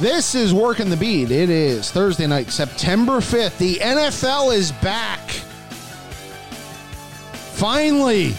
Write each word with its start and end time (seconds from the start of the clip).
This 0.00 0.34
is 0.34 0.54
Working 0.54 0.88
the 0.88 0.96
Beat. 0.96 1.30
It 1.30 1.50
is 1.50 1.90
Thursday 1.90 2.26
night, 2.26 2.50
September 2.50 3.18
5th. 3.18 3.58
The 3.58 3.74
NFL 3.74 4.56
is 4.56 4.72
back. 4.72 5.20
Finally. 7.52 8.32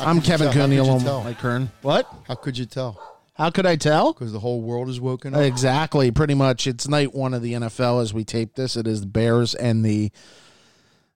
I'm 0.00 0.22
Kevin 0.22 0.50
tell? 0.50 0.52
How 0.54 0.66
could 0.66 0.72
you 0.72 0.82
Cooney, 0.82 1.04
tell? 1.04 1.24
Mike 1.24 1.38
Kern. 1.38 1.70
What? 1.82 2.10
How 2.26 2.36
could 2.36 2.56
you 2.56 2.64
tell? 2.64 2.98
How 3.34 3.50
could 3.50 3.66
I 3.66 3.76
tell? 3.76 4.14
Because 4.14 4.32
the 4.32 4.40
whole 4.40 4.62
world 4.62 4.88
is 4.88 4.98
woken 4.98 5.34
up. 5.34 5.42
Exactly. 5.42 6.10
Pretty 6.10 6.34
much. 6.34 6.66
It's 6.66 6.88
night 6.88 7.14
one 7.14 7.34
of 7.34 7.42
the 7.42 7.52
NFL 7.52 8.00
as 8.00 8.14
we 8.14 8.24
tape 8.24 8.54
this. 8.54 8.76
It 8.76 8.86
is 8.86 9.02
the 9.02 9.08
Bears 9.08 9.54
and 9.54 9.84
the 9.84 10.10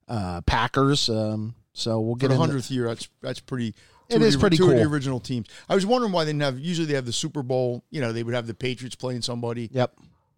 uh, 0.06 0.42
Packers. 0.42 1.08
Um, 1.08 1.54
so 1.72 1.98
we'll 1.98 2.16
For 2.16 2.18
get 2.18 2.28
the 2.28 2.34
into 2.34 2.46
hundredth 2.46 2.70
year, 2.70 2.88
that's 2.88 3.08
that's 3.22 3.40
pretty. 3.40 3.74
It 4.22 4.22
is 4.22 4.34
the- 4.34 4.40
pretty 4.40 4.56
two 4.56 4.70
of 4.70 4.76
the 4.76 4.82
original 4.82 5.20
teams. 5.20 5.46
I 5.68 5.74
was 5.74 5.84
wondering 5.86 6.12
why 6.12 6.24
they 6.24 6.30
didn't 6.32 6.42
have. 6.42 6.58
Usually 6.58 6.86
they 6.86 6.94
have 6.94 7.06
the 7.06 7.12
Super 7.12 7.42
Bowl. 7.42 7.84
You 7.90 8.00
know, 8.00 8.12
they 8.12 8.22
would 8.22 8.34
have 8.34 8.46
the 8.46 8.54
Patriots 8.54 8.94
playing 8.96 9.22
somebody. 9.22 9.68
Yep. 9.72 9.94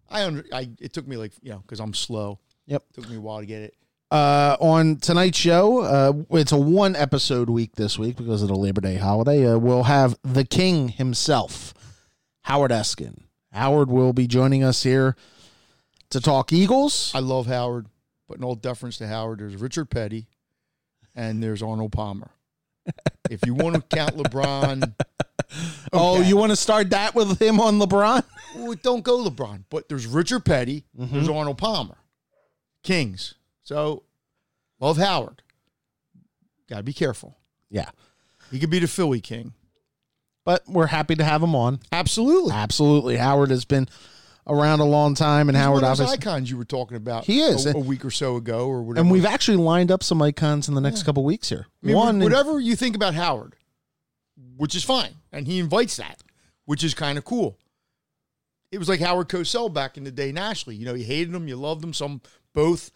I 0.09 0.23
under. 0.25 0.45
I 0.53 0.69
it 0.79 0.93
took 0.93 1.07
me 1.07 1.17
like 1.17 1.33
you 1.41 1.51
know 1.51 1.59
because 1.59 1.79
I'm 1.79 1.93
slow. 1.93 2.39
Yep. 2.67 2.83
It 2.89 3.01
took 3.01 3.09
me 3.09 3.17
a 3.17 3.21
while 3.21 3.39
to 3.39 3.45
get 3.45 3.61
it. 3.61 3.75
Uh, 4.09 4.55
on 4.61 4.95
tonight's 4.97 5.37
show, 5.37 5.81
uh, 5.81 6.13
it's 6.37 6.53
a 6.53 6.57
one 6.57 6.95
episode 6.95 7.49
week 7.49 7.75
this 7.75 7.99
week 7.99 8.15
because 8.15 8.41
of 8.41 8.47
the 8.47 8.55
Labor 8.55 8.79
Day 8.79 8.95
holiday. 8.95 9.45
Uh, 9.45 9.57
we'll 9.57 9.83
have 9.83 10.17
the 10.23 10.45
King 10.45 10.87
himself, 10.87 11.73
Howard 12.43 12.71
Eskin. 12.71 13.23
Howard 13.51 13.89
will 13.91 14.13
be 14.13 14.25
joining 14.25 14.63
us 14.63 14.83
here 14.83 15.17
to 16.09 16.21
talk 16.21 16.53
Eagles. 16.53 17.11
I 17.13 17.19
love 17.19 17.47
Howard, 17.47 17.87
but 18.29 18.37
in 18.37 18.45
all 18.45 18.55
deference 18.55 18.97
to 18.99 19.07
Howard, 19.07 19.39
there's 19.39 19.57
Richard 19.57 19.89
Petty, 19.89 20.27
and 21.13 21.43
there's 21.43 21.61
Arnold 21.61 21.91
Palmer. 21.91 22.31
If 23.29 23.45
you 23.45 23.53
want 23.53 23.75
to 23.75 23.81
count 23.95 24.15
LeBron, 24.17 24.93
Oh, 25.93 26.21
you 26.21 26.35
want 26.37 26.51
to 26.51 26.55
start 26.55 26.89
that 26.89 27.15
with 27.15 27.41
him 27.41 27.59
on 27.59 27.79
LeBron? 27.79 28.23
well, 28.55 28.75
don't 28.81 29.03
go 29.03 29.23
LeBron. 29.23 29.63
But 29.69 29.87
there's 29.89 30.05
Richard 30.05 30.43
Petty, 30.45 30.85
Mm-hmm. 30.99 31.13
there's 31.15 31.29
Arnold 31.29 31.57
Palmer, 31.57 31.97
Kings. 32.83 33.35
So 33.63 34.03
love 34.79 34.97
Howard. 34.97 35.41
Got 36.69 36.77
to 36.77 36.83
be 36.83 36.93
careful. 36.93 37.37
Yeah, 37.69 37.89
He 38.51 38.59
could 38.59 38.69
be 38.69 38.79
the 38.79 38.87
Philly 38.87 39.21
King. 39.21 39.53
but 40.45 40.63
we're 40.67 40.87
happy 40.87 41.15
to 41.15 41.23
have 41.23 41.41
him 41.43 41.55
on. 41.55 41.79
Absolutely. 41.91 42.51
Absolutely, 42.53 43.17
Howard 43.17 43.49
has 43.51 43.65
been 43.65 43.87
around 44.47 44.79
a 44.79 44.85
long 44.85 45.13
time, 45.13 45.49
and 45.49 45.57
He's 45.57 45.63
Howard 45.63 45.83
one 45.83 45.91
of 45.91 45.97
those 45.97 46.07
obviously. 46.07 46.31
icons 46.31 46.49
you 46.49 46.57
were 46.57 46.65
talking 46.65 46.97
about. 46.97 47.25
He 47.25 47.41
is. 47.41 47.65
a, 47.65 47.71
a 47.75 47.79
week 47.79 48.05
or 48.05 48.11
so 48.11 48.35
ago, 48.37 48.67
or 48.67 48.81
whatever. 48.81 49.01
And 49.01 49.11
we've 49.11 49.25
actually 49.25 49.57
lined 49.57 49.91
up 49.91 50.03
some 50.03 50.21
icons 50.21 50.67
in 50.67 50.73
the 50.73 50.81
next 50.81 51.03
couple 51.03 51.23
weeks 51.23 51.49
here. 51.49 51.67
I 51.83 51.87
mean, 51.87 51.95
One, 51.95 52.19
whatever 52.19 52.59
you 52.59 52.75
think 52.75 52.95
about 52.95 53.13
Howard, 53.13 53.55
which 54.55 54.75
is 54.75 54.83
fine, 54.83 55.15
and 55.31 55.45
he 55.47 55.59
invites 55.59 55.97
that, 55.97 56.21
which 56.65 56.83
is 56.83 56.93
kind 56.93 57.17
of 57.17 57.25
cool. 57.25 57.57
It 58.71 58.79
was 58.79 58.89
like 58.89 58.99
Howard 58.99 59.29
Cosell 59.29 59.73
back 59.73 59.97
in 59.97 60.03
the 60.03 60.11
day 60.11 60.31
nationally. 60.31 60.75
You 60.75 60.85
know, 60.85 60.93
you 60.93 61.05
hated 61.05 61.33
him, 61.33 61.47
you 61.47 61.55
loved 61.55 61.83
him, 61.83 61.93
some 61.93 62.21
both. 62.53 62.91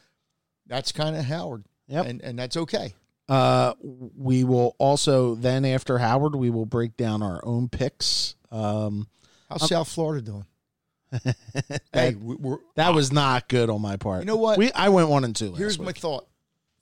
That's 0.67 0.91
kind 0.91 1.15
of 1.15 1.25
Howard. 1.25 1.65
Yep. 1.87 2.05
And 2.05 2.21
and 2.21 2.39
that's 2.39 2.57
okay. 2.57 2.93
Uh, 3.29 3.73
we 3.81 4.43
will 4.43 4.75
also 4.77 5.35
then 5.35 5.63
after 5.63 5.97
Howard, 5.97 6.35
we 6.35 6.49
will 6.49 6.65
break 6.65 6.97
down 6.97 7.23
our 7.23 7.39
own 7.45 7.69
picks. 7.69 8.35
Um, 8.51 9.07
How's 9.49 9.69
South 9.69 9.87
Florida 9.87 10.21
doing? 10.21 10.45
hey, 11.93 12.15
we- 12.15 12.35
we're 12.35 12.57
that 12.75 12.93
was 12.93 13.11
not 13.11 13.47
good 13.49 13.69
on 13.69 13.81
my 13.81 13.97
part. 13.97 14.21
You 14.21 14.25
know 14.25 14.35
what? 14.37 14.57
We 14.57 14.71
I 14.71 14.89
went 14.89 15.09
one 15.09 15.23
and 15.23 15.35
two. 15.35 15.49
Last 15.51 15.57
here's 15.59 15.79
my 15.79 15.91
thought. 15.91 16.27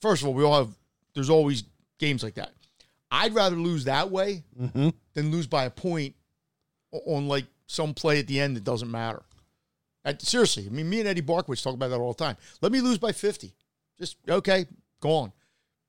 First 0.02 0.22
of 0.22 0.28
all, 0.28 0.34
we 0.34 0.44
all 0.44 0.58
have. 0.58 0.70
There's 1.16 1.30
always 1.30 1.64
games 1.98 2.24
like 2.24 2.36
that. 2.36 2.52
I'd 3.12 3.34
rather 3.34 3.56
lose 3.56 3.86
that 3.86 4.12
way 4.12 4.44
Mhm. 4.60 4.94
than 5.16 5.32
lose 5.32 5.48
by 5.48 5.66
a 5.66 5.70
point 5.72 6.16
on 6.92 7.28
like 7.28 7.46
some 7.68 7.94
play 7.94 8.20
at 8.20 8.28
the 8.28 8.40
end 8.40 8.56
that 8.56 8.64
doesn't 8.64 8.90
matter. 8.92 9.24
I- 10.06 10.16
seriously, 10.20 10.66
I 10.66 10.70
mean, 10.70 10.90
me 10.90 11.00
and 11.00 11.10
Eddie 11.10 11.22
Barkwitz 11.22 11.62
talk 11.64 11.74
about 11.74 11.90
that 11.90 12.00
all 12.00 12.14
the 12.14 12.24
time. 12.24 12.38
Let 12.62 12.72
me 12.72 12.82
lose 12.82 12.98
by 12.98 13.12
50. 13.12 13.54
Just 13.98 14.18
okay, 14.30 14.66
go 15.02 15.12
on. 15.12 15.34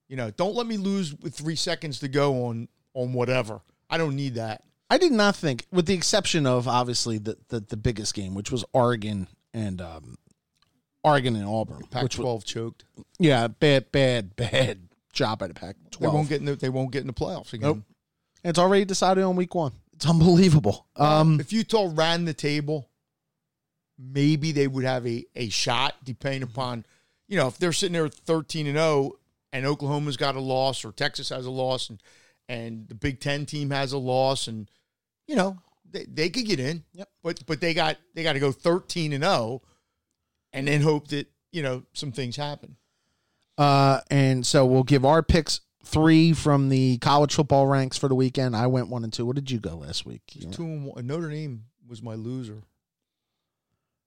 You 0.09 0.17
know, 0.17 0.31
don't 0.33 0.57
let 0.57 0.67
me 0.67 0.77
lose 0.79 1.15
with 1.15 1.35
three 1.35 1.55
seconds 1.57 2.01
to 2.01 2.09
go 2.09 2.47
on 2.47 2.69
on 2.95 3.13
whatever. 3.13 3.61
I 3.89 3.99
don't 3.99 4.17
need 4.17 4.35
that. 4.35 4.65
I 4.91 4.99
did 4.99 5.13
not 5.13 5.37
think, 5.37 5.67
with 5.71 5.87
the 5.87 5.95
exception 5.95 6.47
of 6.47 6.67
obviously 6.69 7.19
the 7.19 7.37
the, 7.49 7.61
the 7.61 7.77
biggest 7.77 8.13
game, 8.15 8.35
which 8.35 8.51
was 8.51 8.65
Oregon 8.73 9.29
and 9.55 9.81
um, 9.81 10.17
Oregon 11.05 11.37
and 11.37 11.47
Auburn, 11.47 11.79
which 11.79 11.91
Pac-12 11.91 12.45
choked. 12.45 12.85
yeah, 13.19 13.47
bad, 13.49 13.91
bad, 13.93 14.37
bad 14.37 14.89
job 15.13 15.39
by 15.39 15.47
the 15.49 15.55
They 15.55 15.61
Pac-12. 15.61 16.13
won't 16.13 16.29
get 16.29 16.41
in 16.41 16.45
the, 16.47 16.57
they 16.57 16.69
won't 16.69 16.91
get 16.93 17.01
in 17.03 17.07
the 17.07 17.13
playoffs 17.13 17.53
again. 17.53 17.69
Nope. 17.69 17.83
It's 18.45 18.59
already 18.59 18.85
decided 18.85 19.25
on 19.25 19.37
week 19.37 19.55
one. 19.55 19.73
It's 19.95 20.07
unbelievable. 20.09 20.87
Um, 20.97 21.41
if 21.41 21.53
Utah 21.53 21.91
ran 21.93 22.25
the 22.25 22.35
table, 22.35 22.89
maybe 23.99 24.53
they 24.53 24.67
would 24.67 24.85
have 24.85 25.07
a, 25.07 25.27
a 25.37 25.49
shot, 25.51 25.97
depending 26.05 26.43
upon, 26.43 26.87
you 27.29 27.37
know, 27.37 27.49
if 27.49 27.59
they're 27.59 27.73
sitting 27.73 27.93
there 27.93 28.09
13 28.09 28.67
and 28.67 28.77
0 28.77 29.13
and 29.53 29.67
Oklahoma's 29.67 30.17
got 30.17 30.37
a 30.37 30.41
loss 30.41 30.85
or 30.85 30.93
Texas 30.93 31.29
has 31.29 31.45
a 31.45 31.51
loss 31.51 31.91
and, 31.91 32.03
and 32.49 32.89
the 32.89 32.95
Big 32.95 33.21
Ten 33.21 33.47
team 33.47 33.71
has 33.71 33.93
a 33.93 33.99
loss 33.99 34.47
and, 34.49 34.71
you 35.31 35.37
know, 35.37 35.57
they, 35.89 36.05
they 36.13 36.29
could 36.29 36.45
get 36.45 36.59
in. 36.59 36.83
Yep. 36.93 37.09
But 37.23 37.47
but 37.47 37.61
they 37.61 37.73
got 37.73 37.97
they 38.15 38.25
got 38.25 38.33
to 38.33 38.41
go 38.41 38.51
13 38.51 39.13
and 39.13 39.23
0 39.23 39.63
and 40.53 40.67
then 40.67 40.81
hope 40.81 41.07
that, 41.09 41.29
you 41.53 41.63
know, 41.63 41.85
some 41.93 42.11
things 42.11 42.35
happen. 42.35 42.77
Uh, 43.57 44.01
and 44.11 44.45
so 44.45 44.67
we'll 44.67 44.83
give 44.83 45.05
our 45.05 45.23
picks 45.23 45.61
three 45.85 46.33
from 46.33 46.69
the 46.69 46.99
college 46.99 47.33
football 47.33 47.67
ranks 47.69 47.97
for 47.97 48.09
the 48.09 48.15
weekend. 48.17 48.57
I 48.57 48.67
went 48.67 48.89
one 48.89 49.05
and 49.05 49.13
two. 49.13 49.25
What 49.25 49.37
did 49.37 49.53
you 49.53 49.61
go 49.61 49.77
last 49.77 50.05
week? 50.05 50.23
You- 50.35 50.51
Two 50.51 50.65
and 50.65 50.85
one. 50.87 51.07
Notre 51.07 51.31
Dame 51.31 51.63
was 51.89 52.03
my 52.03 52.15
loser. 52.15 52.63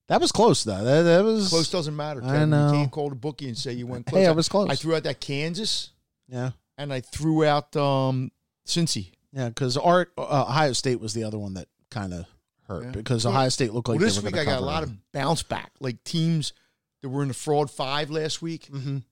That 0.10 0.20
was 0.20 0.34
close 0.34 0.66
though. 0.66 0.84
That, 0.84 1.04
that 1.04 1.24
was 1.24 1.48
Close 1.50 1.70
doesn't 1.72 1.96
matter. 1.96 2.22
I 2.22 2.28
Kevin. 2.28 2.50
know. 2.50 2.68
You 2.68 2.74
can't 2.80 2.92
call 2.92 3.08
the 3.10 3.16
bookie 3.16 3.48
and 3.48 3.58
say 3.58 3.72
you 3.72 3.88
went 3.88 4.06
close. 4.06 4.22
Hey, 4.22 4.28
I 4.28 4.32
was 4.32 4.50
close. 4.50 4.70
I 4.70 4.76
threw 4.76 4.96
out 4.96 5.04
that 5.04 5.22
Kansas. 5.22 5.92
Yeah, 6.28 6.52
and 6.78 6.92
I 6.92 7.00
threw 7.00 7.46
out 7.46 7.74
um 7.78 8.30
Cincy. 8.68 9.12
Yeah. 9.34 9.50
Because 9.50 9.76
our 9.78 10.08
uh, 10.18 10.46
Ohio 10.48 10.74
State 10.74 11.00
was 11.00 11.14
the 11.14 11.24
other 11.24 11.38
one 11.40 11.56
that 11.56 11.68
kind 11.92 12.14
of 12.14 12.26
hurt 12.68 12.84
Yeah. 12.86 12.92
because 12.92 13.26
Well- 13.26 13.34
Ohio 13.34 13.50
State 13.50 13.74
looked 13.74 13.90
like 13.90 14.00
well, 14.00 14.08
this 14.08 14.18
were 14.22 14.26
week 14.26 14.38
I 14.38 14.46
got 14.46 14.60
a 14.62 14.66
lot 14.66 14.82
them. 14.82 14.90
of 14.92 15.12
bounce 15.12 15.44
back, 15.44 15.72
like 15.80 16.04
teams 16.04 16.54
that 17.02 17.10
were 17.10 17.22
in 17.22 17.28
the 17.28 17.34
fraud 17.34 17.70
five 17.70 18.10
last 18.10 18.42
week. 18.42 18.70
Mhm. 18.72 19.04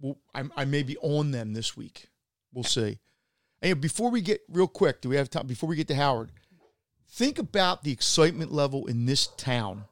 Well, 0.00 0.18
I, 0.34 0.44
I 0.56 0.64
may 0.66 0.82
be 0.82 0.96
on 0.98 1.30
them 1.30 1.52
this 1.54 1.76
week. 1.76 2.08
We'll 2.52 2.64
see. 2.64 2.98
And 3.62 3.80
before 3.80 4.10
we 4.10 4.20
get 4.20 4.42
real 4.48 4.68
quick, 4.68 5.00
do 5.00 5.08
we 5.08 5.16
have 5.16 5.30
time? 5.30 5.46
Before 5.46 5.68
we 5.68 5.74
get 5.76 5.88
to 5.88 5.94
Howard, 5.94 6.30
think 7.08 7.38
about 7.38 7.82
the 7.82 7.90
excitement 7.92 8.52
level 8.52 8.86
in 8.86 9.06
this 9.06 9.26
town 9.38 9.84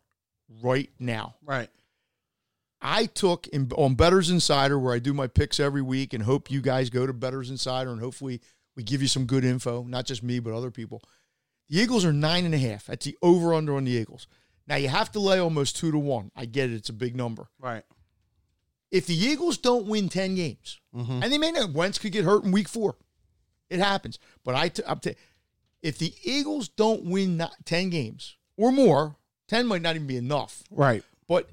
right 0.62 0.90
now. 0.98 1.34
right. 1.42 1.70
I 2.86 3.06
took 3.06 3.46
in, 3.48 3.70
on 3.76 3.94
Betters 3.94 4.28
Insider, 4.28 4.78
where 4.78 4.92
I 4.92 4.98
do 4.98 5.14
my 5.14 5.26
picks 5.26 5.58
every 5.58 5.80
week, 5.80 6.12
and 6.12 6.22
hope 6.22 6.50
you 6.50 6.60
guys 6.60 6.90
go 6.90 7.06
to 7.06 7.14
Betters 7.14 7.48
Insider, 7.50 7.90
and 7.90 7.98
hopefully 8.00 8.42
we 8.76 8.82
give 8.82 9.02
you 9.02 9.08
some 9.08 9.26
good 9.26 9.44
info, 9.44 9.82
not 9.84 10.06
just 10.06 10.22
me, 10.22 10.38
but 10.38 10.52
other 10.54 10.70
people. 10.70 11.02
The 11.68 11.78
Eagles 11.80 12.04
are 12.04 12.12
nine 12.12 12.44
and 12.44 12.54
a 12.54 12.58
half. 12.58 12.86
That's 12.86 13.04
the 13.06 13.16
over 13.22 13.54
under 13.54 13.76
on 13.76 13.84
the 13.84 13.92
Eagles. 13.92 14.26
Now 14.66 14.76
you 14.76 14.88
have 14.88 15.12
to 15.12 15.20
lay 15.20 15.38
almost 15.38 15.76
two 15.76 15.90
to 15.92 15.98
one. 15.98 16.30
I 16.36 16.46
get 16.46 16.70
it; 16.70 16.74
it's 16.74 16.88
a 16.88 16.92
big 16.94 17.14
number. 17.16 17.48
Right. 17.58 17.84
If 18.90 19.06
the 19.06 19.14
Eagles 19.16 19.58
don't 19.58 19.86
win 19.86 20.08
ten 20.08 20.34
games, 20.34 20.80
Mhm. 20.94 21.22
and 21.22 21.32
they 21.32 21.38
may 21.38 21.50
not, 21.50 21.72
Wentz 21.72 21.98
could 21.98 22.12
get 22.12 22.24
hurt 22.24 22.44
in 22.44 22.52
Week 22.52 22.68
Four. 22.68 22.96
It 23.70 23.78
happens. 23.80 24.18
But 24.44 24.54
I, 24.54 24.68
t- 24.68 24.82
I'm 24.86 25.00
t- 25.00 25.16
if 25.82 25.98
the 25.98 26.14
Eagles 26.22 26.68
don't 26.68 27.04
win 27.04 27.36
not 27.36 27.54
ten 27.64 27.90
games 27.90 28.36
or 28.56 28.70
more, 28.72 29.16
ten 29.48 29.66
might 29.66 29.82
not 29.82 29.96
even 29.96 30.06
be 30.06 30.16
enough. 30.16 30.62
Right. 30.70 31.02
But 31.26 31.50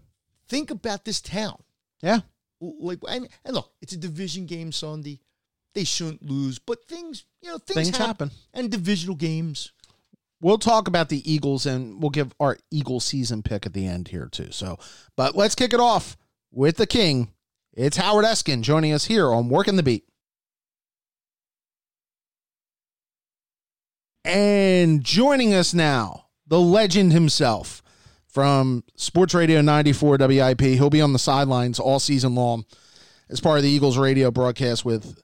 think 0.48 0.70
about 0.72 1.06
this 1.06 1.20
town. 1.22 1.64
Yeah. 2.02 2.22
Like, 2.60 3.00
and 3.10 3.28
look, 3.50 3.72
it's 3.82 3.94
a 3.94 3.98
division 3.98 4.46
game 4.46 4.72
Sunday. 4.72 5.20
They 5.74 5.84
shouldn't 5.86 6.24
lose, 6.30 6.60
but 6.60 6.86
things, 6.88 7.24
you 7.42 7.50
know, 7.50 7.58
things, 7.58 7.76
Things 7.76 7.98
happen. 7.98 8.28
happen. 8.28 8.32
And 8.54 8.70
divisional 8.70 9.16
games. 9.16 9.72
We'll 10.42 10.58
talk 10.58 10.88
about 10.88 11.10
the 11.10 11.32
Eagles 11.32 11.66
and 11.66 12.02
we'll 12.02 12.10
give 12.10 12.34
our 12.40 12.58
Eagle 12.72 13.00
season 13.00 13.44
pick 13.44 13.66
at 13.66 13.74
the 13.74 13.86
end 13.86 14.08
here 14.10 14.28
too. 14.30 14.52
So, 14.52 14.80
but 15.16 15.36
let's 15.36 15.56
kick 15.56 15.74
it 15.74 15.80
off 15.80 16.18
with 16.52 16.78
the 16.78 16.88
King. 16.88 17.32
It's 17.74 17.96
Howard 17.98 18.26
Eskin 18.26 18.64
joining 18.64 18.92
us 18.92 19.06
here 19.06 19.32
on 19.32 19.50
Working 19.50 19.76
the 19.78 19.84
Beat. 19.84 20.04
And 24.24 25.04
joining 25.04 25.54
us 25.54 25.74
now, 25.74 26.26
the 26.48 26.60
legend 26.60 27.12
himself 27.14 27.82
from 28.28 28.84
Sports 28.96 29.34
Radio 29.34 29.62
94 29.62 30.18
WIP. 30.18 30.62
He'll 30.62 30.90
be 30.90 31.02
on 31.02 31.14
the 31.14 31.20
sidelines 31.20 31.80
all 31.80 32.00
season 32.00 32.36
long 32.36 32.66
as 33.30 33.40
part 33.40 33.58
of 33.58 33.64
the 33.64 33.70
Eagles 33.70 33.98
radio 33.98 34.32
broadcast 34.32 34.86
with 34.86 35.22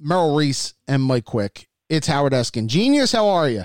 Merrill 0.00 0.34
Reese 0.34 0.74
and 0.86 1.02
Mike 1.02 1.24
Quick. 1.24 1.68
It's 1.88 2.06
Howard 2.06 2.32
Eskin. 2.32 2.66
Genius, 2.66 3.12
how 3.12 3.28
are 3.28 3.48
you? 3.48 3.64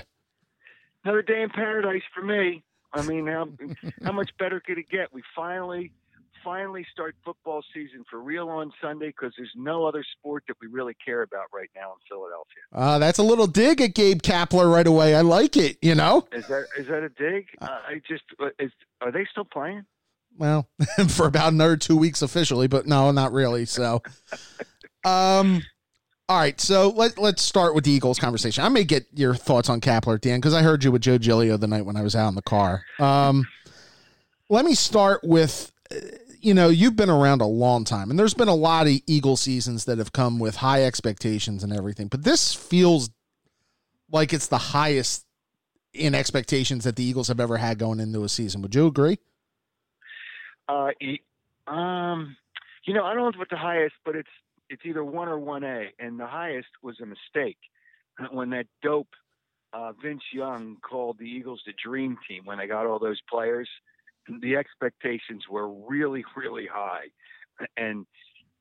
another 1.04 1.22
day 1.22 1.42
in 1.42 1.50
paradise 1.50 2.02
for 2.14 2.22
me. 2.22 2.62
I 2.92 3.02
mean, 3.02 3.26
how 3.26 3.48
how 4.04 4.12
much 4.12 4.30
better 4.38 4.60
could 4.60 4.78
it 4.78 4.88
get? 4.88 5.12
We 5.12 5.22
finally, 5.34 5.90
finally 6.44 6.86
start 6.92 7.16
football 7.24 7.62
season 7.74 8.04
for 8.08 8.20
real 8.20 8.48
on 8.48 8.72
Sunday 8.80 9.08
because 9.08 9.32
there's 9.36 9.52
no 9.56 9.84
other 9.84 10.04
sport 10.16 10.44
that 10.48 10.56
we 10.60 10.68
really 10.68 10.96
care 11.04 11.22
about 11.22 11.46
right 11.52 11.70
now 11.74 11.92
in 11.92 11.98
Philadelphia. 12.08 12.62
Uh, 12.72 12.98
that's 12.98 13.18
a 13.18 13.22
little 13.22 13.46
dig 13.46 13.80
at 13.80 13.94
Gabe 13.94 14.22
Kapler 14.22 14.72
right 14.72 14.86
away. 14.86 15.14
I 15.14 15.22
like 15.22 15.56
it. 15.56 15.76
You 15.82 15.94
know, 15.94 16.26
is 16.32 16.46
that 16.46 16.66
is 16.78 16.86
that 16.86 17.02
a 17.02 17.08
dig? 17.08 17.48
Uh, 17.60 17.66
I 17.66 18.00
just 18.08 18.24
uh, 18.40 18.50
is, 18.58 18.70
are 19.00 19.10
they 19.10 19.26
still 19.30 19.44
playing? 19.44 19.84
Well, 20.36 20.68
for 21.08 21.26
about 21.26 21.52
another 21.52 21.76
two 21.76 21.96
weeks 21.96 22.22
officially, 22.22 22.66
but 22.66 22.86
no, 22.86 23.10
not 23.10 23.32
really. 23.32 23.66
So, 23.66 24.02
um, 25.04 25.62
all 26.28 26.38
right. 26.38 26.60
So 26.60 26.88
let 26.90 27.18
let's 27.18 27.42
start 27.42 27.74
with 27.74 27.84
the 27.84 27.90
Eagles 27.90 28.18
conversation. 28.18 28.64
I 28.64 28.68
may 28.68 28.84
get 28.84 29.06
your 29.14 29.34
thoughts 29.34 29.68
on 29.68 29.80
Kapler 29.80 30.14
at 30.14 30.22
the 30.22 30.30
end 30.30 30.42
because 30.42 30.54
I 30.54 30.62
heard 30.62 30.82
you 30.84 30.92
with 30.92 31.02
Joe 31.02 31.18
Giglio 31.18 31.56
the 31.56 31.66
night 31.66 31.84
when 31.84 31.96
I 31.96 32.02
was 32.02 32.16
out 32.16 32.28
in 32.28 32.34
the 32.34 32.42
car. 32.42 32.84
Um, 32.98 33.46
let 34.48 34.64
me 34.64 34.74
start 34.74 35.22
with 35.22 35.72
you 36.44 36.52
know, 36.52 36.68
you've 36.68 36.94
been 36.94 37.08
around 37.08 37.40
a 37.40 37.46
long 37.46 37.84
time, 37.84 38.10
and 38.10 38.18
there's 38.18 38.34
been 38.34 38.48
a 38.48 38.54
lot 38.54 38.86
of 38.86 38.92
Eagle 39.06 39.36
seasons 39.36 39.86
that 39.86 39.96
have 39.96 40.12
come 40.12 40.38
with 40.38 40.56
high 40.56 40.84
expectations 40.84 41.64
and 41.64 41.72
everything. 41.72 42.08
But 42.08 42.22
this 42.22 42.52
feels 42.52 43.08
like 44.12 44.34
it's 44.34 44.48
the 44.48 44.58
highest 44.58 45.24
in 45.94 46.14
expectations 46.14 46.84
that 46.84 46.96
the 46.96 47.02
Eagles 47.02 47.28
have 47.28 47.40
ever 47.40 47.56
had 47.56 47.78
going 47.78 47.98
into 47.98 48.24
a 48.24 48.28
season. 48.28 48.60
Would 48.60 48.74
you 48.74 48.86
agree? 48.86 49.18
Uh, 50.68 50.90
um, 51.66 52.36
you 52.84 52.92
know, 52.92 53.04
I 53.04 53.14
don't 53.14 53.32
know 53.32 53.38
what 53.38 53.48
the 53.48 53.56
highest, 53.56 53.94
but 54.04 54.14
it's 54.14 54.28
it's 54.68 54.82
either 54.84 55.04
one 55.04 55.28
or 55.28 55.38
one 55.38 55.64
A, 55.64 55.88
and 55.98 56.18
the 56.18 56.26
highest 56.26 56.68
was 56.82 56.96
a 57.00 57.06
mistake 57.06 57.58
when 58.32 58.50
that 58.50 58.66
dope 58.82 59.08
uh, 59.72 59.92
Vince 60.02 60.22
Young 60.32 60.76
called 60.88 61.18
the 61.18 61.24
Eagles 61.24 61.62
the 61.66 61.72
dream 61.84 62.16
team 62.28 62.42
when 62.44 62.58
they 62.58 62.66
got 62.66 62.86
all 62.86 62.98
those 62.98 63.20
players 63.28 63.68
the 64.40 64.56
expectations 64.56 65.44
were 65.50 65.68
really, 65.68 66.24
really 66.36 66.66
high. 66.70 67.06
And 67.76 68.04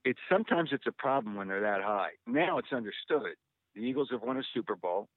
it's 0.06 0.20
sometimes 0.32 0.70
it's 0.72 0.86
a 0.86 0.92
problem 0.92 1.36
when 1.36 1.48
they're 1.48 1.62
that 1.62 1.82
high. 1.82 2.12
Now 2.28 2.60
it's 2.60 2.72
understood. 2.72 3.34
The 3.74 3.82
Eagles 3.82 4.10
have 4.12 4.22
won 4.22 4.38
a 4.38 4.44
Super 4.54 4.76
Bowl. 4.76 5.08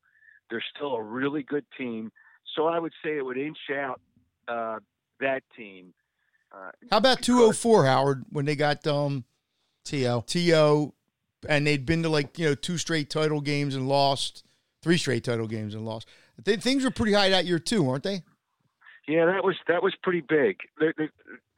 They're 0.49 0.65
still 0.75 0.95
a 0.95 1.03
really 1.03 1.43
good 1.43 1.67
team. 1.77 2.11
So 2.55 2.69
I 2.69 2.79
would 2.79 2.95
say 3.05 3.19
it 3.19 3.23
would 3.23 3.37
inch 3.37 3.59
out 3.71 4.01
uh, 4.49 4.79
that 5.21 5.43
team. 5.55 5.93
Uh, 6.51 6.71
How 6.91 6.97
about 6.97 7.21
204, 7.21 7.85
Howard, 7.85 8.25
when 8.31 8.47
they 8.47 8.57
got 8.57 8.87
um, 8.87 9.27
T.O. 9.87 10.23
T.O. 10.27 10.95
and 11.49 11.67
they'd 11.67 11.87
been 11.87 12.03
to 12.03 12.09
like, 12.09 12.39
you 12.39 12.47
know, 12.47 12.55
two 12.55 12.77
straight 12.77 13.09
title 13.09 13.41
games 13.41 13.75
and 13.75 13.89
lost, 13.89 14.45
three 14.83 14.99
straight 14.99 15.25
title 15.25 15.47
games 15.47 15.75
and 15.75 15.85
lost. 15.85 16.09
They, 16.43 16.57
things 16.57 16.85
were 16.85 16.91
pretty 16.91 17.13
high 17.13 17.31
that 17.31 17.47
year, 17.47 17.59
too, 17.59 17.83
weren't 17.83 18.03
they? 18.03 18.23
Yeah, 19.09 19.25
that 19.27 19.45
was 19.45 19.55
that 19.69 19.83
was 19.83 19.95
pretty 20.03 20.21
big. 20.21 20.57
They're, 20.81 20.93
they're, 20.99 21.13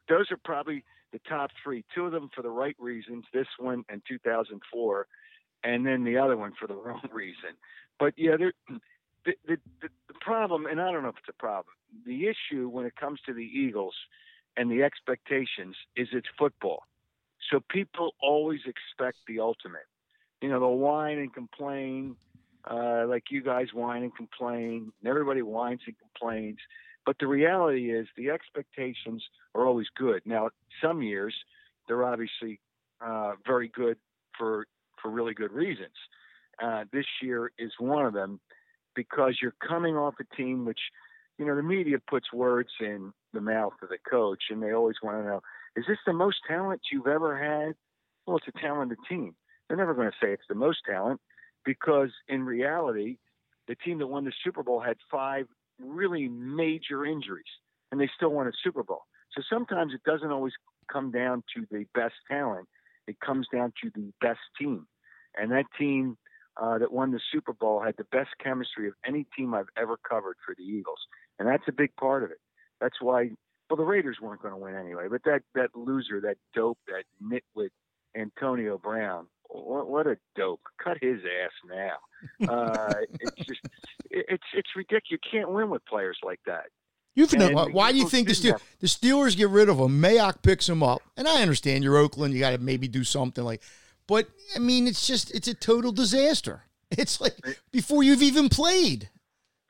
those 0.09 0.31
are 0.31 0.37
probably 0.45 0.85
the 1.13 1.21
top 1.29 1.51
three. 1.65 1.85
Two 1.95 2.05
of 2.05 2.13
them 2.13 2.31
for 2.35 2.43
the 2.43 2.51
right 2.51 2.77
reasons. 2.79 3.25
This 3.33 3.47
one 3.59 3.85
and 3.89 4.03
2004, 4.07 5.07
and 5.65 5.87
then 5.87 6.05
the 6.05 6.19
other 6.19 6.37
one 6.37 6.53
for 6.61 6.67
the 6.67 6.75
wrong 6.85 7.09
reason. 7.11 7.57
But 7.99 8.15
yeah, 8.17 8.37
the, 8.37 8.53
the, 9.25 9.33
the, 9.47 9.59
the 9.81 10.15
problem, 10.21 10.67
and 10.67 10.81
I 10.81 10.93
don't 10.93 11.03
know 11.03 11.09
if 11.09 11.17
it's 11.19 11.29
a 11.29 11.41
problem. 11.41 11.75
The 12.07 12.27
issue 12.27 12.69
when 12.69 12.85
it 12.85 12.97
comes 12.97 13.19
to 13.27 13.33
the 13.33 13.43
Eagles 13.43 13.95
and 14.57 14.71
the 14.71 14.83
expectations 14.83 15.75
is 15.97 16.09
it's 16.13 16.29
football. 16.39 16.83
So 17.51 17.61
people 17.71 18.15
always 18.21 18.61
expect 18.67 19.19
the 19.27 19.41
ultimate. 19.41 19.87
You 20.41 20.49
know, 20.49 20.61
they'll 20.61 20.77
whine 20.77 21.19
and 21.19 21.33
complain, 21.33 22.17
uh, 22.71 23.07
like 23.07 23.25
you 23.31 23.43
guys 23.43 23.69
whine 23.73 24.03
and 24.03 24.15
complain, 24.15 24.93
and 25.01 25.09
everybody 25.09 25.43
whines 25.43 25.81
and 25.87 25.97
complains. 25.99 26.59
But 27.07 27.17
the 27.19 27.27
reality 27.27 27.91
is 27.91 28.07
the 28.17 28.31
expectations 28.31 29.25
are 29.55 29.67
always 29.67 29.87
good. 29.97 30.23
Now, 30.27 30.51
some 30.83 31.03
years 31.03 31.35
they're 31.87 32.05
obviously 32.05 32.61
uh, 33.01 33.33
very 33.47 33.69
good 33.69 33.97
for 34.37 34.67
for 35.01 35.11
really 35.11 35.35
good 35.35 35.53
reasons. 35.53 35.95
Uh, 36.63 36.85
this 36.93 37.07
year 37.23 37.51
is 37.59 37.73
one 37.79 38.05
of 38.05 38.13
them 38.13 38.41
because 38.95 39.39
you're 39.41 39.55
coming 39.67 39.97
off 39.97 40.15
a 40.21 40.37
team 40.37 40.65
which, 40.65 40.81
you 41.39 41.47
know, 41.47 41.55
the 41.55 41.63
media 41.63 41.99
puts 42.11 42.33
words 42.33 42.71
in 42.81 43.13
the 43.33 43.41
mouth 43.41 43.75
of 43.81 43.89
the 43.89 43.99
coach, 44.11 44.45
and 44.51 44.63
they 44.63 44.73
always 44.73 44.97
want 45.03 45.17
to 45.17 45.25
know: 45.25 45.41
Is 45.77 45.85
this 45.87 45.99
the 46.07 46.13
most 46.13 46.39
talent 46.47 46.81
you've 46.91 47.07
ever 47.07 47.37
had? 47.37 47.75
Well, 48.27 48.39
it's 48.39 48.49
a 48.49 48.61
talented 48.61 48.99
team. 49.09 49.35
They're 49.69 49.77
never 49.77 49.95
going 49.95 50.11
to 50.11 50.17
say 50.23 50.33
it's 50.33 50.43
the 50.49 50.55
most 50.55 50.79
talent 50.87 51.21
because 51.65 52.11
in 52.29 52.45
reality, 52.45 53.19
the 53.69 53.75
team 53.77 53.99
that 53.99 54.07
won 54.07 54.25
the 54.25 54.33
Super 54.43 54.63
Bowl 54.63 54.81
had 54.81 54.97
five 55.11 55.47
really 55.79 56.29
major 56.29 57.05
injuries, 57.05 57.45
and 57.93 58.01
they 58.01 58.09
still 58.17 58.31
won 58.31 58.47
a 58.47 58.53
Super 58.65 58.83
Bowl. 58.83 59.03
So 59.33 59.43
sometimes 59.51 59.93
it 59.95 60.03
doesn't 60.05 60.31
always 60.31 60.55
come 60.91 61.11
down 61.11 61.45
to 61.55 61.67
the 61.71 61.85
best 61.95 62.15
talent; 62.31 62.67
it 63.07 63.21
comes 63.21 63.47
down 63.53 63.73
to 63.83 63.91
the 63.95 64.13
best 64.21 64.41
team. 64.59 64.87
And 65.37 65.53
that 65.53 65.67
team 65.79 66.17
uh, 66.61 66.79
that 66.79 66.93
won 66.93 67.13
the 67.13 67.21
Super 67.31 67.53
Bowl 67.53 67.83
had 67.83 67.95
the 67.99 68.05
best 68.05 68.31
chemistry 68.43 68.89
of 68.89 68.95
any 69.07 69.27
team 69.37 69.55
I've 69.55 69.69
ever 69.77 69.99
covered 70.09 70.37
for 70.45 70.55
the 70.57 70.65
Eagles, 70.65 70.99
and 71.39 71.47
that's 71.47 71.65
a 71.69 71.73
big 71.73 71.95
part 71.97 72.25
of 72.25 72.31
it. 72.31 72.39
That's 72.81 73.01
why. 73.01 73.31
Well, 73.69 73.77
the 73.77 73.85
Raiders 73.85 74.19
weren't 74.21 74.43
going 74.43 74.55
to 74.55 74.61
win 74.61 74.75
anyway, 74.75 75.09
but 75.11 75.23
that 75.25 75.43
that 75.55 75.71
loser, 75.75 76.21
that 76.23 76.37
dope, 76.55 76.79
that 76.87 77.05
nitwit 77.23 77.71
Antonio 78.17 78.79
Brown, 78.79 79.27
what, 79.49 79.89
what 79.89 80.07
a 80.07 80.17
dope! 80.37 80.61
Cut 80.83 80.97
his 81.01 81.21
ass 81.25 81.53
now. 81.69 81.97
Uh, 82.49 82.95
it's 83.21 83.47
just 83.47 83.61
it's 84.11 84.43
it's 84.53 84.69
ridiculous. 84.75 85.05
You 85.09 85.19
can't 85.31 85.53
win 85.53 85.71
with 85.71 85.87
players 85.87 86.19
like 86.25 86.41
that. 86.47 86.65
You've 87.15 87.33
know, 87.33 87.69
why 87.73 87.91
do 87.91 87.99
you 87.99 88.09
think 88.09 88.29
the 88.29 88.35
Steelers, 88.35 88.61
the 88.79 88.87
Steelers 88.87 89.37
get 89.37 89.49
rid 89.49 89.69
of 89.69 89.79
him? 89.79 90.01
Mayock 90.01 90.43
picks 90.43 90.69
him 90.69 90.85
up, 90.85 91.03
and 91.17 91.27
I 91.27 91.43
understand 91.43 91.83
you're 91.83 91.97
Oakland. 91.97 92.33
You 92.33 92.41
got 92.41 92.51
to 92.51 92.59
maybe 92.59 92.87
do 92.87 93.03
something 93.03 93.43
like, 93.43 93.61
but 94.07 94.29
I 94.55 94.61
mean, 94.61 94.87
it's 94.87 95.07
just 95.07 95.35
it's 95.35 95.49
a 95.49 95.55
total 95.55 95.93
disaster. 95.93 96.63
It's 96.91 97.21
like 97.21 97.37
before 97.71 98.03
you've 98.03 98.23
even 98.23 98.49
played. 98.49 99.11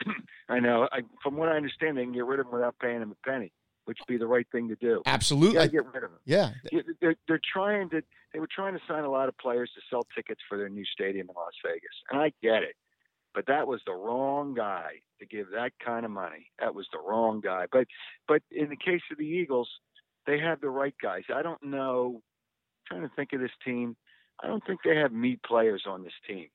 I 0.49 0.61
know. 0.61 0.89
I, 0.93 1.01
from 1.21 1.37
what 1.37 1.49
I 1.49 1.57
understand, 1.57 1.99
they 1.99 2.05
can 2.05 2.13
get 2.13 2.25
rid 2.25 2.39
of 2.39 2.47
him 2.47 2.53
without 2.53 2.77
paying 2.81 3.03
him 3.03 3.11
a 3.11 3.29
penny, 3.29 3.51
which 3.89 3.97
would 4.01 4.13
be 4.13 4.19
the 4.19 4.27
right 4.27 4.47
thing 4.53 4.69
to 4.69 4.77
do. 4.77 5.01
Absolutely, 5.07 5.67
get 5.67 5.87
rid 5.87 6.05
of 6.05 6.11
them. 6.11 6.21
Yeah, 6.27 6.51
they're, 7.01 7.17
they're 7.27 7.41
trying 7.53 7.89
to. 7.89 8.03
They 8.35 8.39
were 8.39 8.49
trying 8.55 8.75
to 8.75 8.81
sign 8.87 9.05
a 9.05 9.11
lot 9.11 9.31
of 9.31 9.39
players 9.39 9.71
to 9.75 9.81
sell 9.89 10.07
tickets 10.15 10.43
for 10.47 10.59
their 10.59 10.69
new 10.69 10.85
stadium 10.85 11.29
in 11.31 11.35
Las 11.35 11.55
Vegas, 11.65 11.97
and 12.11 12.21
I 12.21 12.33
get 12.43 12.63
it. 12.63 12.77
But 13.35 13.47
that 13.47 13.67
was 13.67 13.81
the 13.87 13.95
wrong 13.95 14.53
guy 14.53 15.01
to 15.21 15.27
give 15.27 15.47
that 15.55 15.73
kind 15.83 16.05
of 16.05 16.11
money. 16.11 16.51
That 16.59 16.75
was 16.75 16.87
the 16.93 16.99
wrong 16.99 17.41
guy. 17.41 17.65
But 17.73 17.87
but 18.29 18.43
in 18.51 18.69
the 18.69 18.77
case 18.77 19.01
of 19.11 19.17
the 19.17 19.25
Eagles, 19.25 19.71
they 20.27 20.39
have 20.39 20.61
the 20.61 20.69
right 20.69 20.95
guys. 21.03 21.23
I 21.35 21.41
don't 21.41 21.63
know. 21.63 22.21
I'm 22.91 22.99
trying 22.99 23.09
to 23.09 23.17
think 23.17 23.33
of 23.33 23.41
this 23.41 23.51
team. 23.65 23.97
I 24.43 24.49
don't 24.49 24.63
think 24.67 24.81
they 24.85 24.97
have 24.97 25.13
me 25.13 25.39
players 25.47 25.85
on 25.89 26.05
this 26.05 26.13
team. 26.29 26.49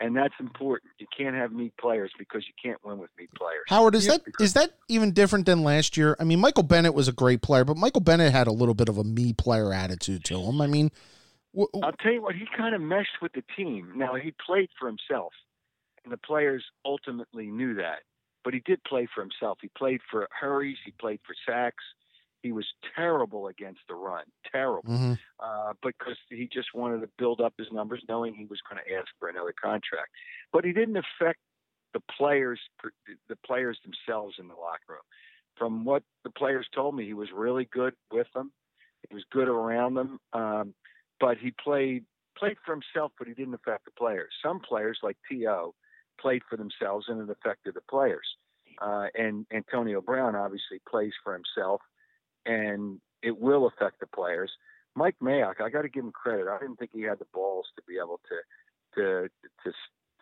And 0.00 0.16
that's 0.16 0.34
important. 0.38 0.92
You 0.98 1.06
can't 1.16 1.34
have 1.34 1.52
me 1.52 1.72
players 1.80 2.12
because 2.18 2.44
you 2.46 2.54
can't 2.62 2.82
win 2.84 2.98
with 2.98 3.10
me 3.18 3.26
players. 3.36 3.64
Howard, 3.68 3.96
is 3.96 4.06
that 4.06 4.22
is 4.38 4.52
that 4.54 4.70
even 4.88 5.12
different 5.12 5.46
than 5.46 5.64
last 5.64 5.96
year? 5.96 6.16
I 6.20 6.24
mean, 6.24 6.38
Michael 6.40 6.62
Bennett 6.62 6.94
was 6.94 7.08
a 7.08 7.12
great 7.12 7.42
player, 7.42 7.64
but 7.64 7.76
Michael 7.76 8.00
Bennett 8.00 8.32
had 8.32 8.46
a 8.46 8.52
little 8.52 8.74
bit 8.74 8.88
of 8.88 8.96
a 8.96 9.04
me 9.04 9.32
player 9.32 9.72
attitude 9.72 10.24
to 10.26 10.40
him. 10.40 10.60
I 10.60 10.68
mean, 10.68 10.92
w- 11.52 11.68
I'll 11.82 11.92
tell 11.92 12.12
you 12.12 12.22
what, 12.22 12.36
he 12.36 12.46
kind 12.56 12.74
of 12.74 12.80
meshed 12.80 13.20
with 13.20 13.32
the 13.32 13.42
team. 13.56 13.92
Now 13.96 14.14
he 14.14 14.32
played 14.46 14.68
for 14.78 14.86
himself. 14.86 15.32
And 16.04 16.12
the 16.12 16.18
players 16.18 16.64
ultimately 16.84 17.48
knew 17.48 17.74
that. 17.74 17.98
But 18.44 18.54
he 18.54 18.60
did 18.60 18.82
play 18.84 19.08
for 19.12 19.20
himself. 19.20 19.58
He 19.60 19.68
played 19.76 20.00
for 20.10 20.28
hurries, 20.30 20.78
he 20.84 20.92
played 20.92 21.20
for 21.26 21.34
sacks. 21.46 21.84
He 22.42 22.52
was 22.52 22.66
terrible 22.94 23.48
against 23.48 23.80
the 23.88 23.94
run, 23.94 24.24
terrible, 24.52 24.92
mm-hmm. 24.92 25.14
uh, 25.40 25.72
because 25.82 26.16
he 26.28 26.48
just 26.52 26.68
wanted 26.74 27.00
to 27.00 27.08
build 27.18 27.40
up 27.40 27.54
his 27.58 27.68
numbers, 27.72 28.02
knowing 28.08 28.34
he 28.34 28.46
was 28.46 28.60
going 28.68 28.80
to 28.82 28.94
ask 28.94 29.08
for 29.18 29.28
another 29.28 29.54
contract. 29.60 30.10
But 30.52 30.64
he 30.64 30.72
didn't 30.72 30.96
affect 30.96 31.40
the 31.94 32.00
players, 32.16 32.60
the 33.28 33.36
players 33.44 33.78
themselves 33.82 34.36
in 34.38 34.48
the 34.48 34.54
locker 34.54 34.78
room. 34.88 35.00
From 35.56 35.84
what 35.84 36.04
the 36.22 36.30
players 36.30 36.66
told 36.72 36.94
me, 36.94 37.04
he 37.04 37.14
was 37.14 37.28
really 37.34 37.68
good 37.72 37.94
with 38.12 38.28
them. 38.34 38.52
He 39.08 39.14
was 39.14 39.24
good 39.32 39.48
around 39.48 39.94
them, 39.94 40.20
um, 40.32 40.74
but 41.20 41.38
he 41.38 41.52
played 41.62 42.04
played 42.36 42.56
for 42.64 42.72
himself, 42.72 43.12
but 43.18 43.26
he 43.26 43.34
didn't 43.34 43.54
affect 43.54 43.84
the 43.84 43.90
players. 43.90 44.32
Some 44.44 44.60
players, 44.60 44.98
like 45.02 45.16
T.O., 45.28 45.74
played 46.20 46.42
for 46.48 46.56
themselves 46.56 47.06
and 47.08 47.20
it 47.20 47.30
affected 47.30 47.74
the 47.74 47.80
players. 47.90 48.26
Uh, 48.80 49.06
and 49.14 49.46
Antonio 49.52 50.00
Brown 50.00 50.36
obviously 50.36 50.80
plays 50.88 51.12
for 51.24 51.32
himself, 51.32 51.80
and 52.46 53.00
it 53.22 53.38
will 53.38 53.66
affect 53.66 54.00
the 54.00 54.06
players. 54.06 54.50
Mike 54.94 55.16
Mayock, 55.22 55.60
I 55.60 55.70
got 55.70 55.82
to 55.82 55.88
give 55.88 56.04
him 56.04 56.12
credit. 56.12 56.46
I 56.48 56.58
didn't 56.58 56.76
think 56.76 56.90
he 56.92 57.02
had 57.02 57.18
the 57.18 57.26
balls 57.32 57.66
to 57.76 57.82
be 57.86 57.94
able 57.98 58.20
to 58.28 59.00
to 59.00 59.28
to 59.64 59.72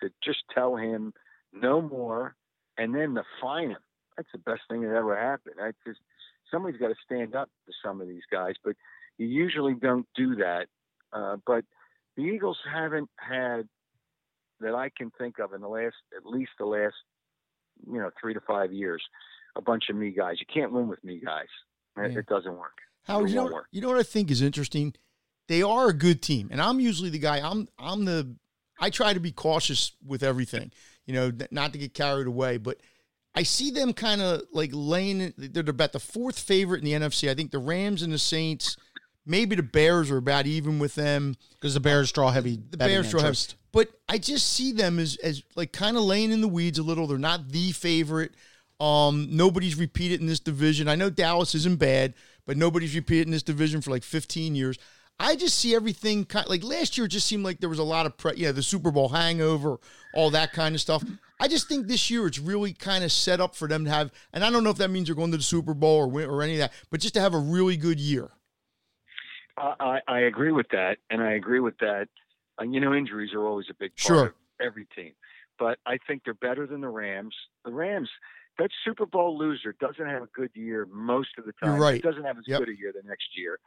to 0.01 0.13
just 0.23 0.43
tell 0.55 0.77
him 0.77 1.13
no 1.53 1.81
more, 1.81 2.35
and 2.77 2.95
then 2.95 3.15
to 3.15 3.23
fine 3.41 3.71
him. 3.71 3.79
That's 4.17 4.29
the 4.33 4.39
best 4.39 4.63
thing 4.69 4.83
that 4.83 4.95
ever 4.95 5.17
happened. 5.17 5.57
I 5.61 5.73
just 5.87 6.01
somebody's 6.51 6.81
got 6.81 6.89
to 6.89 6.95
stand 7.05 7.35
up 7.35 7.49
to 7.67 7.73
some 7.85 8.01
of 8.01 8.09
these 8.09 8.23
guys, 8.31 8.55
but 8.65 8.77
you 9.19 9.27
usually 9.27 9.75
don't 9.75 10.07
do 10.15 10.37
that. 10.37 10.67
Uh, 11.13 11.37
but 11.47 11.65
the 12.17 12.23
Eagles 12.23 12.59
haven't 12.71 13.11
had 13.17 13.69
that 14.61 14.75
I 14.75 14.91
can 14.97 15.11
think 15.19 15.39
of 15.39 15.53
in 15.53 15.61
the 15.61 15.69
last, 15.69 15.97
at 16.17 16.27
least 16.27 16.53
the 16.59 16.65
last, 16.65 16.95
you 17.91 17.99
know, 17.99 18.11
three 18.21 18.35
to 18.35 18.41
five 18.41 18.73
years, 18.73 19.03
a 19.55 19.61
bunch 19.61 19.85
of 19.91 19.97
me 19.97 20.11
guys. 20.11 20.37
You 20.41 20.47
can't 20.53 20.73
win 20.73 20.89
with 20.89 21.03
me 21.05 21.21
guys. 21.25 21.49
It, 21.97 22.13
yeah. 22.13 22.19
it 22.19 22.27
doesn't 22.27 22.57
work. 22.57 22.79
Howard, 23.05 23.31
you 23.31 23.37
know, 23.37 23.63
you 23.71 23.81
know 23.81 23.89
what 23.89 23.99
I 23.99 24.03
think 24.03 24.31
is 24.31 24.43
interesting? 24.43 24.95
They 25.49 25.63
are 25.63 25.89
a 25.89 25.93
good 25.93 26.23
team, 26.23 26.49
and 26.51 26.61
I'm 26.61 26.81
usually 26.81 27.11
the 27.11 27.21
guy. 27.21 27.39
I'm 27.39 27.69
I'm 27.79 28.05
the 28.05 28.35
I 28.79 28.91
try 28.91 29.15
to 29.15 29.21
be 29.21 29.33
cautious 29.33 29.93
with 30.05 30.23
everything, 30.23 30.73
you 31.07 31.15
know, 31.15 31.33
not 31.51 31.73
to 31.73 31.79
get 31.79 31.95
carried 31.95 32.27
away. 32.27 32.59
But 32.59 32.79
I 33.35 33.43
see 33.43 33.71
them 33.71 33.93
kind 33.93 34.21
of 34.21 34.43
like 34.53 34.71
laying. 34.73 35.33
They're 35.37 35.65
about 35.69 35.93
the 35.93 36.01
fourth 36.01 36.39
favorite 36.39 36.79
in 36.79 36.85
the 36.85 36.93
NFC. 36.93 37.31
I 37.31 37.35
think 37.35 37.51
the 37.51 37.59
Rams 37.59 38.03
and 38.03 38.13
the 38.13 38.19
Saints, 38.19 38.77
maybe 39.25 39.57
the 39.57 39.63
Bears 39.63 40.11
are 40.11 40.19
about 40.19 40.47
even 40.47 40.79
with 40.79 40.95
them 40.95 41.37
because 41.53 41.75
the 41.75 41.81
Bears 41.81 42.13
draw 42.13 42.31
heavy. 42.31 42.59
The 42.71 42.77
Bears 42.77 43.11
draw 43.11 43.23
heavy. 43.23 43.37
But 43.73 43.91
I 44.09 44.19
just 44.19 44.53
see 44.53 44.73
them 44.73 44.99
as 44.99 45.17
as 45.17 45.43
like 45.55 45.73
kind 45.73 45.97
of 45.97 46.03
laying 46.03 46.33
in 46.33 46.41
the 46.41 46.49
weeds 46.49 46.79
a 46.79 46.83
little. 46.83 47.07
They're 47.07 47.19
not 47.19 47.51
the 47.51 47.73
favorite. 47.73 48.35
Um, 48.79 49.29
nobody's 49.31 49.77
repeated 49.77 50.21
in 50.21 50.27
this 50.27 50.41
division. 50.41 50.89
I 50.89 50.97
know 50.97 51.11
Dallas 51.11 51.55
isn't 51.55 51.79
bad, 51.79 52.15
but 52.47 52.57
nobody's 52.57 52.95
repeated 52.95 53.27
in 53.27 53.33
this 53.33 53.43
division 53.43 53.81
for 53.81 53.91
like 53.91 54.03
15 54.03 54.55
years. 54.55 54.79
I 55.19 55.35
just 55.35 55.59
see 55.59 55.75
everything 55.75 56.27
kind 56.27 56.45
of, 56.45 56.51
like 56.51 56.63
last 56.63 56.99
year. 56.99 57.07
It 57.07 57.11
just 57.11 57.27
seemed 57.27 57.45
like 57.45 57.61
there 57.61 57.71
was 57.71 57.79
a 57.79 57.85
lot 57.85 58.05
of 58.05 58.17
pre, 58.19 58.35
yeah, 58.37 58.53
the 58.53 58.63
Super 58.63 58.91
Bowl 58.91 59.09
hangover, 59.09 59.79
all 60.15 60.31
that 60.31 60.53
kind 60.53 60.75
of 60.75 60.81
stuff. 60.81 61.03
I 61.41 61.49
just 61.49 61.69
think 61.69 61.87
this 61.87 62.11
year 62.11 62.27
it's 62.27 62.39
really 62.39 62.73
kind 62.73 63.03
of 63.03 63.11
set 63.11 63.41
up 63.41 63.55
for 63.55 63.67
them 63.67 63.85
to 63.85 63.91
have, 63.91 64.11
and 64.33 64.45
I 64.45 64.51
don't 64.51 64.63
know 64.63 64.71
if 64.71 64.77
that 64.77 64.91
means 64.91 65.09
they're 65.09 65.15
going 65.15 65.31
to 65.31 65.37
the 65.37 65.43
Super 65.43 65.75
Bowl 65.75 66.11
or 66.11 66.23
or 66.23 66.43
any 66.43 66.55
of 66.55 66.59
that, 66.59 66.73
but 66.91 67.01
just 67.01 67.15
to 67.15 67.21
have 67.21 67.35
a 67.35 67.39
really 67.39 67.77
good 67.77 67.99
year. 67.99 68.31
I, 69.59 70.01
I 70.07 70.21
agree 70.21 70.53
with 70.53 70.69
that, 70.73 70.99
and 71.09 71.23
I 71.23 71.33
agree 71.33 71.61
with 71.61 71.79
that. 71.79 72.09
And 72.59 72.75
you 72.75 72.81
know, 72.81 72.95
injuries 72.95 73.33
are 73.35 73.47
always 73.47 73.67
a 73.71 73.75
big 73.75 73.93
part 73.97 74.07
sure. 74.07 74.27
of 74.27 74.35
every 74.61 74.87
team, 74.95 75.13
but 75.59 75.79
I 75.87 75.99
think 76.07 76.23
they're 76.25 76.35
better 76.35 76.67
than 76.67 76.81
the 76.81 76.89
Rams. 76.89 77.35
The 77.65 77.73
Rams, 77.73 78.11
that 78.59 78.71
Super 78.85 79.07
Bowl 79.07 79.37
loser 79.39 79.75
doesn't 79.79 80.07
have 80.07 80.23
a 80.23 80.29
good 80.35 80.51
year 80.55 80.87
most 80.91 81.31
of 81.39 81.45
the 81.45 81.53
time. 81.53 81.75
You're 81.75 81.83
right. 81.83 81.97
It 81.97 82.03
doesn't 82.03 82.25
have 82.25 82.39
as 82.39 82.45
yep. 82.47 82.61
good 82.61 82.69
a 82.69 82.77
year 82.77 82.93
the 82.93 83.07
next 83.07 83.29
year. 83.37 83.59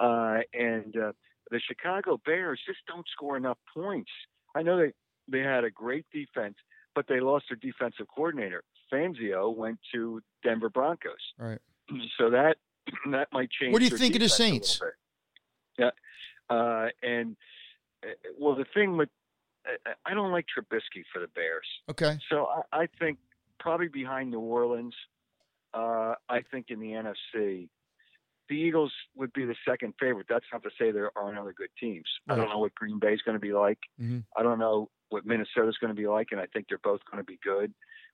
Uh, 0.00 0.40
and 0.54 0.96
uh, 0.96 1.12
the 1.50 1.60
Chicago 1.60 2.20
Bears 2.24 2.60
just 2.66 2.78
don't 2.86 3.06
score 3.12 3.36
enough 3.36 3.58
points. 3.74 4.10
I 4.54 4.62
know 4.62 4.78
they 4.78 4.92
they 5.30 5.40
had 5.40 5.64
a 5.64 5.70
great 5.70 6.06
defense, 6.12 6.54
but 6.94 7.06
they 7.08 7.20
lost 7.20 7.46
their 7.50 7.56
defensive 7.56 8.06
coordinator. 8.14 8.62
Fangio 8.92 9.54
went 9.54 9.78
to 9.94 10.22
Denver 10.42 10.70
Broncos. 10.70 11.12
Right. 11.38 11.58
So 12.18 12.30
that 12.30 12.56
that 13.12 13.28
might 13.32 13.50
change. 13.50 13.72
What 13.72 13.80
do 13.80 13.86
you 13.86 13.96
think 13.96 14.14
of 14.14 14.20
the 14.20 14.28
Saints? 14.28 14.80
Yeah, 15.78 15.90
uh, 16.50 16.88
and 17.02 17.36
uh, 18.04 18.08
well, 18.38 18.54
the 18.54 18.66
thing 18.74 18.96
with 18.96 19.08
I 20.04 20.14
don't 20.14 20.32
like 20.32 20.46
Trubisky 20.46 21.02
for 21.12 21.20
the 21.20 21.28
Bears. 21.28 21.66
Okay. 21.90 22.18
So 22.30 22.46
I, 22.72 22.82
I 22.82 22.88
think 22.98 23.18
probably 23.58 23.88
behind 23.88 24.30
New 24.30 24.40
Orleans. 24.40 24.94
Uh, 25.74 26.14
I 26.28 26.42
think 26.50 26.66
in 26.70 26.80
the 26.80 26.92
NFC, 26.92 27.68
the 28.48 28.54
Eagles 28.54 28.92
would 29.16 29.32
be 29.32 29.44
the 29.44 29.54
second 29.66 29.94
favorite. 30.00 30.26
That's 30.28 30.46
not 30.52 30.62
to 30.62 30.70
say 30.78 30.90
there 30.90 31.10
aren't 31.16 31.38
other 31.38 31.52
good 31.52 31.68
teams. 31.78 32.06
Right. 32.26 32.34
I 32.34 32.38
don't 32.38 32.48
know 32.48 32.58
what 32.58 32.74
Green 32.74 32.98
Bay 32.98 33.12
is 33.12 33.22
going 33.22 33.36
to 33.36 33.40
be 33.40 33.52
like. 33.52 33.78
Mm-hmm. 34.00 34.20
I 34.36 34.42
don't 34.42 34.58
know 34.58 34.88
what 35.10 35.26
Minnesota 35.26 35.68
is 35.68 35.76
going 35.80 35.94
to 35.94 36.00
be 36.00 36.06
like, 36.06 36.28
and 36.32 36.40
I 36.40 36.46
think 36.46 36.66
they're 36.68 36.78
both 36.82 37.00
going 37.10 37.22
to 37.22 37.26
be 37.26 37.38
good. 37.44 37.72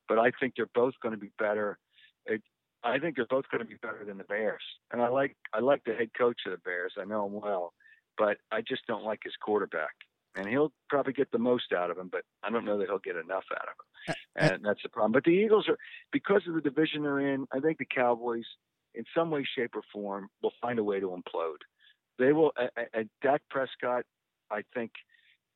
But 0.08 0.18
I 0.18 0.32
think 0.38 0.54
they're 0.56 0.68
both 0.74 0.94
going 1.02 1.14
to 1.14 1.20
be 1.20 1.30
better. 1.38 1.78
It, 2.26 2.42
I 2.82 2.98
think 2.98 3.16
they're 3.16 3.26
both 3.26 3.44
going 3.50 3.62
to 3.62 3.68
be 3.68 3.76
better 3.80 4.04
than 4.06 4.18
the 4.18 4.24
Bears. 4.24 4.62
And 4.92 5.00
I 5.00 5.08
like 5.08 5.36
I 5.54 5.60
like 5.60 5.82
the 5.84 5.94
head 5.94 6.10
coach 6.16 6.40
of 6.46 6.52
the 6.52 6.58
Bears. 6.58 6.94
I 7.00 7.04
know 7.04 7.26
him 7.26 7.40
well, 7.40 7.72
but 8.18 8.36
I 8.52 8.60
just 8.60 8.86
don't 8.86 9.04
like 9.04 9.20
his 9.24 9.34
quarterback. 9.42 9.94
And 10.36 10.48
he'll 10.48 10.72
probably 10.88 11.12
get 11.12 11.30
the 11.30 11.38
most 11.38 11.72
out 11.72 11.90
of 11.90 11.98
him, 11.98 12.08
but 12.10 12.22
I 12.42 12.50
don't 12.50 12.64
know 12.64 12.78
that 12.78 12.88
he'll 12.88 12.98
get 12.98 13.16
enough 13.16 13.44
out 13.52 13.68
of 13.68 13.74
him 13.78 13.94
and 14.36 14.64
that's 14.64 14.82
the 14.82 14.88
problem. 14.88 15.12
But 15.12 15.24
the 15.24 15.30
Eagles 15.30 15.68
are 15.68 15.78
because 16.12 16.42
of 16.48 16.54
the 16.54 16.60
division 16.60 17.02
they're 17.02 17.34
in. 17.34 17.46
I 17.52 17.60
think 17.60 17.78
the 17.78 17.86
Cowboys, 17.86 18.44
in 18.94 19.04
some 19.16 19.30
way, 19.30 19.46
shape, 19.56 19.74
or 19.74 19.82
form, 19.92 20.28
will 20.42 20.52
find 20.60 20.78
a 20.78 20.84
way 20.84 21.00
to 21.00 21.08
implode. 21.08 21.62
They 22.18 22.32
will. 22.32 22.52
And 22.92 23.08
Dak 23.22 23.42
Prescott, 23.50 24.04
I 24.50 24.62
think, 24.74 24.92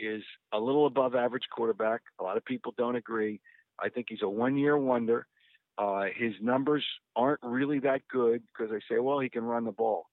is 0.01 0.23
a 0.53 0.59
little 0.59 0.87
above 0.87 1.15
average 1.15 1.45
quarterback. 1.55 2.01
A 2.21 2.23
lot 2.23 2.37
of 2.37 2.45
people 2.45 2.75
don't 2.77 2.97
agree. 2.97 3.41
I 3.81 3.89
think 3.89 4.07
he's 4.09 4.23
a 4.23 4.29
one-year 4.29 4.77
wonder. 4.77 5.27
Uh, 5.77 6.07
his 6.17 6.33
numbers 6.41 6.85
aren't 7.15 7.41
really 7.43 7.79
that 7.81 8.03
good 8.11 8.43
because 8.47 8.73
they 8.73 8.81
say, 8.93 8.99
well, 8.99 9.21
he 9.21 9.29
can 9.29 9.45
run 9.45 9.65
the 9.65 9.73
ball. 9.73 10.07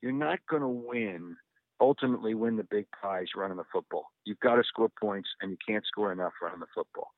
You're 0.00 0.10
not 0.10 0.40
going 0.50 0.62
to 0.62 0.68
win, 0.68 1.36
ultimately 1.80 2.34
win 2.34 2.56
the 2.56 2.64
big 2.64 2.86
prize 2.90 3.28
running 3.36 3.56
the 3.56 3.64
football. 3.72 4.06
You've 4.24 4.40
got 4.40 4.56
to 4.56 4.64
score 4.64 4.90
points, 5.00 5.28
and 5.40 5.50
you 5.50 5.56
can't 5.66 5.84
score 5.86 6.12
enough 6.12 6.32
running 6.40 6.60
the 6.60 6.66
football. 6.74 7.12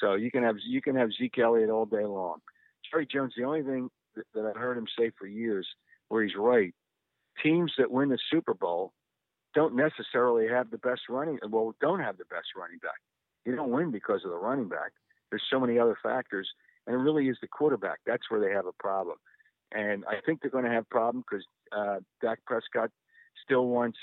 So 0.00 0.14
you 0.14 0.30
can 0.30 0.42
have 0.42 0.56
you 0.66 0.80
can 0.80 0.96
have 0.96 1.10
Zeke 1.18 1.38
Elliott 1.38 1.70
all 1.70 1.86
day 1.86 2.04
long. 2.04 2.38
Jerry 2.90 3.06
Jones, 3.06 3.34
the 3.36 3.44
only 3.44 3.62
thing 3.62 3.90
that, 4.34 4.44
I've 4.44 4.56
heard 4.56 4.78
him 4.78 4.86
say 4.98 5.10
for 5.18 5.26
years, 5.26 5.66
where 6.08 6.22
he's 6.22 6.36
right, 6.36 6.74
teams 7.42 7.72
that 7.78 7.90
win 7.90 8.08
the 8.08 8.18
Super 8.30 8.54
Bowl 8.54 8.92
don't 9.54 9.74
necessarily 9.74 10.48
have 10.48 10.70
the 10.70 10.78
best 10.78 11.02
running. 11.08 11.38
Well, 11.48 11.74
don't 11.80 12.00
have 12.00 12.18
the 12.18 12.24
best 12.24 12.48
running 12.56 12.78
back. 12.78 13.00
You 13.44 13.56
don't 13.56 13.70
win 13.70 13.90
because 13.90 14.22
of 14.24 14.30
the 14.30 14.36
running 14.36 14.68
back. 14.68 14.92
There's 15.30 15.42
so 15.50 15.60
many 15.60 15.78
other 15.78 15.96
factors, 16.02 16.48
and 16.86 16.94
it 16.94 16.98
really 16.98 17.28
is 17.28 17.38
the 17.40 17.48
quarterback. 17.48 17.98
That's 18.06 18.30
where 18.30 18.40
they 18.40 18.52
have 18.52 18.66
a 18.66 18.72
problem. 18.78 19.16
And 19.72 20.04
I 20.06 20.20
think 20.24 20.40
they're 20.40 20.50
going 20.50 20.64
to 20.64 20.70
have 20.70 20.84
a 20.84 20.94
problem 20.94 21.24
because 21.28 21.44
uh, 21.72 22.00
Dak 22.20 22.40
Prescott 22.46 22.90
still 23.44 23.66
wants 23.66 23.98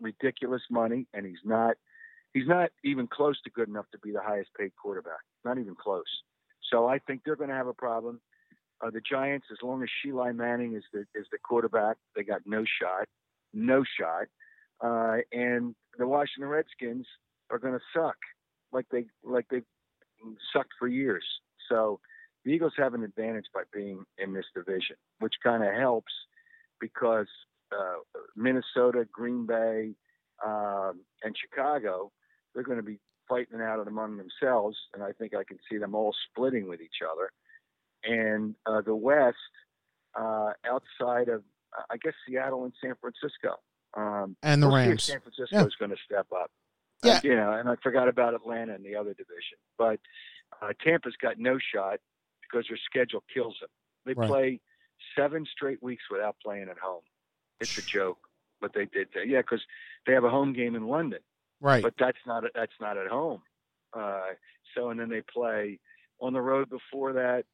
ridiculous 0.00 0.62
money, 0.70 1.06
and 1.14 1.26
he's 1.26 1.44
not 1.44 1.76
he's 2.32 2.46
not 2.46 2.70
even 2.84 3.06
close 3.06 3.40
to 3.42 3.50
good 3.50 3.68
enough 3.68 3.86
to 3.92 3.98
be 3.98 4.12
the 4.12 4.22
highest 4.22 4.50
paid 4.58 4.72
quarterback. 4.80 5.20
Not 5.44 5.58
even 5.58 5.74
close. 5.74 6.04
So 6.70 6.86
I 6.86 6.98
think 6.98 7.22
they're 7.24 7.36
going 7.36 7.50
to 7.50 7.56
have 7.56 7.66
a 7.66 7.74
problem. 7.74 8.20
Uh, 8.80 8.90
the 8.90 9.00
Giants, 9.00 9.46
as 9.50 9.58
long 9.62 9.82
as 9.82 9.88
Sheila 10.02 10.32
Manning 10.32 10.74
is 10.74 10.84
the 10.92 11.00
is 11.14 11.26
the 11.32 11.38
quarterback, 11.42 11.96
they 12.14 12.22
got 12.22 12.42
no 12.46 12.64
shot, 12.80 13.08
no 13.52 13.82
shot. 13.98 14.26
Uh, 14.80 15.18
and 15.32 15.74
the 15.98 16.06
Washington 16.06 16.48
Redskins 16.48 17.06
are 17.50 17.58
going 17.58 17.74
to 17.74 17.80
suck 17.92 18.16
like 18.72 18.86
they 18.90 19.06
like 19.24 19.46
they 19.50 19.62
sucked 20.52 20.72
for 20.78 20.88
years. 20.88 21.24
So 21.68 22.00
the 22.44 22.52
Eagles 22.52 22.74
have 22.76 22.94
an 22.94 23.02
advantage 23.02 23.46
by 23.52 23.62
being 23.72 24.04
in 24.18 24.32
this 24.32 24.46
division, 24.54 24.96
which 25.18 25.34
kind 25.42 25.64
of 25.64 25.74
helps 25.74 26.12
because 26.80 27.26
uh, 27.72 28.20
Minnesota, 28.36 29.06
Green 29.12 29.46
Bay, 29.46 29.94
um, 30.44 31.00
and 31.22 31.34
Chicago 31.36 32.12
they're 32.54 32.64
going 32.64 32.78
to 32.78 32.82
be 32.82 32.98
fighting 33.28 33.60
out 33.60 33.86
among 33.86 34.16
themselves, 34.16 34.76
and 34.94 35.02
I 35.02 35.12
think 35.12 35.34
I 35.34 35.44
can 35.44 35.58
see 35.70 35.78
them 35.78 35.94
all 35.94 36.14
splitting 36.30 36.66
with 36.66 36.80
each 36.80 37.02
other. 37.08 37.30
And 38.04 38.54
uh, 38.66 38.80
the 38.80 38.96
West, 38.96 39.36
uh, 40.18 40.52
outside 40.66 41.28
of, 41.28 41.42
I 41.90 41.96
guess, 42.02 42.14
Seattle 42.26 42.64
and 42.64 42.72
San 42.82 42.94
Francisco, 43.00 43.56
um, 43.96 44.36
and 44.42 44.62
the 44.62 44.66
we'll 44.66 44.76
Rams, 44.76 45.04
San 45.04 45.20
Francisco 45.20 45.56
yeah. 45.56 45.64
is 45.66 45.74
going 45.78 45.90
to 45.90 45.96
step 46.04 46.26
up. 46.34 46.50
Yeah, 47.04 47.20
you 47.22 47.36
know, 47.36 47.52
and 47.52 47.68
I 47.68 47.74
forgot 47.80 48.08
about 48.08 48.34
Atlanta 48.34 48.74
in 48.74 48.82
the 48.82 48.96
other 48.96 49.14
division, 49.14 49.58
but 49.76 50.00
uh, 50.60 50.72
Tampa's 50.84 51.14
got 51.22 51.38
no 51.38 51.58
shot 51.72 52.00
because 52.42 52.66
their 52.68 52.78
schedule 52.90 53.22
kills 53.32 53.56
them. 53.60 53.70
They 54.04 54.14
right. 54.14 54.28
play 54.28 54.60
seven 55.16 55.46
straight 55.52 55.80
weeks 55.80 56.02
without 56.10 56.34
playing 56.44 56.68
at 56.70 56.78
home. 56.78 57.02
It's 57.60 57.76
a 57.78 57.82
joke, 57.82 58.18
but 58.60 58.72
they 58.74 58.86
did. 58.86 59.08
That. 59.14 59.28
Yeah, 59.28 59.40
because 59.40 59.62
they 60.06 60.12
have 60.12 60.24
a 60.24 60.30
home 60.30 60.52
game 60.52 60.74
in 60.74 60.86
London. 60.86 61.20
Right. 61.60 61.82
But 61.82 61.94
that's 61.98 62.18
not 62.26 62.44
that's 62.54 62.72
not 62.80 62.96
at 62.96 63.08
home. 63.08 63.42
Uh, 63.92 64.20
so 64.76 64.90
and 64.90 65.00
then 65.00 65.08
they 65.08 65.22
play 65.32 65.78
on 66.20 66.32
the 66.32 66.40
road 66.40 66.68
before 66.70 67.12
that, 67.14 67.44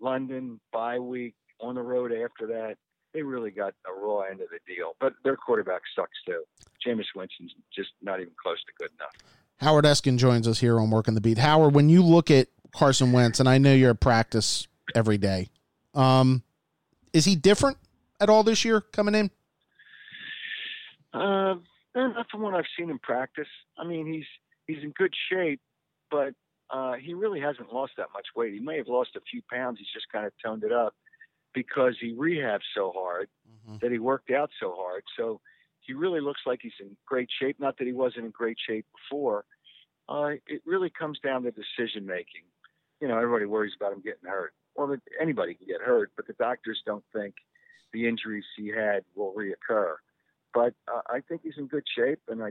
London 0.00 0.60
bye 0.72 0.98
week 0.98 1.34
on 1.60 1.74
the 1.74 1.82
road 1.82 2.12
after 2.12 2.46
that. 2.48 2.76
They 3.12 3.22
really 3.22 3.50
got 3.50 3.74
a 3.88 3.92
raw 3.92 4.20
end 4.20 4.40
of 4.40 4.48
the 4.50 4.60
deal. 4.72 4.92
But 5.00 5.14
their 5.24 5.36
quarterback 5.36 5.82
sucks 5.96 6.18
too. 6.24 6.44
Jameis 6.86 7.06
Winston's 7.16 7.52
just 7.74 7.90
not 8.02 8.20
even 8.20 8.32
close 8.40 8.58
to 8.58 8.72
good 8.78 8.90
enough. 8.98 9.12
Howard 9.58 9.84
Eskin 9.84 10.16
joins 10.16 10.46
us 10.46 10.60
here 10.60 10.78
on 10.78 10.90
Working 10.90 11.14
the 11.14 11.20
Beat. 11.20 11.38
Howard, 11.38 11.74
when 11.74 11.88
you 11.88 12.02
look 12.02 12.30
at 12.30 12.48
Carson 12.72 13.12
Wentz, 13.12 13.40
and 13.40 13.48
I 13.48 13.58
know 13.58 13.74
you're 13.74 13.90
at 13.90 14.00
practice 14.00 14.68
every 14.94 15.18
day, 15.18 15.50
um, 15.92 16.44
is 17.12 17.24
he 17.24 17.34
different 17.34 17.76
at 18.20 18.30
all 18.30 18.42
this 18.42 18.64
year 18.64 18.80
coming 18.80 19.14
in? 19.14 19.30
Uh, 21.12 21.56
Eh, 21.96 22.06
not 22.06 22.30
from 22.30 22.42
what 22.42 22.54
I've 22.54 22.64
seen 22.78 22.90
in 22.90 22.98
practice. 22.98 23.48
I 23.78 23.84
mean, 23.84 24.12
he's 24.12 24.26
he's 24.66 24.82
in 24.82 24.90
good 24.90 25.12
shape, 25.30 25.60
but 26.10 26.34
uh, 26.70 26.94
he 26.94 27.14
really 27.14 27.40
hasn't 27.40 27.72
lost 27.72 27.92
that 27.96 28.08
much 28.14 28.26
weight. 28.36 28.54
He 28.54 28.60
may 28.60 28.76
have 28.76 28.88
lost 28.88 29.10
a 29.16 29.20
few 29.30 29.42
pounds. 29.50 29.78
He's 29.78 29.92
just 29.92 30.06
kind 30.12 30.26
of 30.26 30.32
toned 30.44 30.62
it 30.62 30.72
up 30.72 30.94
because 31.52 31.96
he 32.00 32.14
rehabs 32.14 32.60
so 32.76 32.92
hard 32.94 33.28
mm-hmm. 33.48 33.78
that 33.82 33.90
he 33.90 33.98
worked 33.98 34.30
out 34.30 34.50
so 34.60 34.74
hard. 34.78 35.02
So 35.16 35.40
he 35.80 35.94
really 35.94 36.20
looks 36.20 36.42
like 36.46 36.60
he's 36.62 36.72
in 36.80 36.96
great 37.06 37.28
shape. 37.40 37.58
Not 37.58 37.76
that 37.78 37.86
he 37.86 37.92
wasn't 37.92 38.26
in 38.26 38.30
great 38.30 38.58
shape 38.64 38.86
before. 38.94 39.44
Uh, 40.08 40.34
it 40.46 40.62
really 40.64 40.90
comes 40.96 41.18
down 41.20 41.42
to 41.42 41.50
decision 41.50 42.06
making. 42.06 42.42
You 43.00 43.08
know, 43.08 43.16
everybody 43.16 43.46
worries 43.46 43.72
about 43.76 43.92
him 43.92 44.00
getting 44.00 44.28
hurt. 44.28 44.52
Well, 44.76 44.96
anybody 45.20 45.54
can 45.54 45.66
get 45.66 45.80
hurt, 45.80 46.12
but 46.14 46.28
the 46.28 46.34
doctors 46.34 46.82
don't 46.86 47.04
think 47.12 47.34
the 47.92 48.06
injuries 48.06 48.44
he 48.56 48.68
had 48.68 49.02
will 49.16 49.34
reoccur 49.34 49.96
but 50.54 50.74
uh, 50.88 51.00
I 51.08 51.20
think 51.20 51.42
he's 51.42 51.54
in 51.58 51.66
good 51.66 51.84
shape, 51.96 52.20
and 52.28 52.42
I 52.42 52.50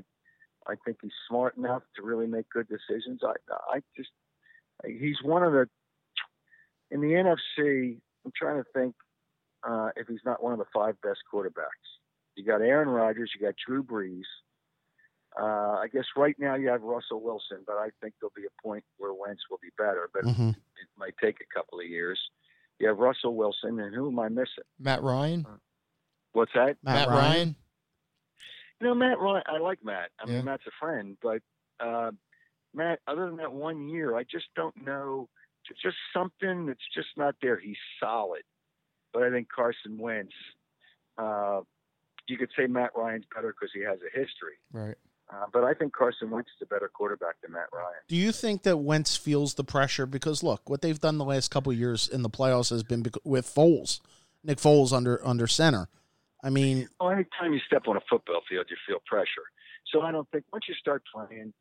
I 0.68 0.76
think 0.86 0.98
he's 1.02 1.12
smart 1.28 1.58
enough 1.58 1.84
to 1.96 2.02
really 2.04 2.28
make 2.28 2.50
good 2.50 2.68
decisions. 2.68 3.22
I 3.24 3.34
I 3.74 3.82
just 3.96 4.10
he's 4.86 5.22
one 5.24 5.44
of 5.44 5.52
the 5.54 5.68
in 6.92 7.02
the 7.02 7.08
NFC. 7.08 8.00
I'm 8.26 8.32
trying 8.36 8.58
to 8.62 8.66
think 8.74 8.96
uh, 9.68 9.90
if 9.96 10.08
he's 10.08 10.20
not 10.26 10.44
one 10.44 10.54
of 10.54 10.60
the 10.60 10.66
five 10.74 10.96
best 11.02 11.20
quarterbacks. 11.34 11.88
You 12.36 12.46
got 12.46 12.62
Aaron 12.62 12.88
Rodgers, 12.90 13.32
you 13.38 13.46
got 13.46 13.56
Drew 13.66 13.84
Brees. 13.84 14.24
Uh, 15.40 15.78
I 15.80 15.88
guess 15.92 16.06
right 16.18 16.36
now 16.40 16.56
you 16.56 16.70
have 16.70 16.82
Russell 16.82 17.22
Wilson, 17.22 17.60
but 17.68 17.74
I 17.74 17.90
think 18.02 18.16
there'll 18.20 18.34
be 18.36 18.46
a 18.46 18.62
point 18.62 18.84
where 18.98 19.14
Wentz 19.14 19.42
will 19.50 19.60
be 19.62 19.70
better, 19.78 20.10
but 20.14 20.24
Mhm. 20.26 20.56
it 20.56 20.88
might 20.98 21.16
take 21.22 21.40
a 21.42 21.46
couple 21.54 21.80
of 21.80 21.86
years. 21.86 22.20
You 22.80 22.88
have 22.88 22.98
Russell 22.98 23.36
Wilson, 23.36 23.80
and 23.80 23.94
who 23.94 24.08
am 24.10 24.20
I 24.20 24.30
missing? 24.30 24.64
Matt 24.80 25.04
Ryan. 25.04 25.46
What's 26.32 26.54
that? 26.54 26.78
Matt, 26.82 26.84
Matt, 26.84 27.08
Ryan. 27.10 27.18
Ryan. 27.20 27.56
You 28.82 28.88
know, 28.88 28.96
Matt 28.96 29.20
Ryan. 29.20 29.44
I 29.48 29.58
like 29.60 29.80
Matt. 29.84 30.10
I 30.20 30.26
mean, 30.26 30.36
Yeah. 30.38 30.42
Matt's 30.44 30.64
a 30.68 30.72
friend, 30.80 31.18
but 31.22 31.42
uh, 31.80 32.12
Matt. 32.74 33.00
Other 33.08 33.26
than 33.28 33.38
that 33.38 33.52
one 33.52 33.90
year, 33.90 34.16
I 34.16 34.24
just 34.24 34.46
don't 34.56 34.76
know. 34.86 35.28
It's 35.70 35.82
just 35.82 35.98
something 36.14 36.66
that's 36.66 36.80
just 36.96 37.10
not 37.18 37.36
there. 37.42 37.60
He's 37.60 37.78
solid, 38.00 38.42
but 39.14 39.24
I 39.24 39.30
think 39.30 39.48
Carson 39.54 39.98
Wentz. 40.00 40.34
Uh, 41.18 41.62
you 42.28 42.38
could 42.38 42.50
say 42.58 42.66
Matt 42.68 42.92
Ryan's 42.96 43.26
better 43.34 43.50
because 43.54 43.72
he 43.74 43.82
has 43.82 43.98
a 44.02 44.10
history, 44.18 44.56
Right. 44.72 44.96
uh, 45.34 45.46
but 45.52 45.64
I 45.64 45.74
think 45.74 45.94
Carson 45.94 46.30
Wentz 46.30 46.50
is 46.56 46.62
a 46.62 46.66
better 46.68 46.88
quarterback 46.88 47.42
than 47.42 47.52
Matt 47.52 47.68
Ryan. 47.74 48.00
Do 48.08 48.16
you 48.16 48.32
think 48.32 48.64
that 48.64 48.78
Wentz 48.78 49.18
feels 49.18 49.56
the 49.56 49.64
pressure? 49.64 50.06
Because 50.06 50.44
look, 50.44 50.70
what 50.70 50.82
they've 50.82 51.00
done 51.00 51.18
the 51.18 51.26
last 51.26 51.50
couple 51.52 51.72
of 51.72 51.78
years 51.78 52.08
in 52.08 52.22
the 52.22 52.30
playoffs 52.30 52.70
has 52.70 52.84
been 52.84 53.02
bec- 53.02 53.16
with 53.26 53.46
Foles, 53.54 54.00
Nick 54.44 54.60
Foles 54.60 54.94
under 54.94 55.26
under 55.28 55.48
center. 55.48 55.90
I 56.44 56.50
mean, 56.50 56.88
Well, 57.00 57.10
anytime 57.10 57.54
you 57.54 57.60
step 57.66 57.88
on 57.88 57.98
a 57.98 58.02
football 58.10 58.42
field, 58.50 58.68
you 58.70 58.78
feel 58.88 59.00
pressure. 59.06 59.48
So 59.92 60.02
I 60.02 60.12
don't 60.12 60.30
think 60.32 60.46
once 60.52 60.66
you 60.68 60.76
start 60.76 61.04
playing, 61.14 61.54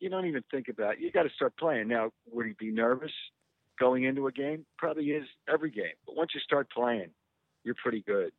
you 0.00 0.10
don't 0.10 0.26
even 0.26 0.42
think 0.50 0.68
about 0.68 0.94
it. 0.94 1.00
You 1.00 1.10
got 1.12 1.24
to 1.24 1.30
start 1.30 1.56
playing. 1.56 1.88
Now, 1.88 2.10
would 2.30 2.46
he 2.46 2.54
be 2.58 2.70
nervous 2.70 3.12
going 3.78 4.04
into 4.04 4.26
a 4.26 4.32
game? 4.32 4.64
Probably 4.76 5.10
is 5.10 5.26
every 5.48 5.70
game. 5.70 5.94
But 6.06 6.16
once 6.16 6.30
you 6.34 6.40
start 6.40 6.70
playing, 6.70 7.10
you're 7.64 7.76
pretty 7.76 8.02
good. 8.02 8.32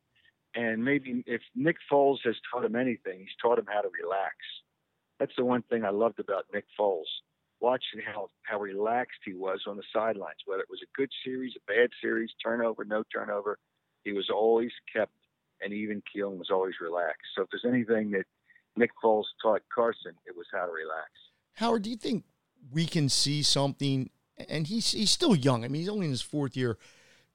And 0.54 0.84
maybe 0.84 1.22
if 1.26 1.42
Nick 1.54 1.76
Foles 1.90 2.18
has 2.24 2.34
taught 2.50 2.64
him 2.64 2.76
anything, 2.76 3.20
he's 3.20 3.28
taught 3.40 3.58
him 3.58 3.66
how 3.68 3.82
to 3.82 3.88
relax. 4.02 4.36
That's 5.18 5.32
the 5.36 5.44
one 5.44 5.62
thing 5.62 5.84
I 5.84 5.90
loved 5.90 6.18
about 6.18 6.46
Nick 6.52 6.64
Foles. 6.78 7.04
Watching 7.60 8.00
how 8.04 8.28
how 8.42 8.58
relaxed 8.58 9.20
he 9.22 9.34
was 9.34 9.60
on 9.68 9.76
the 9.76 9.82
sidelines, 9.92 10.38
whether 10.46 10.62
it 10.62 10.70
was 10.70 10.80
a 10.82 10.96
good 10.96 11.10
series, 11.22 11.52
a 11.56 11.72
bad 11.72 11.90
series, 12.00 12.30
turnover, 12.42 12.86
no 12.86 13.04
turnover, 13.14 13.58
he 14.02 14.12
was 14.12 14.30
always 14.30 14.72
kept 14.90 15.12
and 15.62 15.72
even 15.72 16.02
keel 16.12 16.30
was 16.30 16.50
always 16.50 16.74
relaxed. 16.80 17.28
So 17.36 17.42
if 17.42 17.48
there's 17.50 17.64
anything 17.66 18.10
that 18.12 18.24
Nick 18.76 18.90
Foles 19.02 19.24
taught 19.42 19.62
Carson, 19.74 20.12
it 20.26 20.36
was 20.36 20.46
how 20.52 20.66
to 20.66 20.72
relax. 20.72 21.10
Howard, 21.54 21.82
do 21.82 21.90
you 21.90 21.96
think 21.96 22.24
we 22.72 22.86
can 22.86 23.08
see 23.08 23.42
something? 23.42 24.10
And 24.48 24.66
he's 24.66 24.92
he's 24.92 25.10
still 25.10 25.34
young. 25.34 25.64
I 25.64 25.68
mean, 25.68 25.80
he's 25.80 25.88
only 25.88 26.06
in 26.06 26.12
his 26.12 26.22
fourth 26.22 26.56
year. 26.56 26.78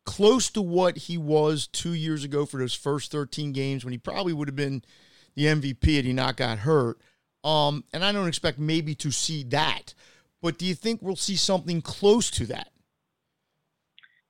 Close 0.05 0.49
to 0.51 0.61
what 0.61 0.97
he 0.97 1.17
was 1.17 1.67
two 1.67 1.93
years 1.93 2.23
ago 2.23 2.45
for 2.45 2.59
those 2.59 2.75
first 2.75 3.11
13 3.11 3.51
games 3.53 3.83
when 3.83 3.91
he 3.91 3.97
probably 3.97 4.33
would 4.33 4.47
have 4.47 4.55
been 4.55 4.83
the 5.35 5.45
MVP 5.45 5.95
had 5.95 6.05
he 6.05 6.13
not 6.13 6.37
got 6.37 6.59
hurt. 6.59 6.99
Um, 7.43 7.83
and 7.93 8.03
I 8.03 8.11
don't 8.11 8.27
expect 8.27 8.59
maybe 8.59 8.95
to 8.95 9.11
see 9.11 9.43
that. 9.45 9.93
But 10.41 10.57
do 10.57 10.65
you 10.65 10.75
think 10.75 11.01
we'll 11.01 11.15
see 11.15 11.35
something 11.35 11.81
close 11.81 12.29
to 12.31 12.45
that? 12.47 12.69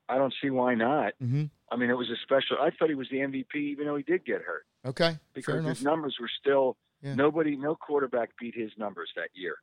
I 0.07 0.17
don't 0.17 0.33
see 0.41 0.49
why 0.49 0.75
not. 0.75 1.13
Mm-hmm. 1.21 1.45
I 1.71 1.75
mean, 1.77 1.89
it 1.89 1.97
was 1.97 2.09
a 2.09 2.15
special. 2.23 2.57
I 2.61 2.69
thought 2.71 2.89
he 2.89 2.95
was 2.95 3.09
the 3.09 3.17
MVP, 3.17 3.55
even 3.55 3.85
though 3.87 3.95
he 3.95 4.03
did 4.03 4.25
get 4.25 4.41
hurt, 4.41 4.65
Okay, 4.85 5.17
because 5.33 5.65
his 5.65 5.83
numbers 5.83 6.17
were 6.19 6.29
still 6.39 6.77
Yeah. 7.01 7.15
nobody, 7.15 7.55
no 7.55 7.75
quarterback 7.75 8.37
beat 8.39 8.55
his 8.55 8.71
numbers 8.77 9.11
that 9.15 9.29
year, 9.33 9.57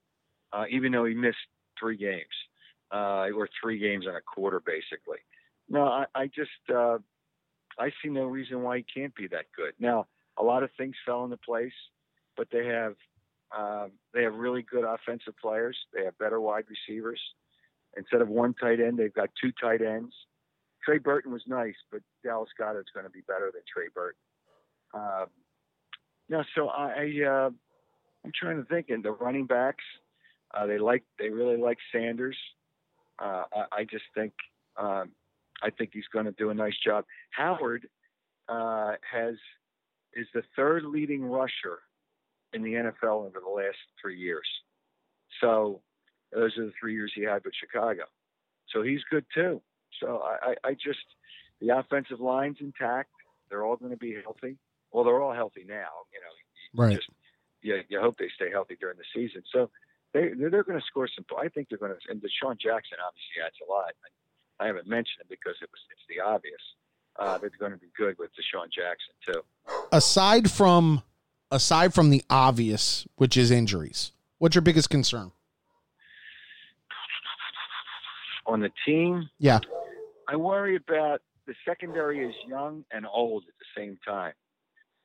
uh, 0.52 0.64
even 0.68 0.92
though 0.92 1.04
he 1.04 1.14
missed 1.14 1.46
three 1.78 1.96
games 1.96 2.34
uh, 2.90 3.28
or 3.34 3.48
three 3.60 3.78
games 3.78 4.06
and 4.06 4.16
a 4.16 4.20
quarter, 4.20 4.60
basically. 4.60 5.18
No, 5.68 5.84
I, 5.84 6.06
I 6.14 6.26
just 6.26 6.50
uh, 6.74 6.98
I 7.78 7.90
see 8.02 8.08
no 8.08 8.24
reason 8.26 8.62
why 8.62 8.78
he 8.78 8.82
can't 8.82 9.14
be 9.14 9.28
that 9.28 9.46
good. 9.56 9.74
Now, 9.78 10.06
a 10.36 10.42
lot 10.42 10.62
of 10.62 10.70
things 10.76 10.96
fell 11.06 11.24
into 11.24 11.36
place, 11.36 11.72
but 12.36 12.48
they 12.50 12.66
have 12.66 12.96
um, 13.56 13.92
they 14.12 14.22
have 14.22 14.34
really 14.34 14.62
good 14.62 14.84
offensive 14.84 15.34
players. 15.40 15.76
They 15.94 16.04
have 16.04 16.18
better 16.18 16.40
wide 16.40 16.64
receivers. 16.68 17.20
Instead 17.96 18.22
of 18.22 18.28
one 18.28 18.54
tight 18.54 18.80
end, 18.80 18.98
they've 18.98 19.12
got 19.12 19.30
two 19.40 19.52
tight 19.52 19.82
ends. 19.82 20.14
Trey 20.84 20.98
Burton 20.98 21.32
was 21.32 21.42
nice, 21.46 21.76
but 21.90 22.02
Dallas 22.24 22.50
Goedert's 22.58 22.90
going 22.92 23.06
to 23.06 23.10
be 23.10 23.22
better 23.26 23.50
than 23.52 23.62
Trey 23.72 23.86
Burton. 23.94 24.18
Um, 24.94 25.26
no, 26.28 26.42
so 26.54 26.68
I, 26.68 27.10
uh, 27.26 27.50
I'm 28.24 28.32
trying 28.34 28.56
to 28.56 28.64
think. 28.64 28.86
And 28.90 29.04
the 29.04 29.12
running 29.12 29.46
backs, 29.46 29.84
uh, 30.54 30.66
they 30.66 30.78
like 30.78 31.04
they 31.18 31.28
really 31.28 31.56
like 31.56 31.78
Sanders. 31.92 32.36
Uh, 33.18 33.44
I, 33.52 33.80
I 33.80 33.84
just 33.84 34.04
think 34.14 34.32
um, 34.76 35.10
I 35.62 35.70
think 35.70 35.90
he's 35.92 36.08
going 36.12 36.26
to 36.26 36.32
do 36.32 36.50
a 36.50 36.54
nice 36.54 36.76
job. 36.84 37.04
Howard 37.30 37.88
uh, 38.48 38.92
has 39.10 39.34
is 40.14 40.26
the 40.34 40.42
third 40.56 40.84
leading 40.84 41.24
rusher 41.24 41.80
in 42.52 42.62
the 42.62 42.72
NFL 42.72 43.26
over 43.26 43.40
the 43.42 43.50
last 43.50 43.78
three 44.00 44.18
years. 44.18 44.46
So 45.40 45.80
those 46.32 46.56
are 46.58 46.66
the 46.66 46.72
three 46.78 46.94
years 46.94 47.12
he 47.14 47.22
had 47.22 47.44
with 47.44 47.54
Chicago. 47.58 48.04
So 48.68 48.82
he's 48.82 49.00
good 49.10 49.24
too. 49.34 49.62
So 50.00 50.22
I, 50.24 50.50
I, 50.64 50.68
I 50.70 50.72
just 50.74 51.04
the 51.60 51.76
offensive 51.76 52.20
line's 52.20 52.58
intact. 52.60 53.10
They're 53.48 53.64
all 53.64 53.76
going 53.76 53.90
to 53.92 53.96
be 53.96 54.16
healthy. 54.22 54.56
Well, 54.92 55.04
they're 55.04 55.20
all 55.20 55.34
healthy 55.34 55.64
now. 55.66 56.06
You 56.12 56.20
know, 56.20 56.32
you 56.72 56.82
Right. 56.82 56.96
Just 56.96 57.08
you, 57.60 57.80
you 57.88 58.00
hope 58.00 58.18
they 58.18 58.28
stay 58.34 58.50
healthy 58.50 58.76
during 58.80 58.96
the 58.96 59.04
season. 59.14 59.42
So 59.52 59.70
they 60.12 60.30
they're, 60.38 60.50
they're 60.50 60.64
going 60.64 60.80
to 60.80 60.86
score 60.86 61.08
some. 61.14 61.24
Points. 61.24 61.44
I 61.44 61.48
think 61.48 61.68
they're 61.68 61.78
going 61.78 61.92
to. 61.92 61.98
And 62.10 62.20
DeSean 62.20 62.58
Jackson 62.58 62.98
obviously 63.06 63.42
adds 63.44 63.56
a 63.66 63.70
lot. 63.70 63.92
I 64.60 64.66
haven't 64.66 64.86
mentioned 64.86 65.20
it 65.20 65.28
because 65.28 65.54
it 65.62 65.68
was 65.70 65.80
it's 65.90 66.02
the 66.08 66.22
obvious. 66.22 66.60
Uh, 67.18 67.36
they're 67.38 67.50
going 67.60 67.72
to 67.72 67.78
be 67.78 67.90
good 67.96 68.16
with 68.18 68.30
DeSean 68.30 68.66
Jackson 68.72 69.14
too. 69.26 69.42
aside 69.92 70.50
from 70.50 71.02
aside 71.50 71.92
from 71.92 72.10
the 72.10 72.22
obvious, 72.30 73.06
which 73.16 73.36
is 73.36 73.50
injuries, 73.50 74.12
what's 74.38 74.54
your 74.54 74.62
biggest 74.62 74.88
concern? 74.88 75.30
On 78.46 78.60
the 78.60 78.70
team, 78.84 79.28
Yeah. 79.38 79.60
I 80.28 80.36
worry 80.36 80.76
about 80.76 81.20
the 81.46 81.54
secondary 81.66 82.24
is 82.24 82.34
young 82.46 82.84
and 82.92 83.06
old 83.06 83.44
at 83.48 83.54
the 83.58 83.80
same 83.80 83.98
time. 84.06 84.32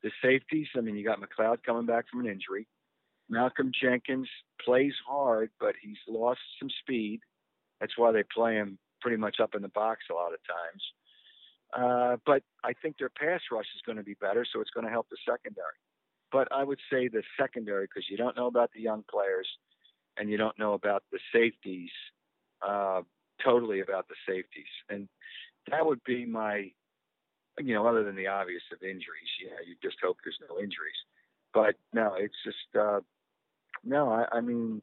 The 0.03 0.11
safeties, 0.23 0.67
I 0.77 0.81
mean, 0.81 0.95
you 0.95 1.03
got 1.03 1.19
McLeod 1.19 1.63
coming 1.65 1.85
back 1.85 2.05
from 2.09 2.21
an 2.21 2.31
injury. 2.31 2.67
Malcolm 3.29 3.71
Jenkins 3.79 4.29
plays 4.63 4.93
hard, 5.07 5.49
but 5.59 5.75
he's 5.81 5.97
lost 6.07 6.39
some 6.59 6.69
speed. 6.81 7.21
That's 7.81 7.97
why 7.97 8.11
they 8.11 8.23
play 8.23 8.55
him 8.55 8.77
pretty 9.01 9.17
much 9.17 9.37
up 9.41 9.55
in 9.55 9.61
the 9.61 9.69
box 9.69 10.01
a 10.09 10.13
lot 10.13 10.33
of 10.33 10.39
times. 10.47 10.83
Uh, 11.73 12.17
but 12.25 12.43
I 12.63 12.73
think 12.73 12.97
their 12.97 13.09
pass 13.09 13.41
rush 13.51 13.65
is 13.75 13.81
going 13.85 13.97
to 13.97 14.03
be 14.03 14.15
better, 14.21 14.45
so 14.51 14.61
it's 14.61 14.69
going 14.69 14.85
to 14.85 14.91
help 14.91 15.07
the 15.09 15.17
secondary. 15.29 15.65
But 16.31 16.47
I 16.51 16.63
would 16.63 16.79
say 16.91 17.07
the 17.07 17.23
secondary, 17.39 17.85
because 17.85 18.05
you 18.09 18.17
don't 18.17 18.37
know 18.37 18.47
about 18.47 18.71
the 18.73 18.81
young 18.81 19.03
players 19.09 19.47
and 20.17 20.29
you 20.29 20.37
don't 20.37 20.57
know 20.57 20.73
about 20.73 21.03
the 21.11 21.19
safeties, 21.33 21.91
uh, 22.65 23.01
totally 23.43 23.81
about 23.81 24.07
the 24.07 24.15
safeties. 24.27 24.65
And 24.89 25.07
that 25.69 25.85
would 25.85 26.03
be 26.03 26.25
my, 26.25 26.71
you 27.59 27.73
know, 27.73 27.87
other 27.87 28.03
than 28.03 28.15
the 28.15 28.27
obvious 28.27 28.63
of 28.71 28.81
injuries. 28.81 29.31
Yeah, 29.43 29.57
you 29.67 29.75
just 29.81 29.97
hope 30.03 30.17
there's 30.23 30.39
no 30.49 30.57
injuries. 30.57 30.99
But 31.53 31.75
no, 31.93 32.15
it's 32.17 32.35
just, 32.43 32.75
uh, 32.79 32.99
no, 33.83 34.09
I, 34.09 34.37
I 34.37 34.41
mean, 34.41 34.81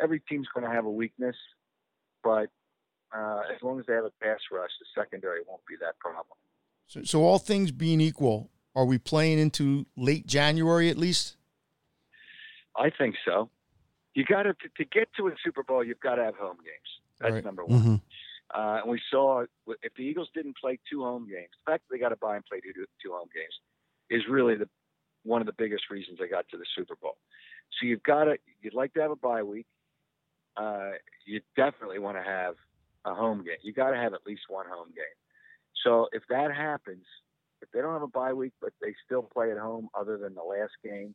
every 0.00 0.20
team's 0.20 0.46
going 0.54 0.66
to 0.66 0.72
have 0.72 0.84
a 0.84 0.90
weakness, 0.90 1.36
but 2.22 2.48
uh, 3.14 3.40
as 3.54 3.62
long 3.62 3.78
as 3.80 3.86
they 3.86 3.94
have 3.94 4.04
a 4.04 4.12
pass 4.22 4.38
rush, 4.52 4.70
the 4.80 5.00
secondary 5.00 5.40
won't 5.46 5.64
be 5.66 5.74
that 5.80 5.98
problem. 5.98 6.36
So, 6.86 7.02
so 7.02 7.22
all 7.22 7.38
things 7.38 7.70
being 7.70 8.00
equal, 8.00 8.50
are 8.74 8.84
we 8.84 8.98
playing 8.98 9.38
into 9.38 9.86
late 9.96 10.26
January 10.26 10.88
at 10.88 10.96
least? 10.96 11.36
I 12.76 12.90
think 12.90 13.16
so. 13.24 13.50
You 14.14 14.24
got 14.24 14.44
to 14.44 14.54
to 14.54 14.84
get 14.84 15.08
to 15.16 15.28
a 15.28 15.32
Super 15.44 15.62
Bowl. 15.62 15.84
You've 15.84 16.00
got 16.00 16.16
to 16.16 16.24
have 16.24 16.36
home 16.36 16.56
games. 16.56 16.90
That's 17.20 17.34
Right. 17.34 17.44
number 17.44 17.64
one. 17.64 17.80
Mm-hmm. 17.80 17.94
Uh, 18.54 18.80
and 18.80 18.90
we 18.90 19.00
saw 19.10 19.44
if 19.82 19.94
the 19.94 20.02
Eagles 20.02 20.28
didn't 20.34 20.56
play 20.56 20.78
two 20.90 21.02
home 21.02 21.28
games, 21.28 21.50
the 21.64 21.70
fact 21.70 21.84
that 21.88 21.94
they 21.94 21.98
got 21.98 22.10
to 22.10 22.16
buy 22.16 22.36
and 22.36 22.44
play 22.46 22.60
two, 22.60 22.72
two 23.02 23.12
home 23.12 23.28
games 23.34 23.54
is 24.08 24.26
really 24.28 24.54
the 24.54 24.68
one 25.24 25.42
of 25.42 25.46
the 25.46 25.52
biggest 25.52 25.90
reasons 25.90 26.18
they 26.18 26.28
got 26.28 26.48
to 26.48 26.56
the 26.56 26.64
Super 26.74 26.96
Bowl. 26.96 27.18
So 27.78 27.86
you've 27.86 28.02
got 28.02 28.24
to 28.24 28.38
you'd 28.62 28.72
like 28.74 28.94
to 28.94 29.02
have 29.02 29.10
a 29.10 29.16
bye 29.16 29.42
week. 29.42 29.66
Uh, 30.56 30.92
you 31.26 31.40
definitely 31.56 31.98
want 31.98 32.16
to 32.16 32.22
have 32.22 32.54
a 33.04 33.14
home 33.14 33.44
game. 33.44 33.58
You 33.62 33.72
got 33.72 33.90
to 33.90 33.96
have 33.96 34.14
at 34.14 34.20
least 34.26 34.42
one 34.48 34.66
home 34.66 34.88
game. 34.88 35.04
So 35.84 36.08
if 36.12 36.22
that 36.30 36.54
happens, 36.54 37.04
if 37.60 37.70
they 37.72 37.80
don't 37.80 37.92
have 37.92 38.02
a 38.02 38.08
bye 38.08 38.32
week 38.32 38.52
but 38.60 38.72
they 38.80 38.94
still 39.04 39.22
play 39.22 39.50
at 39.52 39.58
home, 39.58 39.88
other 39.94 40.16
than 40.16 40.34
the 40.34 40.42
last 40.42 40.72
game, 40.82 41.14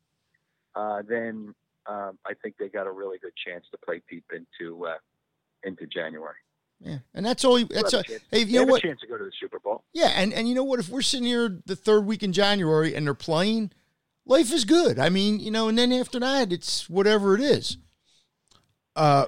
uh, 0.76 1.02
then 1.08 1.54
um, 1.88 2.20
I 2.26 2.34
think 2.42 2.56
they 2.60 2.70
got 2.70 2.88
a 2.88 2.92
really 2.92 3.18
good 3.18 3.34
chance 3.36 3.66
to 3.72 3.78
play 3.84 4.02
deep 4.10 4.26
into 4.32 4.86
uh, 4.86 4.98
into 5.66 5.86
January. 5.88 6.36
Yeah, 6.80 6.98
and 7.14 7.26
that's 7.26 7.46
all. 7.46 7.58
you- 7.58 7.66
That's 7.66 7.92
They'll 7.92 8.02
a, 8.02 8.04
have 8.04 8.06
a 8.06 8.10
chance- 8.10 8.24
hey, 8.32 8.44
they 8.44 8.50
you 8.50 8.54
know 8.56 8.60
have 8.62 8.70
what? 8.70 8.84
a 8.84 8.88
chance 8.88 9.00
to 9.02 9.08
go 9.08 9.18
to 9.18 9.24
the 9.24 9.32
Super 9.40 9.60
Bowl. 9.60 9.84
Yeah, 9.94 10.12
and 10.16 10.34
and 10.34 10.50
you 10.50 10.56
know 10.56 10.64
what? 10.66 10.80
If 10.80 10.90
we're 10.90 11.02
sitting 11.02 11.26
here 11.26 11.60
the 11.66 11.76
third 11.76 12.06
week 12.06 12.24
in 12.24 12.34
January 12.34 12.94
and 12.94 13.06
they're 13.08 13.14
playing, 13.14 13.72
life 14.26 14.52
is 14.52 14.66
good. 14.66 15.00
I 15.00 15.10
mean, 15.10 15.40
you 15.40 15.50
know, 15.52 15.68
and 15.70 15.78
then 15.78 15.94
after 15.94 16.20
that, 16.20 16.52
it's 16.52 16.90
whatever 16.90 17.36
it 17.36 17.42
is. 17.42 17.78
Uh, 18.98 19.26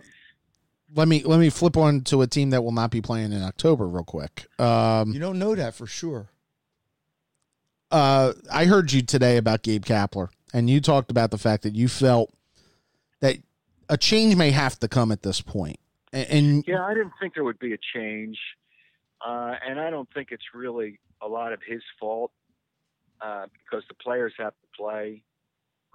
let 0.93 1.07
me 1.07 1.23
let 1.23 1.39
me 1.39 1.49
flip 1.49 1.77
on 1.77 2.01
to 2.01 2.21
a 2.21 2.27
team 2.27 2.49
that 2.49 2.61
will 2.63 2.71
not 2.73 2.91
be 2.91 3.01
playing 3.01 3.31
in 3.31 3.41
October 3.41 3.87
real 3.87 4.03
quick. 4.03 4.47
Um, 4.59 5.13
You 5.13 5.19
don't 5.19 5.39
know 5.39 5.55
that 5.55 5.75
for 5.75 5.87
sure. 5.87 6.29
uh, 7.91 8.33
I 8.51 8.65
heard 8.65 8.91
you 8.91 9.01
today 9.01 9.37
about 9.37 9.61
Gabe 9.63 9.85
Kapler, 9.85 10.29
and 10.53 10.69
you 10.69 10.81
talked 10.81 11.09
about 11.11 11.31
the 11.31 11.37
fact 11.37 11.63
that 11.63 11.75
you 11.75 11.87
felt 11.87 12.33
that 13.21 13.37
a 13.89 13.97
change 13.97 14.35
may 14.35 14.51
have 14.51 14.77
to 14.79 14.87
come 14.87 15.11
at 15.11 15.23
this 15.23 15.41
point. 15.41 15.79
And, 16.15 16.63
Yeah, 16.67 16.85
I 16.85 16.93
didn't 16.93 17.13
think 17.19 17.33
there 17.33 17.43
would 17.43 17.59
be 17.59 17.73
a 17.73 17.77
change, 17.93 18.37
uh, 19.25 19.55
and 19.67 19.79
I 19.79 19.89
don't 19.89 20.07
think 20.13 20.29
it's 20.31 20.43
really 20.53 20.99
a 21.21 21.27
lot 21.27 21.53
of 21.53 21.59
his 21.67 21.81
fault 21.99 22.31
uh, 23.21 23.45
because 23.51 23.83
the 23.87 23.95
players 23.95 24.33
have 24.37 24.53
to 24.53 24.67
play 24.77 25.23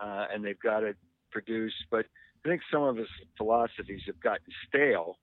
uh, 0.01 0.27
and 0.33 0.45
they've 0.45 0.61
got 0.61 0.81
to 0.81 0.95
produce. 1.31 1.75
But 1.91 2.07
I 2.45 2.49
think 2.49 2.63
some 2.73 2.83
of 2.83 2.97
his 2.97 3.09
philosophies 3.37 4.03
have 4.07 4.21
gotten 4.21 4.47
stale, 4.69 5.17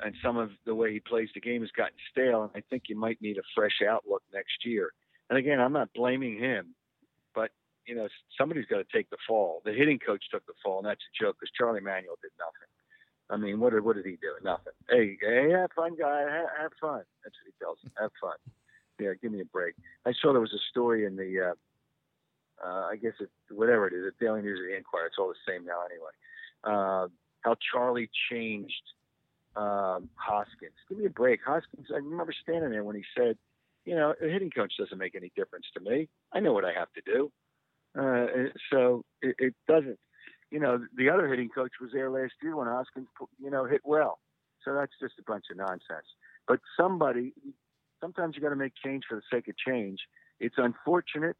and 0.00 0.14
some 0.22 0.36
of 0.36 0.50
the 0.66 0.74
way 0.74 0.92
he 0.92 1.00
plays 1.00 1.28
the 1.34 1.40
game 1.40 1.62
has 1.62 1.70
gotten 1.70 1.96
stale. 2.10 2.42
And 2.42 2.50
I 2.54 2.62
think 2.68 2.84
you 2.88 2.98
might 2.98 3.20
need 3.22 3.38
a 3.38 3.46
fresh 3.54 3.80
outlook 3.88 4.22
next 4.32 4.64
year. 4.64 4.92
And 5.28 5.38
again, 5.38 5.60
I'm 5.60 5.72
not 5.72 5.90
blaming 5.94 6.38
him, 6.38 6.74
but 7.34 7.50
you 7.86 7.94
know 7.94 8.08
somebody's 8.36 8.66
got 8.66 8.78
to 8.78 8.86
take 8.92 9.10
the 9.10 9.16
fall. 9.28 9.62
The 9.64 9.72
hitting 9.72 9.98
coach 9.98 10.24
took 10.30 10.44
the 10.46 10.54
fall, 10.62 10.78
and 10.78 10.86
that's 10.86 11.00
a 11.00 11.24
joke 11.24 11.36
because 11.38 11.52
Charlie 11.56 11.80
Manuel 11.80 12.16
did 12.20 12.32
nothing. 12.38 12.68
I 13.30 13.36
mean, 13.36 13.60
what 13.60 13.72
did 13.72 14.04
he 14.04 14.12
do? 14.12 14.34
Nothing. 14.42 14.72
Hey, 14.88 15.16
hey, 15.20 15.50
have 15.52 15.70
fun, 15.74 15.96
guy. 15.98 16.20
Have, 16.22 16.48
have 16.60 16.72
fun. 16.80 17.02
That's 17.22 17.36
what 17.38 17.46
he 17.46 17.52
tells 17.62 17.78
him. 17.82 17.92
Have 18.00 18.10
fun. 18.20 18.36
Yeah, 18.98 19.12
give 19.22 19.32
me 19.32 19.40
a 19.40 19.44
break. 19.44 19.74
I 20.04 20.12
saw 20.20 20.32
there 20.32 20.40
was 20.40 20.52
a 20.52 20.64
story 20.70 21.06
in 21.06 21.16
the, 21.16 21.52
uh, 21.52 22.66
uh, 22.66 22.88
I 22.90 22.96
guess 22.96 23.12
it, 23.20 23.30
whatever 23.50 23.86
it 23.86 23.94
is, 23.94 24.04
the 24.04 24.24
Daily 24.24 24.42
News 24.42 24.58
or 24.60 24.68
the 24.68 24.76
Inquirer. 24.76 25.06
It's 25.06 25.16
all 25.18 25.28
the 25.28 25.50
same 25.50 25.64
now 25.64 25.80
anyway. 25.86 26.10
Uh, 26.64 27.08
how 27.42 27.56
Charlie 27.72 28.10
changed 28.30 28.82
um, 29.56 30.10
Hoskins. 30.14 30.74
Give 30.88 30.98
me 30.98 31.06
a 31.06 31.10
break, 31.10 31.40
Hoskins. 31.44 31.86
I 31.90 31.96
remember 31.96 32.34
standing 32.42 32.70
there 32.70 32.84
when 32.84 32.96
he 32.96 33.04
said, 33.16 33.38
"You 33.84 33.94
know, 33.94 34.14
a 34.20 34.26
hitting 34.26 34.50
coach 34.50 34.74
doesn't 34.78 34.98
make 34.98 35.14
any 35.14 35.32
difference 35.36 35.66
to 35.74 35.80
me. 35.80 36.08
I 36.32 36.40
know 36.40 36.52
what 36.52 36.64
I 36.64 36.72
have 36.72 36.92
to 36.92 37.00
do." 37.04 37.32
Uh, 37.98 38.50
so 38.70 39.04
it, 39.22 39.34
it 39.38 39.54
doesn't 39.66 39.98
you 40.50 40.58
know, 40.58 40.84
the 40.96 41.08
other 41.08 41.28
hitting 41.28 41.48
coach 41.48 41.72
was 41.80 41.90
there 41.92 42.10
last 42.10 42.32
year 42.42 42.56
when 42.56 42.66
Hoskins, 42.66 43.08
you 43.42 43.50
know, 43.50 43.64
hit 43.64 43.82
well. 43.84 44.18
So 44.64 44.74
that's 44.74 44.92
just 45.00 45.14
a 45.18 45.22
bunch 45.22 45.44
of 45.50 45.56
nonsense. 45.56 46.06
But 46.46 46.60
somebody, 46.76 47.32
sometimes 48.00 48.36
you 48.36 48.42
got 48.42 48.50
to 48.50 48.56
make 48.56 48.72
change 48.84 49.04
for 49.08 49.14
the 49.14 49.22
sake 49.32 49.48
of 49.48 49.54
change. 49.56 50.00
It's 50.38 50.56
unfortunate, 50.58 51.36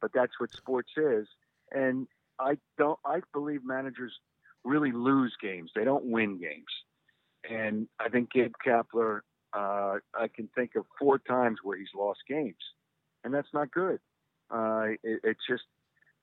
but 0.00 0.12
that's 0.14 0.32
what 0.38 0.52
sports 0.52 0.90
is. 0.96 1.26
And 1.72 2.06
I 2.38 2.58
don't, 2.78 2.98
I 3.04 3.20
believe 3.32 3.64
managers 3.64 4.12
really 4.64 4.92
lose 4.92 5.34
games. 5.40 5.70
They 5.74 5.84
don't 5.84 6.04
win 6.04 6.38
games. 6.38 6.64
And 7.48 7.88
I 7.98 8.08
think 8.08 8.30
Gabe 8.30 8.52
Kapler, 8.64 9.20
uh, 9.52 9.98
I 10.14 10.28
can 10.34 10.48
think 10.54 10.76
of 10.76 10.84
four 10.98 11.18
times 11.18 11.58
where 11.62 11.76
he's 11.76 11.88
lost 11.96 12.20
games, 12.28 12.62
and 13.24 13.34
that's 13.34 13.52
not 13.52 13.70
good. 13.70 13.98
Uh, 14.50 14.84
it, 15.02 15.20
it's 15.24 15.40
just 15.48 15.64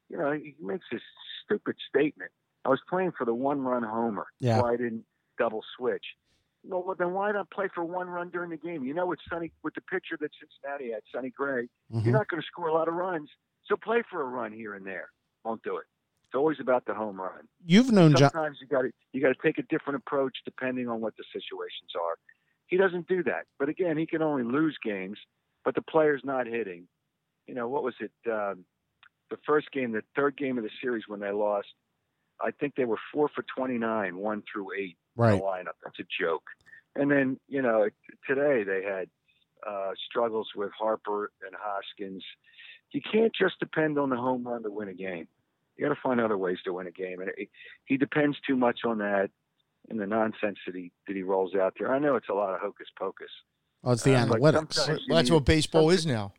you 0.10 0.18
know, 0.18 0.32
he 0.32 0.56
makes 0.62 0.86
this 0.92 1.02
stupid 1.46 1.76
statement. 1.88 2.32
I 2.66 2.70
was 2.70 2.80
playing 2.90 3.14
for 3.18 3.26
the 3.26 3.34
one 3.34 3.62
run 3.62 3.84
homer. 3.84 4.28
Yeah. 4.40 4.60
So 4.60 4.66
I 4.66 4.76
didn't 4.76 5.06
double 5.38 5.64
switch. 5.78 6.04
No, 6.68 6.80
well, 6.80 6.96
then 6.98 7.14
why 7.14 7.32
not 7.32 7.50
play 7.52 7.70
for 7.74 7.86
one 7.86 8.10
run 8.10 8.30
during 8.30 8.50
the 8.50 8.58
game? 8.58 8.84
You 8.84 8.94
know, 8.94 9.06
with 9.06 9.20
Sonny, 9.30 9.52
with 9.64 9.76
the 9.76 9.82
pitcher 9.82 10.18
that 10.20 10.32
Cincinnati 10.40 10.92
had, 10.92 11.02
Sonny 11.14 11.30
Gray, 11.30 11.70
Mhm. 11.92 12.04
you're 12.04 12.14
not 12.14 12.28
going 12.28 12.42
to 12.42 12.46
score 12.48 12.68
a 12.68 12.74
lot 12.74 12.90
of 12.90 12.96
runs. 12.96 13.30
So 13.66 13.78
play 13.78 14.04
for 14.10 14.22
a 14.22 14.26
run 14.26 14.52
here 14.52 14.74
and 14.74 14.86
there. 14.86 15.10
Won't 15.46 15.64
do 15.64 15.78
it. 15.78 15.86
It's 16.26 16.36
always 16.36 16.60
about 16.60 16.86
the 16.86 16.94
home 16.94 17.20
run. 17.20 17.48
you've 17.66 17.92
known 17.92 18.14
John. 18.16 18.30
Sometimes 18.32 18.58
you 18.62 18.68
got 18.68 18.82
to 18.84 18.92
you 19.14 19.22
got 19.22 19.30
to 19.30 19.42
take 19.42 19.58
a 19.58 19.64
different 19.64 19.98
approach 19.98 20.38
depending 20.46 20.88
on 20.90 21.00
what 21.02 21.16
the 21.18 21.24
situations 21.32 21.92
are. 22.00 22.16
He 22.68 22.78
doesn't 22.78 23.08
do 23.08 23.24
that. 23.24 23.46
But 23.58 23.70
again, 23.70 23.98
he 23.98 24.06
can 24.06 24.22
only 24.22 24.44
lose 24.44 24.78
games. 24.84 25.18
But 25.66 25.76
the 25.76 25.82
player's 25.82 26.22
not 26.24 26.46
hitting. 26.46 26.88
You 27.48 27.56
know 27.56 27.68
what 27.68 27.84
was 27.84 27.96
it? 28.00 28.12
Um, 28.30 28.66
the 29.30 29.38
first 29.46 29.72
game, 29.72 29.92
the 29.92 30.04
third 30.16 30.38
game 30.38 30.58
of 30.58 30.64
the 30.64 30.70
series 30.82 31.04
when 31.08 31.20
they 31.20 31.32
lost. 31.32 31.68
I 32.42 32.52
think 32.52 32.76
they 32.76 32.86
were 32.86 33.00
four 33.14 33.30
for 33.34 33.44
twenty 33.56 33.78
nine, 33.78 34.18
one 34.18 34.44
through 34.52 34.70
eight 34.78 34.98
in 35.18 35.40
the 35.40 35.44
lineup. 35.44 35.76
That's 35.84 36.00
a 36.00 36.06
joke. 36.22 36.44
And 36.96 37.12
then 37.12 37.40
you 37.48 37.62
know 37.62 37.88
today 38.28 38.64
they 38.64 38.84
had 38.84 39.10
uh, 39.68 39.92
struggles 40.10 40.48
with 40.56 40.72
Harper 40.78 41.32
and 41.46 41.56
Hoskins. 41.60 42.24
You 42.92 43.02
can't 43.02 43.32
just 43.40 43.60
depend 43.60 44.00
on 44.00 44.10
the 44.10 44.16
home 44.16 44.48
run 44.48 44.64
to 44.64 44.72
win 44.72 44.88
a 44.88 44.94
game. 44.94 45.28
You 45.78 45.88
got 45.88 45.94
to 45.94 46.02
find 46.02 46.20
other 46.20 46.38
ways 46.38 46.58
to 46.66 46.74
win 46.74 46.88
a 46.88 46.92
game, 46.92 47.20
and 47.22 47.30
it, 47.38 47.50
he 47.86 47.98
depends 47.98 48.38
too 48.48 48.56
much 48.56 48.80
on 48.86 48.98
that 49.00 49.30
and 49.90 50.00
the 50.00 50.08
nonsense 50.08 50.58
that 50.66 50.76
he 50.76 50.92
that 51.08 51.16
he 51.16 51.24
rolls 51.24 51.56
out 51.56 51.74
there. 51.78 51.94
I 51.94 52.00
know 52.00 52.16
it's 52.16 52.30
a 52.30 52.34
lot 52.34 52.54
of 52.54 52.62
hocus 52.62 52.88
pocus. 52.98 53.30
Oh, 53.84 53.92
it's 53.92 54.04
the 54.04 54.16
Uh, 54.16 54.26
analytics. 54.26 54.40
Well, 55.08 55.18
that's 55.18 55.32
what 55.32 55.46
baseball 55.46 55.90
is 55.90 56.06
now. 56.06 56.34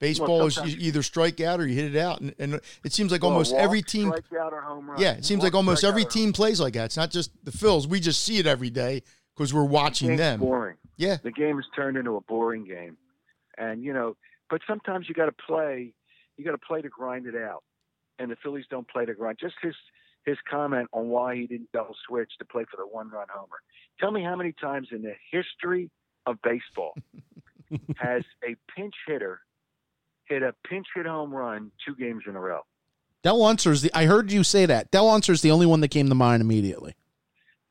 Baseball 0.00 0.46
is 0.46 0.56
you 0.58 0.76
either 0.78 1.02
strike 1.02 1.40
out 1.40 1.60
or 1.60 1.66
you 1.66 1.74
hit 1.74 1.94
it 1.94 1.98
out, 1.98 2.20
and, 2.20 2.34
and 2.38 2.60
it 2.84 2.92
seems 2.92 3.10
like 3.10 3.22
Well, 3.22 3.32
almost 3.32 3.52
walk, 3.52 3.62
every 3.62 3.82
team. 3.82 4.12
strikeout 4.12 4.52
or 4.52 4.60
home 4.60 4.90
run. 4.90 5.00
Yeah, 5.00 5.12
it 5.14 5.24
seems 5.24 5.38
Walk, 5.40 5.44
like 5.46 5.54
almost 5.54 5.82
every 5.84 6.04
team 6.04 6.32
plays 6.32 6.60
like 6.60 6.74
that. 6.74 6.84
It's 6.86 6.96
not 6.96 7.10
just 7.10 7.32
the 7.44 7.50
Phils. 7.50 7.86
We 7.86 7.98
just 7.98 8.22
see 8.22 8.38
it 8.38 8.46
every 8.46 8.70
day 8.70 9.02
because 9.34 9.52
we're 9.52 9.64
watching 9.64 10.08
game's 10.10 10.18
them. 10.20 10.40
Boring. 10.40 10.76
Yeah, 10.96 11.16
The 11.22 11.30
game 11.32 11.56
has 11.56 11.64
turned 11.76 11.96
into 11.96 12.16
a 12.16 12.20
boring 12.20 12.64
game, 12.64 12.96
and 13.56 13.82
you 13.82 13.92
know. 13.92 14.16
But 14.50 14.62
sometimes 14.66 15.08
you 15.08 15.14
got 15.14 15.26
to 15.26 15.32
play. 15.46 15.92
You 16.36 16.44
got 16.44 16.52
to 16.52 16.58
play 16.58 16.80
to 16.80 16.88
grind 16.88 17.26
it 17.26 17.34
out, 17.36 17.62
and 18.18 18.30
the 18.30 18.36
Phillies 18.42 18.64
don't 18.70 18.88
play 18.88 19.04
to 19.04 19.14
grind. 19.14 19.38
Just 19.40 19.54
his 19.62 19.74
his 20.24 20.36
comment 20.48 20.88
on 20.92 21.08
why 21.08 21.34
he 21.36 21.46
didn't 21.46 21.70
double 21.72 21.94
switch 22.06 22.30
to 22.38 22.44
play 22.44 22.64
for 22.70 22.76
the 22.76 22.86
one 22.86 23.10
run 23.10 23.26
homer. 23.32 23.56
Tell 24.00 24.10
me 24.10 24.22
how 24.22 24.36
many 24.36 24.52
times 24.52 24.88
in 24.92 25.02
the 25.02 25.14
history 25.30 25.90
of 26.26 26.36
baseball 26.42 26.94
has 27.96 28.22
a 28.44 28.56
pinch 28.76 28.94
hitter 29.06 29.40
hit 30.28 30.42
a 30.42 30.54
pinch 30.68 30.86
hit 30.94 31.06
home 31.06 31.32
run 31.32 31.70
two 31.86 31.94
games 31.94 32.24
in 32.26 32.36
a 32.36 32.40
row? 32.40 32.60
Del 33.22 33.42
Unser's 33.42 33.82
the. 33.82 33.90
I 33.94 34.04
heard 34.06 34.30
you 34.30 34.44
say 34.44 34.66
that. 34.66 34.90
Del 34.90 35.08
Unser's 35.08 35.42
the 35.42 35.50
only 35.50 35.66
one 35.66 35.80
that 35.80 35.88
came 35.88 36.08
to 36.08 36.14
mind 36.14 36.40
immediately. 36.40 36.94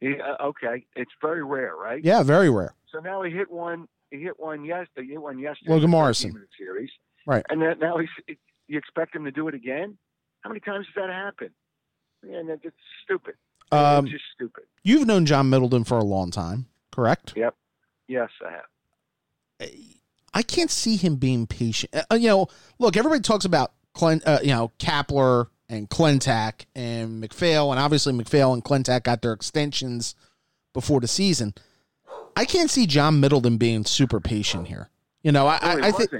Yeah, 0.02 0.36
okay, 0.42 0.86
it's 0.96 1.12
very 1.22 1.44
rare, 1.44 1.76
right? 1.76 2.04
Yeah, 2.04 2.22
very 2.24 2.50
rare. 2.50 2.76
So 2.92 3.00
now 3.00 3.24
he 3.24 3.32
hit 3.32 3.50
one. 3.50 3.88
He 4.12 4.22
hit 4.22 4.40
one 4.40 4.64
yesterday. 4.64 5.08
He 5.08 5.12
hit 5.14 5.22
one 5.22 5.40
yesterday. 5.40 5.72
Logan 5.72 5.86
in 5.86 5.90
Morrison. 5.92 6.30
of 6.32 6.36
the 6.36 6.48
series, 6.58 6.92
Right. 7.26 7.44
And 7.50 7.62
then 7.62 7.80
now 7.80 7.98
he's. 7.98 8.38
You 8.68 8.78
expect 8.78 9.16
him 9.16 9.24
to 9.26 9.32
do 9.32 9.48
it 9.48 9.56
again? 9.56 9.98
How 10.42 10.50
many 10.50 10.60
times 10.60 10.86
does 10.88 11.04
that 11.04 11.10
happen? 11.10 11.50
Yeah, 12.28 12.40
and 12.40 12.50
it's 12.50 12.76
stupid. 13.04 13.36
Um, 13.72 14.06
it's 14.06 14.14
just 14.14 14.26
stupid. 14.34 14.64
you've 14.84 15.08
known 15.08 15.26
John 15.26 15.50
Middleton 15.50 15.84
for 15.84 15.98
a 15.98 16.04
long 16.04 16.32
time, 16.32 16.68
correct? 16.92 17.34
Yep. 17.36 17.56
Yes, 18.08 18.30
I 18.46 18.52
have. 18.52 19.70
I 20.38 20.44
can't 20.44 20.70
see 20.70 20.98
him 20.98 21.16
being 21.16 21.48
patient. 21.48 21.96
Uh, 21.96 22.14
you 22.14 22.28
know, 22.28 22.48
look, 22.78 22.96
everybody 22.96 23.22
talks 23.22 23.44
about 23.44 23.72
Clint, 23.96 24.22
uh, 24.24 24.38
you 24.44 24.52
know, 24.52 24.72
Kapler 24.78 25.48
and 25.68 25.90
Klentak 25.90 26.68
and 26.76 27.20
MacPhail, 27.20 27.72
and 27.72 27.80
obviously 27.80 28.14
MacPhail 28.14 28.54
and 28.54 28.64
Klentak 28.64 29.02
got 29.02 29.24
their 29.24 29.34
extensions 29.34 30.14
before 30.76 31.00
the 31.00 31.08
season. 31.08 31.56
I 32.36 32.46
can't 32.46 32.70
see 32.70 32.86
John 32.86 33.20
Middleton 33.20 33.58
being 33.58 33.84
super 33.84 34.20
patient 34.20 34.68
here. 34.68 34.92
You 35.24 35.32
know, 35.32 35.48
I, 35.48 35.58
No, 35.60 35.84
I, 35.84 35.88
I 35.88 35.92
think. 35.92 36.12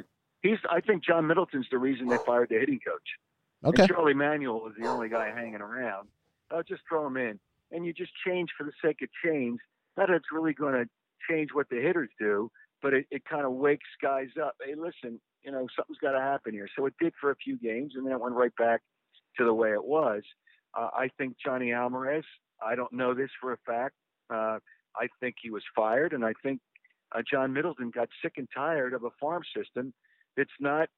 He's. 0.42 0.58
I 0.68 0.82
think 0.82 1.04
John 1.04 1.28
Middleton's 1.28 1.68
the 1.70 1.78
reason 1.78 2.08
they 2.08 2.18
fired 2.18 2.50
the 2.50 2.58
hitting 2.58 2.80
coach. 2.80 3.70
okay. 3.70 3.84
And 3.84 3.92
Charlie 3.92 4.16
Manuel 4.16 4.62
was 4.62 4.74
the 4.80 4.88
only 4.88 5.10
guy 5.10 5.30
hanging 5.30 5.62
around. 5.62 6.08
I'll 6.50 6.64
just 6.64 6.82
throw 6.90 7.06
him 7.06 7.18
in, 7.18 7.40
and 7.72 7.86
you 7.86 7.94
just 7.94 8.14
change 8.26 8.50
for 8.58 8.64
the 8.64 8.74
sake 8.84 9.04
of 9.04 9.10
change. 9.24 9.60
Not 9.96 10.08
that 10.08 10.16
it's 10.16 10.32
really 10.32 10.54
going 10.54 10.74
to 10.74 10.90
change 11.30 11.50
what 11.54 11.70
the 11.70 11.76
hitters 11.76 12.10
do, 12.18 12.50
but 12.82 12.94
it, 12.94 13.06
it 13.12 13.24
kind 13.26 13.46
of 13.46 13.54
wakes 13.54 13.88
guys 14.02 14.30
up. 14.42 14.56
Hey, 14.64 14.76
listen, 14.76 15.20
you 15.44 15.52
know 15.52 15.68
something's 15.76 16.00
got 16.00 16.12
to 16.12 16.20
happen 16.20 16.54
here. 16.54 16.68
So 16.78 16.86
it 16.86 16.94
did 17.00 17.14
for 17.20 17.32
a 17.32 17.36
few 17.36 17.58
games, 17.58 17.94
and 17.96 18.06
then 18.06 18.14
it 18.14 18.20
went 18.20 18.36
right 18.36 18.56
back 18.58 18.82
to 19.38 19.46
the 19.46 19.54
way 19.54 19.72
it 19.72 19.84
was. 19.84 20.24
Uh, 20.78 20.90
I 20.94 21.10
think 21.18 21.36
Johnny 21.44 21.68
Almaraz. 21.68 22.24
I 22.66 22.76
don't 22.76 22.92
know 22.92 23.14
this 23.14 23.30
for 23.40 23.54
a 23.54 23.58
fact. 23.66 23.96
Uh, 24.30 24.60
I 24.96 25.08
think 25.20 25.36
he 25.42 25.52
was 25.52 25.64
fired, 25.76 26.14
and 26.14 26.26
I 26.26 26.34
think 26.44 26.60
uh, 27.16 27.22
John 27.30 27.54
Middleton 27.54 27.92
got 27.92 28.10
sick 28.22 28.34
and 28.38 28.48
tired 28.54 28.94
of 28.94 29.04
a 29.04 29.10
farm 29.20 29.44
system 29.56 29.94
that's 30.36 30.50
not 30.60 30.90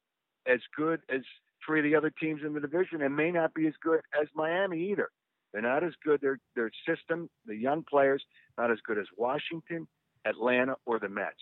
as 0.48 0.60
good 0.76 1.02
as 1.14 1.22
three 1.66 1.80
of 1.80 1.84
the 1.84 1.96
other 1.96 2.12
teams 2.22 2.42
in 2.46 2.54
the 2.54 2.60
division 2.60 3.02
and 3.02 3.16
may 3.16 3.32
not 3.32 3.54
be 3.54 3.68
as 3.68 3.74
good 3.82 4.00
as 4.20 4.28
Miami 4.34 4.92
either. 4.92 5.10
They're 5.52 5.62
not 5.62 5.84
as 5.84 5.94
good. 6.04 6.22
Their 6.22 6.40
their 6.56 6.72
system, 6.88 7.30
the 7.46 7.56
young 7.56 7.84
players, 7.90 8.24
not 8.58 8.72
as 8.72 8.78
good 8.86 8.98
as 8.98 9.06
Washington, 9.18 9.88
Atlanta, 10.26 10.76
or 10.86 11.00
the 11.00 11.10
Mets. 11.10 11.36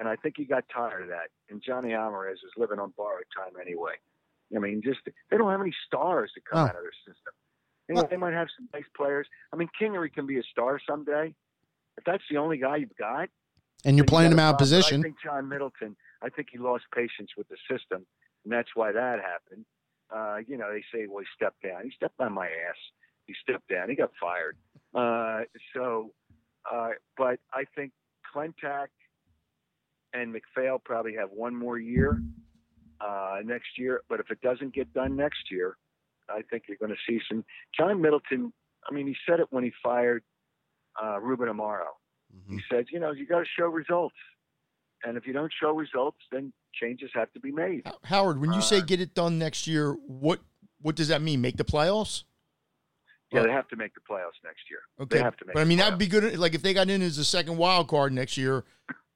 And 0.00 0.08
I 0.08 0.16
think 0.16 0.34
he 0.38 0.44
got 0.46 0.64
tired 0.74 1.02
of 1.02 1.08
that. 1.08 1.28
And 1.50 1.62
Johnny 1.62 1.90
Almaraz 1.90 2.32
is 2.32 2.50
living 2.56 2.78
on 2.78 2.92
borrowed 2.96 3.26
time 3.36 3.52
anyway. 3.60 3.92
I 4.56 4.58
mean, 4.58 4.80
just 4.82 5.00
they 5.30 5.36
don't 5.36 5.50
have 5.50 5.60
any 5.60 5.74
stars 5.86 6.32
to 6.34 6.40
come 6.40 6.58
Oh. 6.58 6.62
out 6.68 6.74
of 6.74 6.82
their 6.82 6.90
system. 7.06 7.32
You 7.88 7.94
know, 7.96 8.02
they 8.08 8.16
might 8.16 8.32
have 8.32 8.48
some 8.56 8.68
nice 8.72 8.88
players. 8.96 9.28
I 9.52 9.56
mean, 9.56 9.68
Kingery 9.80 10.12
can 10.12 10.26
be 10.26 10.38
a 10.38 10.42
star 10.44 10.80
someday. 10.88 11.34
If 11.98 12.04
that's 12.04 12.22
the 12.30 12.38
only 12.38 12.56
guy 12.56 12.76
you've 12.76 12.96
got, 12.96 13.28
And 13.84 13.96
you're 13.96 14.06
playing 14.06 14.32
him 14.32 14.38
out 14.38 14.54
of 14.54 14.58
position. 14.58 15.00
I 15.00 15.02
think 15.04 15.16
John 15.22 15.48
Middleton. 15.48 15.96
I 16.22 16.28
think 16.30 16.48
he 16.50 16.58
lost 16.58 16.84
patience 16.94 17.30
with 17.36 17.48
the 17.48 17.56
system, 17.70 18.06
and 18.44 18.52
that's 18.52 18.68
why 18.74 18.92
that 18.92 19.20
happened. 19.20 19.64
Uh, 20.10 20.38
you 20.46 20.56
know, 20.56 20.70
they 20.72 20.82
say, 20.92 21.06
well, 21.06 21.20
he 21.20 21.26
stepped 21.34 21.62
down. 21.62 21.84
He 21.84 21.90
stepped 21.90 22.18
on 22.20 22.32
my 22.32 22.46
ass. 22.46 22.76
He 23.26 23.34
stepped 23.42 23.68
down. 23.68 23.88
He 23.88 23.96
got 23.96 24.10
fired. 24.20 24.56
Uh, 24.94 25.44
so, 25.74 26.12
uh, 26.70 26.90
but 27.16 27.38
I 27.54 27.64
think 27.74 27.92
Klentak 28.34 28.88
and 30.12 30.32
MacPhail 30.32 30.78
probably 30.84 31.14
have 31.14 31.30
one 31.30 31.54
more 31.54 31.78
year, 31.78 32.22
uh, 33.00 33.38
next 33.44 33.78
year. 33.78 34.02
But 34.08 34.20
if 34.20 34.30
it 34.30 34.40
doesn't 34.40 34.74
get 34.74 34.92
done 34.92 35.16
next 35.16 35.50
year, 35.50 35.76
I 36.28 36.42
think 36.50 36.64
you're 36.68 36.76
going 36.78 36.92
to 36.92 36.98
see 37.12 37.20
some. 37.28 37.44
John 37.76 38.00
Middleton, 38.00 38.52
I 38.88 38.94
mean, 38.94 39.06
he 39.06 39.16
said 39.28 39.40
it 39.40 39.46
when 39.50 39.64
he 39.64 39.72
fired 39.82 40.22
uh, 41.02 41.20
Ruben 41.20 41.48
Amaro. 41.48 41.80
Mm-hmm. 42.34 42.56
He 42.56 42.62
said, 42.70 42.86
you 42.92 43.00
know, 43.00 43.12
you 43.12 43.26
got 43.26 43.40
to 43.40 43.44
show 43.58 43.66
results. 43.66 44.14
And 45.02 45.16
if 45.16 45.26
you 45.26 45.32
don't 45.32 45.52
show 45.60 45.72
results, 45.74 46.18
then 46.30 46.52
changes 46.74 47.10
have 47.14 47.32
to 47.32 47.40
be 47.40 47.50
made. 47.50 47.82
Howard, 48.04 48.40
when 48.40 48.52
you 48.52 48.60
say 48.60 48.78
Uh, 48.78 48.84
get 48.84 49.00
it 49.00 49.14
done 49.14 49.38
next 49.38 49.66
year, 49.66 49.92
what 50.06 50.40
what 50.82 50.94
does 50.94 51.08
that 51.08 51.20
mean? 51.22 51.40
Make 51.40 51.56
the 51.56 51.64
playoffs? 51.64 52.24
Yeah, 53.32 53.42
they 53.44 53.50
have 53.50 53.68
to 53.68 53.76
make 53.76 53.94
the 53.94 54.00
playoffs 54.00 54.42
next 54.44 54.62
year. 54.70 54.80
Okay, 55.00 55.18
They 55.18 55.22
have 55.22 55.36
to 55.36 55.46
make. 55.46 55.54
but 55.54 55.60
I 55.60 55.64
mean 55.64 55.78
that'd 55.78 55.98
be 55.98 56.06
good. 56.06 56.38
Like 56.38 56.54
if 56.54 56.62
they 56.62 56.74
got 56.74 56.90
in 56.90 57.00
as 57.00 57.16
a 57.16 57.24
second 57.24 57.56
wild 57.56 57.88
card 57.88 58.12
next 58.12 58.36
year 58.36 58.64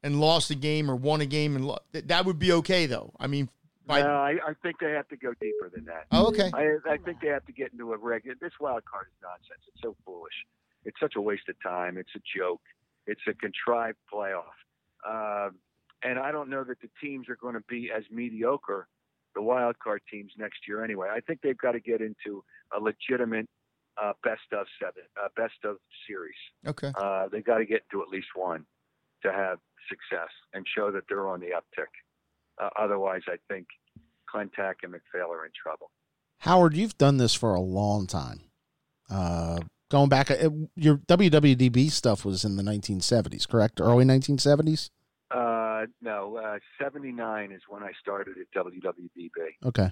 and 0.04 0.20
lost 0.20 0.50
a 0.50 0.54
game 0.54 0.90
or 0.90 0.94
won 0.94 1.22
a 1.22 1.26
game, 1.26 1.56
and 1.56 1.66
lo- 1.66 1.78
that 1.92 2.06
that 2.08 2.26
would 2.26 2.38
be 2.38 2.52
okay 2.52 2.86
though. 2.86 3.10
I 3.18 3.26
mean, 3.26 3.48
by, 3.86 4.02
No, 4.02 4.08
I, 4.08 4.36
I 4.46 4.52
think 4.62 4.78
they 4.78 4.90
have 4.90 5.08
to 5.08 5.16
go 5.16 5.32
deeper 5.40 5.70
than 5.74 5.86
that. 5.86 6.06
oh, 6.12 6.28
okay, 6.28 6.50
I, 6.52 6.76
I 6.88 6.98
think 6.98 7.20
they 7.20 7.28
have 7.28 7.44
to 7.46 7.52
get 7.52 7.72
into 7.72 7.92
a 7.92 7.96
regular. 7.96 8.36
This 8.40 8.52
wild 8.60 8.84
card 8.84 9.06
is 9.08 9.22
nonsense. 9.22 9.64
It's 9.66 9.82
so 9.82 9.96
foolish. 10.04 10.34
It's 10.84 11.00
such 11.00 11.14
a 11.16 11.20
waste 11.20 11.48
of 11.48 11.56
time. 11.62 11.96
It's 11.96 12.14
a 12.14 12.20
joke. 12.38 12.60
It's 13.06 13.22
a 13.26 13.32
contrived 13.32 13.98
playoff. 14.12 14.54
Um, 15.08 15.56
and 16.02 16.18
I 16.18 16.30
don't 16.32 16.50
know 16.50 16.64
that 16.64 16.80
the 16.82 16.90
teams 17.02 17.28
are 17.30 17.36
going 17.36 17.54
to 17.54 17.64
be 17.66 17.90
as 17.94 18.04
mediocre, 18.10 18.86
the 19.34 19.42
wild 19.42 19.78
card 19.78 20.02
teams 20.10 20.32
next 20.38 20.68
year 20.68 20.84
anyway. 20.84 21.08
I 21.10 21.20
think 21.20 21.40
they've 21.42 21.56
got 21.56 21.72
to 21.72 21.80
get 21.80 22.02
into 22.02 22.44
a 22.76 22.80
legitimate 22.80 23.48
uh, 24.02 24.12
best 24.22 24.42
of 24.52 24.66
seven, 24.78 25.04
uh, 25.22 25.28
best 25.34 25.64
of 25.64 25.76
series. 26.06 26.36
okay. 26.66 26.92
Uh, 26.94 27.28
they've 27.32 27.44
got 27.44 27.58
to 27.58 27.64
get 27.64 27.82
to 27.92 28.02
at 28.02 28.08
least 28.08 28.28
one 28.34 28.66
to 29.22 29.32
have 29.32 29.58
success 29.88 30.28
and 30.52 30.64
show 30.76 30.90
that 30.90 31.04
they're 31.08 31.28
on 31.28 31.40
the 31.40 31.48
uptick. 31.48 31.88
Uh, 32.62 32.70
otherwise, 32.78 33.22
I 33.28 33.36
think 33.52 33.66
Klentak 34.32 34.74
and 34.82 34.92
MacPhail 34.92 35.32
are 35.32 35.44
in 35.44 35.52
trouble. 35.60 35.90
Howard, 36.38 36.74
you've 36.76 36.98
done 36.98 37.16
this 37.16 37.34
for 37.34 37.54
a 37.54 37.60
long 37.60 38.06
time. 38.06 38.40
Uh, 39.10 39.58
going 39.90 40.08
back, 40.08 40.30
uh, 40.30 40.50
your 40.76 40.98
WWDB 40.98 41.90
stuff 41.90 42.24
was 42.24 42.44
in 42.44 42.56
the 42.56 42.62
1970s, 42.62 43.48
correct? 43.48 43.80
Early 43.80 44.04
1970s. 44.04 44.90
Uh, 45.30 45.86
no, 46.00 46.36
uh, 46.36 46.58
79 46.82 47.50
is 47.52 47.62
when 47.68 47.82
I 47.82 47.92
started 48.00 48.36
at 48.38 48.64
WWDB. 48.64 49.66
Okay, 49.66 49.90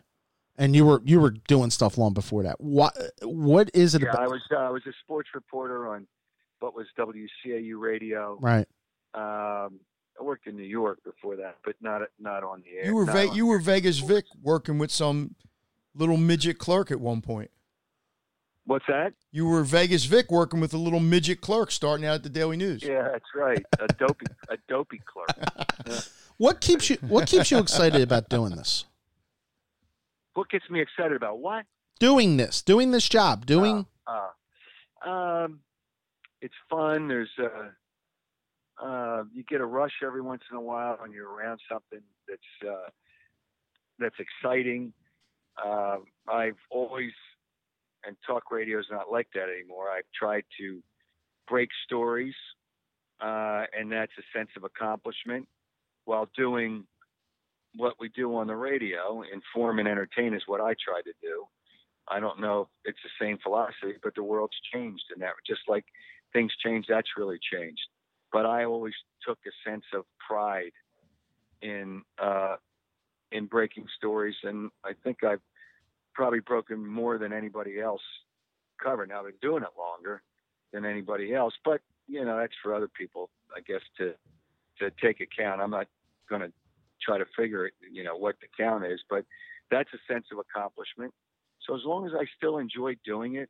and 0.57 0.77
you 0.77 0.85
were 0.85 1.01
you 1.05 1.21
were 1.21 1.31
doing 1.31 1.71
stuff 1.71 1.99
long 1.99 2.13
before 2.13 2.43
that. 2.45 2.61
What 2.61 2.97
what 3.23 3.71
is 3.75 3.95
it 3.95 4.03
Yeah, 4.03 4.09
I 4.11 4.13
about? 4.25 4.31
was 4.31 4.43
uh, 4.53 4.57
I 4.57 4.71
was 4.71 4.83
a 4.87 4.93
sports 5.03 5.31
reporter 5.35 5.89
on 5.89 6.07
what 6.61 6.75
was 6.77 6.87
WCAU 6.99 7.75
radio. 7.81 8.39
Right. 8.41 8.69
Um, 9.15 9.81
I 10.19 10.23
worked 10.23 10.47
in 10.47 10.57
New 10.57 10.63
York 10.63 11.03
before 11.05 11.37
that, 11.37 11.57
but 11.65 11.75
not 11.81 12.03
not 12.19 12.45
on 12.45 12.63
the 12.63 12.79
air. 12.79 12.87
You 12.87 12.95
were 12.95 13.07
Ve- 13.07 13.35
you 13.35 13.47
were 13.47 13.59
Vegas 13.59 13.99
Vic 13.99 14.25
working 14.43 14.79
with 14.79 14.91
some 14.91 15.35
little 15.95 16.17
midget 16.17 16.59
clerk 16.59 16.91
at 16.91 17.01
one 17.01 17.21
point. 17.21 17.51
What's 18.65 18.87
that? 18.87 19.15
You 19.33 19.47
were 19.47 19.65
Vegas 19.65 20.05
Vic 20.05 20.31
working 20.31 20.61
with 20.61 20.73
a 20.73 20.79
little 20.79 21.01
midget 21.01 21.41
clerk 21.41 21.71
starting 21.73 22.07
out 22.07 22.15
at 22.15 22.23
the 22.23 22.29
Daily 22.29 22.57
News. 22.57 22.83
Yeah, 22.83 23.09
that's 23.11 23.25
right. 23.35 23.65
A 23.81 23.89
dopey 23.89 24.27
a 24.49 24.57
dopey 24.69 25.01
clerk. 25.05 26.09
What 26.39 26.61
keeps 26.61 26.91
you 26.91 26.97
What 27.03 27.29
keeps 27.29 27.53
you 27.53 27.59
excited 27.59 28.01
about 28.01 28.29
doing 28.29 28.57
this? 28.57 28.85
What 30.35 30.49
gets 30.49 30.69
me 30.71 30.81
excited 30.81 31.17
about 31.17 31.39
what? 31.39 31.67
Doing 32.01 32.37
this, 32.37 32.63
doing 32.63 32.91
this 32.91 33.09
job, 33.09 33.47
doing. 33.47 33.87
Uh, 34.07 35.09
um, 35.09 35.61
it's 36.41 36.55
fun. 36.69 37.07
There's 37.07 37.31
uh, 37.39 37.69
uh, 38.83 39.25
you 39.33 39.45
get 39.49 39.61
a 39.61 39.67
rush 39.67 39.93
every 40.05 40.21
once 40.21 40.43
in 40.51 40.57
a 40.57 40.61
while 40.61 40.97
when 41.01 41.13
you're 41.13 41.31
around 41.31 41.61
something 41.71 42.01
that's 42.29 42.69
uh, 42.69 42.89
that's 43.99 44.17
exciting. 44.19 44.93
Uh, 45.63 45.99
I've 46.29 46.57
always, 46.71 47.13
and 48.07 48.17
talk 48.27 48.51
radio 48.51 48.81
is 48.81 48.87
not 48.91 49.11
like 49.11 49.29
that 49.35 49.49
anymore. 49.49 49.91
I've 49.91 50.11
tried 50.19 50.45
to 50.59 50.83
break 51.49 51.69
stories, 51.85 52.35
uh, 53.21 53.65
and 53.79 53.93
that's 53.93 54.13
a 54.19 54.39
sense 54.39 54.51
of 54.57 54.65
accomplishment 54.65 55.47
while 56.05 56.29
doing 56.37 56.85
what 57.77 57.95
we 58.01 58.09
do 58.09 58.35
on 58.37 58.49
the 58.49 58.57
radio. 58.57 59.23
Inform 59.33 59.79
and 59.79 59.87
entertain 59.87 60.35
is 60.35 60.43
what 60.47 60.61
I 60.61 60.75
try 60.85 61.01
to 61.05 61.13
do. 61.23 61.45
I 62.09 62.19
don't 62.19 62.41
know 62.41 62.63
if 62.63 62.69
it's 62.91 62.99
the 63.05 63.25
same 63.25 63.39
philosophy, 63.43 63.95
but 64.03 64.15
the 64.17 64.25
world's 64.25 64.57
changed 64.73 65.05
in 65.15 65.21
that. 65.21 65.35
Just 65.47 65.63
like 65.69 65.85
things 66.33 66.53
change, 66.65 66.87
that's 66.89 67.11
really 67.17 67.39
changed. 67.53 67.81
But 68.33 68.47
I 68.47 68.65
always 68.65 68.95
took 69.27 69.39
a 69.47 69.71
sense 69.71 69.85
of 69.95 70.05
pride 70.27 70.73
in 71.61 72.03
uh, 72.19 72.57
in 73.31 73.47
breaking 73.47 73.87
stories, 73.97 74.37
and 74.43 74.71
I 74.85 74.93
think 75.05 75.23
I've 75.25 75.41
probably 76.15 76.41
broken 76.41 76.87
more 76.87 77.19
than 77.19 77.33
anybody 77.33 77.81
else 77.81 78.03
covered. 78.83 79.09
Now 79.09 79.21
I've 79.21 79.27
been 79.27 79.35
doing 79.41 79.63
it 79.63 79.71
longer 79.79 80.23
than 80.73 80.85
anybody 80.85 81.35
else, 81.35 81.55
but 81.65 81.81
you 82.09 82.25
know 82.25 82.37
that's 82.39 82.55
for 82.63 82.75
other 82.75 82.89
people, 82.89 83.31
I 83.57 83.61
guess, 83.61 83.83
to 83.99 84.15
to 84.79 84.91
take 85.03 85.21
account. 85.21 85.61
I'm 85.61 85.71
not 85.71 85.87
going 86.29 86.43
to 86.43 86.53
try 87.03 87.19
to 87.19 87.25
figure 87.37 87.71
you 87.91 88.05
know, 88.05 88.17
what 88.17 88.37
the 88.41 88.47
count 88.57 88.85
is, 88.85 89.01
but 89.11 89.25
that's 89.71 89.91
a 89.95 90.13
sense 90.13 90.27
of 90.33 90.39
accomplishment. 90.39 91.13
So 91.67 91.75
as 91.75 91.83
long 91.85 92.07
as 92.07 92.13
I 92.15 92.25
still 92.37 92.59
enjoy 92.59 92.97
doing 93.05 93.37
it, 93.37 93.49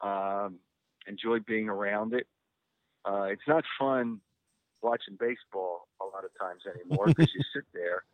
um, 0.00 0.58
enjoy 1.06 1.38
being 1.40 1.68
around 1.68 2.14
it, 2.14 2.26
uh, 3.04 3.22
it's 3.24 3.46
not 3.48 3.64
fun 3.78 4.20
watching 4.82 5.16
baseball 5.18 5.86
a 6.00 6.04
lot 6.04 6.24
of 6.24 6.30
times 6.40 6.62
anymore 6.66 7.06
because 7.06 7.30
you 7.34 7.42
sit 7.54 7.64
there. 7.74 8.04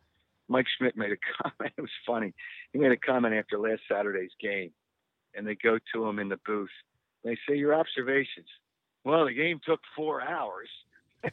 Mike 0.47 0.65
Schmidt 0.77 0.97
made 0.97 1.11
a 1.11 1.17
comment. 1.43 1.73
It 1.77 1.81
was 1.81 1.91
funny. 2.05 2.33
He 2.73 2.79
made 2.79 2.91
a 2.91 2.97
comment 2.97 3.35
after 3.35 3.57
last 3.59 3.81
Saturday's 3.87 4.31
game, 4.41 4.71
and 5.35 5.47
they 5.47 5.55
go 5.55 5.77
to 5.93 6.05
him 6.07 6.19
in 6.19 6.29
the 6.29 6.39
booth. 6.45 6.69
They 7.23 7.37
say, 7.47 7.55
"Your 7.55 7.75
observations." 7.75 8.47
Well, 9.03 9.25
the 9.25 9.33
game 9.33 9.59
took 9.65 9.79
four 9.95 10.21
hours. 10.21 10.69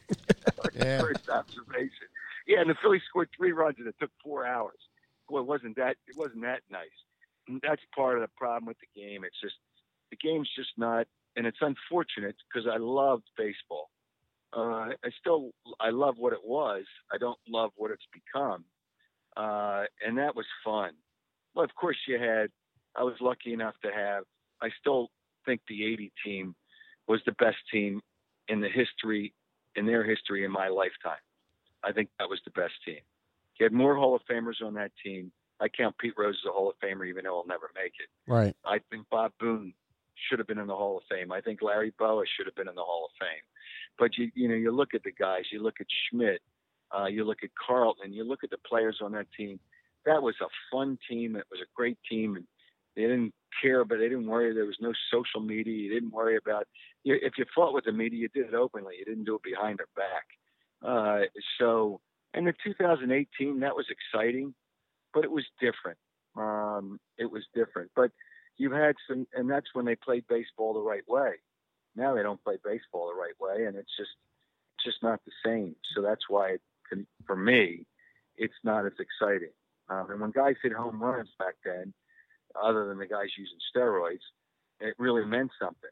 Yeah. 0.73 0.99
First 1.01 1.29
observation. 1.29 2.07
Yeah, 2.45 2.61
and 2.61 2.69
the 2.69 2.75
Phillies 2.81 3.01
scored 3.09 3.29
three 3.35 3.51
runs, 3.51 3.75
and 3.79 3.87
it 3.87 3.95
took 3.99 4.11
four 4.23 4.45
hours. 4.45 4.77
Boy, 5.29 5.41
wasn't 5.41 5.75
that 5.77 5.97
it 6.07 6.15
wasn't 6.15 6.41
that 6.43 6.61
nice? 6.69 6.93
And 7.47 7.59
that's 7.61 7.81
part 7.95 8.15
of 8.15 8.21
the 8.21 8.29
problem 8.37 8.65
with 8.65 8.77
the 8.79 8.99
game. 8.99 9.23
It's 9.23 9.39
just 9.41 9.55
the 10.11 10.17
game's 10.17 10.49
just 10.55 10.71
not, 10.77 11.07
and 11.37 11.45
it's 11.45 11.59
unfortunate 11.61 12.35
because 12.51 12.67
I 12.69 12.77
loved 12.77 13.23
baseball. 13.37 13.89
Uh, 14.51 14.89
I 15.03 15.09
still 15.19 15.51
I 15.79 15.91
love 15.91 16.15
what 16.17 16.33
it 16.33 16.43
was. 16.43 16.83
I 17.13 17.17
don't 17.17 17.37
love 17.47 17.71
what 17.75 17.91
it's 17.91 18.07
become, 18.11 18.65
uh, 19.37 19.83
and 20.05 20.17
that 20.17 20.35
was 20.35 20.45
fun. 20.65 20.91
Well, 21.53 21.63
of 21.63 21.73
course 21.75 21.97
you 22.07 22.19
had. 22.19 22.49
I 22.95 23.03
was 23.03 23.13
lucky 23.21 23.53
enough 23.53 23.75
to 23.83 23.91
have. 23.91 24.23
I 24.61 24.69
still 24.79 25.09
think 25.45 25.61
the 25.69 25.85
'80 25.85 26.11
team 26.25 26.55
was 27.07 27.21
the 27.25 27.33
best 27.33 27.57
team 27.71 28.01
in 28.47 28.59
the 28.59 28.69
history, 28.69 29.33
in 29.75 29.85
their 29.85 30.03
history, 30.03 30.43
in 30.43 30.51
my 30.51 30.69
lifetime. 30.69 31.21
I 31.83 31.91
think 31.91 32.09
that 32.17 32.27
was 32.27 32.39
the 32.43 32.51
best 32.51 32.73
team. 32.83 32.99
You 33.59 33.65
had 33.65 33.73
more 33.73 33.95
Hall 33.95 34.15
of 34.15 34.21
Famers 34.29 34.65
on 34.65 34.73
that 34.75 34.91
team. 35.03 35.31
I 35.59 35.67
count 35.67 35.97
Pete 35.97 36.13
Rose 36.17 36.37
as 36.43 36.49
a 36.49 36.51
Hall 36.51 36.69
of 36.69 36.75
Famer, 36.79 37.07
even 37.07 37.25
though 37.25 37.41
he'll 37.41 37.47
never 37.47 37.69
make 37.75 37.93
it. 37.99 38.09
Right. 38.31 38.55
I 38.65 38.79
think 38.89 39.07
Bob 39.09 39.31
Boone 39.39 39.73
should 40.27 40.39
have 40.39 40.47
been 40.47 40.57
in 40.57 40.67
the 40.67 40.75
Hall 40.75 40.97
of 40.97 41.03
Fame. 41.09 41.31
I 41.31 41.41
think 41.41 41.61
Larry 41.61 41.93
Bowa 41.97 42.23
should 42.25 42.45
have 42.45 42.55
been 42.55 42.67
in 42.67 42.75
the 42.75 42.81
Hall 42.83 43.05
of 43.05 43.11
Fame. 43.19 43.43
But 43.97 44.17
you 44.17 44.31
you 44.35 44.47
know 44.47 44.55
you 44.55 44.71
look 44.71 44.93
at 44.93 45.03
the 45.03 45.11
guys, 45.11 45.43
you 45.51 45.61
look 45.61 45.75
at 45.79 45.87
Schmidt, 46.09 46.41
uh, 46.97 47.05
you 47.05 47.23
look 47.23 47.39
at 47.43 47.49
Carlton, 47.55 48.13
you 48.13 48.23
look 48.23 48.43
at 48.43 48.49
the 48.49 48.57
players 48.67 48.99
on 49.01 49.11
that 49.13 49.27
team. 49.35 49.59
That 50.05 50.21
was 50.21 50.35
a 50.41 50.47
fun 50.71 50.97
team. 51.09 51.35
It 51.35 51.45
was 51.51 51.59
a 51.61 51.69
great 51.75 51.97
team, 52.09 52.35
and 52.35 52.45
they 52.95 53.03
didn't 53.03 53.33
care, 53.61 53.83
but 53.83 53.97
they 53.97 54.09
didn't 54.09 54.27
worry. 54.27 54.53
There 54.53 54.65
was 54.65 54.77
no 54.79 54.93
social 55.11 55.41
media. 55.41 55.73
You 55.73 55.93
didn't 55.93 56.11
worry 56.11 56.37
about 56.37 56.67
you, 57.03 57.17
if 57.21 57.33
you 57.37 57.45
fought 57.53 57.73
with 57.73 57.85
the 57.85 57.91
media. 57.91 58.19
You 58.19 58.29
did 58.29 58.53
it 58.53 58.55
openly. 58.55 58.95
You 58.99 59.05
didn't 59.05 59.25
do 59.25 59.35
it 59.35 59.43
behind 59.43 59.79
their 59.79 59.87
back. 59.95 60.25
Uh, 60.83 61.25
so, 61.59 61.99
and 62.33 62.47
the 62.47 62.53
2018 62.63 63.59
that 63.59 63.75
was 63.75 63.85
exciting, 63.89 64.53
but 65.13 65.23
it 65.23 65.31
was 65.31 65.45
different. 65.59 65.97
Um, 66.35 66.99
it 67.17 67.29
was 67.31 67.43
different, 67.55 67.89
but 67.95 68.11
you 68.57 68.71
had 68.71 68.95
some, 69.07 69.27
and 69.33 69.49
that's 69.49 69.73
when 69.73 69.85
they 69.85 69.95
played 69.95 70.25
baseball 70.27 70.73
the 70.73 70.79
right 70.81 71.07
way. 71.07 71.33
Now 71.95 72.13
they 72.15 72.23
don't 72.23 72.43
play 72.43 72.57
baseball 72.63 73.07
the 73.07 73.19
right 73.19 73.33
way, 73.39 73.65
and 73.65 73.75
it's 73.75 73.95
just 73.97 74.11
it's 74.75 74.83
just 74.85 75.01
not 75.03 75.19
the 75.25 75.31
same. 75.43 75.75
So 75.95 76.01
that's 76.01 76.29
why, 76.29 76.49
it 76.51 76.61
can, 76.89 77.07
for 77.25 77.35
me, 77.35 77.85
it's 78.35 78.53
not 78.63 78.85
as 78.85 78.93
exciting. 78.99 79.51
Um, 79.89 80.11
and 80.11 80.19
when 80.21 80.31
guys 80.31 80.55
hit 80.61 80.73
home 80.73 81.01
runs 81.01 81.29
back 81.39 81.55
then, 81.65 81.93
other 82.61 82.87
than 82.87 82.97
the 82.99 83.07
guys 83.07 83.29
using 83.37 83.57
steroids, 83.75 84.21
it 84.79 84.93
really 84.99 85.25
meant 85.25 85.51
something. 85.59 85.89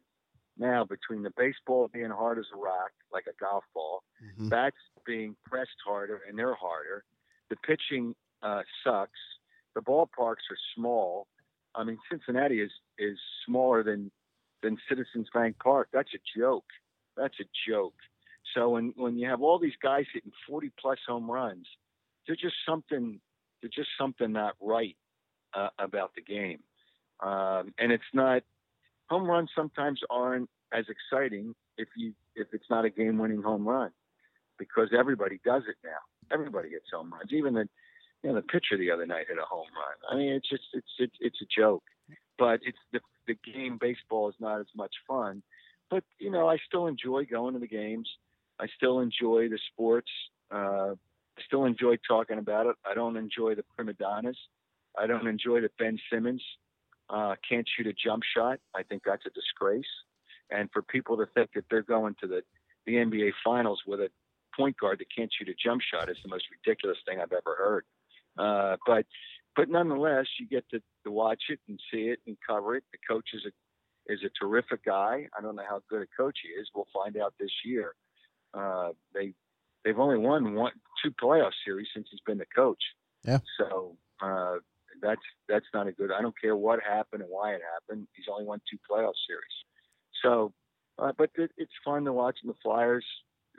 Now, 0.58 0.86
between 0.86 1.24
the 1.24 1.32
baseball 1.36 1.90
being 1.92 2.12
hard 2.12 2.38
as 2.38 2.46
a 2.54 2.58
rock, 2.58 2.92
like 3.12 3.26
a 3.28 3.34
golf 3.44 3.64
ball, 3.74 4.04
Mhm. 4.24 4.50
bats 4.50 4.78
being 5.06 5.36
pressed 5.46 5.80
harder 5.84 6.22
and 6.28 6.38
they're 6.38 6.54
harder, 6.56 7.04
the 7.50 7.56
pitching 7.58 8.16
uh, 8.42 8.62
sucks. 8.84 9.20
The 9.74 9.82
ballparks 9.82 10.50
are 10.52 10.58
small. 10.76 11.28
I 11.78 11.84
mean, 11.84 11.98
Cincinnati 12.10 12.62
is 12.62 12.72
is 12.98 13.18
smaller 13.46 13.84
than 13.84 14.12
than 14.64 14.78
Citizens 14.90 15.28
Bank 15.34 15.58
Park. 15.62 15.90
That's 15.94 16.14
a 16.14 16.40
joke. 16.40 16.66
That's 17.18 17.36
a 17.40 17.46
joke. 17.70 17.96
So 18.54 18.70
when 18.70 18.94
when 18.96 19.18
you 19.18 19.28
have 19.30 19.42
all 19.42 19.60
these 19.60 19.78
guys 19.82 20.06
hitting 20.14 20.32
40 20.48 20.72
plus 20.80 21.00
home 21.08 21.30
runs, 21.30 21.68
there's 22.26 22.40
just 22.40 22.56
something 22.68 23.20
there's 23.62 23.74
just 23.74 23.90
something 24.00 24.32
not 24.32 24.56
right 24.62 24.96
uh, 25.54 25.70
about 25.80 26.12
the 26.16 26.22
game, 26.22 26.60
um, 27.22 27.74
and 27.78 27.92
it's 27.92 28.04
not. 28.14 28.44
Home 29.10 29.28
runs 29.30 29.50
sometimes 29.56 30.00
aren't 30.10 30.50
as 30.74 30.86
exciting 30.90 31.54
if 31.78 31.88
you 31.96 32.14
if 32.36 32.48
it's 32.54 32.66
not 32.70 32.86
a 32.86 32.90
game-winning 32.90 33.44
home 33.44 33.68
run, 33.68 33.92
because 34.58 34.90
everybody 34.98 35.40
does 35.46 35.64
it 35.70 35.76
now. 35.84 36.34
Everybody 36.34 36.70
gets 36.70 36.86
home 36.92 37.14
runs. 37.14 37.32
Even 37.32 37.54
the 37.54 37.68
you 38.26 38.32
know 38.32 38.38
the 38.38 38.48
pitcher 38.48 38.76
the 38.76 38.90
other 38.90 39.06
night 39.06 39.28
hit 39.28 39.38
a 39.38 39.46
home 39.46 39.68
run. 39.76 40.12
I 40.12 40.18
mean, 40.18 40.34
it's 40.34 40.50
just 40.50 40.64
it's 40.74 41.14
it's, 41.20 41.42
a 41.44 41.46
joke, 41.56 41.84
but 42.40 42.60
it's 42.64 42.78
the 42.92 43.00
the 43.28 43.36
game. 43.54 43.78
Baseball 43.80 44.30
is 44.30 44.36
not 44.40 44.60
as 44.60 44.66
much 44.76 44.96
fun, 45.08 45.44
but 45.92 46.04
you 46.18 46.32
know 46.32 46.50
I 46.50 46.58
still 46.68 46.88
enjoy 46.88 47.26
going 47.26 47.54
to 47.54 47.60
the 47.60 47.68
games. 47.68 48.10
I 48.60 48.66
still 48.78 49.00
enjoy 49.00 49.50
the 49.50 49.60
sports. 49.72 50.10
Uh, 50.52 50.96
I 51.38 51.42
still 51.46 51.66
enjoy 51.66 51.98
talking 52.08 52.40
about 52.40 52.66
it. 52.66 52.76
I 52.90 52.96
don't 52.96 53.16
enjoy 53.16 53.54
the 53.54 53.64
prima 53.76 53.94
donnas. 53.94 54.38
I 54.98 55.06
don't 55.06 55.28
enjoy 55.28 55.62
that 55.62 55.78
Ben 55.78 56.00
Simmons 56.12 56.42
uh, 57.12 57.36
can't 57.48 57.68
shoot 57.78 57.86
a 57.86 57.94
jump 57.94 58.24
shot. 58.36 58.58
I 58.74 58.82
think 58.82 59.04
that's 59.06 59.26
a 59.28 59.30
disgrace. 59.30 59.84
And 60.50 60.70
for 60.72 60.82
people 60.82 61.18
to 61.18 61.28
think 61.36 61.52
that 61.54 61.66
they're 61.70 61.84
going 61.84 62.16
to 62.22 62.28
the, 62.28 62.42
the 62.88 62.94
NBA 62.94 63.34
Finals 63.44 63.82
with 63.86 64.00
a 64.00 64.10
point 64.56 64.78
guard 64.78 65.00
that 65.00 65.08
can't 65.16 65.32
shoot 65.38 65.50
a 65.50 65.54
jump 65.62 65.82
shot 65.82 66.10
is 66.10 66.18
the 66.24 66.30
most 66.30 66.46
ridiculous 66.50 66.98
thing 67.06 67.20
I've 67.20 67.34
ever 67.34 67.56
heard. 67.58 67.84
Uh, 68.38 68.76
but 68.86 69.06
but 69.56 69.70
nonetheless, 69.70 70.26
you 70.40 70.48
get 70.48 70.70
to, 70.72 70.82
to 71.06 71.12
watch 71.12 71.44
it 71.50 71.60
and 71.68 71.80
see 71.92 72.10
it 72.10 72.20
and 72.28 72.38
cover 72.46 72.76
it. 72.76 72.84
The 72.92 72.98
coach 73.08 73.30
is 73.34 73.42
a 73.46 73.52
is 74.12 74.20
a 74.24 74.30
terrific 74.40 74.86
guy. 74.86 75.28
I 75.38 75.42
don't 75.42 75.56
know 75.56 75.64
how 75.68 75.82
good 75.90 76.02
a 76.02 76.22
coach 76.22 76.40
he 76.44 76.50
is. 76.50 76.70
We'll 76.76 76.88
find 76.94 77.18
out 77.18 77.34
this 77.40 77.52
year. 77.64 77.94
Uh, 78.54 78.90
they 79.14 79.34
they've 79.84 80.00
only 80.00 80.18
won 80.18 80.54
one 80.54 80.74
two 81.04 81.12
playoff 81.12 81.52
series 81.66 81.88
since 81.94 82.08
he's 82.12 82.20
been 82.26 82.38
the 82.38 82.46
coach. 82.56 82.82
Yeah. 83.24 83.40
So 83.58 83.98
uh, 84.22 84.56
that's 85.02 85.22
that's 85.48 85.66
not 85.74 85.88
a 85.88 85.92
good. 85.92 86.12
I 86.12 86.22
don't 86.22 86.40
care 86.40 86.56
what 86.56 86.80
happened 86.84 87.22
and 87.22 87.32
why 87.32 87.54
it 87.54 87.62
happened. 87.74 88.08
He's 88.14 88.26
only 88.32 88.46
won 88.46 88.62
two 88.70 88.78
playoff 88.90 89.14
series. 89.28 89.56
So, 90.24 90.54
uh, 91.00 91.12
but 91.18 91.30
it, 91.36 91.52
it's 91.58 91.72
fun 91.84 92.06
to 92.06 92.14
watch 92.14 92.38
the 92.44 92.54
Flyers. 92.62 93.06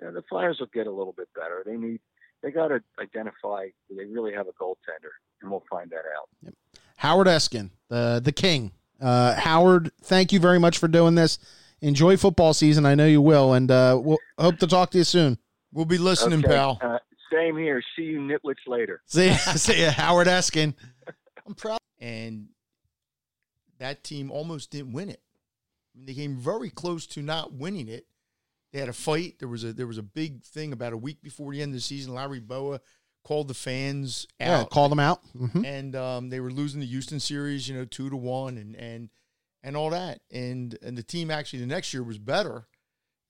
You 0.01 0.07
know, 0.07 0.12
the 0.12 0.23
Flyers 0.29 0.59
will 0.61 0.71
get 0.73 0.87
a 0.87 0.93
little 0.93 1.15
bit 1.17 1.29
better. 1.35 1.62
They 1.65 1.77
need 1.77 2.01
they 2.47 2.53
got 2.53 2.69
to 2.69 2.81
identify 3.01 3.67
do 3.89 3.97
they 3.97 4.05
really 4.05 4.33
have 4.33 4.47
a 4.47 4.53
goaltender, 4.53 5.11
and 5.43 5.51
we'll 5.51 5.65
find 5.69 5.91
that 5.91 6.05
out. 6.17 6.29
Yep. 6.43 6.55
Howard 6.97 7.27
Eskin, 7.27 7.71
the 7.89 8.21
the 8.23 8.31
king. 8.31 8.71
Uh, 9.01 9.35
Howard, 9.35 9.91
thank 10.05 10.33
you 10.33 10.39
very 10.39 10.61
much 10.61 10.79
for 10.79 10.87
doing 10.87 11.17
this. 11.17 11.41
Enjoy 11.81 12.17
football 12.17 12.55
season. 12.55 12.87
I 12.87 12.95
know 12.95 13.07
you 13.07 13.21
will, 13.21 13.53
and 13.53 13.69
uh, 13.71 14.01
we'll 14.01 14.19
hope 14.39 14.59
to 14.59 14.67
talk 14.69 14.91
to 14.93 14.99
you 14.99 15.05
soon. 15.05 15.39
We'll 15.73 15.85
be 15.87 15.99
listening, 15.99 16.39
Okay, 16.39 16.49
pal. 16.55 16.79
Uh, 16.81 16.99
same 17.33 17.57
here. 17.59 17.83
See 17.97 18.03
you 18.03 18.21
nitwits 18.21 18.67
later. 18.69 19.03
See, 19.07 19.33
see 19.35 19.83
ya, 19.83 19.91
Howard 19.91 20.29
Eskin. 20.29 20.75
I'm 21.47 21.55
proud. 21.55 21.79
And 22.01 22.49
that 23.79 24.05
team 24.05 24.31
almost 24.31 24.71
didn't 24.71 24.93
win 24.93 25.11
it. 25.11 25.21
I 25.95 25.99
mean, 25.99 26.07
they 26.07 26.15
came 26.15 26.37
very 26.37 26.71
close 26.71 27.07
to 27.09 27.23
not 27.23 27.53
winning 27.53 27.89
it. 27.89 28.07
They 28.77 28.81
had 28.81 28.91
a 28.91 28.93
fight. 28.93 29.39
There 29.39 29.49
was 29.49 29.65
a 29.65 29.73
there 29.73 29.87
was 29.87 29.97
a 29.97 30.03
big 30.03 30.45
thing 30.45 30.75
about 30.75 30.93
a 30.93 30.99
week 30.99 31.23
before 31.23 31.51
the 31.51 31.62
end 31.62 31.71
of 31.71 31.77
the 31.77 31.81
season. 31.81 32.12
Larry 32.12 32.41
Bowa 32.41 32.79
called 33.25 33.49
the 33.49 33.55
fans 33.55 34.27
Yeah, 34.39 34.61
out, 34.61 34.71
call 34.71 34.91
them 34.91 34.99
out. 35.01 35.23
hmm 35.35 35.65
and 35.65 35.97
um, 35.97 36.29
they 36.29 36.41
were 36.41 36.51
losing 36.51 36.81
the 36.81 36.87
Houston 36.87 37.19
series, 37.19 37.67
you 37.71 37.75
know, 37.75 37.87
two 37.87 38.11
to 38.11 38.17
one, 38.19 38.59
and 38.59 38.77
and 38.77 39.09
and 39.62 39.79
all 39.79 39.89
that. 39.91 40.21
And 40.31 40.77
and 40.83 40.95
the 40.99 41.03
team 41.03 41.31
actually 41.31 41.61
the 41.61 41.67
next 41.67 41.95
year 41.95 42.03
was 42.03 42.19
better. 42.19 42.67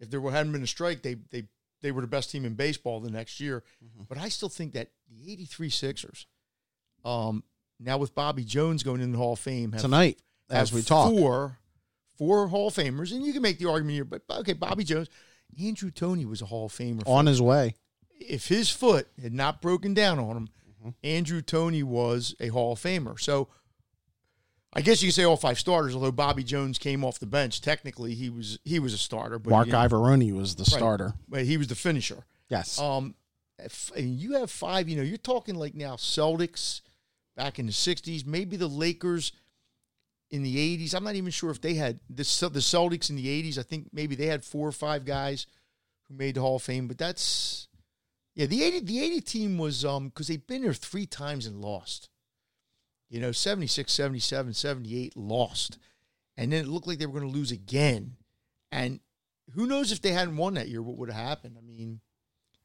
If 0.00 0.10
there 0.10 0.20
hadn't 0.20 0.50
been 0.50 0.64
a 0.64 0.66
strike, 0.66 1.02
they 1.02 1.14
they 1.30 1.44
they 1.80 1.92
were 1.92 2.00
the 2.00 2.08
best 2.08 2.32
team 2.32 2.44
in 2.44 2.54
baseball 2.54 2.98
the 2.98 3.12
next 3.12 3.38
year. 3.38 3.62
But 4.08 4.18
I 4.18 4.28
still 4.30 4.48
think 4.48 4.72
that 4.72 4.88
the 5.08 5.30
'83 5.32 5.70
Sixers, 5.70 6.26
um, 7.04 7.44
now 7.78 7.98
with 7.98 8.16
Bobby 8.16 8.42
Jones 8.42 8.82
going 8.82 9.00
in 9.00 9.12
the 9.12 9.18
Hall 9.18 9.34
of 9.34 9.38
Fame 9.38 9.70
have, 9.70 9.80
Tonight, 9.82 10.18
as 10.50 10.72
we 10.72 10.82
talk. 10.82 11.08
four 11.12 11.58
four 12.18 12.48
Hall 12.48 12.66
of 12.68 12.74
Famers, 12.74 13.12
and 13.12 13.24
you 13.24 13.32
can 13.32 13.42
make 13.42 13.58
the 13.60 13.68
argument 13.68 13.94
here. 13.94 14.04
But 14.04 14.22
okay, 14.40 14.54
Bobby 14.54 14.82
Jones, 14.82 15.08
Andrew 15.62 15.90
Toney 15.90 16.24
was 16.24 16.42
a 16.42 16.46
Hall 16.46 16.66
of 16.66 16.72
Famer. 16.72 17.02
on 17.06 17.26
his 17.26 17.40
way. 17.40 17.76
if 18.20 18.48
his 18.48 18.70
foot 18.70 19.08
had 19.20 19.32
not 19.34 19.60
broken 19.62 19.94
down 19.94 20.18
on 20.18 20.36
him, 20.36 20.48
Mm-hmm. 20.80 20.90
Andrew 21.02 21.40
Toney 21.42 21.82
was 21.82 22.34
a 22.38 22.48
Hall 22.48 22.72
of 22.74 22.78
Famer. 22.80 23.18
So 23.18 23.48
I 24.72 24.82
guess 24.82 25.02
you 25.02 25.08
could 25.08 25.14
say 25.14 25.24
all 25.24 25.36
five 25.38 25.58
starters, 25.58 25.94
although 25.94 26.12
Bobby 26.12 26.44
Jones 26.44 26.76
came 26.78 27.02
off 27.02 27.18
the 27.18 27.26
bench. 27.26 27.60
Technically, 27.62 28.14
he 28.14 28.28
was 28.30 28.58
he 28.62 28.78
was 28.78 28.92
a 28.92 28.98
starter, 28.98 29.38
but 29.38 29.50
Mark 29.50 29.66
he, 29.66 29.72
didn't- 29.72 29.90
Iavaroni 29.90 30.32
was 30.36 30.54
the 30.54 30.64
starter. 30.66 31.14
but 31.28 31.44
he 31.44 31.56
was 31.56 31.68
the 31.68 31.74
finisher. 31.74 32.26
Yes. 32.50 32.78
Um, 32.78 33.14
if- 33.58 33.90
and 33.96 34.14
you 34.20 34.34
have 34.34 34.50
five. 34.50 34.88
You 34.88 34.96
know, 34.98 35.02
you're 35.02 35.16
talking 35.16 35.54
like 35.54 35.74
now 35.74 35.96
Celtics 35.96 36.82
back 37.36 37.58
in 37.58 37.66
the 37.66 37.72
'60s, 37.72 38.26
maybe 38.26 38.56
the 38.56 38.68
Lakers 38.68 39.32
in 40.30 40.42
the 40.42 40.78
'80s. 40.78 40.94
I'm 40.94 41.04
not 41.04 41.14
even 41.14 41.30
sure 41.30 41.50
if 41.50 41.60
they 41.60 41.74
had 41.74 42.00
the 42.08 42.16
the 42.16 42.60
Celtics 42.60 43.10
in 43.10 43.16
the 43.16 43.26
'80s. 43.26 43.58
I 43.58 43.62
think 43.62 43.88
maybe 43.92 44.14
they 44.14 44.26
had 44.26 44.44
four 44.44 44.66
or 44.66 44.72
five 44.72 45.04
guys 45.04 45.46
who 46.08 46.14
made 46.14 46.36
the 46.36 46.40
Hall 46.40 46.56
of 46.56 46.62
Fame. 46.62 46.88
But 46.88 46.98
that's 46.98 47.68
yeah, 48.34 48.46
the 48.46 48.62
'80 48.62 48.80
the 48.80 49.02
'80 49.02 49.20
team 49.22 49.58
was 49.58 49.84
um 49.84 50.08
because 50.08 50.28
they've 50.28 50.46
been 50.46 50.62
there 50.62 50.74
three 50.74 51.06
times 51.06 51.46
and 51.46 51.60
lost. 51.60 52.08
You 53.08 53.20
know, 53.20 53.30
76, 53.30 53.92
77, 53.92 54.52
78 54.52 55.16
lost. 55.16 55.78
And 56.36 56.52
then 56.52 56.64
it 56.64 56.68
looked 56.68 56.88
like 56.88 56.98
they 56.98 57.06
were 57.06 57.18
going 57.18 57.32
to 57.32 57.38
lose 57.38 57.52
again. 57.52 58.16
And 58.72 59.00
who 59.54 59.66
knows 59.66 59.92
if 59.92 60.02
they 60.02 60.10
hadn't 60.10 60.36
won 60.36 60.54
that 60.54 60.68
year, 60.68 60.82
what 60.82 60.96
would 60.96 61.10
have 61.10 61.24
happened? 61.24 61.56
I 61.56 61.64
mean, 61.64 62.00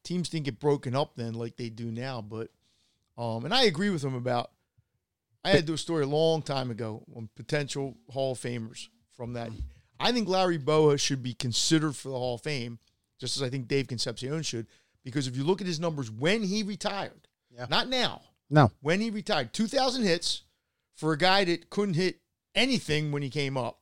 teams 0.02 0.28
didn't 0.28 0.46
get 0.46 0.58
broken 0.58 0.96
up 0.96 1.14
then 1.14 1.34
like 1.34 1.56
they 1.56 1.68
do 1.68 1.90
now. 1.92 2.20
But 2.20 2.50
um, 3.16 3.44
and 3.44 3.54
I 3.54 3.64
agree 3.64 3.90
with 3.90 4.02
them 4.02 4.14
about. 4.14 4.50
I 5.44 5.50
had 5.50 5.60
to 5.60 5.64
do 5.66 5.74
a 5.74 5.78
story 5.78 6.04
a 6.04 6.08
long 6.08 6.42
time 6.42 6.70
ago 6.70 7.02
on 7.16 7.28
potential 7.34 7.96
Hall 8.10 8.32
of 8.32 8.38
Famers 8.38 8.88
from 9.16 9.32
that. 9.34 9.50
I 9.98 10.12
think 10.12 10.28
Larry 10.28 10.58
Bowa 10.58 10.98
should 10.98 11.22
be 11.22 11.34
considered 11.34 11.96
for 11.96 12.08
the 12.10 12.18
Hall 12.18 12.36
of 12.36 12.42
Fame, 12.42 12.78
just 13.18 13.36
as 13.36 13.42
I 13.42 13.48
think 13.50 13.68
Dave 13.68 13.88
Concepcion 13.88 14.42
should, 14.42 14.66
because 15.04 15.26
if 15.26 15.36
you 15.36 15.44
look 15.44 15.60
at 15.60 15.66
his 15.66 15.80
numbers 15.80 16.10
when 16.10 16.42
he 16.42 16.62
retired, 16.62 17.28
Yeah. 17.50 17.66
not 17.68 17.88
now, 17.88 18.22
no. 18.50 18.70
when 18.80 19.00
he 19.00 19.10
retired, 19.10 19.52
two 19.52 19.66
thousand 19.66 20.04
hits 20.04 20.42
for 20.94 21.12
a 21.12 21.18
guy 21.18 21.44
that 21.44 21.70
couldn't 21.70 21.94
hit 21.94 22.20
anything 22.54 23.10
when 23.12 23.22
he 23.22 23.30
came 23.30 23.56
up, 23.56 23.80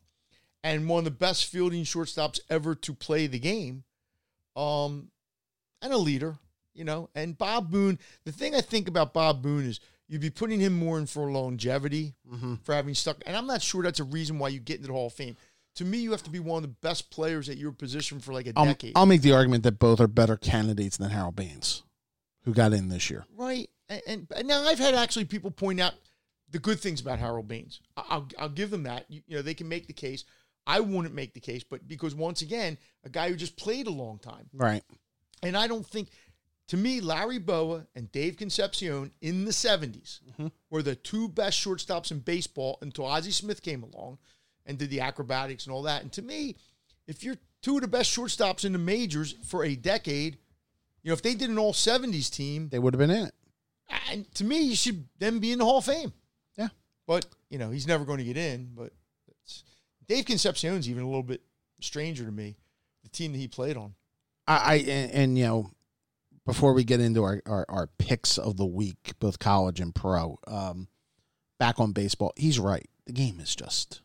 and 0.62 0.88
one 0.88 1.00
of 1.00 1.04
the 1.04 1.10
best 1.10 1.46
fielding 1.46 1.84
shortstops 1.84 2.40
ever 2.48 2.74
to 2.74 2.94
play 2.94 3.26
the 3.26 3.38
game 3.38 3.84
um, 4.56 5.10
and 5.82 5.92
a 5.92 5.98
leader, 5.98 6.38
you 6.74 6.84
know. 6.84 7.08
And 7.14 7.36
Bob 7.36 7.70
Boone, 7.70 7.98
the 8.24 8.32
thing 8.32 8.54
I 8.54 8.60
think 8.60 8.88
about 8.88 9.12
Bob 9.14 9.42
Boone 9.42 9.64
is 9.64 9.80
you'd 10.10 10.20
be 10.20 10.28
putting 10.28 10.60
him 10.60 10.74
more 10.78 10.98
in 10.98 11.06
for 11.06 11.30
longevity, 11.32 12.14
Mm-hmm. 12.30 12.56
for 12.64 12.74
having 12.74 12.94
stuck. 12.94 13.16
And 13.26 13.34
I'm 13.36 13.46
not 13.46 13.62
sure 13.62 13.82
that's 13.82 14.00
a 14.00 14.04
reason 14.04 14.38
why 14.38 14.48
you 14.48 14.60
get 14.60 14.76
into 14.76 14.88
the 14.88 14.92
Hall 14.92 15.06
of 15.06 15.12
Fame. 15.14 15.36
To 15.76 15.84
me, 15.84 15.98
you 15.98 16.10
have 16.10 16.22
to 16.24 16.30
be 16.30 16.40
one 16.40 16.58
of 16.64 16.68
the 16.70 16.76
best 16.86 17.10
players 17.10 17.48
at 17.48 17.56
your 17.56 17.72
position 17.72 18.20
for 18.20 18.32
like 18.32 18.46
a 18.46 18.52
I'll, 18.56 18.64
decade, 18.66 18.92
I'll 18.96 19.06
make 19.06 19.22
the 19.22 19.32
argument 19.32 19.62
that 19.64 19.78
both 19.78 20.00
are 20.00 20.08
better 20.08 20.36
candidates 20.36 20.96
than 20.96 21.10
Harold 21.10 21.36
Baines, 21.36 21.84
who 22.44 22.52
got 22.52 22.72
in 22.72 22.88
this 22.88 23.08
year. 23.08 23.24
right? 23.36 23.70
And, 23.88 24.02
and, 24.06 24.26
and 24.36 24.48
now 24.48 24.62
I've 24.64 24.78
had 24.80 24.94
actually 24.94 25.24
people 25.24 25.50
point 25.50 25.80
out 25.80 25.94
the 26.50 26.58
good 26.58 26.80
things 26.80 27.00
about 27.00 27.18
Harold 27.20 27.46
Baines. 27.48 27.80
I'll 27.96 28.28
I'll 28.38 28.48
give 28.48 28.70
them 28.70 28.82
that. 28.84 29.06
You, 29.08 29.22
you 29.28 29.36
know, 29.36 29.42
they 29.42 29.54
can 29.54 29.68
make 29.68 29.86
the 29.86 29.92
case. 29.92 30.24
I 30.66 30.80
wouldn't 30.80 31.14
make 31.14 31.34
the 31.34 31.40
case, 31.40 31.62
but 31.64 31.86
because 31.88 32.14
once 32.14 32.42
again, 32.42 32.76
a 33.04 33.08
guy 33.08 33.28
who 33.30 33.36
just 33.36 33.56
played 33.56 33.86
a 33.86 33.90
long 33.90 34.18
time. 34.18 34.48
Right. 34.52 34.82
And 35.42 35.56
I 35.56 35.66
don't 35.68 35.86
think, 35.86 36.10
to 36.70 36.76
me, 36.76 37.00
Larry 37.00 37.38
Bowa 37.38 37.84
and 37.96 38.12
Dave 38.12 38.36
Concepcion 38.36 39.10
in 39.20 39.44
the 39.44 39.50
70s 39.50 40.20
mm-hmm. 40.22 40.46
were 40.70 40.84
the 40.84 40.94
two 40.94 41.28
best 41.28 41.58
shortstops 41.58 42.12
in 42.12 42.20
baseball 42.20 42.78
until 42.80 43.06
Ozzie 43.06 43.32
Smith 43.32 43.60
came 43.60 43.82
along 43.82 44.18
and 44.64 44.78
did 44.78 44.88
the 44.88 45.00
acrobatics 45.00 45.66
and 45.66 45.72
all 45.74 45.82
that. 45.82 46.02
And 46.02 46.12
to 46.12 46.22
me, 46.22 46.54
if 47.08 47.24
you're 47.24 47.34
two 47.60 47.74
of 47.74 47.80
the 47.82 47.88
best 47.88 48.16
shortstops 48.16 48.64
in 48.64 48.70
the 48.70 48.78
majors 48.78 49.34
for 49.44 49.64
a 49.64 49.74
decade, 49.74 50.38
you 51.02 51.10
know, 51.10 51.12
if 51.12 51.22
they 51.22 51.34
did 51.34 51.50
an 51.50 51.58
all 51.58 51.72
70s 51.72 52.30
team, 52.30 52.68
They 52.68 52.78
would 52.78 52.94
have 52.94 53.00
been 53.00 53.10
in 53.10 53.26
it. 53.26 53.34
and 54.08 54.32
to 54.36 54.44
me, 54.44 54.60
you 54.60 54.76
should 54.76 55.08
then 55.18 55.40
be 55.40 55.50
in 55.50 55.58
the 55.58 55.64
Hall 55.64 55.78
of 55.78 55.86
Fame. 55.86 56.12
Yeah. 56.56 56.68
But, 57.04 57.26
you 57.48 57.58
know, 57.58 57.70
he's 57.70 57.88
never 57.88 58.04
going 58.04 58.18
to 58.18 58.24
get 58.24 58.36
in. 58.36 58.70
But 58.76 58.92
Dave 60.06 60.24
Concepcion's 60.24 60.88
even 60.88 61.02
a 61.02 61.06
little 61.06 61.24
bit 61.24 61.42
stranger 61.80 62.24
to 62.24 62.30
me, 62.30 62.54
the 63.02 63.08
team 63.08 63.32
that 63.32 63.38
he 63.38 63.48
played 63.48 63.76
on. 63.76 63.94
I, 64.46 64.56
I 64.56 64.74
and, 64.76 65.10
and 65.10 65.38
you 65.38 65.44
know, 65.46 65.70
before 66.46 66.72
we 66.72 66.84
get 66.84 67.00
into 67.00 67.22
our, 67.22 67.42
our, 67.46 67.66
our 67.68 67.86
picks 67.98 68.38
of 68.38 68.56
the 68.56 68.66
week, 68.66 69.12
both 69.20 69.38
college 69.38 69.80
and 69.80 69.94
pro, 69.94 70.38
um, 70.46 70.88
back 71.58 71.78
on 71.78 71.92
baseball, 71.92 72.32
he's 72.36 72.58
right. 72.58 72.88
The 73.06 73.12
game 73.12 73.40
is 73.40 73.54
just 73.54 74.00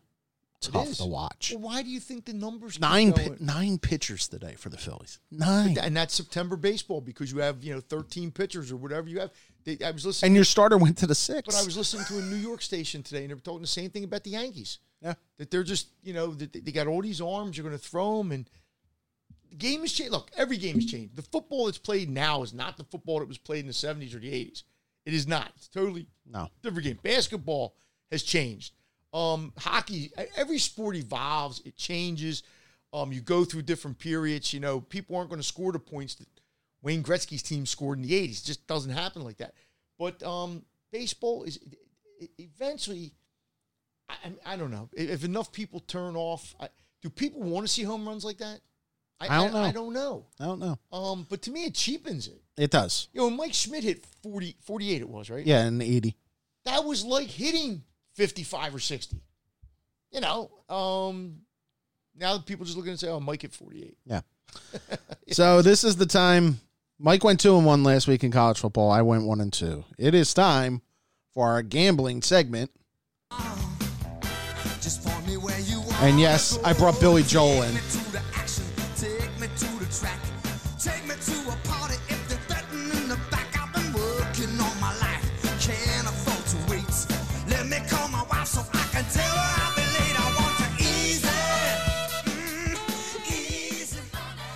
tough 0.61 0.87
is. 0.87 0.97
to 0.97 1.05
watch. 1.05 1.51
Well, 1.53 1.61
why 1.61 1.83
do 1.83 1.89
you 1.89 1.99
think 1.99 2.25
the 2.25 2.33
numbers 2.33 2.79
Nine 2.79 3.13
pi- 3.13 3.35
nine 3.39 3.77
pitchers 3.77 4.27
today 4.27 4.55
for 4.57 4.69
the 4.69 4.77
Phillies. 4.77 5.19
Nine. 5.31 5.77
and 5.79 5.95
that's 5.95 6.13
September 6.15 6.55
baseball 6.55 7.01
because 7.01 7.31
you 7.31 7.39
have 7.39 7.63
you 7.63 7.73
know 7.73 7.81
13 7.81 8.31
pitchers 8.31 8.71
or 8.71 8.77
whatever 8.77 9.07
you 9.07 9.19
have. 9.19 9.31
They, 9.63 9.77
I 9.85 9.91
was 9.91 10.05
listening, 10.05 10.29
And 10.29 10.35
your 10.35 10.45
starter 10.45 10.77
went 10.77 10.97
to 10.99 11.07
the 11.07 11.15
six. 11.15 11.43
but 11.45 11.55
I 11.55 11.63
was 11.63 11.77
listening 11.77 12.05
to 12.05 12.17
a 12.19 12.21
New 12.21 12.35
York 12.35 12.61
station 12.61 13.01
today, 13.03 13.21
and 13.21 13.29
they 13.29 13.33
were 13.35 13.41
talking 13.41 13.61
the 13.61 13.67
same 13.67 13.89
thing 13.89 14.03
about 14.03 14.23
the 14.23 14.31
Yankees. 14.31 14.79
Yeah. 15.01 15.13
that 15.37 15.51
they're 15.51 15.63
just 15.63 15.89
you 16.03 16.13
know 16.13 16.33
that 16.33 16.53
they 16.53 16.71
got 16.71 16.87
all 16.87 17.01
these 17.01 17.21
arms. 17.21 17.57
You're 17.57 17.67
going 17.67 17.77
to 17.77 17.83
throw 17.83 18.17
them, 18.17 18.31
and 18.31 18.49
the 19.57 19.67
game 19.67 19.81
has 19.81 19.93
changed. 19.93 20.11
Look, 20.11 20.31
every 20.35 20.57
game 20.57 20.75
has 20.75 20.85
changed. 20.85 21.15
The 21.15 21.21
football 21.21 21.65
that's 21.65 21.77
played 21.77 22.09
now 22.09 22.43
is 22.43 22.53
not 22.53 22.77
the 22.77 22.83
football 22.83 23.19
that 23.19 23.27
was 23.27 23.37
played 23.37 23.61
in 23.61 23.67
the 23.67 23.73
70s 23.73 24.13
or 24.13 24.19
the 24.19 24.31
80s. 24.31 24.63
It 25.05 25.13
is 25.13 25.27
not. 25.27 25.51
It's 25.55 25.67
totally 25.67 26.07
No. 26.25 26.49
different 26.61 26.83
game. 26.83 26.99
Basketball 27.01 27.75
has 28.11 28.23
changed. 28.23 28.73
Um, 29.13 29.53
hockey, 29.57 30.11
every 30.35 30.57
sport 30.59 30.95
evolves. 30.95 31.61
It 31.63 31.77
changes. 31.77 32.43
Um, 32.91 33.13
you 33.13 33.21
go 33.21 33.45
through 33.45 33.61
different 33.61 33.97
periods. 33.97 34.51
You 34.53 34.59
know, 34.59 34.81
people 34.81 35.15
aren't 35.15 35.29
going 35.29 35.41
to 35.41 35.47
score 35.47 35.71
the 35.71 35.79
points 35.79 36.15
that 36.15 36.27
Wayne 36.81 37.03
Gretzky's 37.03 37.43
team 37.43 37.65
scored 37.65 37.97
in 37.99 38.03
the 38.05 38.13
'80s. 38.13 38.41
It 38.41 38.45
just 38.45 38.67
doesn't 38.67 38.91
happen 38.91 39.23
like 39.23 39.37
that. 39.37 39.53
But 39.97 40.21
um, 40.23 40.63
baseball 40.91 41.43
is 41.43 41.59
eventually. 42.37 43.13
I, 44.09 44.15
I 44.45 44.55
don't 44.55 44.69
know 44.69 44.89
if 44.93 45.23
enough 45.23 45.51
people 45.51 45.79
turn 45.79 46.15
off. 46.15 46.53
I, 46.59 46.69
do 47.01 47.09
people 47.09 47.41
want 47.41 47.65
to 47.65 47.71
see 47.71 47.83
home 47.83 48.07
runs 48.07 48.23
like 48.25 48.37
that? 48.37 48.59
I 49.19 49.27
don't 49.37 49.53
know. 49.53 49.59
I, 49.59 49.71
don't 49.71 49.93
know. 49.93 50.25
I 50.39 50.45
don't 50.45 50.59
know. 50.59 50.77
Um, 50.91 51.25
but 51.29 51.41
to 51.43 51.51
me, 51.51 51.65
it 51.65 51.73
cheapens 51.73 52.27
it. 52.27 52.41
It 52.57 52.71
does. 52.71 53.07
You 53.13 53.21
know, 53.21 53.29
Mike 53.29 53.53
Schmidt 53.53 53.83
hit 53.83 54.05
40, 54.23 54.55
48 54.61 55.01
it 55.01 55.09
was, 55.09 55.29
right? 55.29 55.45
Yeah, 55.45 55.65
in 55.65 55.77
the 55.77 55.95
80. 55.97 56.15
That 56.65 56.83
was 56.83 57.05
like 57.05 57.27
hitting 57.27 57.83
55 58.13 58.75
or 58.75 58.79
60. 58.79 59.17
You 60.11 60.21
know, 60.21 60.49
um, 60.69 61.41
now 62.17 62.37
people 62.39 62.65
just 62.65 62.77
looking 62.77 62.91
and 62.91 62.99
say, 62.99 63.09
oh, 63.09 63.19
Mike 63.19 63.41
hit 63.41 63.53
48. 63.53 63.97
Yeah. 64.05 64.21
so 65.31 65.61
this 65.61 65.83
is 65.83 65.95
the 65.95 66.05
time. 66.05 66.59
Mike 66.97 67.23
went 67.23 67.39
two 67.39 67.57
and 67.57 67.65
one 67.65 67.83
last 67.83 68.07
week 68.07 68.23
in 68.23 68.31
college 68.31 68.59
football. 68.59 68.89
I 68.89 69.01
went 69.01 69.25
one 69.25 69.41
and 69.41 69.51
two. 69.51 69.83
It 69.97 70.13
is 70.13 70.33
time 70.33 70.81
for 71.33 71.49
our 71.49 71.61
gambling 71.61 72.21
segment. 72.21 72.71
And 76.01 76.19
yes, 76.19 76.59
I 76.63 76.73
brought 76.73 76.99
Billy 76.99 77.23
Joel 77.23 77.63
in. 77.63 77.75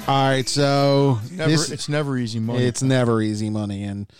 All 0.09 0.27
right, 0.27 0.49
so 0.49 1.19
Never, 1.31 1.51
this- 1.51 1.69
it's 1.69 1.87
never 1.87 2.17
easy 2.17 2.39
money. 2.39 2.63
it's 2.63 2.81
never 2.81 3.21
easy 3.21 3.51
money. 3.51 3.83
And 3.83 4.11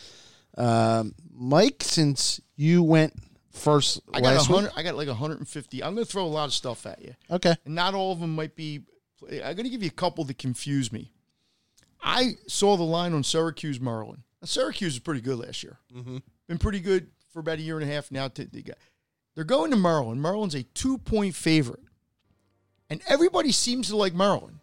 um, 0.55 1.15
Mike, 1.33 1.81
since 1.83 2.39
you 2.55 2.83
went 2.83 3.13
first 3.51 3.99
I 4.13 4.21
got 4.21 4.35
last 4.35 4.49
week. 4.49 4.67
I 4.75 4.83
got 4.83 4.95
like 4.95 5.07
150. 5.07 5.83
I'm 5.83 5.95
going 5.95 6.05
to 6.05 6.11
throw 6.11 6.25
a 6.25 6.27
lot 6.27 6.45
of 6.45 6.53
stuff 6.53 6.85
at 6.85 7.01
you, 7.01 7.15
okay, 7.31 7.55
and 7.65 7.73
not 7.73 7.95
all 7.95 8.11
of 8.11 8.19
them 8.19 8.35
might 8.35 8.55
be. 8.55 8.81
I'm 9.31 9.55
going 9.55 9.63
to 9.63 9.69
give 9.69 9.81
you 9.81 9.87
a 9.89 9.91
couple 9.91 10.23
that 10.25 10.37
confuse 10.37 10.91
me. 10.93 11.11
I 12.03 12.33
saw 12.47 12.77
the 12.77 12.83
line 12.83 13.13
on 13.13 13.23
Syracuse, 13.23 13.79
Maryland. 13.81 14.21
Now, 14.41 14.45
Syracuse 14.45 14.93
was 14.93 14.99
pretty 14.99 15.21
good 15.21 15.39
last 15.39 15.63
year. 15.63 15.79
Been 16.47 16.57
pretty 16.59 16.79
good 16.81 17.07
for 17.33 17.39
about 17.39 17.57
a 17.57 17.61
year 17.61 17.79
and 17.79 17.89
a 17.89 17.91
half 17.91 18.11
now. 18.11 18.27
To, 18.27 18.45
they 18.45 18.61
got, 18.61 18.77
they're 19.33 19.43
going 19.43 19.71
to 19.71 19.77
Maryland. 19.77 20.21
Maryland's 20.21 20.53
a 20.55 20.61
two 20.63 20.99
point 20.99 21.33
favorite, 21.33 21.81
and 22.91 23.01
everybody 23.07 23.51
seems 23.51 23.87
to 23.89 23.97
like 23.97 24.13
Maryland. 24.13 24.59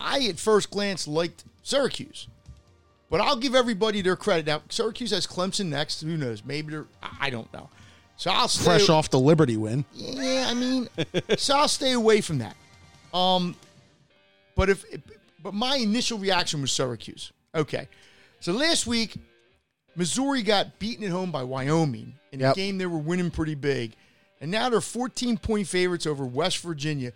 I, 0.00 0.20
at 0.28 0.38
first 0.38 0.70
glance, 0.70 1.06
liked 1.06 1.44
Syracuse. 1.62 2.26
But 3.10 3.20
I'll 3.20 3.36
give 3.36 3.54
everybody 3.54 4.02
their 4.02 4.16
credit. 4.16 4.46
Now, 4.46 4.62
Syracuse 4.68 5.10
has 5.10 5.26
Clemson 5.26 5.66
next. 5.66 6.00
Who 6.00 6.16
knows? 6.16 6.44
Maybe 6.44 6.70
they're, 6.72 6.86
I 7.20 7.28
don't 7.30 7.52
know. 7.52 7.68
So 8.16 8.30
I'll 8.30 8.48
stay, 8.48 8.64
fresh 8.64 8.88
off 8.88 9.10
the 9.10 9.18
Liberty 9.18 9.56
win. 9.56 9.84
Yeah, 9.94 10.46
I 10.48 10.54
mean, 10.54 10.88
so 11.38 11.56
I'll 11.56 11.68
stay 11.68 11.92
away 11.92 12.20
from 12.20 12.38
that. 12.38 12.54
Um, 13.14 13.56
but 14.54 14.68
if, 14.68 14.84
but 15.42 15.54
my 15.54 15.76
initial 15.76 16.18
reaction 16.18 16.60
was 16.60 16.70
Syracuse. 16.70 17.32
Okay, 17.54 17.88
so 18.40 18.52
last 18.52 18.86
week, 18.86 19.16
Missouri 19.96 20.42
got 20.42 20.78
beaten 20.78 21.04
at 21.04 21.10
home 21.10 21.32
by 21.32 21.42
Wyoming 21.42 22.14
in 22.30 22.40
Yep. 22.40 22.52
a 22.52 22.56
game 22.56 22.76
they 22.78 22.84
were 22.86 22.98
winning 22.98 23.30
pretty 23.30 23.54
big, 23.54 23.94
and 24.40 24.50
now 24.50 24.68
they're 24.68 24.82
14 24.82 25.38
point 25.38 25.66
favorites 25.66 26.06
over 26.06 26.24
West 26.26 26.58
Virginia, 26.58 27.12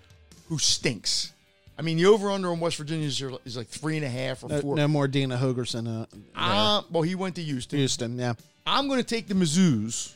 who 0.48 0.58
stinks. 0.58 1.33
I 1.78 1.82
mean, 1.82 1.96
the 1.96 2.06
over 2.06 2.30
under 2.30 2.50
on 2.50 2.60
West 2.60 2.76
Virginia 2.76 3.06
is, 3.06 3.20
is 3.44 3.56
like 3.56 3.66
three 3.66 3.96
and 3.96 4.04
a 4.04 4.08
half 4.08 4.44
or 4.44 4.48
No, 4.48 4.60
four. 4.60 4.76
no 4.76 4.86
more 4.88 5.08
Dana 5.08 5.36
Holgorsen. 5.36 6.02
Uh, 6.02 6.06
Uh, 6.36 6.82
well, 6.90 7.02
he 7.02 7.14
went 7.14 7.34
to 7.36 7.42
Houston. 7.42 7.78
Houston, 7.78 8.18
yeah. 8.18 8.34
I'm 8.66 8.86
going 8.86 9.00
to 9.00 9.06
take 9.06 9.26
the 9.26 9.34
Mizzous 9.34 10.14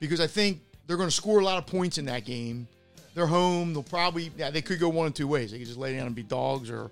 because 0.00 0.20
I 0.20 0.26
think 0.26 0.60
they're 0.86 0.96
going 0.96 1.08
to 1.08 1.14
score 1.14 1.40
a 1.40 1.44
lot 1.44 1.58
of 1.58 1.66
points 1.66 1.98
in 1.98 2.06
that 2.06 2.24
game. 2.24 2.66
They're 3.14 3.26
home. 3.26 3.72
They'll 3.74 3.82
probably, 3.82 4.30
yeah, 4.36 4.50
they 4.50 4.62
could 4.62 4.78
go 4.80 4.88
one 4.88 5.06
of 5.06 5.14
two 5.14 5.28
ways. 5.28 5.50
They 5.50 5.58
could 5.58 5.66
just 5.66 5.78
lay 5.78 5.94
down 5.96 6.06
and 6.06 6.14
be 6.14 6.22
dogs, 6.22 6.70
or 6.70 6.90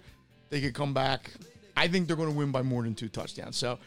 they 0.51 0.61
could 0.61 0.75
come 0.75 0.93
back. 0.95 1.31
I 1.77 1.89
think 1.89 2.07
they're 2.07 2.17
going 2.17 2.31
to 2.31 2.37
win 2.37 2.51
by 2.53 2.63
more 2.63 2.83
than 2.83 2.95
two 2.95 3.09
touchdowns. 3.09 3.57
So, 3.57 3.79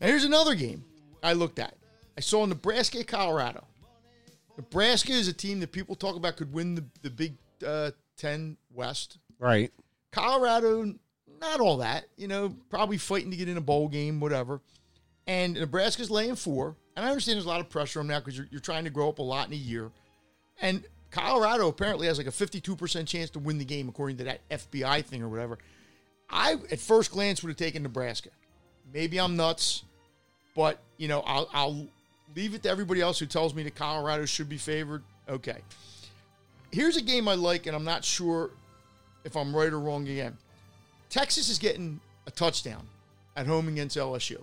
and 0.00 0.08
here's 0.10 0.24
another 0.24 0.54
game 0.54 0.84
I 1.22 1.32
looked 1.34 1.58
at. 1.58 1.74
I 2.16 2.20
saw 2.20 2.46
Nebraska, 2.46 3.02
Colorado. 3.04 3.64
Nebraska 4.56 5.12
is 5.12 5.28
a 5.28 5.32
team 5.32 5.60
that 5.60 5.72
people 5.72 5.94
talk 5.96 6.16
about 6.16 6.36
could 6.36 6.52
win 6.52 6.74
the, 6.76 6.84
the 7.02 7.10
Big 7.10 7.34
uh, 7.66 7.90
Ten 8.16 8.56
West. 8.72 9.18
Right. 9.44 9.70
Colorado, 10.10 10.94
not 11.38 11.60
all 11.60 11.76
that. 11.76 12.06
You 12.16 12.28
know, 12.28 12.56
probably 12.70 12.96
fighting 12.96 13.30
to 13.30 13.36
get 13.36 13.46
in 13.46 13.58
a 13.58 13.60
bowl 13.60 13.88
game, 13.88 14.18
whatever. 14.18 14.62
And 15.26 15.52
Nebraska's 15.52 16.10
laying 16.10 16.34
four. 16.34 16.76
And 16.96 17.04
I 17.04 17.10
understand 17.10 17.36
there's 17.36 17.44
a 17.44 17.48
lot 17.48 17.60
of 17.60 17.68
pressure 17.68 18.00
on 18.00 18.06
them 18.06 18.14
now 18.14 18.20
because 18.20 18.38
you're, 18.38 18.48
you're 18.50 18.60
trying 18.62 18.84
to 18.84 18.90
grow 18.90 19.10
up 19.10 19.18
a 19.18 19.22
lot 19.22 19.46
in 19.48 19.52
a 19.52 19.56
year. 19.56 19.90
And 20.62 20.82
Colorado 21.10 21.68
apparently 21.68 22.06
has 22.06 22.16
like 22.16 22.26
a 22.26 22.30
52% 22.30 23.06
chance 23.06 23.28
to 23.30 23.38
win 23.38 23.58
the 23.58 23.66
game, 23.66 23.86
according 23.86 24.16
to 24.16 24.24
that 24.24 24.48
FPI 24.48 25.04
thing 25.04 25.22
or 25.22 25.28
whatever. 25.28 25.58
I, 26.30 26.54
at 26.70 26.80
first 26.80 27.10
glance, 27.10 27.42
would 27.42 27.50
have 27.50 27.58
taken 27.58 27.82
Nebraska. 27.82 28.30
Maybe 28.94 29.20
I'm 29.20 29.36
nuts, 29.36 29.82
but, 30.56 30.78
you 30.96 31.06
know, 31.06 31.20
I'll, 31.20 31.50
I'll 31.52 31.86
leave 32.34 32.54
it 32.54 32.62
to 32.62 32.70
everybody 32.70 33.02
else 33.02 33.18
who 33.18 33.26
tells 33.26 33.54
me 33.54 33.62
that 33.64 33.74
Colorado 33.74 34.24
should 34.24 34.48
be 34.48 34.56
favored. 34.56 35.02
Okay. 35.28 35.58
Here's 36.72 36.96
a 36.96 37.02
game 37.02 37.28
I 37.28 37.34
like, 37.34 37.66
and 37.66 37.76
I'm 37.76 37.84
not 37.84 38.06
sure 38.06 38.50
if 39.24 39.36
I'm 39.36 39.54
right 39.54 39.72
or 39.72 39.80
wrong 39.80 40.06
again. 40.08 40.36
Texas 41.10 41.48
is 41.48 41.58
getting 41.58 42.00
a 42.26 42.30
touchdown 42.30 42.86
at 43.36 43.46
home 43.46 43.68
against 43.68 43.96
LSU. 43.96 44.42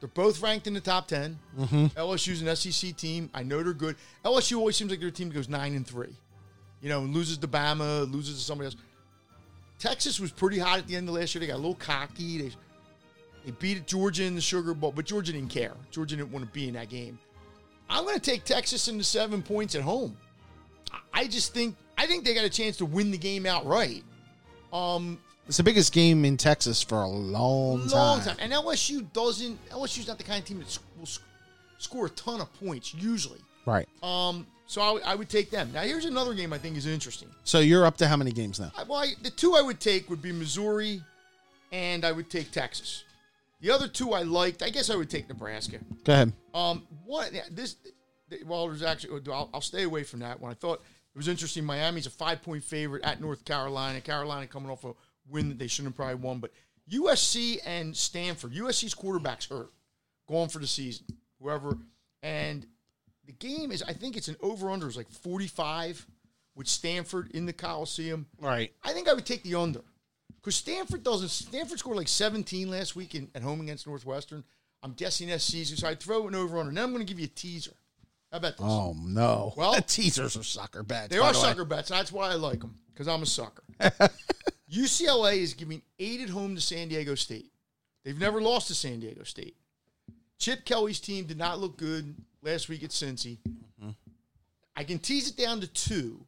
They're 0.00 0.08
both 0.08 0.42
ranked 0.42 0.66
in 0.66 0.74
the 0.74 0.80
top 0.80 1.08
10. 1.08 1.38
Mm-hmm. 1.58 1.86
LSU's 1.98 2.42
an 2.42 2.54
SEC 2.54 2.96
team. 2.96 3.30
I 3.32 3.42
know 3.42 3.62
they're 3.62 3.72
good. 3.72 3.96
LSU 4.24 4.58
always 4.58 4.76
seems 4.76 4.90
like 4.90 5.00
they're 5.00 5.10
team 5.10 5.30
goes 5.30 5.48
9 5.48 5.74
and 5.74 5.86
3. 5.86 6.08
You 6.82 6.88
know, 6.90 7.00
and 7.00 7.14
loses 7.14 7.38
to 7.38 7.48
Bama, 7.48 8.10
loses 8.12 8.36
to 8.36 8.44
somebody 8.44 8.66
else. 8.66 8.76
Texas 9.78 10.20
was 10.20 10.30
pretty 10.30 10.58
hot 10.58 10.78
at 10.78 10.86
the 10.86 10.96
end 10.96 11.08
of 11.08 11.14
last 11.14 11.34
year. 11.34 11.40
They 11.40 11.46
got 11.46 11.54
a 11.54 11.56
little 11.56 11.74
cocky. 11.74 12.42
They, 12.42 12.50
they 13.46 13.50
beat 13.52 13.86
Georgia 13.86 14.24
in 14.24 14.34
the 14.34 14.40
Sugar 14.40 14.74
Bowl, 14.74 14.92
but 14.92 15.06
Georgia 15.06 15.32
didn't 15.32 15.48
care. 15.48 15.72
Georgia 15.90 16.16
didn't 16.16 16.32
want 16.32 16.44
to 16.44 16.50
be 16.52 16.68
in 16.68 16.74
that 16.74 16.90
game. 16.90 17.18
I'm 17.88 18.04
going 18.04 18.18
to 18.18 18.30
take 18.30 18.44
Texas 18.44 18.88
into 18.88 19.04
seven 19.04 19.42
points 19.42 19.74
at 19.74 19.82
home. 19.82 20.16
I 21.12 21.26
just 21.26 21.54
think 21.54 21.76
I 21.96 22.06
think 22.06 22.24
they 22.24 22.34
got 22.34 22.44
a 22.44 22.50
chance 22.50 22.76
to 22.78 22.84
win 22.86 23.10
the 23.10 23.18
game 23.18 23.46
outright. 23.46 24.02
Um, 24.72 25.20
It's 25.46 25.56
the 25.58 25.62
biggest 25.62 25.92
game 25.92 26.24
in 26.24 26.36
Texas 26.36 26.82
for 26.82 27.02
a 27.02 27.06
long, 27.08 27.86
long 27.88 28.20
time. 28.20 28.36
time. 28.36 28.36
And 28.40 28.52
LSU 28.52 29.10
doesn't. 29.12 29.68
LSU's 29.70 30.08
not 30.08 30.18
the 30.18 30.24
kind 30.24 30.40
of 30.40 30.44
team 30.46 30.58
that 30.58 30.78
will 30.96 31.02
s- 31.04 31.20
score 31.78 32.06
a 32.06 32.10
ton 32.10 32.40
of 32.40 32.52
points 32.54 32.94
usually. 32.94 33.40
Right. 33.66 33.88
Um, 34.02 34.46
so 34.66 34.80
I, 34.80 35.14
would- 35.14 35.28
take 35.28 35.50
them. 35.50 35.70
Now 35.72 35.82
here's 35.82 36.04
another 36.06 36.34
game 36.34 36.52
I 36.52 36.58
think 36.58 36.76
is 36.76 36.86
interesting. 36.86 37.28
So 37.44 37.60
you're 37.60 37.84
up 37.86 37.96
to 37.98 38.08
how 38.08 38.16
many 38.16 38.32
games 38.32 38.58
now? 38.58 38.72
I, 38.76 38.82
well, 38.82 38.98
I, 39.00 39.12
the 39.22 39.30
two 39.30 39.54
I 39.54 39.62
would 39.62 39.80
take 39.80 40.08
would 40.10 40.22
be 40.22 40.32
Missouri, 40.32 41.02
and 41.72 42.04
I 42.04 42.12
would 42.12 42.30
take 42.30 42.50
Texas. 42.50 43.04
The 43.60 43.70
other 43.70 43.88
two 43.88 44.12
I 44.12 44.22
liked. 44.22 44.62
I 44.62 44.70
guess 44.70 44.90
I 44.90 44.96
would 44.96 45.08
take 45.08 45.28
Nebraska. 45.28 45.78
Go 46.04 46.12
ahead. 46.12 46.32
Um, 46.52 46.86
yeah, 47.32 47.42
this 47.50 47.76
well, 48.46 48.66
there's 48.68 48.82
actually 48.82 49.20
I'll, 49.32 49.48
I'll 49.54 49.60
stay 49.60 49.84
away 49.84 50.02
from 50.02 50.20
that 50.20 50.40
one. 50.40 50.50
I 50.50 50.54
thought 50.54 50.82
it 51.14 51.18
was 51.18 51.28
interesting. 51.28 51.64
Miami's 51.64 52.06
a 52.06 52.10
five 52.10 52.42
point 52.42 52.64
favorite 52.64 53.04
at 53.04 53.20
North 53.20 53.44
Carolina. 53.44 54.00
Carolina 54.00 54.46
coming 54.46 54.70
off 54.70 54.84
a 54.84 54.94
win 55.28 55.48
that 55.48 55.58
they 55.58 55.68
shouldn't 55.68 55.92
have 55.92 55.96
probably 55.96 56.16
won, 56.16 56.38
but 56.38 56.50
USC 56.90 57.58
and 57.64 57.96
Stanford. 57.96 58.52
USC's 58.52 58.94
quarterbacks 58.94 59.48
hurt, 59.48 59.70
going 60.28 60.48
for 60.48 60.58
the 60.58 60.66
season. 60.66 61.06
Whoever 61.40 61.78
and 62.22 62.66
the 63.26 63.32
game 63.32 63.70
is. 63.70 63.82
I 63.82 63.92
think 63.92 64.16
it's 64.16 64.28
an 64.28 64.36
over 64.40 64.70
under 64.70 64.88
is 64.88 64.96
like 64.96 65.10
45 65.10 66.06
with 66.54 66.66
Stanford 66.68 67.30
in 67.32 67.46
the 67.46 67.52
Coliseum. 67.52 68.26
Right. 68.40 68.72
I 68.82 68.92
think 68.92 69.08
I 69.08 69.14
would 69.14 69.26
take 69.26 69.42
the 69.42 69.54
under 69.54 69.82
because 70.40 70.56
Stanford 70.56 71.02
doesn't. 71.02 71.28
Stanford 71.28 71.78
scored 71.78 71.96
like 71.96 72.08
17 72.08 72.70
last 72.70 72.96
week 72.96 73.14
in, 73.14 73.28
at 73.34 73.42
home 73.42 73.60
against 73.60 73.86
Northwestern. 73.86 74.44
I'm 74.82 74.92
guessing 74.92 75.28
that's 75.28 75.44
season, 75.44 75.76
so 75.76 75.88
I'd 75.88 76.00
throw 76.00 76.28
an 76.28 76.34
over 76.34 76.58
under. 76.58 76.72
Now 76.72 76.82
I'm 76.82 76.92
going 76.92 77.04
to 77.04 77.10
give 77.10 77.18
you 77.18 77.24
a 77.26 77.28
teaser. 77.28 77.72
How 78.34 78.38
about 78.38 78.56
this? 78.56 78.66
Oh 78.66 78.96
no. 79.00 79.54
Well- 79.56 79.74
teasers 79.86 80.36
are 80.36 80.42
sucker 80.42 80.82
bets. 80.82 81.06
they 81.10 81.20
by 81.20 81.28
are 81.28 81.32
the 81.32 81.38
way. 81.38 81.44
sucker 81.44 81.64
bets. 81.64 81.88
That's 81.88 82.10
why 82.10 82.30
I 82.30 82.34
like 82.34 82.58
them 82.58 82.74
because 82.92 83.06
I'm 83.06 83.22
a 83.22 83.26
sucker. 83.26 83.62
UCLA 84.72 85.36
is 85.36 85.54
giving 85.54 85.82
eight 86.00 86.20
at 86.20 86.30
home 86.30 86.56
to 86.56 86.60
San 86.60 86.88
Diego 86.88 87.14
State. 87.14 87.52
They've 88.04 88.18
never 88.18 88.42
lost 88.42 88.66
to 88.68 88.74
San 88.74 88.98
Diego 88.98 89.22
State. 89.22 89.54
Chip 90.40 90.64
Kelly's 90.64 90.98
team 90.98 91.26
did 91.26 91.38
not 91.38 91.60
look 91.60 91.76
good 91.76 92.12
last 92.42 92.68
week 92.68 92.82
at 92.82 92.90
Cincy. 92.90 93.38
Mm-hmm. 93.48 93.90
I 94.76 94.82
can 94.82 94.98
tease 94.98 95.28
it 95.30 95.36
down 95.36 95.60
to 95.60 95.68
two. 95.68 96.26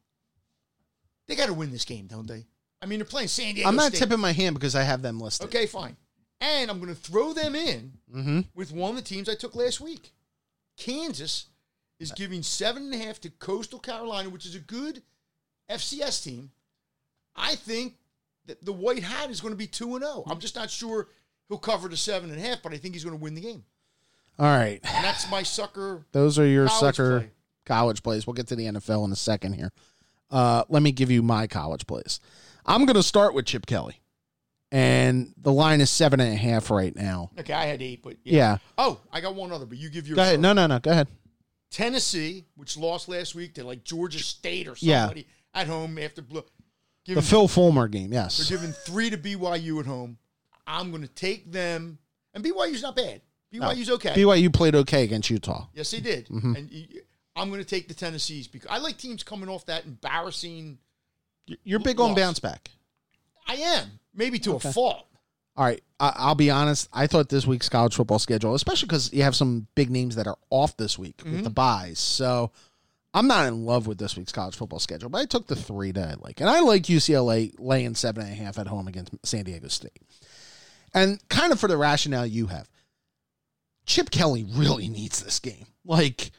They 1.27 1.35
got 1.35 1.47
to 1.47 1.55
win 1.55 1.73
this 1.73 1.85
game, 1.85 2.07
don't 2.07 2.29
they? 2.29 2.45
I 2.81 2.87
mean, 2.87 3.01
they're 3.01 3.07
playing 3.07 3.27
San 3.29 3.55
Diego 3.55 3.69
I'm 3.69 3.75
not 3.75 3.93
State. 3.95 3.99
tipping 4.05 4.21
my 4.21 4.31
hand 4.31 4.55
because 4.55 4.77
I 4.77 4.83
have 4.85 5.03
them 5.03 5.19
listed. 5.19 5.49
Okay, 5.49 5.67
fine. 5.67 5.97
And 6.41 6.71
I'm 6.71 6.79
going 6.79 6.95
to 6.95 7.01
throw 7.01 7.33
them 7.33 7.57
in 7.57 7.95
Mm-hmm. 8.15 8.41
with 8.55 8.71
one 8.71 8.91
of 8.91 8.97
the 8.97 9.03
teams 9.03 9.29
I 9.29 9.35
took 9.35 9.57
last 9.57 9.81
week. 9.81 10.13
Kansas 10.77 11.47
is 11.99 12.13
giving 12.13 12.43
seven 12.43 12.85
and 12.85 12.95
a 12.95 12.99
half 12.99 13.21
to 13.21 13.31
Coastal 13.31 13.79
Carolina, 13.79 14.29
which 14.29 14.47
is 14.47 14.55
a 14.55 14.61
good 14.61 15.03
FCS 15.71 16.23
team. 16.23 16.51
I 17.35 17.55
think 17.55 17.95
that 18.47 18.65
the 18.65 18.73
White 18.73 19.03
Hat 19.03 19.31
is 19.31 19.41
going 19.41 19.53
to 19.53 19.59
be 19.59 19.67
two 19.67 19.95
and 19.97 20.05
zero. 20.05 20.25
I'm 20.27 20.39
just 20.39 20.57
not 20.57 20.71
sure 20.71 21.09
he'll 21.49 21.59
cover 21.59 21.89
the 21.89 21.97
seven 21.97 22.31
and 22.31 22.39
a 22.39 22.43
half, 22.43 22.63
but 22.63 22.73
I 22.73 22.77
think 22.79 22.95
he's 22.95 23.05
going 23.05 23.17
to 23.17 23.23
win 23.23 23.35
the 23.35 23.41
game. 23.41 23.65
All 24.39 24.47
right. 24.47 24.81
And 24.85 25.05
that's 25.05 25.31
my 25.31 25.43
sucker. 25.43 26.07
Those 26.13 26.39
are 26.39 26.47
your 26.47 26.67
College 26.67 26.97
sucker 26.97 27.19
play. 27.21 27.31
college 27.65 28.03
plays. 28.03 28.27
We'll 28.27 28.35
get 28.35 28.49
to 28.49 28.57
the 28.57 28.67
NFL 28.67 29.05
in 29.07 29.13
a 29.13 29.17
second 29.17 29.55
here. 29.55 29.73
Uh, 30.31 30.65
let 30.69 30.83
me 30.83 30.93
give 30.93 31.11
you 31.11 31.23
my 31.23 31.47
college 31.47 31.87
plays. 31.87 32.21
I'm 32.67 32.85
going 32.85 32.97
to 32.97 33.03
start 33.03 33.33
with 33.33 33.47
Chip 33.47 33.65
Kelly, 33.65 34.01
and 34.73 35.33
the 35.37 35.53
line 35.53 35.81
is 35.81 35.89
seven 35.89 36.21
and 36.21 36.33
a 36.33 36.37
half 36.37 36.71
right 36.71 36.95
now. 36.95 37.31
Okay, 37.39 37.53
I 37.53 37.65
had 37.67 37.81
eight, 37.81 38.03
but 38.03 38.17
Yeah. 38.25 38.59
Oh, 38.77 39.01
I 39.13 39.21
got 39.21 39.35
one 39.35 39.53
other, 39.53 39.67
but 39.67 39.79
you 39.79 39.89
give 39.89 40.07
your. 40.09 40.17
Go 40.17 40.23
ahead. 40.23 40.41
No, 40.41 40.53
no, 40.53 40.67
no. 40.67 40.81
Go 40.81 40.91
ahead. 40.91 41.07
Tennessee, 41.77 42.47
which 42.55 42.79
lost 42.79 43.07
last 43.07 43.35
week 43.35 43.53
to 43.57 43.65
like 43.65 43.85
Georgia 43.85 44.19
State 44.19 44.67
or 44.67 44.75
Yeah. 44.79 45.03
somebody 45.03 45.27
at 45.53 45.67
home 45.67 45.99
after 45.99 46.23
blue. 46.23 46.43
The 47.05 47.21
Phil 47.21 47.47
Fulmer 47.49 47.87
game. 47.87 48.15
Yes. 48.15 48.39
They're 48.39 48.57
giving 48.57 48.73
three 48.73 49.11
to 49.11 49.19
BYU 49.19 49.79
at 49.81 49.85
home. 49.85 50.17
I'm 50.67 50.91
going 50.91 51.03
to 51.03 51.09
take 51.09 51.53
them, 51.53 51.99
and 52.33 52.43
BYU's 52.43 52.81
not 52.81 52.97
bad. 52.97 53.21
BYU's 53.53 53.91
okay. 53.91 54.15
BYU 54.15 54.51
played 54.53 54.75
okay 54.75 55.05
against 55.05 55.29
Utah. 55.29 55.67
yes, 55.75 55.91
they 55.91 56.01
did. 56.01 56.27
Mm-hmm. 56.29 56.55
And 56.57 56.71
I'm 57.37 57.51
going 57.51 57.61
to 57.61 57.69
take 57.69 57.89
the 57.89 57.95
Tennessees 57.95 58.49
because 58.49 58.69
I 58.71 58.79
like 58.79 58.97
teams 58.97 59.23
coming 59.23 59.51
off 59.51 59.67
that 59.67 59.85
embarrassing. 59.85 60.79
You're 61.63 61.79
big 61.79 62.01
on 62.01 62.15
bounce 62.15 62.39
back. 62.41 62.71
I 63.47 63.57
am 63.57 64.01
maybe 64.15 64.39
to 64.41 64.55
a 64.55 64.61
fault. 64.61 65.07
All 65.57 65.65
right. 65.65 65.83
I- 65.99 66.15
I'll 66.17 66.35
be 66.35 66.51
honest. 66.51 66.89
I 66.93 67.07
thought 67.07 67.29
this 67.29 67.47
week's 67.47 67.69
college 67.69 67.95
football 67.95 68.19
schedule, 68.19 68.55
especially 68.55 68.87
because 68.87 69.13
you 69.13 69.23
have 69.23 69.37
some 69.37 69.67
big 69.75 69.91
names 69.91 70.17
that 70.17 70.27
are 70.27 70.39
off 70.51 70.77
this 70.77 70.99
week 70.99 71.23
with 71.25 71.45
the 71.45 71.51
mm-hmm. 71.51 71.53
byes. 71.55 71.99
So 71.99 72.51
I'm 73.15 73.27
not 73.27 73.47
in 73.47 73.65
love 73.65 73.87
with 73.87 73.97
this 73.97 74.15
week's 74.15 74.33
college 74.33 74.57
football 74.57 74.79
schedule, 74.79 75.09
but 75.09 75.23
I 75.23 75.25
took 75.25 75.47
the 75.47 75.57
three 75.57 75.91
that 75.93 76.09
I 76.11 76.15
like. 76.21 76.43
And 76.43 76.51
I 76.51 76.61
like 76.61 76.83
UCLA 76.83 77.55
laying 77.59 77.95
seven 77.95 78.25
and 78.25 78.33
a 78.33 78.37
half 78.37 78.59
at 78.59 78.67
home 78.67 78.89
against 78.89 79.15
San 79.25 79.45
Diego 79.45 79.69
State. 79.69 80.03
And 80.93 81.27
kind 81.29 81.51
of 81.51 81.59
for 81.59 81.67
the 81.67 81.79
rationale 81.79 82.27
you 82.27 82.49
have, 82.49 82.69
Chip 83.87 84.11
Kelly 84.11 84.45
really 84.47 84.91
needs 84.91 85.23
this 85.23 85.39
game. 85.39 85.67
Like, 85.85 86.31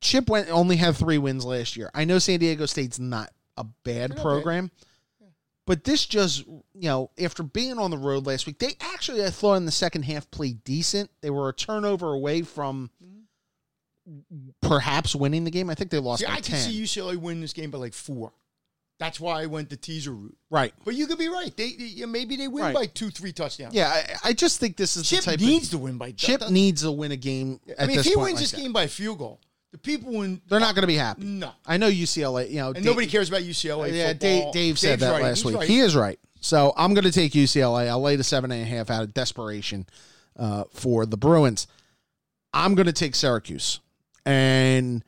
Chip 0.00 0.28
went 0.28 0.50
only 0.50 0.76
had 0.76 0.96
three 0.96 1.18
wins 1.18 1.44
last 1.44 1.76
year. 1.76 1.90
I 1.94 2.04
know 2.04 2.18
San 2.18 2.40
Diego 2.40 2.66
State's 2.66 2.98
not 2.98 3.30
a 3.56 3.64
bad 3.84 4.16
bad. 4.16 4.70
But 5.66 5.84
this 5.84 6.06
just 6.06 6.46
you 6.46 6.62
know 6.88 7.10
after 7.18 7.42
being 7.42 7.78
on 7.78 7.90
the 7.90 7.98
road 7.98 8.26
last 8.26 8.46
week, 8.46 8.58
they 8.58 8.74
actually 8.80 9.24
I 9.24 9.30
thought 9.30 9.54
in 9.54 9.66
the 9.66 9.72
second 9.72 10.02
half 10.04 10.30
played 10.30 10.64
decent. 10.64 11.10
They 11.20 11.30
were 11.30 11.48
a 11.48 11.52
turnover 11.52 12.12
away 12.12 12.42
from 12.42 12.90
perhaps 14.62 15.14
winning 15.14 15.44
the 15.44 15.50
game. 15.50 15.68
I 15.70 15.74
think 15.74 15.90
they 15.90 15.98
lost 15.98 16.20
See, 16.20 16.26
I 16.26 16.36
can 16.36 16.42
ten. 16.44 16.60
see 16.60 16.82
UCLA 16.82 17.16
win 17.16 17.40
this 17.40 17.52
game 17.52 17.70
by 17.70 17.78
like 17.78 17.92
four. 17.94 18.32
That's 18.98 19.20
why 19.20 19.42
I 19.42 19.46
went 19.46 19.68
the 19.68 19.76
teaser 19.76 20.12
route. 20.12 20.38
right? 20.48 20.72
But 20.84 20.94
you 20.94 21.06
could 21.06 21.18
be 21.18 21.28
right. 21.28 21.54
They, 21.54 21.72
they- 21.72 22.06
maybe 22.06 22.36
they 22.36 22.48
win 22.48 22.64
Right. 22.64 22.74
by 22.74 22.86
two, 22.86 23.10
three 23.10 23.30
touchdowns. 23.32 23.74
Yeah, 23.74 23.88
I, 23.90 24.30
I 24.30 24.32
just 24.32 24.58
think 24.58 24.78
this 24.78 24.96
is 24.96 25.06
Chip 25.06 25.20
the 25.20 25.32
type 25.32 25.40
needs 25.40 25.66
of 25.66 25.70
to 25.72 25.78
win 25.84 25.98
by 25.98 26.12
Chip 26.12 26.48
needs 26.48 26.80
to 26.80 26.90
win 26.90 27.12
a 27.12 27.16
game. 27.16 27.60
I 27.78 27.86
mean, 27.86 27.98
if 27.98 28.06
he 28.06 28.16
wins 28.16 28.32
like 28.34 28.40
this 28.40 28.52
that. 28.52 28.60
game 28.60 28.72
by 28.72 28.84
a 28.84 28.88
field 28.88 29.18
goal, 29.18 29.38
the 29.76 29.82
people 29.82 30.22
in 30.22 30.40
they're 30.48 30.60
not 30.60 30.74
going 30.74 30.82
to 30.82 30.86
be 30.88 30.96
happy. 30.96 31.24
no, 31.24 31.50
I 31.66 31.76
know 31.76 31.90
UCLA. 31.90 32.50
You 32.50 32.56
know, 32.56 32.66
and 32.68 32.76
Dave- 32.76 32.84
nobody 32.84 33.06
cares 33.06 33.28
about 33.28 33.42
UCLA. 33.42 33.92
Yeah, 33.92 34.08
football. 34.08 34.52
Dave, 34.52 34.52
Dave 34.52 34.78
said 34.78 34.88
Dave's 34.90 35.00
that 35.02 35.12
right. 35.12 35.22
last 35.22 35.38
He's 35.38 35.44
week. 35.46 35.56
right. 35.56 35.68
He 35.68 35.78
is 35.80 35.96
right. 35.96 36.18
So 36.40 36.72
I'm 36.76 36.94
going 36.94 37.04
to 37.04 37.12
take 37.12 37.32
UCLA. 37.32 37.88
I'll 37.88 38.00
lay 38.00 38.16
the 38.16 38.24
seven 38.24 38.52
and 38.52 38.62
a 38.62 38.64
half 38.64 38.90
out 38.90 39.02
of 39.02 39.12
desperation 39.14 39.86
uh, 40.38 40.64
for 40.72 41.04
the 41.06 41.16
Bruins. 41.16 41.66
I'm 42.52 42.74
going 42.74 42.86
to 42.86 42.92
take 42.92 43.14
Syracuse, 43.14 43.80
and 44.24 45.02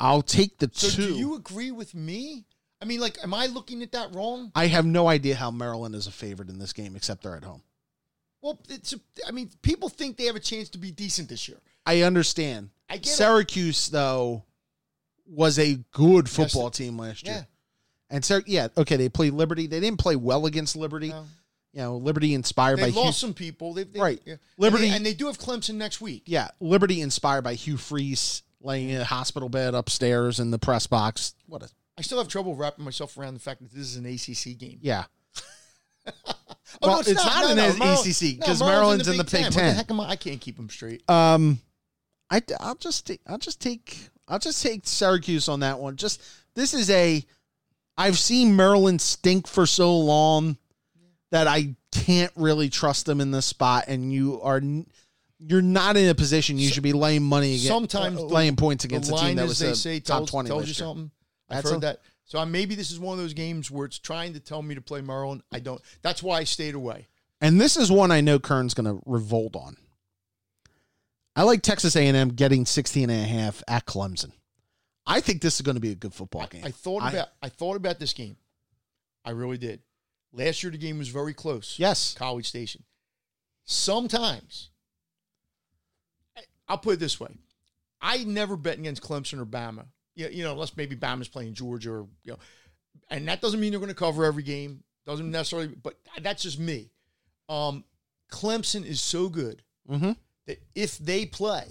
I'll 0.00 0.22
take 0.22 0.58
the 0.58 0.70
So 0.72 0.88
two. 0.88 1.08
do 1.08 1.14
you 1.14 1.34
agree 1.36 1.70
with 1.70 1.94
me? 1.94 2.44
I 2.80 2.84
mean, 2.84 3.00
like, 3.00 3.18
am 3.22 3.34
I 3.34 3.46
looking 3.46 3.82
at 3.82 3.92
that 3.92 4.14
wrong? 4.14 4.52
I 4.54 4.66
have 4.68 4.86
no 4.86 5.08
idea 5.08 5.34
how 5.34 5.50
Maryland 5.50 5.94
is 5.94 6.06
a 6.06 6.12
favorite 6.12 6.48
in 6.48 6.58
this 6.58 6.72
game, 6.72 6.94
except 6.96 7.22
they're 7.24 7.36
at 7.36 7.44
home. 7.44 7.62
Well, 8.40 8.60
it's. 8.68 8.92
A, 8.92 9.00
I 9.26 9.32
mean, 9.32 9.50
people 9.62 9.88
think 9.88 10.16
they 10.16 10.24
have 10.26 10.36
a 10.36 10.40
chance 10.40 10.68
to 10.70 10.78
be 10.78 10.92
decent 10.92 11.28
this 11.28 11.48
year. 11.48 11.58
I 11.88 12.02
understand. 12.02 12.70
I 12.88 12.96
get 12.98 13.06
it. 13.06 13.10
Syracuse, 13.16 13.88
though, 13.88 14.44
was 15.26 15.58
a 15.58 15.74
good 15.92 16.28
football 16.28 16.70
team 16.70 16.98
last 16.98 17.26
year. 17.26 17.34
Yeah. 17.36 17.42
And 18.10 18.24
so 18.24 18.40
yeah, 18.46 18.68
okay, 18.76 18.96
they 18.96 19.08
played 19.08 19.34
Liberty. 19.34 19.66
They 19.66 19.80
didn't 19.80 19.98
play 19.98 20.16
well 20.16 20.46
against 20.46 20.76
Liberty. 20.76 21.08
No. 21.10 21.24
You 21.74 21.80
know, 21.82 21.96
Liberty 21.98 22.32
inspired 22.32 22.78
They 22.78 22.90
by 22.90 22.96
lost 23.00 23.18
Hugh, 23.22 23.28
some 23.28 23.34
people. 23.34 23.74
They've, 23.74 23.92
they, 23.92 24.00
Right. 24.00 24.20
Yeah. 24.24 24.36
Liberty- 24.56 24.84
and 24.84 24.92
they, 24.92 24.96
and 24.96 25.06
they 25.06 25.12
do 25.14 25.26
have 25.26 25.38
Clemson 25.38 25.74
next 25.74 26.00
week. 26.00 26.22
yeah, 26.24 26.48
Liberty 26.60 27.02
inspired 27.02 27.42
by 27.42 27.52
Hugh 27.54 27.76
Freeze 27.76 28.42
laying 28.62 28.88
in 28.88 29.00
a 29.00 29.04
hospital 29.04 29.48
bed 29.50 29.74
upstairs 29.74 30.40
in 30.40 30.50
the 30.50 30.58
press 30.58 30.86
box. 30.86 31.34
What 31.46 31.62
a 31.62 31.68
I 31.98 32.02
still 32.02 32.18
have 32.18 32.28
trouble 32.28 32.54
wrapping 32.54 32.84
myself 32.84 33.18
around 33.18 33.34
the 33.34 33.40
fact 33.40 33.60
that 33.60 33.70
this 33.72 33.86
is 33.86 33.96
an 33.96 34.06
ACC 34.06 34.58
game. 34.58 34.78
yeah. 34.82 35.04
Oh, 36.82 36.88
Well, 36.88 37.00
it's 37.00 37.12
not 37.14 37.50
an 37.50 37.58
ACC, 37.58 38.40
'cause 38.44 38.60
no, 38.60 38.66
Maryland's 38.66 39.08
in 39.08 39.16
the 39.16 39.24
Big 39.24 39.42
What 39.44 39.52
the 39.54 39.58
Ten. 39.60 39.74
heck 39.74 39.90
am 39.90 40.00
I? 40.00 40.10
I 40.10 40.16
can't 40.16 40.40
keep 40.40 40.56
them 40.56 40.68
straight. 40.70 41.02
Um, 41.10 41.60
I 42.30 42.42
I'll 42.60 42.74
just 42.74 43.06
take, 43.06 43.20
I'll 43.26 43.38
just 43.38 43.60
take 43.60 44.08
I'll 44.26 44.38
just 44.38 44.62
take 44.62 44.86
Syracuse 44.86 45.48
on 45.48 45.60
that 45.60 45.78
one. 45.78 45.96
Just 45.96 46.22
this 46.54 46.74
is 46.74 46.90
a 46.90 47.24
I've 47.96 48.18
seen 48.18 48.54
Maryland 48.56 49.00
stink 49.00 49.46
for 49.46 49.66
so 49.66 49.96
long 49.96 50.56
that 51.30 51.46
I 51.46 51.74
can't 51.92 52.32
really 52.36 52.68
trust 52.68 53.06
them 53.06 53.20
in 53.20 53.30
this 53.30 53.46
spot, 53.46 53.84
and 53.88 54.12
you 54.12 54.40
are 54.42 54.60
you're 55.40 55.62
not 55.62 55.96
in 55.96 56.08
a 56.08 56.14
position 56.14 56.58
you 56.58 56.68
should 56.68 56.82
be 56.82 56.92
laying 56.92 57.22
money 57.22 57.50
against 57.50 57.68
Sometimes 57.68 58.18
uh, 58.18 58.20
the- 58.22 58.26
laying 58.26 58.56
points 58.56 58.84
The 58.84 58.88
against 58.88 59.10
a 59.12 59.16
team 59.16 59.36
that 59.36 59.46
was 59.48 59.58
they 59.58 59.72
say, 59.74 60.00
top 60.00 60.18
tells, 60.18 60.30
twenty 60.30 60.48
tells 60.48 60.62
you 60.64 60.66
year. 60.68 60.74
something. 60.74 61.10
I've 61.48 61.56
That's 61.58 61.70
heard 61.70 61.76
a- 61.78 61.80
that. 61.80 62.00
So 62.24 62.38
I, 62.38 62.44
maybe 62.44 62.74
this 62.74 62.90
is 62.90 63.00
one 63.00 63.14
of 63.14 63.18
those 63.24 63.32
games 63.32 63.70
where 63.70 63.86
it's 63.86 63.98
trying 63.98 64.34
to 64.34 64.40
tell 64.40 64.60
me 64.62 64.74
to 64.74 64.82
play 64.82 65.00
Maryland. 65.00 65.42
I 65.50 65.60
don't. 65.60 65.80
That's 66.02 66.22
why 66.22 66.38
I 66.38 66.44
stayed 66.44 66.74
away. 66.74 67.06
And 67.40 67.58
this 67.60 67.76
is 67.78 67.90
one 67.90 68.10
I 68.10 68.20
know 68.20 68.38
Kern's 68.38 68.74
going 68.74 68.84
to 68.94 69.02
revolt 69.06 69.56
on. 69.56 69.76
I 71.36 71.42
like 71.42 71.62
Texas 71.62 71.94
A&M 71.94 72.30
getting 72.30 72.66
16 72.66 73.10
and 73.10 73.24
a 73.24 73.26
half 73.26 73.62
at 73.68 73.86
Clemson. 73.86 74.32
I 75.06 75.20
think 75.20 75.40
this 75.40 75.54
is 75.56 75.62
going 75.62 75.76
to 75.76 75.80
be 75.80 75.92
a 75.92 75.94
good 75.94 76.12
football 76.12 76.46
game. 76.46 76.62
I 76.64 76.70
thought 76.70 77.02
I- 77.02 77.10
about. 77.10 77.28
I 77.42 77.48
thought 77.48 77.76
about 77.76 77.98
this 77.98 78.12
game. 78.12 78.36
I 79.24 79.30
really 79.30 79.58
did. 79.58 79.80
Last 80.32 80.62
year 80.62 80.70
the 80.72 80.78
game 80.78 80.98
was 80.98 81.08
very 81.08 81.32
close. 81.32 81.76
yes. 81.78 82.14
College 82.18 82.46
Station. 82.46 82.84
Sometimes, 83.64 84.70
I'll 86.68 86.78
put 86.78 86.94
it 86.94 87.00
this 87.00 87.18
way: 87.20 87.28
I 88.00 88.24
never 88.24 88.56
bet 88.56 88.78
against 88.78 89.02
Clemson 89.02 89.40
or 89.40 89.46
Bama. 89.46 89.86
You, 90.14 90.28
you 90.28 90.42
know, 90.44 90.52
unless 90.52 90.76
maybe 90.76 90.96
Bama's 90.96 91.28
playing 91.28 91.54
Georgia, 91.54 91.92
or 91.92 92.06
you 92.24 92.32
know, 92.32 92.38
and 93.08 93.28
that 93.28 93.40
doesn't 93.40 93.60
mean 93.60 93.70
they're 93.70 93.80
going 93.80 93.88
to 93.90 93.94
cover 93.94 94.24
every 94.24 94.42
game. 94.42 94.82
Doesn't 95.06 95.30
necessarily, 95.30 95.68
but 95.68 95.98
that's 96.20 96.42
just 96.42 96.58
me. 96.58 96.90
Um, 97.48 97.84
Clemson 98.30 98.84
is 98.84 99.00
so 99.00 99.28
good 99.30 99.62
Mm-hmm. 99.90 100.12
That 100.48 100.60
if 100.74 100.98
they 100.98 101.24
play, 101.24 101.66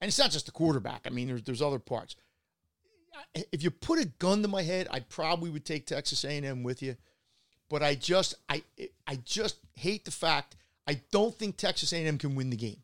and 0.00 0.08
it's 0.08 0.18
not 0.18 0.32
just 0.32 0.46
the 0.46 0.52
quarterback. 0.52 1.02
I 1.06 1.10
mean, 1.10 1.28
there's 1.28 1.42
there's 1.42 1.62
other 1.62 1.78
parts. 1.78 2.16
If 3.52 3.62
you 3.62 3.70
put 3.70 4.00
a 4.00 4.06
gun 4.18 4.42
to 4.42 4.48
my 4.48 4.62
head, 4.62 4.88
I 4.90 5.00
probably 5.00 5.50
would 5.50 5.64
take 5.64 5.86
Texas 5.86 6.24
A&M 6.24 6.62
with 6.62 6.82
you. 6.82 6.96
But 7.68 7.82
I 7.82 7.94
just 7.94 8.34
I 8.48 8.62
I 9.06 9.16
just 9.24 9.56
hate 9.74 10.04
the 10.04 10.10
fact 10.10 10.56
I 10.88 11.00
don't 11.12 11.34
think 11.34 11.56
Texas 11.56 11.92
A&M 11.92 12.18
can 12.18 12.34
win 12.34 12.50
the 12.50 12.56
game. 12.56 12.82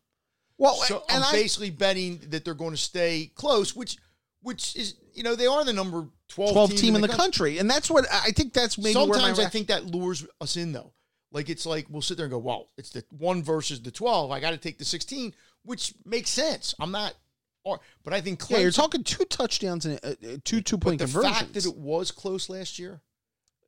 Well, 0.57 0.75
So 0.75 1.03
I'm 1.09 1.23
I, 1.23 1.31
basically 1.31 1.71
betting 1.71 2.21
that 2.29 2.45
they're 2.45 2.53
going 2.53 2.71
to 2.71 2.77
stay 2.77 3.31
close, 3.35 3.75
which 3.75 3.97
which 4.41 4.75
is 4.75 4.95
you 5.13 5.23
know 5.23 5.35
they 5.35 5.47
are 5.47 5.63
the 5.63 5.73
number 5.73 6.07
12, 6.29 6.53
12 6.53 6.75
team, 6.75 6.95
in 6.95 7.01
the 7.01 7.07
country. 7.07 7.57
And 7.57 7.69
that's 7.69 7.89
what 7.89 8.05
I 8.11 8.31
think 8.31 8.53
that's 8.53 8.77
maybe 8.77 8.93
Sometimes 8.93 9.39
I 9.39 9.49
think 9.49 9.67
that 9.67 9.85
lures 9.85 10.25
us 10.41 10.57
in 10.57 10.73
though. 10.73 10.93
Like 11.33 11.49
it's 11.49 11.65
like 11.65 11.87
we'll 11.89 12.01
sit 12.01 12.15
there 12.15 12.25
and 12.27 12.31
go, 12.31 12.37
"Well, 12.37 12.69
it's 12.77 12.91
the 12.91 13.03
one 13.09 13.43
versus 13.43 13.81
the 13.81 13.91
twelve. 13.91 14.31
I 14.31 14.39
got 14.39 14.51
to 14.51 14.57
take 14.57 14.77
the 14.77 14.85
sixteen, 14.85 15.33
which 15.63 15.93
makes 16.05 16.29
sense. 16.29 16.73
I'm 16.79 16.91
not, 16.91 17.15
or 17.63 17.79
but 18.03 18.13
I 18.13 18.21
think 18.21 18.39
Clemson, 18.39 18.49
Yeah, 18.51 18.57
you're 18.59 18.71
talking 18.71 19.03
two 19.03 19.25
touchdowns 19.25 19.85
and 19.85 19.99
uh, 20.03 20.13
two 20.45 20.61
two 20.61 20.77
point 20.77 20.99
the 20.99 21.05
conversions. 21.05 21.33
The 21.33 21.39
fact 21.39 21.53
that 21.55 21.65
it 21.65 21.75
was 21.75 22.11
close 22.11 22.49
last 22.49 22.77
year. 22.77 23.01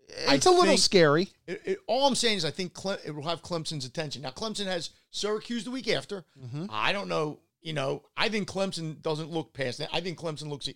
it's 0.07 0.45
I 0.47 0.51
a 0.51 0.53
little 0.53 0.77
scary. 0.77 1.29
It, 1.47 1.61
it, 1.65 1.77
all 1.87 2.07
I'm 2.07 2.15
saying 2.15 2.37
is 2.37 2.45
I 2.45 2.51
think 2.51 2.73
Cle- 2.73 2.99
it 3.03 3.11
will 3.11 3.23
have 3.23 3.41
Clemson's 3.41 3.85
attention. 3.85 4.21
Now 4.21 4.29
Clemson 4.29 4.67
has 4.67 4.91
Syracuse 5.09 5.63
the 5.63 5.71
week 5.71 5.89
after. 5.89 6.23
Mm-hmm. 6.41 6.67
I 6.69 6.93
don't 6.93 7.09
know. 7.09 7.39
You 7.61 7.73
know, 7.73 8.03
I 8.15 8.29
think 8.29 8.47
Clemson 8.47 9.01
doesn't 9.01 9.31
look 9.31 9.53
past 9.53 9.79
that. 9.79 9.89
I 9.91 9.99
think 9.99 10.19
Clemson 10.19 10.49
looks 10.49 10.69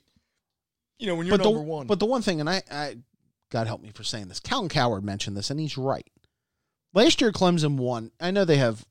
you 1.00 1.08
know, 1.08 1.16
when 1.16 1.26
you're 1.26 1.38
But 1.38 1.44
the, 1.44 1.50
number 1.52 1.64
one. 1.64 1.88
but 1.88 2.00
the 2.00 2.06
one 2.06 2.22
thing, 2.22 2.40
and 2.42 2.50
I, 2.50 2.62
I, 2.70 2.98
God 3.50 3.68
help 3.68 3.82
me 3.82 3.92
for 3.94 4.04
saying 4.04 4.28
this, 4.28 4.40
Colin 4.40 4.70
Cowherd 4.70 5.04
mentioned 5.04 5.36
this, 5.38 5.50
and 5.50 5.60
he's 5.60 5.78
right. 5.78 6.06
Last 6.94 7.22
year, 7.22 7.32
Clemson 7.32 7.78
won. 7.78 8.12
I 8.20 8.32
know 8.32 8.46
they 8.46 8.58
have 8.58 8.86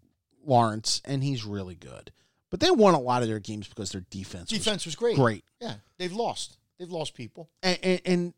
Lawrence, 0.45 1.03
and 1.05 1.23
he's 1.23 1.45
really 1.45 1.75
good, 1.75 2.13
but 2.51 2.61
they 2.61 2.71
won 2.71 2.95
a 2.95 3.01
lot 3.01 3.23
of 3.23 3.29
their 3.29 3.41
games 3.41 3.69
because 3.69 3.91
their 3.91 4.05
defense, 4.11 4.51
was 4.51 4.59
defense 4.59 4.85
was 4.85 4.97
great. 4.97 5.17
great. 5.17 5.45
Yeah, 5.61 5.75
they've 5.99 6.13
lost. 6.13 6.59
They've 6.79 6.91
lost 6.91 7.15
people. 7.15 7.51
And, 7.63 7.79
and, 7.83 8.01
and 8.05 8.35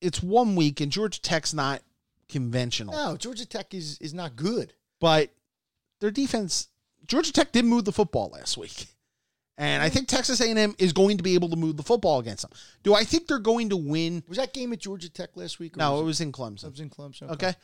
it's 0.00 0.22
one 0.22 0.56
week, 0.56 0.80
and 0.80 0.90
Georgia 0.90 1.20
Tech's 1.20 1.52
not 1.52 1.82
conventional, 2.28 2.94
No, 2.94 3.16
Georgia 3.16 3.44
Tech 3.46 3.74
is 3.74 3.98
is 4.00 4.14
not 4.14 4.36
good. 4.36 4.72
but 5.00 5.30
their 6.00 6.10
defense, 6.10 6.68
Georgia 7.06 7.32
Tech 7.32 7.52
did 7.52 7.64
move 7.64 7.84
the 7.84 7.92
football 7.92 8.30
last 8.32 8.56
week. 8.56 8.86
And 9.58 9.82
I 9.82 9.88
hmm. 9.88 9.94
think 9.94 10.08
Texas 10.08 10.40
A&M 10.40 10.74
is 10.78 10.94
going 10.94 11.18
to 11.18 11.22
be 11.22 11.34
able 11.34 11.50
to 11.50 11.56
move 11.56 11.76
the 11.76 11.82
football 11.82 12.18
against 12.18 12.42
them. 12.42 12.50
Do 12.82 12.94
I 12.94 13.04
think 13.04 13.26
they're 13.26 13.38
going 13.38 13.68
to 13.68 13.76
win? 13.76 14.24
Was 14.26 14.38
that 14.38 14.54
game 14.54 14.72
at 14.72 14.78
Georgia 14.78 15.10
Tech 15.10 15.30
last 15.34 15.58
week? 15.58 15.76
No, 15.76 15.92
was 15.92 16.00
it 16.00 16.04
was 16.04 16.20
in 16.22 16.32
Clemson. 16.32 16.64
it 16.64 16.70
was 16.70 16.80
in 16.80 16.88
Clemson. 16.88 17.30
Okay. 17.30 17.54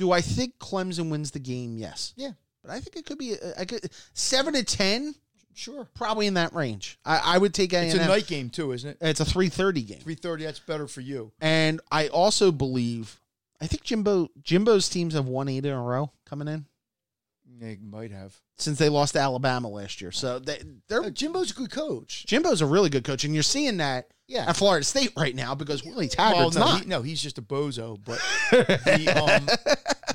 Do 0.00 0.10
I 0.12 0.20
think 0.22 0.58
Clemson 0.58 1.10
wins 1.10 1.30
the 1.30 1.38
game? 1.38 1.76
Yes. 1.76 2.14
Yeah, 2.16 2.30
But 2.62 2.72
I 2.72 2.80
think 2.80 2.96
it 2.96 3.04
could 3.06 3.18
be 3.18 3.34
a, 3.34 3.60
I 3.60 3.64
could, 3.66 3.88
seven 4.14 4.54
to 4.54 4.64
ten, 4.64 5.14
sure. 5.54 5.86
probably 5.94 6.26
in 6.26 6.34
that 6.34 6.54
range. 6.54 6.98
I, 7.04 7.20
I 7.34 7.38
would 7.38 7.52
take 7.54 7.72
A&M. 7.74 7.84
It's 7.84 7.94
a 7.94 8.06
night 8.08 8.26
game 8.26 8.48
too, 8.50 8.72
isn't 8.72 8.88
it? 8.90 8.96
It's 9.00 9.20
a 9.20 9.24
three 9.26 9.48
thirty 9.50 9.82
game. 9.82 10.00
Three 10.00 10.14
thirty. 10.14 10.44
That's 10.44 10.58
better 10.58 10.88
for 10.88 11.02
you. 11.02 11.32
And 11.40 11.80
I 11.92 12.08
also 12.08 12.50
believe, 12.50 13.20
I 13.60 13.66
think 13.66 13.82
Jimbo 13.84 14.30
Jimbo's 14.42 14.88
teams 14.88 15.12
have 15.14 15.26
won 15.26 15.48
eight 15.50 15.66
in 15.66 15.72
a 15.72 15.82
row 15.82 16.10
coming 16.24 16.48
in 16.48 16.64
They 17.60 17.76
might 17.82 18.10
have. 18.10 18.34
since 18.56 18.78
they 18.78 18.88
lost 18.88 19.12
to 19.12 19.20
Alabama 19.20 19.68
last 19.68 20.00
year. 20.00 20.12
So 20.12 20.38
they, 20.38 20.62
they're 20.88 21.02
Uh, 21.02 21.10
Jimbo's 21.10 21.50
a 21.50 21.54
good 21.54 21.70
coach. 21.70 22.24
Jimbo's 22.26 22.62
a 22.62 22.66
really 22.66 22.88
good 22.88 23.04
coach, 23.04 23.24
and 23.24 23.34
you're 23.34 23.42
seeing 23.42 23.76
that 23.78 24.06
Yeah. 24.28 24.48
at 24.48 24.56
Florida 24.56 24.84
State 24.84 25.12
right 25.16 25.34
now 25.34 25.54
because 25.54 25.84
Willie 25.84 26.08
Well, 26.16 26.32
Taggart's 26.32 26.56
no, 26.56 26.60
not. 26.64 26.80
he, 26.82 26.86
no, 26.86 27.02
he's 27.02 27.20
just 27.22 27.36
a 27.38 27.42
bozo. 27.42 27.98
But 28.02 28.18
the, 28.50 29.08
um, 29.10 29.46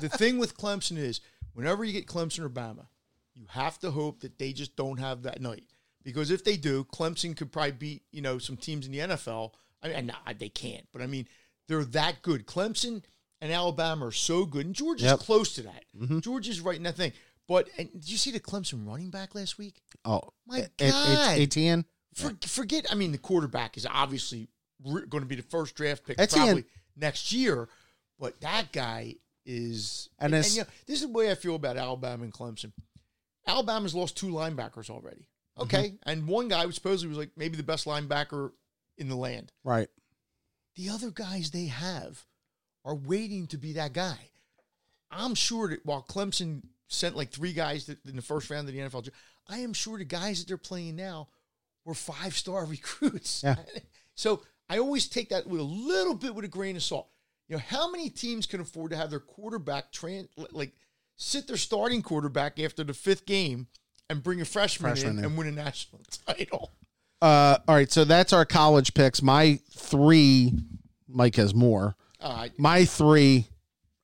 the 0.00 0.08
thing 0.08 0.38
with 0.38 0.56
Clemson 0.56 0.96
is, 0.98 1.20
whenever 1.52 1.84
you 1.84 1.92
get 1.92 2.06
Clemson 2.06 2.40
or 2.40 2.48
Bama, 2.50 2.86
you 3.34 3.46
have 3.50 3.78
to 3.80 3.90
hope 3.90 4.20
that 4.20 4.38
they 4.38 4.52
just 4.52 4.76
don't 4.76 4.98
have 4.98 5.22
that 5.22 5.40
night. 5.40 5.64
Because 6.02 6.30
if 6.30 6.44
they 6.44 6.56
do, 6.56 6.84
Clemson 6.84 7.36
could 7.36 7.50
probably 7.52 7.72
beat 7.72 8.02
you 8.12 8.22
know 8.22 8.38
some 8.38 8.56
teams 8.56 8.86
in 8.86 8.92
the 8.92 8.98
NFL. 9.00 9.52
I 9.82 9.88
mean, 9.88 10.06
nah, 10.06 10.14
they 10.38 10.48
can't, 10.48 10.86
but 10.92 11.02
I 11.02 11.06
mean, 11.06 11.26
they're 11.68 11.84
that 11.84 12.22
good. 12.22 12.46
Clemson 12.46 13.02
and 13.40 13.52
Alabama 13.52 14.06
are 14.06 14.12
so 14.12 14.46
good, 14.46 14.66
and 14.66 14.74
Georgia's 14.74 15.06
Yep. 15.10 15.18
close 15.20 15.54
to 15.56 15.62
that. 15.62 15.84
Mhm. 15.96 16.22
Georgia's 16.22 16.60
right 16.60 16.76
in 16.76 16.84
that 16.84 16.96
thing. 16.96 17.12
But 17.48 17.68
and 17.78 17.90
did 17.92 18.08
you 18.08 18.16
see 18.16 18.30
the 18.30 18.40
Clemson 18.40 18.86
running 18.86 19.10
back 19.10 19.34
last 19.34 19.58
week? 19.58 19.82
oh, 20.04 20.32
My 20.46 20.60
it- 20.60 20.72
God. 20.78 21.38
Etienne. 21.38 21.84
For, 22.14 22.34
Forget, 22.46 22.86
I 22.90 22.94
mean, 22.94 23.12
the 23.12 23.18
quarterback 23.18 23.76
is 23.76 23.84
obviously 23.84 24.48
re- 24.84 25.04
going 25.06 25.22
to 25.22 25.28
be 25.28 25.34
the 25.36 25.42
first 25.42 25.74
draft 25.74 26.04
pick 26.06 26.18
Etienne. 26.18 26.44
probably 26.46 26.64
next 26.96 27.30
year, 27.32 27.68
but 28.18 28.40
that 28.40 28.72
guy 28.72 29.16
is. 29.46 30.08
And 30.18 30.34
And, 30.34 30.40
it's- 30.40 30.54
you 30.56 30.62
know, 30.62 30.68
this 30.86 30.96
is 30.96 31.06
the 31.06 31.12
way 31.12 31.30
I 31.30 31.34
feel 31.34 31.54
about 31.54 31.76
Alabama 31.78 32.24
and 32.24 32.32
Clemson. 32.32 32.72
Alabama's 33.46 33.94
lost 33.94 34.16
two 34.16 34.26
linebackers 34.32 34.90
already. 34.90 35.28
Mm-hmm. 35.56 35.62
Okay, 35.62 35.94
and 36.02 36.26
one 36.28 36.48
guy 36.48 36.66
was 36.66 36.74
supposedly 36.74 37.08
was 37.08 37.16
like 37.18 37.30
maybe 37.36 37.56
the 37.56 37.62
best 37.62 37.86
linebacker 37.86 38.50
in 38.98 39.08
the 39.08 39.16
land. 39.16 39.52
Right. 39.64 39.88
The 40.74 40.90
other 40.90 41.10
guys 41.10 41.50
they 41.50 41.66
have 41.66 42.26
are 42.84 42.94
waiting 42.94 43.46
to 43.48 43.56
be 43.58 43.72
that 43.74 43.92
guy. 43.94 44.18
I'm 45.10 45.34
sure 45.34 45.68
that 45.68 45.86
while 45.86 46.02
Clemson 46.02 46.62
sent 46.88 47.16
like 47.16 47.30
three 47.30 47.52
guys 47.54 47.86
that, 47.86 48.04
in 48.04 48.16
the 48.16 48.22
first 48.22 48.50
round 48.50 48.68
of 48.68 48.74
the 48.74 48.80
NFL, 48.80 49.08
I 49.48 49.58
am 49.58 49.72
sure 49.72 49.96
the 49.96 50.04
guys 50.04 50.40
that 50.40 50.48
they're 50.48 50.56
playing 50.58 50.96
now 50.96 51.28
were 51.84 51.94
five 51.94 52.36
star 52.36 52.64
recruits. 52.66 53.42
Yeah. 53.42 53.56
So 54.14 54.42
I 54.68 54.78
always 54.78 55.08
take 55.08 55.30
that 55.30 55.46
with 55.46 55.60
a 55.60 55.64
little 55.64 56.14
bit 56.14 56.34
with 56.34 56.44
a 56.44 56.48
grain 56.48 56.76
of 56.76 56.82
salt. 56.82 57.08
You 57.48 57.56
know, 57.56 57.62
how 57.68 57.90
many 57.90 58.10
teams 58.10 58.46
can 58.46 58.60
afford 58.60 58.90
to 58.90 58.96
have 58.96 59.10
their 59.10 59.20
quarterback 59.20 59.92
tran 59.92 60.28
like 60.52 60.72
sit 61.16 61.46
their 61.46 61.56
starting 61.56 62.02
quarterback 62.02 62.58
after 62.58 62.82
the 62.84 62.92
fifth 62.94 63.24
game 63.26 63.68
and 64.10 64.22
bring 64.22 64.40
a 64.40 64.44
freshman, 64.44 64.90
Freshman 64.92 65.12
in 65.12 65.18
in. 65.20 65.24
and 65.26 65.36
win 65.38 65.46
a 65.48 65.52
national 65.52 66.02
title? 66.26 66.72
Uh, 67.22 67.58
all 67.66 67.74
right. 67.74 67.90
So 67.90 68.04
that's 68.04 68.32
our 68.32 68.44
college 68.44 68.94
picks. 68.94 69.22
My 69.22 69.58
three. 69.70 70.52
Mike 71.08 71.36
has 71.36 71.54
more. 71.54 71.96
Right. 72.22 72.50
My 72.58 72.84
three. 72.84 73.46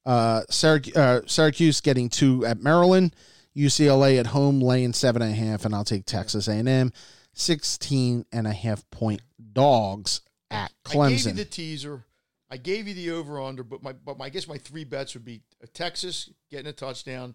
Uh, 0.07 0.43
Syrac- 0.51 0.97
uh, 0.97 1.21
Syracuse 1.27 1.81
getting 1.81 2.09
two 2.09 2.45
at 2.47 2.61
Maryland. 2.63 3.15
UCLA 3.57 4.19
at 4.19 4.29
home 4.29 4.61
laying 4.61 4.93
seven 4.95 5.21
and 5.21 5.33
a 5.33 5.35
half, 5.35 5.65
and 5.67 5.75
I'll 5.75 5.85
take 5.85 6.07
Texas 6.07 6.49
A&M. 6.49 6.93
16 7.35 8.25
and 8.33 8.47
a 8.47 8.53
half 8.53 8.89
point 8.91 9.21
dogs 9.53 10.21
at 10.51 10.73
I 10.87 10.93
gave 10.93 11.11
you 11.11 11.17
Clemson. 11.33 11.37
the 11.37 11.45
teaser. 11.45 12.05
I 12.53 12.59
gave 12.59 12.87
you 12.87 12.93
the 12.93 13.13
over 13.13 13.41
under, 13.41 13.65
but 13.65 13.83
my 13.83 13.95
but 13.95 14.19
my 14.19 14.27
I 14.27 14.29
guess 14.29 14.47
my 14.47 14.59
three 14.59 14.85
bets 14.85 15.15
would 15.15 15.25
be 15.25 15.41
uh, 15.63 15.67
Texas 15.73 16.29
getting 16.51 16.67
a 16.67 16.73
touchdown, 16.75 17.35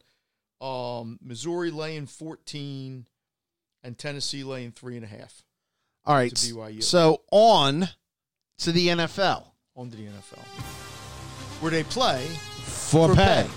um, 0.62 1.18
Missouri 1.24 1.72
laying 1.72 2.06
fourteen, 2.06 3.08
and 3.84 3.98
Tennessee 3.98 4.44
laying 4.44 4.72
three 4.72 4.96
and 4.96 5.04
a 5.04 5.08
half 5.08 5.44
All 6.06 6.14
right. 6.14 6.32
BYU. 6.32 6.84
So 6.84 7.24
on 7.32 7.90
to 8.60 8.72
the 8.72 8.90
NFL 8.90 9.48
on 9.76 9.90
to 9.90 9.98
the 9.98 10.06
NFL, 10.06 10.44
where 11.62 11.72
they 11.72 11.84
play 11.84 12.24
for, 12.66 13.08
for 13.10 13.16
pay. 13.16 13.48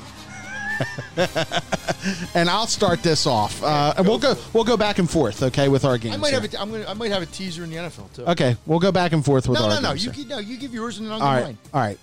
and 2.35 2.49
I'll 2.49 2.67
start 2.67 3.03
this 3.03 3.27
off. 3.27 3.63
Uh, 3.63 3.95
and 3.97 4.07
we'll 4.07 4.19
go 4.19 4.35
we'll 4.53 4.65
go 4.65 4.77
back 4.77 4.99
and 4.99 5.11
forth, 5.11 5.43
okay, 5.43 5.69
with 5.69 5.85
our 5.85 5.99
games. 5.99 6.15
I 6.15 6.19
might 6.19 6.31
here. 6.31 6.41
have 6.41 6.55
a, 6.55 6.61
I'm 6.61 6.71
gonna 6.71 6.87
I 6.89 6.95
might 6.95 7.11
have 7.11 7.23
a 7.23 7.27
teaser 7.27 7.65
in 7.65 7.71
the 7.71 7.77
NFL 7.77 8.13
too. 8.15 8.25
Okay, 8.27 8.57
we'll 8.67 8.79
go 8.79 8.93
back 8.93 9.13
and 9.13 9.25
forth 9.25 9.49
with 9.49 9.59
no, 9.59 9.65
our 9.67 9.75
no, 9.75 9.81
no. 9.81 9.95
games 9.95 10.17
You 10.19 10.25
no, 10.27 10.39
you 10.39 10.57
give 10.57 10.73
yours 10.75 10.99
and 10.99 11.07
then 11.07 11.15
I'll 11.15 11.23
All 11.23 11.35
give 11.37 11.45
mine. 11.45 11.59
All 11.75 11.81
right. 11.81 11.99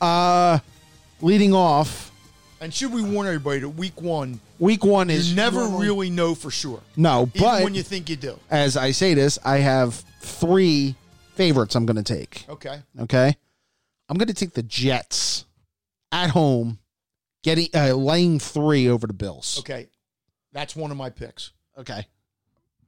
Uh 0.00 0.58
leading 1.22 1.54
off, 1.54 2.12
And 2.60 2.72
should 2.74 2.92
we 2.92 3.02
warn 3.02 3.26
everybody 3.26 3.60
that 3.60 3.70
week 3.70 4.02
one, 4.02 4.38
week 4.58 4.84
1 4.84 5.08
is 5.08 5.30
you 5.30 5.36
never 5.36 5.60
normally- 5.60 5.86
really 5.86 6.10
know 6.10 6.34
for 6.34 6.50
sure, 6.50 6.80
No, 6.94 7.30
but 7.38 7.64
when 7.64 7.74
you 7.74 7.82
think 7.82 8.10
you 8.10 8.16
do. 8.16 8.38
as 8.50 8.76
I 8.76 8.90
say 8.90 9.14
this, 9.14 9.38
I 9.44 9.58
have 9.58 9.94
3 10.20 10.94
favorites 11.36 11.74
I'm 11.74 11.86
going 11.86 11.96
to 11.96 12.02
take. 12.02 12.44
Okay. 12.50 12.80
Okay? 13.00 13.34
I'm 14.10 14.18
going 14.18 14.28
to 14.28 14.34
take 14.34 14.52
the 14.52 14.62
Jets 14.62 15.46
at 16.12 16.30
home 16.30 16.78
getting 17.46 17.68
uh, 17.74 17.94
laying 17.94 18.38
3 18.38 18.88
over 18.88 19.06
the 19.06 19.12
Bills. 19.12 19.58
Okay. 19.60 19.86
That's 20.52 20.74
one 20.74 20.90
of 20.90 20.96
my 20.96 21.10
picks. 21.10 21.52
Okay. 21.78 22.06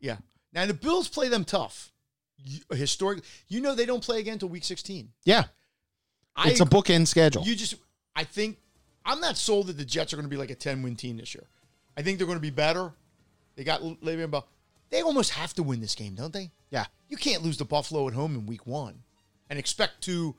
Yeah. 0.00 0.16
Now 0.52 0.66
the 0.66 0.74
Bills 0.74 1.08
play 1.08 1.28
them 1.28 1.44
tough. 1.44 1.92
Historically, 2.72 3.24
you 3.48 3.60
know 3.60 3.74
they 3.74 3.86
don't 3.86 4.02
play 4.02 4.20
again 4.20 4.34
until 4.34 4.48
week 4.48 4.64
16. 4.64 5.10
Yeah. 5.24 5.44
I, 6.36 6.50
It's 6.50 6.60
a 6.60 6.64
bookend 6.64 7.06
schedule. 7.08 7.42
You 7.42 7.54
just, 7.56 7.74
I 8.14 8.24
think, 8.24 8.58
I'm 9.04 9.20
not 9.20 9.36
sold 9.36 9.66
that 9.68 9.76
the 9.76 9.84
Jets 9.84 10.12
are 10.12 10.16
going 10.16 10.26
to 10.26 10.30
be 10.30 10.36
like 10.36 10.50
a 10.50 10.54
10 10.54 10.82
win 10.82 10.96
team 10.96 11.16
this 11.16 11.34
year. 11.34 11.46
I 11.96 12.02
think 12.02 12.18
they're 12.18 12.26
going 12.26 12.38
to 12.38 12.42
be 12.42 12.50
better. 12.50 12.92
They 13.56 13.64
got 13.64 13.80
Le'Veon 13.82 14.30
Bell. 14.30 14.46
They 14.90 15.02
almost 15.02 15.30
have 15.32 15.52
to 15.54 15.62
win 15.62 15.80
this 15.80 15.94
game, 15.94 16.14
don't 16.14 16.32
they? 16.32 16.50
yeah. 16.70 16.86
You 17.08 17.16
can't 17.16 17.42
lose 17.42 17.56
to 17.56 17.64
Buffalo 17.64 18.06
at 18.08 18.14
home 18.14 18.34
in 18.34 18.44
week 18.46 18.66
one 18.66 19.02
and 19.48 19.58
expect 19.58 20.02
to 20.02 20.36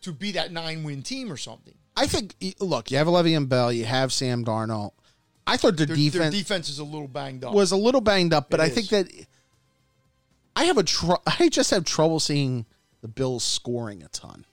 to 0.00 0.12
be 0.12 0.32
that 0.32 0.52
nine 0.52 0.82
win 0.84 1.02
team 1.02 1.30
or 1.30 1.36
something. 1.36 1.74
I 1.98 2.06
think 2.06 2.34
look, 2.60 2.90
you 2.90 2.96
have 2.98 3.06
Le'Veon 3.08 3.48
Bell, 3.48 3.72
you 3.72 3.84
have 3.84 4.12
Sam 4.12 4.44
Darnold. 4.44 4.92
I 5.46 5.56
thought 5.56 5.76
their, 5.76 5.86
Their 5.86 5.96
defense 5.96 6.22
their 6.22 6.30
defense 6.30 6.68
is 6.68 6.78
a 6.78 6.84
little 6.84 7.08
banged 7.08 7.44
up. 7.44 7.54
was 7.54 7.72
a 7.72 7.76
little 7.76 8.00
banged 8.00 8.32
up, 8.32 8.50
but 8.50 8.60
It 8.60 8.64
I 8.64 8.68
think 8.68 8.88
that 8.90 9.06
I 10.54 10.64
have 10.64 10.78
a 10.78 10.82
tr- 10.82 11.12
I 11.40 11.48
just 11.48 11.70
have 11.70 11.84
trouble 11.84 12.20
seeing 12.20 12.66
the 13.00 13.08
Bills 13.08 13.44
scoring 13.44 14.02
a 14.02 14.08
ton. 14.08 14.44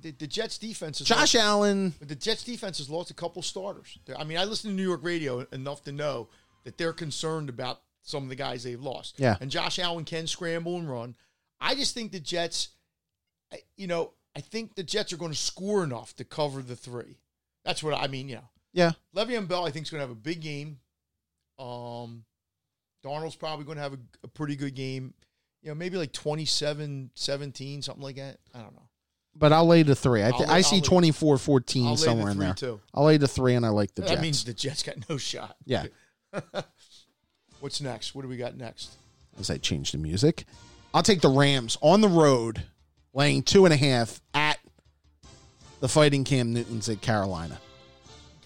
the, 0.00 0.10
the 0.12 0.26
Jets 0.26 0.58
defense 0.58 1.00
is 1.00 1.06
Josh 1.06 1.34
Allen, 1.34 1.94
But 1.98 2.08
the 2.08 2.14
Jets 2.14 2.44
defense 2.44 2.78
has 2.78 2.88
lost 2.90 3.10
a 3.10 3.14
couple 3.14 3.42
starters. 3.42 3.98
I 4.16 4.24
mean, 4.24 4.38
I 4.38 4.44
listen 4.44 4.70
to 4.70 4.76
New 4.76 4.82
York 4.82 5.04
radio 5.04 5.46
enough 5.52 5.84
to 5.84 5.92
know 5.92 6.28
that 6.64 6.78
they're 6.78 6.92
concerned 6.92 7.48
about 7.48 7.80
some 8.02 8.22
of 8.22 8.28
the 8.28 8.36
guys 8.36 8.62
they've 8.64 8.80
lost. 8.80 9.18
Yeah. 9.18 9.36
And 9.40 9.50
Josh 9.50 9.78
Allen 9.78 10.04
can 10.04 10.26
scramble 10.26 10.78
and 10.78 10.88
run. 10.90 11.16
I 11.60 11.74
just 11.74 11.94
think 11.94 12.12
the 12.12 12.20
Jets, 12.20 12.68
you 13.76 13.86
know, 13.86 14.12
I 14.36 14.40
think 14.40 14.74
the 14.74 14.82
Jets 14.82 15.12
are 15.12 15.16
going 15.16 15.30
to 15.32 15.38
score 15.38 15.84
enough 15.84 16.14
to 16.16 16.24
cover 16.24 16.60
the 16.62 16.76
three. 16.76 17.18
That's 17.64 17.82
what 17.82 17.94
I 17.94 18.08
mean, 18.08 18.28
you 18.28 18.36
know. 18.36 18.48
yeah, 18.72 18.92
Le'Veon 19.14 19.46
Bell, 19.48 19.64
I 19.66 19.70
think, 19.70 19.84
is 19.86 19.90
going 19.90 20.00
to 20.00 20.06
have 20.06 20.10
a 20.16 20.20
big 20.20 20.40
game. 20.40 20.78
Um, 21.58 22.24
Darnold's 23.04 23.36
probably 23.36 23.64
going 23.64 23.76
to 23.76 23.82
have 23.82 23.92
a, 23.94 23.98
a 24.24 24.28
pretty 24.28 24.56
good 24.56 24.74
game. 24.74 25.14
You 25.62 25.68
know, 25.70 25.74
maybe 25.74 25.96
like 25.96 26.12
27 26.12 27.10
17, 27.14 27.82
something 27.82 28.02
like 28.02 28.16
that. 28.16 28.38
I 28.54 28.58
don't 28.58 28.74
know. 28.74 28.88
but 29.36 29.52
I'll 29.52 29.66
lay 29.66 29.82
the 29.82 29.94
three. 29.94 30.22
I, 30.22 30.30
th- 30.30 30.48
lay- 30.48 30.54
I 30.56 30.60
see 30.60 30.76
I'll 30.76 30.82
lay- 30.82 30.88
24 30.88 31.38
14 31.38 31.96
somewhere 31.96 32.26
the 32.26 32.30
in 32.32 32.38
there. 32.38 32.54
too. 32.54 32.80
I'll 32.92 33.04
lay 33.04 33.16
the 33.16 33.28
three, 33.28 33.54
and 33.54 33.64
I 33.64 33.70
like 33.70 33.94
the 33.94 34.02
that 34.02 34.08
Jets. 34.08 34.20
means 34.22 34.44
the 34.44 34.52
Jets 34.52 34.82
got 34.82 35.08
no 35.08 35.16
shot. 35.16 35.56
yeah, 35.64 35.86
What's 37.60 37.80
next? 37.80 38.14
What 38.14 38.22
do 38.22 38.28
we 38.28 38.36
got 38.36 38.56
next? 38.56 38.90
as 39.38 39.50
I 39.50 39.56
change 39.58 39.90
the 39.92 39.98
music, 39.98 40.44
I'll 40.92 41.02
take 41.02 41.20
the 41.20 41.28
Rams 41.28 41.76
on 41.80 42.00
the 42.02 42.08
road, 42.08 42.62
laying 43.14 43.42
two 43.42 43.64
and 43.64 43.72
a 43.72 43.76
half 43.76 44.20
at 44.34 44.58
the 45.80 45.88
Fighting 45.88 46.24
Cam 46.24 46.52
Newtons 46.52 46.88
at 46.88 47.00
Carolina. 47.00 47.58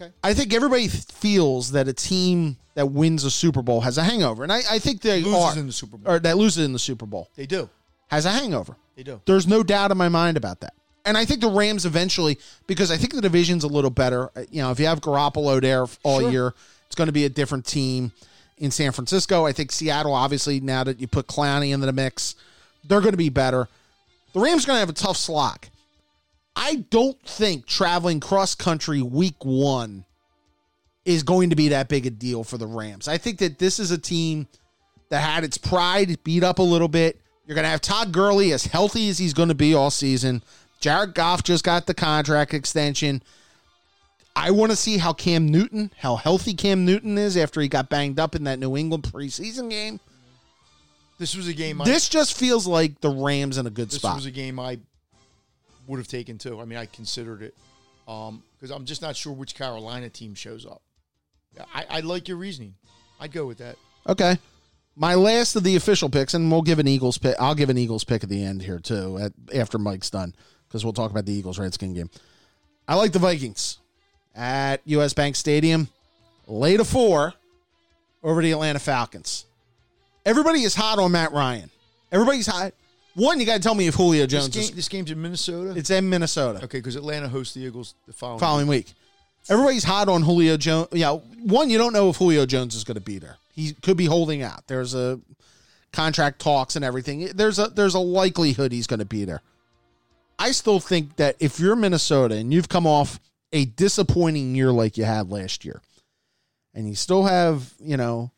Okay. 0.00 0.12
I 0.22 0.34
think 0.34 0.52
everybody 0.54 0.86
feels 0.88 1.72
that 1.72 1.88
a 1.88 1.92
team 1.92 2.56
that 2.74 2.86
wins 2.86 3.24
a 3.24 3.30
Super 3.30 3.62
Bowl 3.62 3.80
has 3.80 3.98
a 3.98 4.04
hangover, 4.04 4.44
and 4.44 4.52
I, 4.52 4.60
I 4.70 4.78
think 4.78 5.00
they 5.00 5.22
Loses 5.22 5.34
are, 5.56 5.58
in 5.58 5.66
the 5.66 5.72
Super 5.72 5.96
Bowl. 5.96 6.12
or 6.14 6.18
that 6.20 6.36
loses 6.36 6.64
in 6.64 6.72
the 6.72 6.78
Super 6.78 7.06
Bowl 7.06 7.28
They 7.34 7.46
do. 7.46 7.68
has 8.08 8.24
a 8.24 8.30
hangover. 8.30 8.76
They 8.94 9.02
do. 9.02 9.20
There's 9.26 9.46
no 9.48 9.62
doubt 9.64 9.90
in 9.90 9.98
my 9.98 10.08
mind 10.08 10.36
about 10.36 10.60
that. 10.60 10.74
And 11.04 11.16
I 11.16 11.24
think 11.24 11.40
the 11.40 11.48
Rams 11.50 11.86
eventually, 11.86 12.38
because 12.66 12.90
I 12.90 12.96
think 12.96 13.14
the 13.14 13.20
division's 13.22 13.64
a 13.64 13.68
little 13.68 13.90
better. 13.90 14.30
uh, 14.36 14.42
You 14.50 14.62
know, 14.62 14.70
if 14.70 14.78
you 14.78 14.86
have 14.86 15.00
Garoppolo 15.00 15.60
there 15.60 15.86
all 16.02 16.20
Sure. 16.20 16.30
year, 16.30 16.54
it's 16.86 16.94
going 16.94 17.06
to 17.06 17.12
be 17.12 17.24
a 17.24 17.28
different 17.28 17.64
team 17.66 18.12
in 18.58 18.70
San 18.70 18.92
Francisco. 18.92 19.46
I 19.46 19.52
think 19.52 19.72
Seattle, 19.72 20.12
obviously, 20.12 20.60
now 20.60 20.84
that 20.84 21.00
you 21.00 21.06
put 21.08 21.26
Clowney 21.26 21.72
into 21.72 21.86
the 21.86 21.92
mix, 21.92 22.34
they're 22.84 23.00
going 23.00 23.12
to 23.12 23.16
be 23.18 23.30
better. 23.30 23.68
The 24.32 24.40
Rams 24.40 24.64
are 24.64 24.68
going 24.68 24.76
to 24.76 24.80
have 24.80 24.90
a 24.90 24.92
tough 24.92 25.16
slog. 25.16 25.66
I 26.54 26.84
don't 26.90 27.20
think 27.22 27.66
traveling 27.66 28.20
cross 28.20 28.54
country 28.54 29.00
week 29.00 29.44
one 29.44 30.04
is 31.04 31.22
going 31.22 31.50
to 31.50 31.56
be 31.56 31.68
that 31.68 31.88
big 31.88 32.04
a 32.04 32.10
deal 32.10 32.44
for 32.44 32.58
the 32.58 32.66
Rams. 32.66 33.08
I 33.08 33.16
think 33.16 33.38
that 33.38 33.58
this 33.58 33.78
is 33.78 33.90
a 33.90 33.98
team 33.98 34.46
that 35.08 35.20
had 35.20 35.44
its 35.44 35.56
pride 35.56 36.18
beat 36.24 36.44
up 36.44 36.58
a 36.58 36.62
little 36.62 36.88
bit. 36.88 37.20
You're 37.46 37.54
going 37.54 37.64
to 37.64 37.70
have 37.70 37.80
Todd 37.80 38.12
Gurley 38.12 38.52
as 38.52 38.66
healthy 38.66 39.08
as 39.08 39.18
he's 39.18 39.32
going 39.32 39.48
to 39.48 39.54
be 39.54 39.72
all 39.72 39.90
season. 39.90 40.42
Jared 40.80 41.14
Goff 41.14 41.42
just 41.42 41.64
got 41.64 41.86
the 41.86 41.94
contract 41.94 42.52
extension. 42.52 43.22
I 44.36 44.50
want 44.50 44.70
to 44.70 44.76
see 44.76 44.98
how 44.98 45.12
Cam 45.12 45.48
Newton, 45.48 45.90
how 45.96 46.16
healthy 46.16 46.54
Cam 46.54 46.84
Newton 46.84 47.16
is 47.16 47.36
after 47.36 47.60
he 47.60 47.68
got 47.68 47.88
banged 47.88 48.20
up 48.20 48.34
in 48.34 48.44
that 48.44 48.58
New 48.58 48.76
England 48.76 49.04
preseason 49.04 49.70
game. 49.70 49.98
This 51.18 51.36
was 51.36 51.48
a 51.48 51.52
game. 51.52 51.80
I, 51.82 51.84
This 51.84 52.08
just 52.08 52.38
feels 52.38 52.66
like 52.66 53.00
the 53.00 53.10
Rams 53.10 53.58
in 53.58 53.66
a 53.66 53.70
good 53.70 53.90
this 53.90 53.98
spot. 53.98 54.14
This 54.14 54.24
was 54.24 54.26
a 54.26 54.30
game 54.30 54.58
I 54.58 54.78
would 55.86 55.98
have 55.98 56.08
taken 56.08 56.38
too. 56.38 56.60
I 56.60 56.64
mean, 56.64 56.78
I 56.78 56.86
considered 56.86 57.42
it 57.42 57.54
um, 58.06 58.42
because 58.56 58.70
I'm 58.70 58.84
just 58.84 59.02
not 59.02 59.16
sure 59.16 59.32
which 59.32 59.54
Carolina 59.54 60.08
team 60.08 60.34
shows 60.34 60.64
up. 60.64 60.82
I, 61.74 61.86
I 61.90 62.00
like 62.00 62.28
your 62.28 62.36
reasoning. 62.36 62.74
I'd 63.20 63.32
go 63.32 63.46
with 63.46 63.58
that. 63.58 63.76
Okay. 64.06 64.38
My 64.94 65.14
last 65.14 65.56
of 65.56 65.64
the 65.64 65.76
official 65.76 66.08
picks, 66.08 66.34
and 66.34 66.50
we'll 66.50 66.62
give 66.62 66.78
an 66.78 66.88
Eagles 66.88 67.18
pick. 67.18 67.36
I'll 67.38 67.54
give 67.54 67.70
an 67.70 67.78
Eagles 67.78 68.04
pick 68.04 68.22
at 68.22 68.28
the 68.28 68.42
end 68.42 68.62
here 68.62 68.78
too, 68.78 69.18
at, 69.18 69.32
after 69.54 69.78
Mike's 69.78 70.10
done, 70.10 70.34
because 70.66 70.84
we'll 70.84 70.92
talk 70.92 71.10
about 71.10 71.24
the 71.24 71.32
Eagles 71.32 71.58
Redskin 71.58 71.94
game. 71.94 72.10
I 72.86 72.94
like 72.94 73.12
the 73.12 73.18
Vikings 73.18 73.78
at 74.34 74.80
US 74.86 75.12
Bank 75.12 75.36
Stadium, 75.36 75.88
late 76.46 76.80
a 76.80 76.84
four, 76.84 77.34
over 78.22 78.42
the 78.42 78.52
Atlanta 78.52 78.78
Falcons. 78.78 79.44
Everybody 80.28 80.62
is 80.62 80.74
hot 80.74 80.98
on 80.98 81.10
Matt 81.12 81.32
Ryan. 81.32 81.70
Everybody's 82.12 82.46
hot. 82.46 82.74
One, 83.14 83.40
you 83.40 83.46
got 83.46 83.54
to 83.54 83.60
tell 83.60 83.74
me 83.74 83.86
if 83.86 83.94
Julio 83.94 84.26
This, 84.26 84.32
Jones 84.42 84.48
game, 84.54 84.62
is. 84.64 84.70
this 84.72 84.88
game's 84.88 85.10
in 85.10 85.22
Minnesota. 85.22 85.72
It's 85.74 85.88
in 85.88 86.06
Minnesota. 86.08 86.58
okay, 86.64 86.78
because 86.78 86.96
Atlanta 86.96 87.28
hosts 87.28 87.54
the 87.54 87.60
Eagles 87.60 87.94
the 88.06 88.12
following. 88.12 88.38
following 88.38 88.66
week. 88.66 88.92
Everybody's 89.48 89.84
hot 89.84 90.10
on 90.10 90.20
Julio 90.22 90.58
Jones. 90.58 90.88
Yeah, 90.92 91.12
one, 91.12 91.70
you 91.70 91.78
don't 91.78 91.94
know 91.94 92.10
if 92.10 92.16
Julio 92.16 92.44
Jones 92.44 92.74
is 92.74 92.84
going 92.84 92.96
to 92.96 93.00
be 93.00 93.18
there. 93.18 93.36
He 93.54 93.72
could 93.72 93.96
be 93.96 94.04
holding 94.04 94.42
out. 94.42 94.66
There's 94.66 94.94
a 94.94 95.18
contract 95.92 96.40
talks 96.40 96.76
and 96.76 96.84
everything. 96.84 97.26
There's 97.34 97.58
a 97.58 97.68
there's 97.68 97.94
a 97.94 97.98
likelihood 97.98 98.70
he's 98.72 98.86
going 98.86 99.00
to 99.00 99.06
be 99.06 99.24
there. 99.24 99.40
I 100.38 100.50
still 100.50 100.78
think 100.78 101.16
that 101.16 101.36
if 101.40 101.58
you're 101.58 101.74
Minnesota 101.74 102.34
and 102.34 102.52
you've 102.52 102.68
come 102.68 102.86
off 102.86 103.18
a 103.52 103.64
disappointing 103.64 104.54
year 104.54 104.70
like 104.72 104.98
you 104.98 105.04
had 105.04 105.30
last 105.30 105.64
year, 105.64 105.80
and 106.74 106.86
you 106.86 106.94
still 106.94 107.24
have 107.24 107.72
you 107.80 107.96
know, 107.96 108.30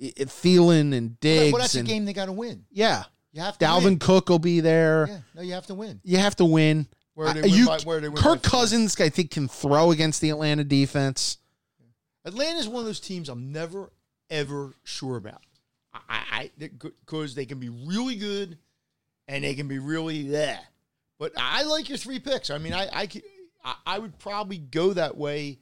Thielen 0.00 0.94
and 0.94 1.18
Diggs 1.20 1.52
but 1.52 1.58
that's 1.58 1.74
a 1.74 1.82
game 1.82 2.04
they 2.04 2.12
got 2.12 2.26
to 2.26 2.32
win. 2.32 2.64
yeah, 2.70 3.04
You 3.32 3.42
have 3.42 3.58
to 3.58 3.64
Dalvin 3.64 3.84
win. 3.84 3.98
Cook 3.98 4.28
will 4.28 4.38
be 4.38 4.60
there. 4.60 5.06
Yeah, 5.08 5.18
no, 5.34 5.42
you 5.42 5.52
have 5.54 5.66
to 5.66 5.74
win. 5.74 6.00
You 6.04 6.18
have 6.18 6.36
to 6.36 6.44
win. 6.44 6.86
Where 7.14 7.34
they 7.34 7.40
Uh, 7.40 7.42
win 7.44 7.52
you- 7.54 7.66
by- 7.66 7.80
where 7.80 8.00
they 8.00 8.08
win 8.08 8.22
Kirk. 8.22 8.42
Cousins, 8.42 8.98
I 9.00 9.08
think, 9.08 9.30
can 9.32 9.48
throw 9.48 9.90
against 9.90 10.20
the 10.20 10.30
Atlanta 10.30 10.62
defense. 10.64 11.38
Atlanta 12.24 12.58
is 12.58 12.68
one 12.68 12.80
of 12.80 12.86
those 12.86 13.00
teams 13.00 13.28
I'm 13.28 13.52
never 13.52 13.90
ever 14.30 14.74
sure 14.84 15.16
about. 15.16 15.42
I, 15.94 16.00
I 16.30 16.50
because 16.58 17.34
they 17.34 17.46
can 17.46 17.58
be 17.58 17.70
really 17.70 18.16
good 18.16 18.58
and 19.26 19.42
they 19.42 19.54
can 19.54 19.66
be 19.68 19.78
really 19.78 20.16
yeah. 20.18 20.58
But 21.18 21.32
I 21.36 21.62
like 21.64 21.88
your 21.88 21.98
three 21.98 22.18
picks. 22.20 22.50
I 22.50 22.58
mean, 22.58 22.72
I 22.74 22.88
I, 22.92 23.06
could- 23.06 23.22
I 23.64 23.74
I 23.86 23.98
would 23.98 24.18
probably 24.18 24.58
go 24.58 24.92
that 24.92 25.16
way 25.16 25.58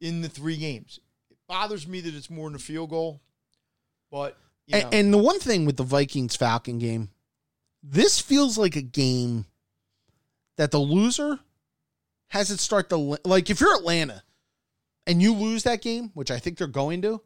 in 0.00 0.22
the 0.22 0.28
three 0.28 0.56
games. 0.56 0.98
It 1.30 1.36
bothers 1.46 1.86
me 1.86 2.00
that 2.00 2.14
it's 2.14 2.30
more 2.30 2.48
than 2.48 2.56
a 2.56 2.58
field 2.58 2.90
goal, 2.90 3.20
but 4.10 4.36
you 4.66 4.78
know, 4.78 4.84
And, 4.86 4.94
and 4.94 5.14
the 5.14 5.18
one 5.18 5.38
thing 5.40 5.64
with 5.64 5.76
the 5.76 5.82
Vikings 5.84 6.36
Falcon 6.36 6.78
game, 6.78 7.10
this 7.82 8.20
feels 8.20 8.58
like 8.58 8.76
a 8.76 8.82
game 8.82 9.46
that 10.56 10.70
the 10.70 10.78
loser 10.78 11.38
has 12.28 12.50
it 12.50 12.58
start 12.60 12.88
the 12.88 12.98
like 13.24 13.48
if 13.50 13.60
you're 13.60 13.74
Atlanta 13.76 14.22
and 15.06 15.22
you 15.22 15.32
lose 15.34 15.62
that 15.62 15.80
game, 15.80 16.10
which 16.14 16.30
I 16.30 16.38
think 16.38 16.58
they're 16.58 16.66
going 16.66 17.00
to, 17.02 17.22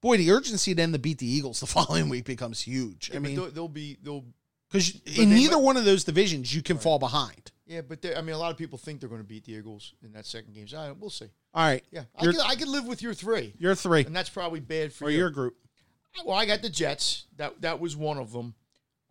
boy, 0.00 0.16
the 0.16 0.30
urgency 0.30 0.72
then 0.72 0.92
to 0.92 0.98
beat 0.98 1.18
the 1.18 1.26
Eagles 1.30 1.60
the 1.60 1.66
following 1.66 2.08
week 2.08 2.24
becomes 2.24 2.60
huge. 2.62 3.10
yeah, 3.10 3.16
I 3.16 3.18
mean, 3.18 3.36
they'll, 3.36 3.50
they'll 3.50 3.68
be 3.68 3.98
they'll 4.02 4.24
because 4.70 4.94
in 5.04 5.28
they 5.30 5.34
neither 5.36 5.56
might- 5.56 5.62
one 5.64 5.76
of 5.76 5.84
those 5.84 6.04
divisions 6.04 6.54
you 6.54 6.62
can 6.62 6.78
fall 6.78 6.98
behind. 6.98 7.52
yeah. 7.66 7.82
But 7.82 8.04
I 8.16 8.20
mean, 8.22 8.34
a 8.34 8.38
lot 8.38 8.50
of 8.52 8.56
people 8.56 8.78
think 8.78 9.00
they're 9.00 9.08
going 9.08 9.20
to 9.20 9.26
beat 9.26 9.44
the 9.44 9.52
Eagles 9.52 9.92
in 10.02 10.12
that 10.12 10.24
second 10.26 10.54
game. 10.54 10.66
So, 10.68 10.78
right, 10.78 10.96
we'll 10.98 11.10
see. 11.10 11.26
All 11.52 11.66
right, 11.66 11.82
Yeah, 11.90 12.04
I 12.18 12.24
could, 12.24 12.40
I 12.40 12.54
could 12.54 12.68
live 12.68 12.86
with 12.86 13.00
your 13.02 13.14
three, 13.14 13.54
you're 13.58 13.74
three 13.74 14.04
and 14.04 14.14
that's 14.14 14.28
probably 14.28 14.60
bad 14.60 14.92
for 14.92 15.06
or 15.06 15.10
you. 15.10 15.18
your 15.18 15.30
group. 15.30 15.56
Well, 16.24 16.36
I 16.36 16.46
got 16.46 16.62
the 16.62 16.68
Jets. 16.68 17.24
That 17.36 17.60
that 17.60 17.80
was 17.80 17.96
one 17.96 18.18
of 18.18 18.32
them. 18.32 18.54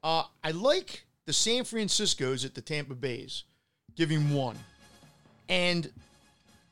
Uh, 0.04 0.24
I 0.44 0.52
like 0.52 1.06
the 1.26 1.34
San 1.34 1.64
Francisco's 1.64 2.46
at 2.46 2.56
the 2.56 2.62
Tampa 2.62 2.94
Bay's, 2.96 3.44
giving 3.96 4.34
one. 4.34 4.58
And 5.50 5.92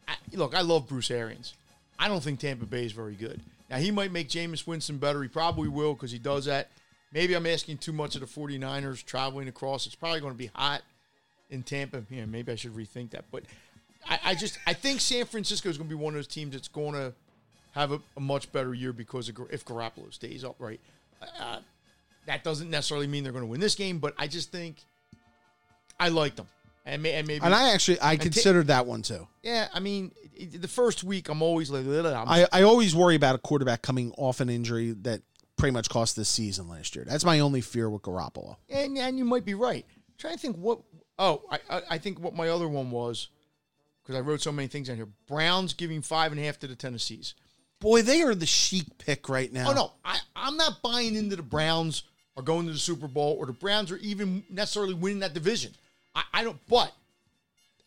I, 0.07 0.15
look, 0.33 0.55
I 0.55 0.61
love 0.61 0.87
Bruce 0.87 1.11
Arians. 1.11 1.53
I 1.97 2.07
don't 2.07 2.21
think 2.21 2.39
Tampa 2.39 2.65
Bay 2.65 2.85
is 2.85 2.91
very 2.91 3.15
good. 3.15 3.39
Now 3.69 3.77
he 3.77 3.91
might 3.91 4.11
make 4.11 4.29
Jameis 4.29 4.67
Winston 4.67 4.97
better. 4.97 5.21
He 5.21 5.29
probably 5.29 5.67
will 5.67 5.93
because 5.93 6.11
he 6.11 6.19
does 6.19 6.45
that. 6.45 6.69
Maybe 7.11 7.35
I'm 7.35 7.45
asking 7.45 7.77
too 7.77 7.93
much 7.93 8.15
of 8.15 8.21
the 8.21 8.27
49ers 8.27 9.05
traveling 9.05 9.47
across. 9.47 9.85
It's 9.85 9.95
probably 9.95 10.19
going 10.19 10.33
to 10.33 10.37
be 10.37 10.49
hot 10.53 10.81
in 11.49 11.63
Tampa. 11.63 12.03
Yeah, 12.09 12.25
maybe 12.25 12.51
I 12.51 12.55
should 12.55 12.75
rethink 12.75 13.11
that. 13.11 13.25
But 13.31 13.43
I, 14.07 14.19
I 14.25 14.35
just 14.35 14.57
I 14.65 14.73
think 14.73 14.99
San 14.99 15.25
Francisco 15.25 15.69
is 15.69 15.77
going 15.77 15.89
to 15.89 15.95
be 15.95 16.01
one 16.01 16.13
of 16.13 16.17
those 16.17 16.27
teams 16.27 16.53
that's 16.53 16.67
going 16.67 16.93
to 16.93 17.13
have 17.73 17.91
a, 17.91 17.99
a 18.15 18.19
much 18.19 18.51
better 18.51 18.73
year 18.73 18.93
because 18.93 19.29
of, 19.29 19.37
if 19.49 19.65
Garoppolo 19.65 20.13
stays 20.13 20.43
upright. 20.43 20.79
Uh, 21.39 21.59
that 22.25 22.43
doesn't 22.43 22.69
necessarily 22.69 23.07
mean 23.07 23.23
they're 23.23 23.33
going 23.33 23.43
to 23.43 23.49
win 23.49 23.59
this 23.59 23.75
game, 23.75 23.99
but 23.99 24.13
I 24.17 24.27
just 24.27 24.51
think 24.51 24.77
I 25.99 26.09
like 26.09 26.35
them. 26.35 26.47
And, 26.85 27.01
may, 27.01 27.13
and 27.13 27.25
maybe, 27.27 27.43
And 27.43 27.55
I 27.55 27.73
actually 27.73 27.97
I 28.01 28.17
considered 28.17 28.67
that 28.67 28.85
one 28.85 29.01
too. 29.03 29.27
yeah, 29.41 29.69
I 29.73 29.79
mean, 29.79 30.11
the 30.53 30.67
first 30.67 31.03
week 31.03 31.29
I'm 31.29 31.41
always 31.41 31.69
like, 31.69 31.85
I'm 31.85 32.27
I, 32.27 32.45
I 32.51 32.63
always 32.63 32.93
worry 32.93 33.15
about 33.15 33.35
a 33.35 33.37
quarterback 33.37 33.81
coming 33.81 34.13
off 34.17 34.41
an 34.41 34.49
injury 34.49 34.91
that 35.03 35.21
pretty 35.55 35.71
much 35.71 35.87
cost 35.89 36.17
this 36.17 36.27
season 36.27 36.67
last 36.67 36.95
year. 36.95 37.05
That's 37.07 37.23
my 37.23 37.39
only 37.39 37.61
fear 37.61 37.89
with 37.89 38.01
Garoppolo. 38.01 38.57
and 38.69 38.97
and 38.97 39.17
you 39.17 39.23
might 39.23 39.45
be 39.45 39.53
right. 39.53 39.85
I'm 39.87 40.15
trying 40.17 40.33
to 40.33 40.39
think 40.39 40.57
what. 40.57 40.79
Oh, 41.17 41.43
I 41.49 41.59
I, 41.69 41.81
I 41.91 41.97
think 41.99 42.19
what 42.19 42.35
my 42.35 42.49
other 42.49 42.67
one 42.67 42.91
was 42.91 43.29
because 44.03 44.17
I 44.17 44.19
wrote 44.19 44.41
so 44.41 44.51
many 44.51 44.67
things 44.67 44.89
on 44.89 44.97
here. 44.97 45.07
Browns 45.27 45.73
giving 45.73 46.01
five 46.01 46.33
and 46.33 46.41
a 46.41 46.43
half 46.43 46.59
to 46.59 46.67
the 46.67 46.75
Tennessees. 46.75 47.33
Boy, 47.83 48.01
they 48.01 48.21
are 48.23 48.33
the 48.33 48.45
chic 48.45 48.85
pick 48.97 49.27
right 49.29 49.51
now. 49.51 49.69
Oh 49.69 49.73
no, 49.73 49.91
I 50.05 50.17
I'm 50.35 50.57
not 50.57 50.81
buying 50.81 51.15
into 51.15 51.35
the 51.35 51.43
Browns 51.43 52.03
are 52.37 52.41
going 52.41 52.65
to 52.65 52.71
the 52.71 52.79
Super 52.79 53.07
Bowl 53.07 53.35
or 53.37 53.45
the 53.45 53.51
Browns 53.53 53.91
are 53.91 53.97
even 53.97 54.43
necessarily 54.49 54.93
winning 54.93 55.19
that 55.19 55.33
division. 55.33 55.73
I, 56.15 56.23
I 56.33 56.43
don't. 56.43 56.57
But 56.67 56.91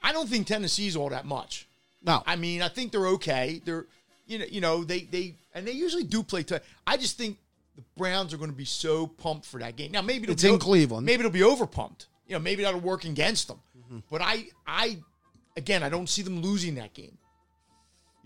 I 0.02 0.12
don't 0.12 0.28
think 0.28 0.46
Tennessee's 0.46 0.96
all 0.96 1.08
that 1.08 1.24
much. 1.24 1.66
no. 2.04 2.22
I 2.26 2.36
mean, 2.36 2.62
I 2.62 2.68
think 2.68 2.92
they're 2.92 3.08
okay. 3.08 3.60
They're, 3.64 3.86
you 4.26 4.38
know, 4.38 4.44
you 4.48 4.60
know, 4.60 4.84
they 4.84 5.00
they 5.00 5.34
and 5.54 5.66
they 5.66 5.72
usually 5.72 6.04
do 6.04 6.22
play. 6.22 6.42
tight. 6.42 6.62
I 6.86 6.96
just 6.98 7.16
think 7.16 7.38
the 7.74 7.82
Browns 7.96 8.34
are 8.34 8.36
going 8.36 8.50
to 8.50 8.56
be 8.56 8.64
so 8.66 9.06
pumped 9.06 9.46
for 9.46 9.58
that 9.60 9.76
game. 9.76 9.92
Now, 9.92 10.02
maybe 10.02 10.24
it'll 10.24 10.34
It's 10.34 10.42
be 10.42 10.50
in 10.50 10.58
Cleveland. 10.58 11.06
Maybe 11.06 11.20
it'll 11.20 11.32
be 11.32 11.42
over 11.42 11.66
pumped. 11.66 12.06
You 12.26 12.34
know, 12.34 12.40
maybe 12.40 12.62
that'll 12.64 12.80
work 12.80 13.04
against 13.04 13.48
them. 13.48 13.60
Mm-hmm. 13.78 13.98
But 14.10 14.20
I, 14.22 14.46
I, 14.66 14.98
again, 15.56 15.82
I 15.82 15.88
don't 15.88 16.08
see 16.08 16.22
them 16.22 16.42
losing 16.42 16.74
that 16.76 16.92
game. 16.92 17.16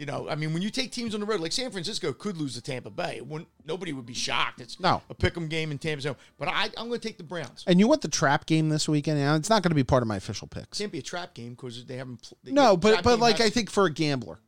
You 0.01 0.07
know, 0.07 0.31
I 0.31 0.35
mean, 0.35 0.55
when 0.55 0.63
you 0.63 0.71
take 0.71 0.93
teams 0.93 1.13
on 1.13 1.21
the 1.21 1.27
road, 1.27 1.41
like 1.41 1.53
San 1.53 1.71
Francisco 1.71 2.15
could 2.15 2.39
lose 2.39 2.55
to 2.55 2.63
Tampa 2.63 2.89
Bay. 2.89 3.17
It 3.19 3.27
wouldn't, 3.27 3.51
nobody 3.67 3.93
would 3.93 4.07
be 4.07 4.15
shocked. 4.15 4.59
It's 4.59 4.81
No. 4.81 5.03
a 5.11 5.15
pick 5.15 5.37
'em 5.37 5.47
game 5.47 5.71
in 5.73 5.77
Tampa 5.79 6.03
Bay. 6.03 6.15
But 6.39 6.49
I, 6.49 6.71
I'm 6.79 6.89
going 6.89 6.99
to 6.99 7.07
take 7.07 7.19
the 7.19 7.23
Browns. 7.23 7.65
and 7.67 7.79
you 7.79 7.87
want 7.87 8.01
the 8.01 8.09
trap 8.09 8.47
game 8.47 8.71
this 8.71 8.89
weekend? 8.89 9.19
Now, 9.21 9.35
it's 9.35 9.51
not 9.51 9.63
going 9.63 9.73
to 9.73 9.75
be 9.75 9.85
part 9.85 10.03
of 10.03 10.09
my 10.09 10.17
official 10.17 10.49
picks. 10.49 10.81
It 10.81 10.85
Can't 10.85 10.93
be 10.93 11.01
a 11.01 11.03
trap 11.03 11.35
game 11.35 11.51
because 11.51 11.85
they 11.85 11.99
haven't. 11.99 12.33
They- 12.43 12.51
No, 12.53 12.79
but 12.79 13.05
but 13.05 13.19
like 13.21 13.37
has- 13.37 13.49
I 13.49 13.51
think 13.51 13.71
for 13.71 13.85
a 13.85 13.93
gambler, 13.93 14.39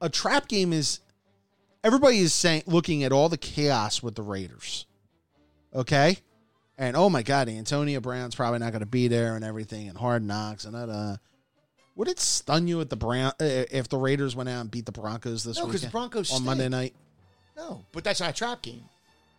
a 0.00 0.08
trap 0.08 0.46
game 0.46 0.72
is 0.72 1.00
everybody 1.82 2.18
is 2.20 2.32
saying 2.32 2.62
looking 2.66 3.02
at 3.02 3.10
all 3.10 3.28
the 3.28 3.36
chaos 3.38 4.04
with 4.04 4.14
the 4.14 4.22
Raiders. 4.22 4.86
Okay? 5.74 6.18
And 6.78 6.94
oh 6.96 7.10
my 7.10 7.24
god, 7.24 7.48
Antonio 7.48 7.98
Brown's 7.98 8.36
probably 8.36 8.60
not 8.60 8.70
going 8.70 8.80
to 8.80 8.86
be 8.86 9.08
there 9.08 9.34
and 9.34 9.44
everything 9.44 9.88
and 9.88 9.98
hard 9.98 10.22
knocks 10.22 10.64
and 10.64 10.76
that 10.76 10.88
uh 10.88 11.16
would 11.96 12.08
it 12.08 12.20
stun 12.20 12.68
you 12.68 12.80
if 12.80 12.88
the 12.88 12.96
Brown 12.96 13.32
uh, 13.40 13.44
if 13.70 13.88
the 13.88 13.98
Raiders 13.98 14.36
went 14.36 14.48
out 14.48 14.60
and 14.60 14.70
beat 14.70 14.86
the 14.86 14.92
Broncos 14.92 15.42
this 15.44 15.56
no, 15.56 15.66
because 15.66 15.80
weekend 15.82 15.90
the 15.90 15.92
Broncos 15.92 16.30
on 16.30 16.36
stink. 16.36 16.44
Monday 16.46 16.68
night? 16.68 16.94
No, 17.56 17.84
but 17.92 18.04
that's 18.04 18.20
not 18.20 18.30
a 18.30 18.32
trap 18.34 18.62
game. 18.62 18.84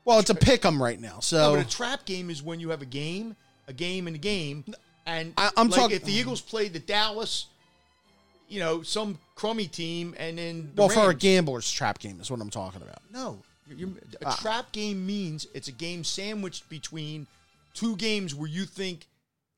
Well, 0.06 0.20
it's 0.20 0.30
a 0.30 0.36
pick 0.36 0.66
'em 0.66 0.82
right 0.82 1.00
now. 1.00 1.16
No, 1.16 1.20
So 1.22 1.56
but 1.56 1.66
a 1.66 1.70
trap 1.70 2.06
game 2.06 2.30
is 2.30 2.42
when 2.42 2.60
you 2.60 2.70
have 2.70 2.82
a 2.82 2.86
game, 2.86 3.36
a 3.68 3.74
game, 3.74 4.08
and 4.08 4.16
a 4.16 4.20
game. 4.20 4.66
And 5.06 5.34
I- 5.38 5.52
I'm 5.56 5.70
like 5.70 5.80
talk- 5.80 5.92
if 5.92 6.04
the 6.04 6.12
Eagles 6.14 6.42
played 6.42 6.74
the 6.74 6.80
Dallas, 6.80 7.46
you 8.50 8.60
know, 8.60 8.82
some 8.84 9.20
crummy 9.36 9.68
team, 9.68 10.16
and 10.18 10.38
then 10.38 10.72
the 10.76 10.82
well, 10.82 10.90
for 10.90 11.00
a 11.02 11.08
Rams. 11.10 11.22
gambler's 11.22 11.72
trap 11.72 12.00
game 12.00 12.20
is 12.20 12.32
what 12.32 12.42
I'm 12.42 12.50
talking 12.50 12.82
about. 12.82 13.00
No, 13.12 13.42
you 13.70 13.98
a 14.22 14.28
Ah. 14.30 14.36
trap 14.42 14.72
game 14.72 15.06
means 15.06 15.46
it's 15.54 15.68
a 15.68 15.72
game 15.74 16.04
sandwiched 16.04 16.68
between 16.70 17.28
two 17.74 17.96
games 17.98 18.34
where 18.34 18.50
you 18.50 18.66
think 18.66 19.08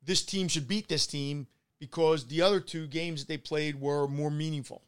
this 0.06 0.24
team 0.24 0.48
should 0.48 0.68
beat 0.68 0.88
this 0.88 1.06
team 1.08 1.48
because 1.80 2.26
the 2.28 2.42
other 2.42 2.60
two 2.60 2.88
games 2.88 3.22
that 3.22 3.28
they 3.28 3.38
played 3.38 3.80
were 3.80 4.08
more 4.08 4.32
meaningful. 4.32 4.84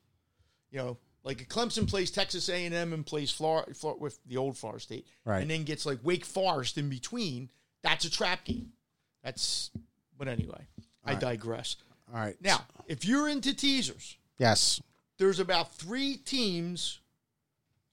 You 0.70 0.78
know, 0.80 0.98
like 1.24 1.48
Clemson 1.50 1.88
plays 1.88 2.12
Texas 2.12 2.50
A&M 2.50 2.94
and 2.94 3.06
plays 3.06 3.32
Florida, 3.32 3.72
with 4.00 4.20
the 4.26 4.38
old 4.38 4.58
Florida 4.58 4.82
State, 4.82 5.08
Right. 5.26 5.42
and 5.42 5.50
then 5.50 5.64
gets 5.64 5.86
like 5.86 6.00
Wake 6.04 6.26
Forest 6.26 6.78
in 6.78 6.89
between. 6.89 7.50
That's 7.84 8.06
a 8.06 8.12
trap 8.12 8.44
game. 8.46 8.74
That's, 9.24 9.72
but 10.18 10.28
anyway, 10.28 10.68
I 11.06 11.16
digress. 11.16 11.76
All 12.14 12.20
right. 12.20 12.36
Now, 12.42 12.66
if 12.88 13.06
you're 13.06 13.30
into 13.30 13.54
teasers, 13.56 14.18
yes. 14.38 14.82
there's 15.18 15.39
about 15.39 15.74
three 15.76 16.18
teams 16.18 17.00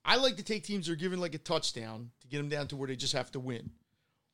I 0.04 0.16
like 0.16 0.36
to 0.36 0.42
take 0.42 0.64
teams 0.64 0.86
that 0.86 0.94
are 0.94 0.96
given 0.96 1.20
like 1.20 1.34
a 1.34 1.38
touchdown 1.38 2.10
to 2.22 2.28
get 2.28 2.38
them 2.38 2.48
down 2.48 2.66
to 2.68 2.76
where 2.76 2.88
they 2.88 2.96
just 2.96 3.12
have 3.12 3.30
to 3.32 3.40
win. 3.40 3.68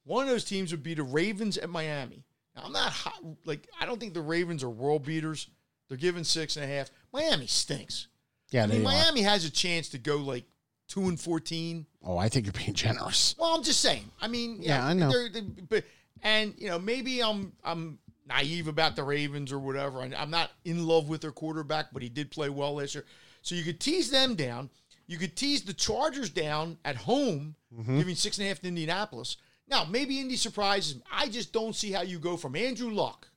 One 0.05 0.23
of 0.23 0.31
those 0.31 0.45
teams 0.45 0.71
would 0.71 0.85
be 0.85 0.95
the 0.95 1.03
Ravens 1.03 1.59
at 1.59 1.69
Miami. 1.69 2.23
Now, 2.57 2.63
I'm 2.65 2.73
not 2.73 2.93
hot, 2.93 3.21
like 3.45 3.69
I 3.81 3.87
don't 3.87 3.99
think 3.99 4.15
the 4.15 4.21
Ravens 4.21 4.63
are 4.63 4.71
world 4.71 5.05
beaters. 5.05 5.49
They're 5.89 5.99
given 5.99 6.25
six 6.25 6.57
and 6.57 6.65
a 6.65 6.69
half. 6.69 6.91
Miami 7.13 7.47
stinks. 7.47 8.09
Yeah, 8.51 8.65
I 8.65 8.67
they 8.67 8.75
mean, 8.79 8.83
are. 8.87 8.91
Miami 8.91 9.23
has 9.23 9.45
a 9.45 9.51
chance 9.51 9.89
to 9.91 9.99
go 9.99 10.17
like 10.17 10.45
two 10.89 11.09
and 11.09 11.19
fourteen. 11.21 11.87
Oh, 12.05 12.17
I 12.17 12.29
think 12.29 12.47
you're 12.47 12.53
being 12.53 12.75
generous. 12.75 13.35
Well, 13.39 13.55
I'm 13.55 13.63
just 13.63 13.81
saying. 13.81 14.05
I 14.21 14.29
mean, 14.29 14.59
Yeah, 14.61 14.87
I 14.87 14.93
know. 14.93 15.11
they're- 15.11 15.29
they- 15.31 15.41
but 15.41 15.85
and 16.23 16.55
you 16.59 16.69
know, 16.69 16.79
maybe 16.79 17.23
I'm 17.23 17.53
I'm 17.65 17.99
naive 18.27 18.69
about 18.69 18.97
the 18.97 19.03
Ravens 19.05 19.53
or 19.53 19.59
whatever. 19.59 20.01
I'm 20.01 20.31
not 20.31 20.51
in 20.65 20.87
love 20.87 21.09
with 21.09 21.21
their 21.21 21.33
quarterback, 21.33 21.87
but 21.93 22.03
he 22.03 22.09
did 22.09 22.31
play 22.31 22.49
well 22.49 22.75
last 22.77 22.95
year. 22.95 23.05
So 23.43 23.55
you 23.55 23.63
could 23.65 23.81
tease 23.81 24.11
them 24.11 24.35
down. 24.35 24.71
You 25.07 25.19
could 25.19 25.37
tease 25.37 25.63
the 25.63 25.75
Chargers 25.75 26.31
down 26.31 26.79
at 26.85 26.97
home, 26.97 27.57
Mm-hmm. 27.75 27.99
giving 27.99 28.15
six 28.15 28.39
and 28.39 28.45
a 28.47 28.49
half 28.49 28.61
to 28.61 28.69
Indianapolis. 28.69 29.37
Now, 29.69 29.85
maybe 29.85 30.21
Indy 30.21 30.37
surprises 30.37 30.97
me. 30.97 31.03
I 31.11 31.29
just 31.29 31.53
don't 31.53 31.75
see 31.75 31.91
how 31.93 32.03
you 32.03 32.19
go 32.19 32.37
from 32.37 32.55
Andrew 32.57 32.91
Luck 32.91 33.29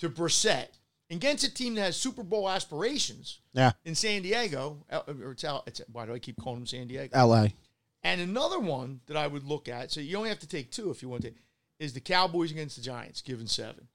to 0.00 0.08
Brissett 0.10 0.68
against 1.10 1.44
a 1.44 1.52
team 1.54 1.74
that 1.76 1.82
has 1.82 1.96
Super 1.96 2.22
Bowl 2.22 2.48
aspirations 2.48 3.40
Yeah, 3.52 3.72
in 3.84 3.94
San 3.94 4.22
Diego. 4.22 4.84
uh, 4.90 5.00
Or 5.06 5.32
it's, 5.32 5.44
it's 5.66 5.80
why 5.92 6.06
do 6.06 6.14
I 6.14 6.18
keep 6.18 6.36
calling 6.40 6.60
them 6.60 6.66
San 6.66 6.88
Diego? 6.88 7.10
L.A. 7.16 7.54
And 8.02 8.20
another 8.20 8.58
one 8.58 9.00
that 9.06 9.16
I 9.16 9.26
would 9.28 9.44
look 9.44 9.68
at, 9.68 9.92
so 9.92 10.00
you 10.00 10.16
only 10.16 10.30
have 10.30 10.40
to 10.40 10.48
take 10.48 10.72
two 10.72 10.90
if 10.90 11.02
you 11.02 11.08
want 11.08 11.22
to, 11.22 11.32
is 11.78 11.92
the 11.92 12.00
Cowboys 12.00 12.50
against 12.50 12.76
the 12.76 12.82
Giants, 12.82 13.20
given 13.22 13.46
seven. 13.46 13.86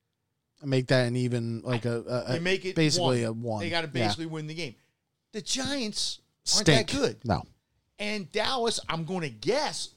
Make 0.64 0.88
that 0.88 1.08
an 1.08 1.16
even 1.18 1.62
like 1.64 1.86
a, 1.86 2.00
a, 2.28 2.34
They 2.34 2.40
make 2.40 2.66
it 2.66 2.76
basically 2.76 3.24
one. 3.26 3.30
a 3.30 3.34
one. 3.34 3.60
They 3.60 3.70
got 3.70 3.82
to 3.82 3.88
Yeah. 3.88 4.06
basically 4.06 4.26
win 4.28 4.48
the 4.48 4.54
game. 4.56 4.76
The 5.34 5.42
Giants 5.42 6.20
aren't 6.56 6.68
stink. 6.68 6.90
that 6.90 6.96
good. 6.98 7.18
No, 7.26 7.44
And 8.00 8.32
Dallas, 8.32 8.80
I'm 8.88 9.04
going 9.04 9.22
to 9.22 9.30
guess 9.30 9.90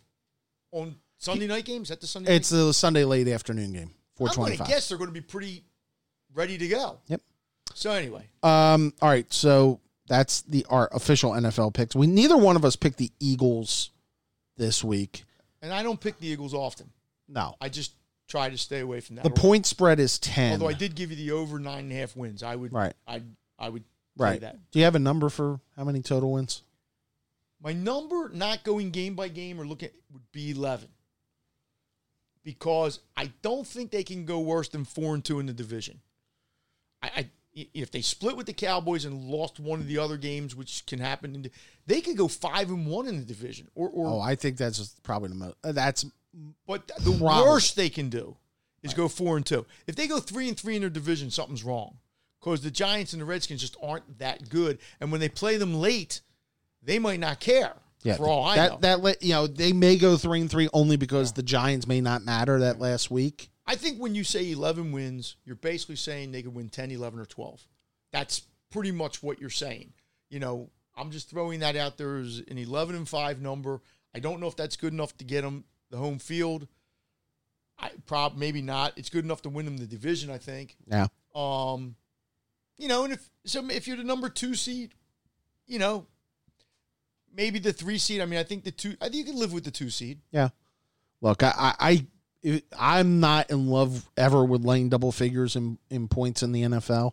on 0.72 0.96
Sunday 1.20 1.46
night 1.46 1.64
games. 1.64 1.84
Is 1.84 1.88
that 1.90 2.00
the 2.00 2.06
Sunday? 2.06 2.34
it's 2.34 2.48
the 2.48 2.72
Sunday 2.74 3.04
late 3.04 3.28
afternoon 3.28 3.72
game. 3.72 3.90
Four 4.16 4.26
night? 4.26 4.32
I'm 4.32 4.36
going 4.36 4.50
to 4.52 4.56
twenty-five. 4.56 4.66
guess 4.68 4.88
they're 4.88 4.98
going 4.98 5.08
to 5.10 5.14
be 5.14 5.20
pretty 5.20 5.62
ready 6.34 6.58
to 6.58 6.66
go. 6.68 6.98
Yep. 7.06 7.20
So 7.74 7.92
anyway, 7.92 8.24
Um. 8.42 8.92
All 9.00 9.08
right. 9.08 9.32
So 9.32 9.80
that's 10.08 10.42
the 10.42 10.66
our 10.68 10.88
official 10.92 11.30
NFL 11.32 11.72
picks. 11.74 11.94
We 11.94 12.06
neither 12.08 12.36
one 12.36 12.56
of 12.56 12.64
us 12.64 12.74
picked 12.74 12.98
the 12.98 13.12
Eagles 13.20 13.90
this 14.56 14.82
week. 14.82 15.24
and 15.62 15.72
I 15.72 15.82
don't 15.82 16.00
pick 16.00 16.18
the 16.18 16.26
Eagles 16.26 16.52
often. 16.54 16.90
No. 17.28 17.54
I 17.60 17.68
just 17.68 17.92
try 18.26 18.48
to 18.50 18.58
stay 18.58 18.80
away 18.80 19.00
from 19.00 19.16
that. 19.16 19.22
The 19.24 19.30
point 19.30 19.66
spread 19.66 20.00
is 20.00 20.18
ten. 20.18 20.52
Although 20.52 20.68
I 20.68 20.72
did 20.72 20.94
give 20.96 21.10
you 21.10 21.16
the 21.16 21.30
over 21.32 21.58
nine 21.60 21.84
and 21.84 21.92
a 21.92 21.96
half 21.96 22.16
wins, 22.16 22.42
I 22.42 22.56
would. 22.56 22.72
Right. 22.72 22.94
I 23.06 23.22
I 23.58 23.68
would. 23.68 23.82
you 24.16 24.24
right. 24.24 24.40
That. 24.40 24.58
Do 24.72 24.78
you 24.78 24.84
have 24.86 24.94
a 24.96 25.00
number 25.00 25.28
for 25.28 25.60
how 25.76 25.84
many 25.84 26.00
total 26.02 26.32
wins? 26.32 26.62
My 27.62 27.72
number, 27.74 28.30
not 28.32 28.64
going 28.64 28.90
game 28.90 29.14
by 29.14 29.28
game 29.28 29.60
or 29.60 29.66
looking, 29.66 29.90
would 30.12 30.32
be 30.32 30.50
eleven. 30.52 30.88
Because 32.42 33.00
I 33.16 33.32
don't 33.42 33.66
think 33.66 33.90
they 33.90 34.02
can 34.04 34.24
go 34.24 34.40
worse 34.40 34.68
than 34.68 34.84
four 34.84 35.14
and 35.14 35.24
two 35.24 35.40
in 35.40 35.46
the 35.46 35.52
division. 35.52 36.00
I, 37.02 37.10
I 37.16 37.30
if 37.52 37.90
they 37.90 38.00
split 38.00 38.36
with 38.36 38.46
the 38.46 38.52
Cowboys 38.52 39.04
and 39.04 39.24
lost 39.24 39.58
one 39.58 39.80
of 39.80 39.88
the 39.88 39.98
other 39.98 40.16
games, 40.16 40.54
which 40.54 40.86
can 40.86 41.00
happen, 41.00 41.42
the, 41.42 41.50
they 41.86 42.00
could 42.00 42.16
go 42.16 42.28
five 42.28 42.70
and 42.70 42.86
one 42.86 43.08
in 43.08 43.16
the 43.18 43.24
division. 43.24 43.68
Or, 43.74 43.88
or 43.88 44.06
Oh, 44.06 44.20
I 44.20 44.36
think 44.36 44.56
that's 44.56 44.94
probably 45.02 45.30
the 45.30 45.34
most. 45.34 45.56
uh, 45.64 45.72
That's 45.72 46.04
but 46.66 46.86
the 47.00 47.16
Probably. 47.18 47.42
worst 47.50 47.74
they 47.74 47.88
can 47.90 48.08
do 48.08 48.36
is 48.84 48.94
go 48.94 49.08
four 49.08 49.36
and 49.36 49.44
two. 49.44 49.66
If 49.88 49.96
they 49.96 50.06
go 50.06 50.20
three 50.20 50.48
and 50.48 50.56
three 50.58 50.76
in 50.76 50.82
their 50.82 50.88
division, 50.90 51.30
something's 51.30 51.64
wrong. 51.64 51.98
Because 52.40 52.62
the 52.62 52.70
Giants 52.70 53.12
and 53.12 53.20
the 53.20 53.26
Redskins 53.26 53.60
just 53.60 53.76
aren't 53.82 54.18
that 54.20 54.48
good, 54.48 54.78
and 55.00 55.10
when 55.12 55.20
they 55.20 55.28
play 55.28 55.56
them 55.58 55.74
late, 55.74 56.20
they 56.82 56.98
might 56.98 57.20
not 57.20 57.40
care. 57.40 57.74
Yeah. 58.02 58.16
for 58.16 58.26
all 58.26 58.44
I 58.44 58.56
that 58.56 58.70
know. 58.72 58.78
that 58.80 59.00
let 59.00 59.22
you 59.22 59.32
know 59.32 59.46
they 59.46 59.72
may 59.72 59.96
go 59.96 60.16
three 60.16 60.40
and 60.40 60.50
three 60.50 60.68
only 60.72 60.96
because 60.96 61.32
the 61.32 61.42
Giants 61.42 61.86
may 61.86 62.00
not 62.00 62.24
matter 62.24 62.58
that 62.60 62.78
last 62.78 63.10
week. 63.10 63.50
I 63.66 63.76
think 63.76 63.98
when 63.98 64.16
you 64.16 64.24
say 64.24 64.50
11 64.50 64.90
wins, 64.90 65.36
you're 65.44 65.54
basically 65.54 65.94
saying 65.94 66.32
they 66.32 66.42
could 66.42 66.54
win 66.54 66.70
10, 66.70 66.90
11, 66.90 67.20
or 67.20 67.24
12. 67.24 67.64
That's 68.12 68.42
pretty 68.72 68.90
much 68.90 69.22
what 69.22 69.40
you're 69.40 69.48
saying. 69.48 69.92
You 70.28 70.40
know, 70.40 70.70
I'm 70.96 71.12
just 71.12 71.30
throwing 71.30 71.60
that 71.60 71.76
out 71.76 71.96
there 71.96 72.16
as 72.16 72.42
an 72.48 72.58
11 72.58 72.96
and 72.96 73.08
5 73.08 73.40
number. 73.40 73.80
I 74.12 74.18
don't 74.18 74.40
know 74.40 74.48
if 74.48 74.56
that's 74.56 74.76
good 74.76 74.92
enough 74.92 75.16
to 75.18 75.24
get 75.24 75.42
them 75.42 75.62
the 75.90 75.98
home 75.98 76.18
field. 76.18 76.66
I 77.78 77.90
prob 78.06 78.36
maybe 78.36 78.60
not. 78.60 78.92
It's 78.96 79.08
good 79.08 79.24
enough 79.24 79.42
to 79.42 79.48
win 79.48 79.66
them 79.66 79.76
the 79.76 79.86
division, 79.86 80.30
I 80.30 80.38
think. 80.38 80.76
Yeah. 80.86 81.06
Um, 81.34 81.94
you 82.76 82.88
know, 82.88 83.04
and 83.04 83.12
if 83.12 83.30
so, 83.44 83.64
if 83.68 83.86
you're 83.86 83.96
the 83.96 84.04
number 84.04 84.28
two 84.28 84.54
seed, 84.54 84.94
you 85.66 85.78
know, 85.78 86.06
maybe 87.34 87.58
the 87.58 87.72
three 87.72 87.98
seed. 87.98 88.20
I 88.20 88.26
mean, 88.26 88.38
I 88.38 88.42
think 88.42 88.64
the 88.64 88.70
two. 88.70 88.96
I 89.00 89.04
think 89.04 89.16
you 89.16 89.24
can 89.24 89.36
live 89.36 89.52
with 89.52 89.64
the 89.64 89.70
two 89.70 89.90
seed. 89.90 90.20
Yeah. 90.30 90.50
Look, 91.20 91.42
I, 91.42 91.52
I, 91.56 92.06
I 92.42 92.62
I'm 92.78 93.20
not 93.20 93.50
in 93.50 93.68
love 93.68 94.08
ever 94.16 94.44
with 94.44 94.64
laying 94.64 94.88
double 94.88 95.12
figures 95.12 95.56
in, 95.56 95.78
in 95.90 96.08
points 96.08 96.42
in 96.42 96.52
the 96.52 96.62
NFL, 96.62 97.12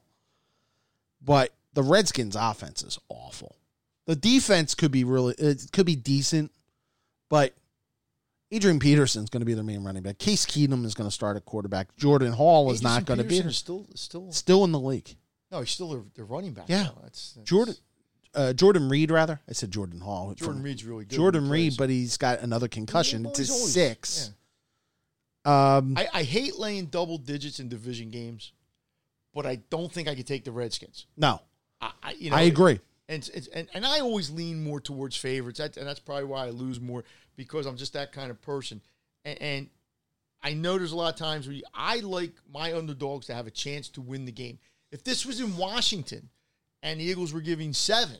but 1.21 1.53
the 1.73 1.83
Redskins' 1.83 2.35
offense 2.35 2.81
is 2.81 2.97
awful. 3.09 3.55
The 4.05 4.15
defense 4.15 4.73
could 4.73 4.91
be 4.91 5.03
really, 5.03 5.35
it 5.37 5.69
could 5.73 5.85
be 5.85 5.97
decent, 5.97 6.51
but 7.29 7.53
Adrian 8.51 8.79
Peterson's 8.79 9.29
going 9.29 9.41
to 9.41 9.45
be 9.45 9.53
their 9.53 9.65
main 9.65 9.83
running 9.83 10.01
back. 10.01 10.17
Case 10.17 10.45
Keenum 10.45 10.85
is 10.85 10.93
going 10.93 11.09
to 11.09 11.13
start 11.13 11.35
at 11.35 11.43
quarterback. 11.43 11.93
Jordan 11.97 12.31
Hall 12.31 12.71
is 12.71 12.81
not 12.81 13.03
going 13.03 13.17
to 13.17 13.25
be 13.25 13.41
Peterson 13.41 13.43
there. 13.43 13.49
is 13.51 13.57
still 13.57 13.85
still 13.95 14.31
still 14.31 14.63
in 14.63 14.71
the 14.71 14.79
league. 14.79 15.13
no. 15.51 15.59
He's 15.59 15.71
still 15.71 15.89
their, 15.89 16.03
their 16.15 16.25
running 16.25 16.53
back. 16.53 16.65
Yeah. 16.69 16.87
that's, 17.03 17.33
that's 17.33 17.49
Jordan, 17.49 17.75
uh, 18.37 18.53
Jordan 18.53 18.87
Reed, 18.87 19.11
rather. 19.11 19.41
I 19.49 19.53
said 19.53 19.71
Jordan 19.71 19.99
Hall. 19.99 20.33
Jordan 20.35 20.63
Reed's 20.63 20.85
really 20.85 21.03
good. 21.05 21.15
Jordan 21.15 21.49
Reed, 21.49 21.73
but 21.77 21.89
he's 21.89 22.15
got 22.17 22.39
another 22.41 22.67
concussion. 22.69 23.23
Well, 23.23 23.31
it's 23.31 23.39
his 23.39 23.49
always- 23.51 23.73
six. 23.73 24.27
yeah. 24.29 24.33
Um, 25.77 25.93
I, 25.97 26.07
I 26.13 26.23
hate 26.23 26.57
laying 26.59 26.87
double 26.87 27.17
digits 27.17 27.59
in 27.61 27.69
division 27.69 28.09
games, 28.09 28.51
but 29.33 29.45
I 29.45 29.55
don't 29.69 29.89
think 29.91 30.07
I 30.09 30.15
could 30.15 30.27
take 30.27 30.43
the 30.43 30.51
Redskins. 30.51 31.05
no, 31.15 31.39
I, 31.79 31.91
I 32.03 32.11
you 32.19 32.29
know 32.31 32.35
I 32.35 32.41
agree. 32.41 32.79
and 33.07 33.29
it's, 33.33 33.47
and 33.47 33.69
and 33.73 33.85
I 33.85 34.01
always 34.01 34.29
lean 34.29 34.61
more 34.61 34.81
towards 34.81 35.15
favorites, 35.15 35.59
that, 35.59 35.77
and 35.77 35.87
that's 35.87 36.01
probably 36.01 36.25
why 36.25 36.47
I 36.47 36.49
lose 36.49 36.81
more 36.81 37.05
because 37.37 37.65
I'm 37.65 37.77
just 37.77 37.93
that 37.93 38.11
kind 38.11 38.29
of 38.29 38.41
person. 38.41 38.81
And, 39.23 39.41
and 39.41 39.69
I 40.43 40.53
know 40.53 40.77
there's 40.77 40.91
a 40.91 40.97
lot 40.97 41.13
of 41.13 41.19
times 41.19 41.47
where 41.47 41.55
you, 41.55 41.63
I 41.73 41.99
like 41.99 42.33
my 42.51 42.73
underdogs 42.73 43.27
to 43.27 43.33
have 43.33 43.47
a 43.47 43.51
chance 43.51 43.87
to 43.89 44.01
win 44.01 44.25
the 44.25 44.31
game. 44.33 44.59
If 44.91 45.03
this 45.05 45.25
was 45.25 45.39
in 45.39 45.55
Washington 45.55 46.29
and 46.83 46.99
the 46.99 47.03
Eagles 47.05 47.33
were 47.33 47.41
giving 47.41 47.73
seven, 47.73 48.17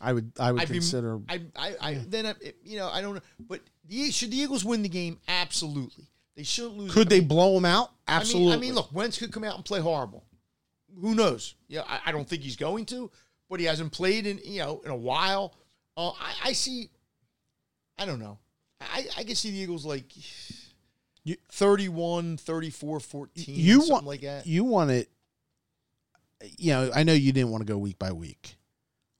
I 0.00 0.12
would 0.12 0.32
I 0.38 0.52
would 0.52 0.62
I'd 0.62 0.68
be- 0.68 0.74
consider 0.74 1.18
I, 1.28 1.42
I, 1.56 1.74
I 1.80 1.94
then 2.06 2.26
I, 2.26 2.34
you 2.62 2.78
know 2.78 2.88
I 2.88 3.00
don't 3.00 3.14
know, 3.14 3.20
but 3.40 3.60
the, 3.86 4.10
should 4.10 4.30
the 4.30 4.36
Eagles 4.38 4.64
win 4.64 4.82
the 4.82 4.88
game? 4.88 5.18
Absolutely, 5.28 6.04
they 6.36 6.42
shouldn't 6.42 6.76
lose. 6.78 6.92
could 6.92 7.08
they 7.08 7.20
mean- 7.20 7.28
blow 7.28 7.54
them 7.54 7.64
out? 7.64 7.90
Absolutely. 8.06 8.52
I 8.52 8.56
mean, 8.56 8.58
I 8.58 8.66
mean, 8.68 8.74
look, 8.74 8.92
Wentz 8.92 9.18
could 9.18 9.32
come 9.32 9.44
out 9.44 9.56
and 9.56 9.64
play 9.64 9.80
horrible. 9.80 10.24
Who 11.00 11.14
knows? 11.14 11.54
Yeah, 11.68 11.82
I, 11.86 12.10
don't 12.12 12.26
think 12.28 12.42
he's 12.42 12.56
going 12.56 12.86
to, 12.86 13.10
but 13.50 13.60
he 13.60 13.66
hasn't 13.66 13.92
played 13.92 14.26
in 14.26 14.40
you 14.44 14.60
know 14.60 14.80
in 14.84 14.90
a 14.90 14.96
while. 14.96 15.54
Uh, 15.96 16.10
I, 16.10 16.34
I 16.46 16.52
see. 16.52 16.90
I 17.98 18.06
don't 18.06 18.18
know. 18.20 18.38
I, 18.80 19.06
I 19.16 19.24
can 19.24 19.34
see 19.34 19.50
the 19.50 19.58
Eagles 19.58 19.84
like 19.84 20.04
You- 21.24 21.36
31, 21.50 22.36
34, 22.38 23.00
14, 23.00 23.44
you 23.54 23.72
something 23.80 23.92
want 23.92 24.06
like 24.06 24.20
that. 24.22 24.46
You 24.46 24.64
want 24.64 24.90
it. 24.90 25.10
You 26.56 26.72
know, 26.72 26.90
I 26.94 27.02
know 27.02 27.12
you 27.12 27.32
didn't 27.32 27.50
want 27.50 27.66
to 27.66 27.72
go 27.72 27.78
week 27.78 27.98
by 27.98 28.12
week. 28.12 28.56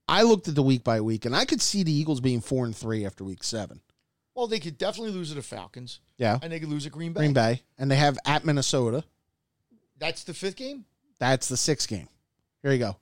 I 0.06 0.22
looked 0.22 0.48
at 0.48 0.54
the 0.54 0.62
week 0.62 0.84
by 0.84 1.00
week, 1.00 1.24
and 1.26 1.36
I 1.36 1.44
could 1.44 1.60
see 1.60 1.82
the 1.82 1.92
Eagles 1.92 2.20
being 2.20 2.40
four 2.40 2.64
and 2.64 2.74
three 2.74 3.04
after 3.04 3.24
week 3.24 3.44
seven. 3.44 3.80
Well, 4.34 4.46
they 4.46 4.60
could 4.60 4.78
definitely 4.78 5.10
lose 5.12 5.30
to 5.30 5.34
the 5.34 5.42
Falcons, 5.42 6.00
Yeah, 6.16 6.38
and 6.40 6.52
they 6.52 6.60
could 6.60 6.68
lose 6.68 6.86
at 6.86 6.92
Green 6.92 7.12
Bay. 7.12 7.20
Green 7.20 7.32
Bay, 7.32 7.62
and 7.76 7.90
they 7.90 7.96
have 7.96 8.18
at 8.24 8.44
Minnesota. 8.44 9.02
That's 9.98 10.22
the 10.24 10.32
fifth 10.32 10.56
game. 10.56 10.84
That's 11.18 11.48
the 11.48 11.56
sixth 11.56 11.88
game. 11.88 12.08
Here 12.62 12.72
you 12.72 12.78
go. 12.78 12.96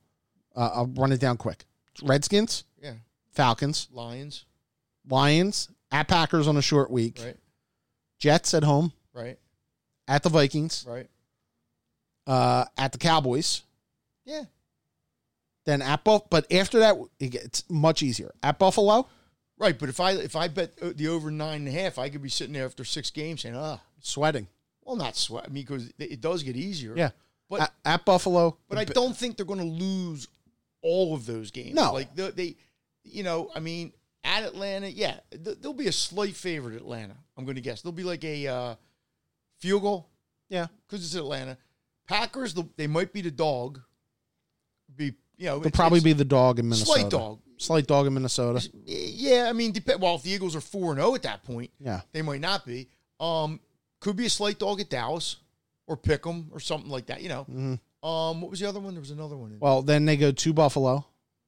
Uh, 0.56 0.70
I'll 0.74 0.86
run 0.86 1.12
it 1.12 1.20
down 1.20 1.36
quick. 1.36 1.64
Redskins, 2.02 2.64
Yeah, 2.82 2.94
Falcons, 3.32 3.88
Lions. 3.92 4.46
Lions, 5.08 5.68
at 5.92 6.08
Packers 6.08 6.48
on 6.48 6.56
a 6.56 6.62
short 6.62 6.90
week. 6.90 7.20
Right, 7.22 7.36
Jets 8.18 8.54
at 8.54 8.64
home, 8.64 8.92
right, 9.12 9.38
at 10.08 10.22
the 10.22 10.30
Vikings, 10.30 10.84
right. 10.88 11.08
uh, 12.26 12.64
at 12.78 12.92
the 12.92 12.98
Cowboys. 12.98 13.62
Yeah, 14.26 14.42
Then 15.64 15.80
at 15.82 16.04
Buff, 16.04 16.28
but 16.30 16.50
after 16.52 16.80
that, 16.80 16.96
it 17.18 17.28
gets 17.28 17.64
much 17.70 18.02
easier. 18.02 18.32
At 18.42 18.58
Buffalo, 18.58 19.08
right. 19.58 19.78
But 19.78 19.88
if 19.88 20.00
I 20.00 20.12
if 20.12 20.36
I 20.36 20.48
bet 20.48 20.72
uh, 20.82 20.90
the 20.94 21.08
over 21.08 21.30
nine 21.30 21.66
and 21.66 21.68
a 21.68 21.70
half, 21.70 21.98
I 21.98 22.08
could 22.08 22.22
be 22.22 22.28
sitting 22.28 22.52
there 22.52 22.66
after 22.66 22.84
six 22.84 23.10
games 23.10 23.42
saying, 23.42 23.56
"Ah, 23.56 23.80
sweating. 24.00 24.48
well, 24.82 24.96
not 24.96 25.16
sweat." 25.16 25.44
I 25.46 25.48
mean, 25.48 25.64
because 25.64 25.88
it 25.98 26.12
it 26.12 26.20
does 26.20 26.42
get 26.42 26.56
easier. 26.56 26.94
Yeah. 26.96 27.10
But- 27.48 27.60
at, 27.62 27.72
at 27.84 28.04
Buffalo, 28.04 28.58
But 28.68 28.78
I 28.78 28.84
don't 28.84 29.16
think 29.16 29.36
they're 29.36 29.46
going 29.46 29.60
to 29.60 29.64
lose 29.64 30.26
all 30.82 31.14
of 31.14 31.26
those 31.26 31.52
games. 31.52 31.74
No. 31.74 31.92
like 31.92 32.14
they, 32.16 32.30
they 32.30 32.56
you 33.04 33.22
know, 33.22 33.50
I 33.54 33.60
mean, 33.60 33.92
at 34.24 34.42
Atlanta, 34.42 34.88
yeah, 34.90 35.20
th- 35.30 35.58
there'll 35.60 35.72
be 35.72 35.86
a 35.86 35.92
slight 35.92 36.34
favorite. 36.34 36.74
Atlanta, 36.74 37.14
I'm 37.36 37.44
going 37.44 37.54
to 37.54 37.60
guess. 37.60 37.82
There'll 37.82 37.92
be 37.94 38.02
like 38.02 38.24
a 38.24 38.48
uh, 38.48 38.74
field 39.60 39.82
goal 39.82 40.08
yeah, 40.48 40.66
because 40.86 41.04
it's 41.04 41.14
Atlanta. 41.14 41.56
Packers, 42.08 42.54
they 42.76 42.86
might 42.88 43.12
be 43.12 43.20
the 43.20 43.30
dog. 43.30 43.80
Be 44.96 45.14
you 45.38 45.46
know, 45.46 45.58
They'll 45.58 45.66
it's- 45.68 45.76
probably 45.76 45.98
it's 45.98 46.04
be 46.04 46.12
the 46.14 46.24
dog 46.24 46.58
in 46.58 46.66
Minnesota. 46.68 47.00
slight 47.00 47.10
dog. 47.10 47.38
Slight 47.58 47.86
dog 47.86 48.06
in 48.06 48.14
Minnesota. 48.14 48.66
Yeah, 48.84 49.46
I 49.48 49.52
mean, 49.52 49.72
dep- 49.72 49.98
well, 50.00 50.16
if 50.16 50.22
the 50.22 50.30
Eagles 50.30 50.54
are 50.56 50.60
four 50.60 50.92
and 50.92 51.00
zero 51.00 51.14
at 51.14 51.22
that 51.22 51.42
point, 51.42 51.70
Yeah. 51.80 52.00
they 52.12 52.22
might 52.22 52.40
not 52.40 52.64
be. 52.66 52.88
Um, 53.20 53.60
could 54.00 54.16
be 54.16 54.26
a 54.26 54.30
slight 54.30 54.58
dog 54.58 54.80
at 54.80 54.90
Dallas 54.90 55.36
or 55.86 55.96
Pick'em 55.96 56.46
or 56.52 56.60
something 56.60 56.90
like 56.90 57.06
that. 57.06 57.22
You 57.22 57.28
know. 57.30 57.44
Mhm. 57.50 57.80
Um, 58.06 58.40
what 58.42 58.50
was 58.50 58.60
the 58.60 58.68
other 58.68 58.78
one? 58.80 58.94
There 58.94 59.00
was 59.00 59.10
another 59.10 59.36
one. 59.36 59.56
Well, 59.58 59.82
then 59.82 60.04
they 60.04 60.16
go 60.16 60.32
to 60.32 60.52
Buffalo. 60.52 61.06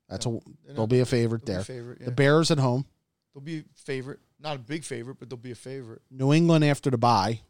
That's 0.09 0.24
a 0.26 0.30
They're 0.64 0.74
they'll 0.74 0.86
be 0.86 1.01
a 1.01 1.07
favorite 1.07 1.44
there. 1.44 1.61
a 1.61 1.64
favorite. 1.64 1.99
Yeah. 2.01 2.07
The 2.07 2.12
Bears 2.12 2.51
at 2.51 2.59
home. 2.59 2.86
they'll 3.34 3.42
be 3.42 3.59
a 3.59 3.64
favorite. 3.74 4.20
Not 4.40 4.57
a 4.57 4.59
big 4.59 4.84
favorite, 4.84 5.18
but 5.20 5.28
they'll 5.28 5.36
be 5.36 5.51
a 5.51 5.55
favorite. 5.55 6.01
New 6.11 6.32
England 6.32 6.64
after 6.64 6.90
the 6.90 6.96
bye. 6.99 7.40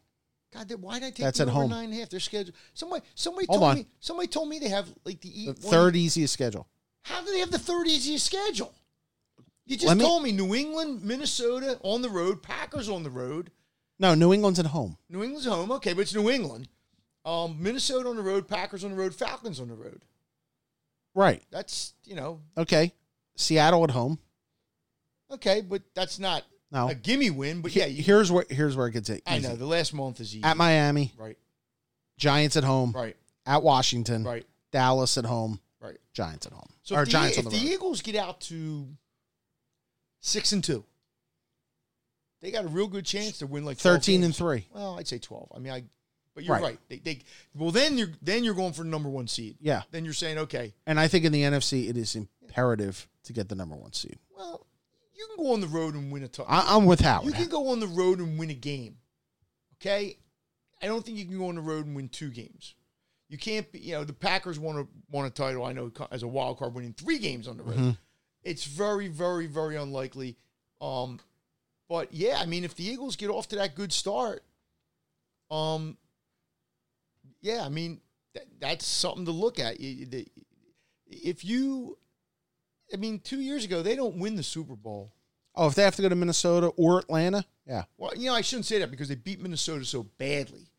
God, 0.53 0.71
why 0.81 0.99
did 0.99 1.05
I 1.05 1.09
take 1.11 1.17
That's 1.17 1.37
the 1.37 1.43
at 1.43 1.49
over 1.49 1.59
home. 1.61 1.69
nine 1.69 1.85
and 1.85 1.93
a 1.93 1.97
half? 1.97 2.09
Their 2.09 2.19
schedule. 2.19 2.53
Somebody, 2.73 3.03
somebody 3.15 3.45
Hold 3.47 3.59
told 3.59 3.69
on. 3.71 3.75
me. 3.77 3.85
Somebody 3.99 4.27
told 4.27 4.49
me 4.49 4.57
they 4.59 4.69
have 4.69 4.87
like 5.05 5.21
the, 5.21 5.47
The 5.47 5.53
third 5.53 5.95
easiest 5.95 6.33
schedule. 6.33 6.67
How 7.03 7.21
do 7.23 7.31
they 7.31 7.39
have 7.39 7.51
the 7.51 7.59
third 7.59 7.87
easiest 7.87 8.25
schedule? 8.25 8.73
You 9.65 9.75
just 9.75 9.87
Let 9.87 9.97
me- 9.97 10.03
told 10.03 10.23
me 10.23 10.31
New 10.31 10.55
England, 10.55 11.03
Minnesota 11.03 11.79
on 11.83 12.01
the 12.01 12.09
road, 12.09 12.41
Packers 12.41 12.89
on 12.89 13.03
the 13.03 13.11
road. 13.11 13.51
No, 13.99 14.15
New 14.15 14.33
England's 14.33 14.59
at 14.59 14.67
home. 14.67 14.97
New 15.09 15.23
England's 15.23 15.45
home, 15.47 15.71
okay, 15.73 15.93
but 15.93 16.01
it's 16.01 16.15
New 16.15 16.29
England. 16.29 16.67
Um, 17.25 17.61
Minnesota 17.61 18.09
on 18.09 18.15
the 18.15 18.21
road, 18.23 18.47
Packers 18.47 18.83
on 18.83 18.91
the 18.91 18.97
road, 18.97 19.13
Falcons 19.13 19.59
on 19.59 19.67
the 19.67 19.75
road. 19.75 20.03
Right. 21.13 21.43
That's 21.51 21.93
you 22.05 22.15
know 22.15 22.41
Okay. 22.57 22.93
Seattle 23.35 23.83
at 23.83 23.91
home. 23.91 24.19
okay, 25.31 25.61
but 25.61 25.83
that's 25.93 26.17
not 26.19 26.43
No. 26.71 26.89
a 26.89 26.95
gimme 26.95 27.29
win. 27.31 27.61
But 27.61 27.75
yeah, 27.75 27.85
you, 27.87 28.03
here's 28.03 28.31
where 28.31 28.45
here's 28.49 28.75
where 28.77 28.87
it 28.87 28.91
gets 28.91 29.09
it. 29.09 29.23
I 29.25 29.37
easy. 29.37 29.47
know 29.47 29.55
the 29.55 29.65
last 29.65 29.93
month 29.93 30.19
is 30.19 30.35
easy. 30.35 30.43
At 30.43 30.55
Miami, 30.57 31.13
right, 31.17 31.37
Giants 32.17 32.57
at 32.57 32.63
home. 32.63 32.91
right, 32.95 33.15
At 33.45 33.63
Washington, 33.63 34.23
right, 34.23 34.45
Dallas 34.71 35.17
at 35.17 35.25
home. 35.25 35.59
right. 35.81 35.97
Giants 36.13 36.45
at 36.45 36.53
home. 36.53 36.69
So 36.83 36.95
or 36.95 37.01
if, 37.01 37.07
the, 37.07 37.11
Giants 37.11 37.37
on 37.39 37.43
the 37.45 37.49
the 37.51 37.57
road. 37.57 37.65
Eagles 37.65 38.01
get 38.01 38.15
out 38.15 38.41
to 38.41 38.87
six 40.19 40.51
and 40.51 40.63
two, 40.63 40.83
they 42.41 42.51
got 42.51 42.65
a 42.65 42.67
real 42.67 42.87
good 42.87 43.05
chance 43.05 43.39
to 43.39 43.47
win 43.47 43.65
like 43.65 43.77
12 43.77 43.97
Thirteen 43.97 44.23
and 44.23 44.35
three. 44.35 44.67
Well, 44.73 44.97
I'd 44.99 45.07
say 45.07 45.17
twelve. 45.17 45.51
I 45.55 45.59
mean, 45.59 45.73
I. 45.73 45.83
But 46.35 46.43
you're 46.45 46.53
Right. 46.55 46.63
right. 46.63 46.79
They, 46.87 46.97
they 46.99 47.19
well 47.55 47.71
then 47.71 47.97
you're 47.97 48.11
then 48.21 48.43
you're 48.43 48.53
going 48.53 48.71
for 48.73 48.83
the 48.83 48.89
number 48.89 49.09
one 49.09 49.27
seed. 49.27 49.57
Yeah. 49.59 49.81
Then 49.91 50.05
you're 50.05 50.13
saying 50.13 50.37
okay, 50.37 50.73
And 50.85 50.99
I 50.99 51.07
think 51.07 51.25
in 51.25 51.31
the 51.31 51.41
NFC, 51.41 51.89
it 51.89 51.97
is 51.97 52.15
imperative 52.15 53.07
to 53.23 53.33
get 53.33 53.49
the 53.49 53.55
number 53.55 53.75
one 53.75 53.91
seed. 53.93 54.17
well 54.37 54.65
you 55.19 55.27
can 55.35 55.45
go 55.45 55.53
on 55.53 55.59
the 55.59 55.67
road 55.67 55.95
and 55.95 56.11
win 56.11 56.23
a 56.23 56.27
title. 56.29 56.45
I'm 56.49 56.85
with 56.85 57.01
Howard. 57.01 57.25
You 57.25 57.33
can 57.33 57.49
go 57.49 57.67
on 57.69 57.79
the 57.81 57.87
road 57.87 58.19
and 58.19 58.39
win 58.39 58.49
a 58.49 58.55
game. 58.55 58.97
Okay? 59.75 60.17
I 60.81 60.85
don't 60.85 61.05
think 61.05 61.17
you 61.17 61.25
can 61.25 61.37
go 61.37 61.49
on 61.49 61.55
the 61.55 61.61
road 61.61 61.85
and 61.85 61.95
win 61.95 62.07
two 62.07 62.29
games. 62.29 62.73
You 63.27 63.37
can't 63.37 63.69
be, 63.71 63.79
you 63.79 63.93
know, 63.93 64.03
the 64.05 64.13
Packers 64.13 64.57
won 64.57 64.77
a 64.79 64.87
won 65.11 65.25
a 65.25 65.29
title, 65.29 65.65
I 65.65 65.73
know 65.73 65.91
as 66.09 66.23
a 66.23 66.27
wild 66.27 66.57
card 66.57 66.73
winning 66.73 66.93
three 66.93 67.19
games 67.19 67.47
on 67.47 67.57
the 67.57 67.63
road. 67.63 67.77
Mhm. 67.77 67.97
It's 68.43 68.63
very, 68.63 69.09
very, 69.09 69.45
very 69.45 69.75
unlikely. 69.75 70.37
Um, 70.81 71.19
but 71.89 72.13
yeah, 72.13 72.37
I 72.39 72.45
mean, 72.45 72.63
if 72.63 72.75
the 72.75 72.85
Eagles 72.85 73.17
get 73.17 73.29
off 73.29 73.47
to 73.49 73.57
that 73.57 73.75
good 73.75 73.91
start, 73.91 74.43
um, 75.51 75.97
yeah, 77.41 77.63
I 77.65 77.69
mean, 77.69 77.99
that, 78.33 78.45
that's 78.59 78.85
something 78.85 79.25
to 79.25 79.31
look 79.31 79.59
at. 79.59 79.75
If 81.05 81.43
you, 81.43 81.97
I 82.93 82.97
mean, 82.97 83.19
two 83.19 83.39
years 83.39 83.65
ago, 83.65 83.81
they 83.81 83.95
don't 83.95 84.17
win 84.17 84.35
the 84.35 84.43
Super 84.43 84.75
Bowl. 84.75 85.13
oh, 85.55 85.67
if 85.67 85.75
they 85.75 85.83
have 85.83 85.95
to 85.97 86.01
go 86.01 86.09
to 86.09 86.15
Minnesota 86.15 86.67
or 86.77 86.99
Atlanta, 86.99 87.45
yeah. 87.65 87.83
Well, 87.97 88.11
you 88.15 88.27
know, 88.27 88.33
I 88.35 88.41
shouldn't 88.41 88.65
say 88.65 88.79
that 88.79 88.89
because 88.91 89.09
they 89.09 89.15
beat 89.15 89.41
Minnesota 89.41 89.85
so 89.85 90.03
badly. 90.17 90.71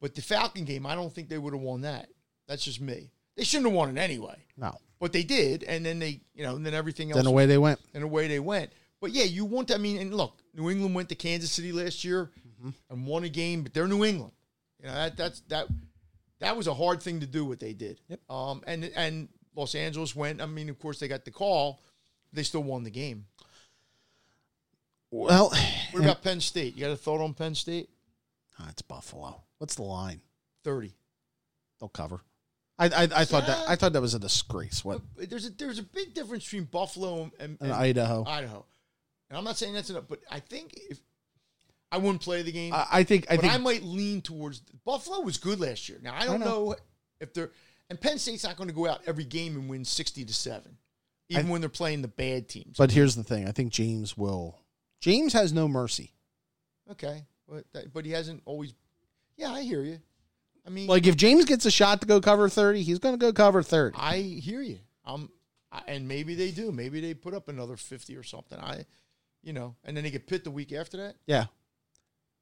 But 0.00 0.14
the 0.14 0.22
Falcon 0.22 0.64
game, 0.64 0.84
I 0.86 0.94
don't 0.94 1.12
think 1.12 1.28
they 1.28 1.38
would 1.38 1.54
have 1.54 1.62
won 1.62 1.82
that. 1.82 2.08
That's 2.46 2.62
just 2.64 2.80
me. 2.80 3.10
They 3.36 3.44
shouldn't 3.44 3.66
have 3.68 3.74
won 3.74 3.96
it 3.96 4.00
anyway. 4.00 4.36
No. 4.56 4.76
But 5.00 5.12
they 5.12 5.22
did, 5.22 5.62
and 5.64 5.84
then 5.86 5.98
they, 5.98 6.20
you 6.34 6.42
know, 6.44 6.56
and 6.56 6.64
then 6.66 6.74
everything 6.74 7.10
else, 7.10 7.16
Then 7.16 7.26
away 7.26 7.46
they 7.46 7.58
went. 7.58 7.80
and 7.94 8.04
away 8.04 8.28
they 8.28 8.40
went. 8.40 8.72
But 9.00 9.12
yeah, 9.12 9.24
you 9.24 9.44
want. 9.44 9.70
I 9.70 9.76
mean, 9.78 9.98
and 9.98 10.14
look, 10.14 10.38
New 10.54 10.70
England 10.70 10.94
went 10.94 11.08
to 11.10 11.14
Kansas 11.14 11.50
City 11.50 11.72
last 11.72 12.04
year 12.04 12.30
Mm-hmm. 12.60 12.70
and 12.94 13.06
won 13.06 13.24
a 13.24 13.28
game, 13.28 13.62
but 13.62 13.74
they're 13.74 13.88
New 13.88 14.04
England. 14.04 14.32
You 14.80 14.86
know 14.86 14.94
that 14.94 15.16
that's 15.18 15.40
that 15.48 15.66
that 16.38 16.56
was 16.56 16.66
a 16.66 16.72
hard 16.72 17.02
thing 17.02 17.20
to 17.20 17.26
do 17.26 17.44
what 17.44 17.60
they 17.60 17.74
did. 17.74 18.00
Yep. 18.08 18.20
Um, 18.30 18.62
and 18.66 18.84
and 18.96 19.28
Los 19.54 19.74
Angeles 19.74 20.14
went. 20.16 20.40
I 20.40 20.46
mean, 20.46 20.68
of 20.68 20.78
course, 20.78 20.98
they 20.98 21.08
got 21.08 21.24
the 21.24 21.30
call. 21.30 21.80
They 22.32 22.42
still 22.42 22.62
won 22.62 22.82
the 22.84 22.90
game. 22.90 23.26
Well, 25.10 25.52
What 25.92 26.02
about 26.02 26.22
Penn 26.22 26.40
State? 26.40 26.74
You 26.74 26.80
got 26.80 26.90
a 26.90 26.96
thought 26.96 27.20
on 27.20 27.34
Penn 27.34 27.54
State? 27.54 27.88
Ah, 28.58 28.66
it's 28.70 28.82
Buffalo. 28.82 29.42
What's 29.58 29.76
the 29.76 29.82
line? 29.82 30.20
Thirty. 30.64 30.94
They'll 31.78 31.88
cover. 31.88 32.20
I 32.78 32.86
I, 32.86 33.02
I 33.02 33.24
thought 33.24 33.46
that 33.46 33.68
I 33.68 33.76
thought 33.76 33.92
that 33.92 34.00
was 34.02 34.14
a 34.14 34.18
disgrace. 34.18 34.84
What 34.84 35.00
there's 35.16 35.46
a 35.46 35.50
there's 35.50 35.78
a 35.78 35.84
big 35.84 36.14
difference 36.14 36.44
between 36.44 36.64
Buffalo 36.64 37.22
and, 37.22 37.32
and, 37.38 37.58
in 37.60 37.70
Idaho? 37.70 38.24
Idaho. 38.26 38.64
And 39.28 39.38
I'm 39.38 39.44
not 39.44 39.56
saying 39.56 39.74
that's 39.74 39.90
enough, 39.90 40.04
but 40.08 40.20
I 40.30 40.40
think 40.40 40.72
if 40.90 40.98
I 41.92 41.98
wouldn't 41.98 42.20
play 42.20 42.42
the 42.42 42.52
game, 42.52 42.72
I, 42.72 42.86
I 42.90 43.02
think 43.04 43.26
I 43.30 43.36
but 43.36 43.42
think 43.42 43.54
I 43.54 43.58
might 43.58 43.82
lean 43.84 44.20
towards 44.22 44.60
Buffalo 44.84 45.20
was 45.20 45.38
good 45.38 45.60
last 45.60 45.88
year. 45.88 45.98
Now 46.02 46.14
I 46.14 46.24
don't 46.24 46.42
I 46.42 46.44
know. 46.44 46.64
know. 46.64 46.76
if 47.20 47.32
they're 47.32 47.50
and 47.94 48.00
Penn 48.00 48.18
State's 48.18 48.44
not 48.44 48.56
going 48.56 48.68
to 48.68 48.74
go 48.74 48.88
out 48.88 49.02
every 49.06 49.24
game 49.24 49.54
and 49.54 49.68
win 49.68 49.84
sixty 49.84 50.24
to 50.24 50.34
seven, 50.34 50.76
even 51.28 51.46
I- 51.46 51.50
when 51.50 51.60
they're 51.60 51.70
playing 51.70 52.02
the 52.02 52.08
bad 52.08 52.48
teams. 52.48 52.76
But 52.76 52.90
here's 52.90 53.14
the 53.14 53.22
thing. 53.24 53.46
I 53.48 53.52
think 53.52 53.72
James 53.72 54.16
will. 54.16 54.58
James 55.00 55.32
has 55.32 55.52
no 55.52 55.68
mercy. 55.68 56.12
okay, 56.90 57.24
but 57.48 57.64
that, 57.72 57.92
but 57.92 58.04
he 58.04 58.12
hasn't 58.12 58.42
always. 58.46 58.74
Yeah, 59.36 59.52
I 59.52 59.62
hear 59.62 59.82
you. 59.82 59.98
I 60.66 60.70
mean, 60.70 60.86
Like 60.86 61.06
if 61.06 61.16
James 61.16 61.44
gets 61.44 61.66
a 61.66 61.70
shot 61.70 62.00
to 62.00 62.06
go 62.06 62.20
cover 62.20 62.48
thirty, 62.48 62.82
he's 62.82 62.98
going 62.98 63.14
to 63.14 63.18
go 63.18 63.32
cover 63.32 63.62
thirty. 63.62 63.96
I 63.98 64.16
hear 64.18 64.62
you. 64.62 64.78
Um, 65.04 65.28
I, 65.70 65.82
and 65.88 66.08
maybe 66.08 66.34
they 66.34 66.50
do. 66.50 66.72
Maybe 66.72 67.00
they 67.00 67.12
put 67.14 67.34
up 67.34 67.48
another 67.48 67.76
fifty 67.76 68.16
or 68.16 68.22
something. 68.22 68.58
I, 68.58 68.86
you 69.42 69.52
know, 69.52 69.76
and 69.84 69.96
then 69.96 70.04
they 70.04 70.10
get 70.10 70.26
pit 70.26 70.42
the 70.44 70.50
week 70.50 70.72
after 70.72 70.96
that. 70.98 71.16
Yeah. 71.26 71.46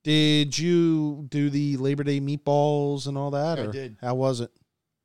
Did 0.04 0.58
you 0.58 1.26
do 1.30 1.48
the 1.50 1.76
Labor 1.76 2.02
Day 2.04 2.20
meatballs 2.20 3.06
and 3.06 3.16
all 3.16 3.30
that? 3.32 3.58
I 3.58 3.66
did. 3.66 3.96
How 4.00 4.14
was 4.14 4.40
it? 4.40 4.50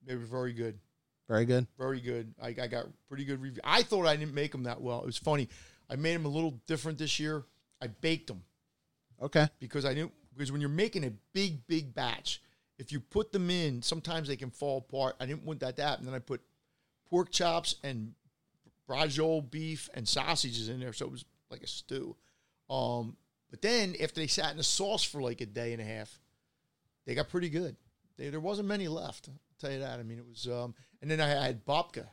They 0.07 0.15
were 0.15 0.25
very 0.25 0.53
good. 0.53 0.79
Very 1.27 1.45
good. 1.45 1.67
Very 1.77 1.99
good. 1.99 2.33
I, 2.41 2.47
I 2.47 2.67
got 2.67 2.85
pretty 3.09 3.25
good 3.25 3.41
review. 3.41 3.61
I 3.63 3.83
thought 3.83 4.05
I 4.05 4.15
didn't 4.15 4.33
make 4.33 4.53
them 4.53 4.63
that 4.63 4.81
well. 4.81 5.01
It 5.01 5.05
was 5.05 5.17
funny. 5.17 5.49
I 5.89 5.97
made 5.97 6.15
them 6.15 6.25
a 6.25 6.29
little 6.29 6.59
different 6.65 6.97
this 6.97 7.19
year. 7.19 7.43
I 7.81 7.87
baked 7.87 8.27
them 8.27 8.41
Okay. 9.21 9.47
because 9.59 9.85
I 9.85 9.93
knew 9.93 10.11
because 10.33 10.51
when 10.51 10.61
you're 10.61 10.69
making 10.69 11.03
a 11.03 11.11
big 11.33 11.67
big 11.67 11.93
batch, 11.93 12.41
if 12.79 12.91
you 12.91 12.99
put 12.99 13.31
them 13.31 13.49
in, 13.49 13.81
sometimes 13.81 14.27
they 14.27 14.35
can 14.35 14.49
fall 14.49 14.77
apart. 14.77 15.15
I 15.19 15.25
didn't 15.25 15.43
want 15.43 15.59
that 15.59 15.75
to 15.77 15.83
happen. 15.83 16.05
Then 16.05 16.13
I 16.13 16.19
put 16.19 16.41
pork 17.09 17.31
chops 17.31 17.75
and 17.83 18.13
braciole 18.89 19.49
beef 19.49 19.89
and 19.93 20.07
sausages 20.07 20.69
in 20.69 20.79
there, 20.79 20.93
so 20.93 21.05
it 21.05 21.11
was 21.11 21.25
like 21.51 21.61
a 21.61 21.67
stew. 21.67 22.15
Um, 22.69 23.17
but 23.49 23.61
then 23.61 23.95
after 24.01 24.21
they 24.21 24.27
sat 24.27 24.51
in 24.51 24.57
the 24.57 24.63
sauce 24.63 25.03
for 25.03 25.21
like 25.21 25.41
a 25.41 25.45
day 25.45 25.73
and 25.73 25.81
a 25.81 25.85
half, 25.85 26.19
they 27.05 27.15
got 27.15 27.29
pretty 27.29 27.49
good. 27.49 27.75
They, 28.17 28.29
there 28.29 28.39
wasn't 28.39 28.67
many 28.67 28.87
left. 28.87 29.29
Tell 29.59 29.71
you 29.71 29.79
that. 29.79 29.99
I 29.99 30.03
mean, 30.03 30.17
it 30.19 30.25
was. 30.27 30.47
Um, 30.47 30.73
and 31.01 31.09
then 31.09 31.19
I 31.21 31.27
had 31.27 31.65
babka 31.65 32.05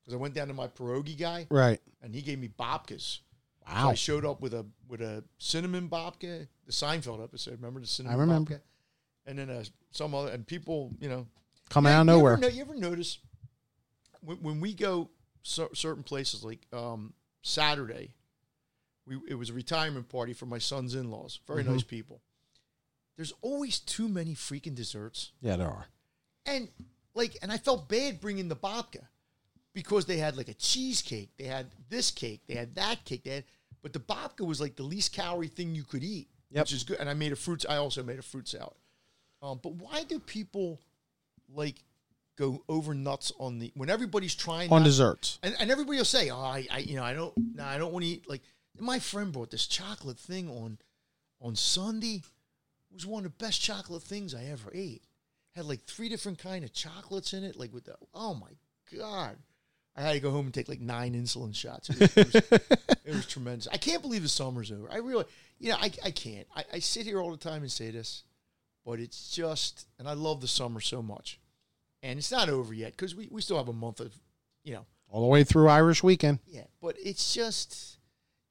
because 0.00 0.14
I 0.14 0.16
went 0.16 0.34
down 0.34 0.48
to 0.48 0.54
my 0.54 0.66
pierogi 0.68 1.16
guy 1.18 1.46
Right. 1.50 1.80
and 2.02 2.14
he 2.14 2.22
gave 2.22 2.38
me 2.38 2.48
babkas. 2.48 3.18
So 3.66 3.72
Wow. 3.74 3.90
I 3.90 3.94
showed 3.94 4.24
up 4.24 4.40
with 4.40 4.54
a 4.54 4.66
with 4.88 5.00
a 5.00 5.22
cinnamon 5.38 5.88
babka, 5.88 6.48
the 6.66 6.72
Seinfeld 6.72 7.22
episode. 7.22 7.52
Remember 7.54 7.80
the 7.80 7.86
cinnamon? 7.86 8.18
I 8.18 8.20
remember. 8.20 8.54
babka? 8.54 8.60
And 9.26 9.38
then 9.38 9.50
uh, 9.50 9.62
some 9.92 10.14
other 10.14 10.30
and 10.32 10.46
people, 10.46 10.92
you 11.00 11.08
know, 11.08 11.26
Coming 11.70 11.90
Yeah, 11.92 11.98
out 11.98 12.00
of 12.02 12.06
nowhere. 12.08 12.38
You 12.50 12.60
ever, 12.60 12.74
notice 12.74 13.18
when, 14.20 14.36
when 14.38 14.60
we 14.60 14.74
go 14.74 15.08
cer- 15.42 15.74
certain 15.74 16.02
places 16.02 16.42
like 16.44 16.66
um, 16.72 17.14
Saturday? 17.42 18.14
We 19.06 19.18
it 19.28 19.34
was 19.36 19.48
a 19.50 19.52
retirement 19.54 20.08
party 20.08 20.32
for 20.32 20.46
my 20.46 20.58
son's 20.58 20.94
in 20.94 21.10
laws. 21.10 21.40
Very 21.46 21.62
Mm-hmm. 21.62 21.72
nice 21.72 21.82
people. 21.82 22.20
There's 23.16 23.32
always 23.42 23.78
too 23.78 24.08
many 24.08 24.34
freaking 24.34 24.74
desserts. 24.74 25.32
Yeah, 25.40 25.56
there 25.56 25.68
are. 25.68 25.86
And 26.46 26.68
like, 27.14 27.36
and 27.42 27.52
I 27.52 27.58
felt 27.58 27.88
bad 27.88 28.20
bringing 28.20 28.48
the 28.48 28.56
babka 28.56 29.02
because 29.74 30.06
they 30.06 30.16
had 30.18 30.36
like 30.36 30.48
a 30.48 30.54
cheesecake, 30.54 31.30
they 31.38 31.44
had 31.44 31.66
this 31.88 32.10
cake, 32.10 32.42
they 32.46 32.54
had 32.54 32.74
that 32.74 33.04
cake, 33.04 33.24
they 33.24 33.30
had, 33.36 33.44
but 33.82 33.92
the 33.92 34.00
babka 34.00 34.46
was 34.46 34.60
like 34.60 34.76
the 34.76 34.82
least 34.82 35.12
calorie 35.12 35.48
thing 35.48 35.74
you 35.74 35.84
could 35.84 36.02
eat, 36.04 36.28
Yep. 36.50 36.62
which 36.64 36.72
is 36.72 36.84
good. 36.84 36.98
And 37.00 37.08
I 37.08 37.14
made 37.14 37.32
a 37.32 37.36
fruit. 37.36 37.64
I 37.68 37.76
also 37.76 38.02
made 38.02 38.18
a 38.18 38.22
fruit 38.22 38.48
salad. 38.48 38.74
Um, 39.40 39.58
but 39.62 39.72
why 39.74 40.04
do 40.04 40.18
people 40.18 40.78
like 41.54 41.76
go 42.36 42.62
over 42.68 42.94
nuts 42.94 43.32
on 43.38 43.58
the 43.58 43.70
when 43.74 43.90
everybody's 43.90 44.34
trying 44.34 44.70
On 44.70 44.80
not- 44.80 44.84
desserts. 44.86 45.38
and, 45.42 45.54
and 45.60 45.70
everybody 45.70 45.98
will 45.98 46.04
say, 46.04 46.30
"Oh, 46.30 46.36
I, 46.40 46.66
I 46.70 46.78
you 46.78 46.96
know, 46.96 47.02
I 47.04 47.12
don't, 47.14 47.32
no, 47.56 47.64
I 47.64 47.76
don't 47.78 47.92
want 47.92 48.04
to 48.04 48.10
eat." 48.10 48.28
Like 48.28 48.42
my 48.78 48.98
friend 48.98 49.32
brought 49.32 49.50
this 49.50 49.66
chocolate 49.66 50.18
thing 50.18 50.48
on 50.48 50.78
on 51.40 51.56
Sunday. 51.56 52.16
It 52.90 52.94
was 52.94 53.06
one 53.06 53.24
of 53.26 53.32
the 53.36 53.44
best 53.44 53.60
chocolate 53.60 54.02
things 54.02 54.34
I 54.34 54.44
ever 54.44 54.70
ate. 54.74 55.02
Had 55.54 55.66
like 55.66 55.84
three 55.84 56.08
different 56.08 56.38
kind 56.38 56.64
of 56.64 56.72
chocolates 56.72 57.32
in 57.32 57.44
it. 57.44 57.56
Like 57.56 57.72
with 57.72 57.84
the, 57.84 57.96
oh 58.14 58.34
my 58.34 58.50
god, 58.98 59.36
I 59.96 60.02
had 60.02 60.12
to 60.14 60.20
go 60.20 60.30
home 60.30 60.46
and 60.46 60.54
take 60.54 60.68
like 60.68 60.80
nine 60.80 61.14
insulin 61.14 61.54
shots. 61.54 61.90
It 61.90 62.00
was, 62.00 62.16
it 62.16 62.32
was, 62.32 62.60
it 63.04 63.14
was 63.14 63.26
tremendous. 63.26 63.68
I 63.70 63.76
can't 63.76 64.02
believe 64.02 64.22
the 64.22 64.28
summer's 64.28 64.72
over. 64.72 64.90
I 64.90 64.96
really, 64.98 65.24
you 65.58 65.70
know, 65.70 65.76
I, 65.76 65.90
I 66.04 66.10
can't. 66.10 66.46
I, 66.56 66.64
I 66.74 66.78
sit 66.78 67.06
here 67.06 67.20
all 67.20 67.30
the 67.30 67.36
time 67.36 67.62
and 67.62 67.70
say 67.70 67.90
this, 67.90 68.24
but 68.84 68.98
it's 69.00 69.30
just, 69.30 69.86
and 69.98 70.08
I 70.08 70.14
love 70.14 70.40
the 70.40 70.48
summer 70.48 70.80
so 70.80 71.02
much, 71.02 71.38
and 72.02 72.18
it's 72.18 72.32
not 72.32 72.48
over 72.48 72.72
yet 72.72 72.92
because 72.92 73.14
we, 73.14 73.28
we 73.30 73.42
still 73.42 73.58
have 73.58 73.68
a 73.68 73.74
month 73.74 74.00
of, 74.00 74.14
you 74.64 74.72
know, 74.72 74.86
all 75.10 75.20
the 75.20 75.26
way 75.26 75.44
through 75.44 75.68
Irish 75.68 76.02
weekend. 76.02 76.38
Yeah, 76.46 76.64
but 76.80 76.96
it's 76.98 77.34
just 77.34 77.98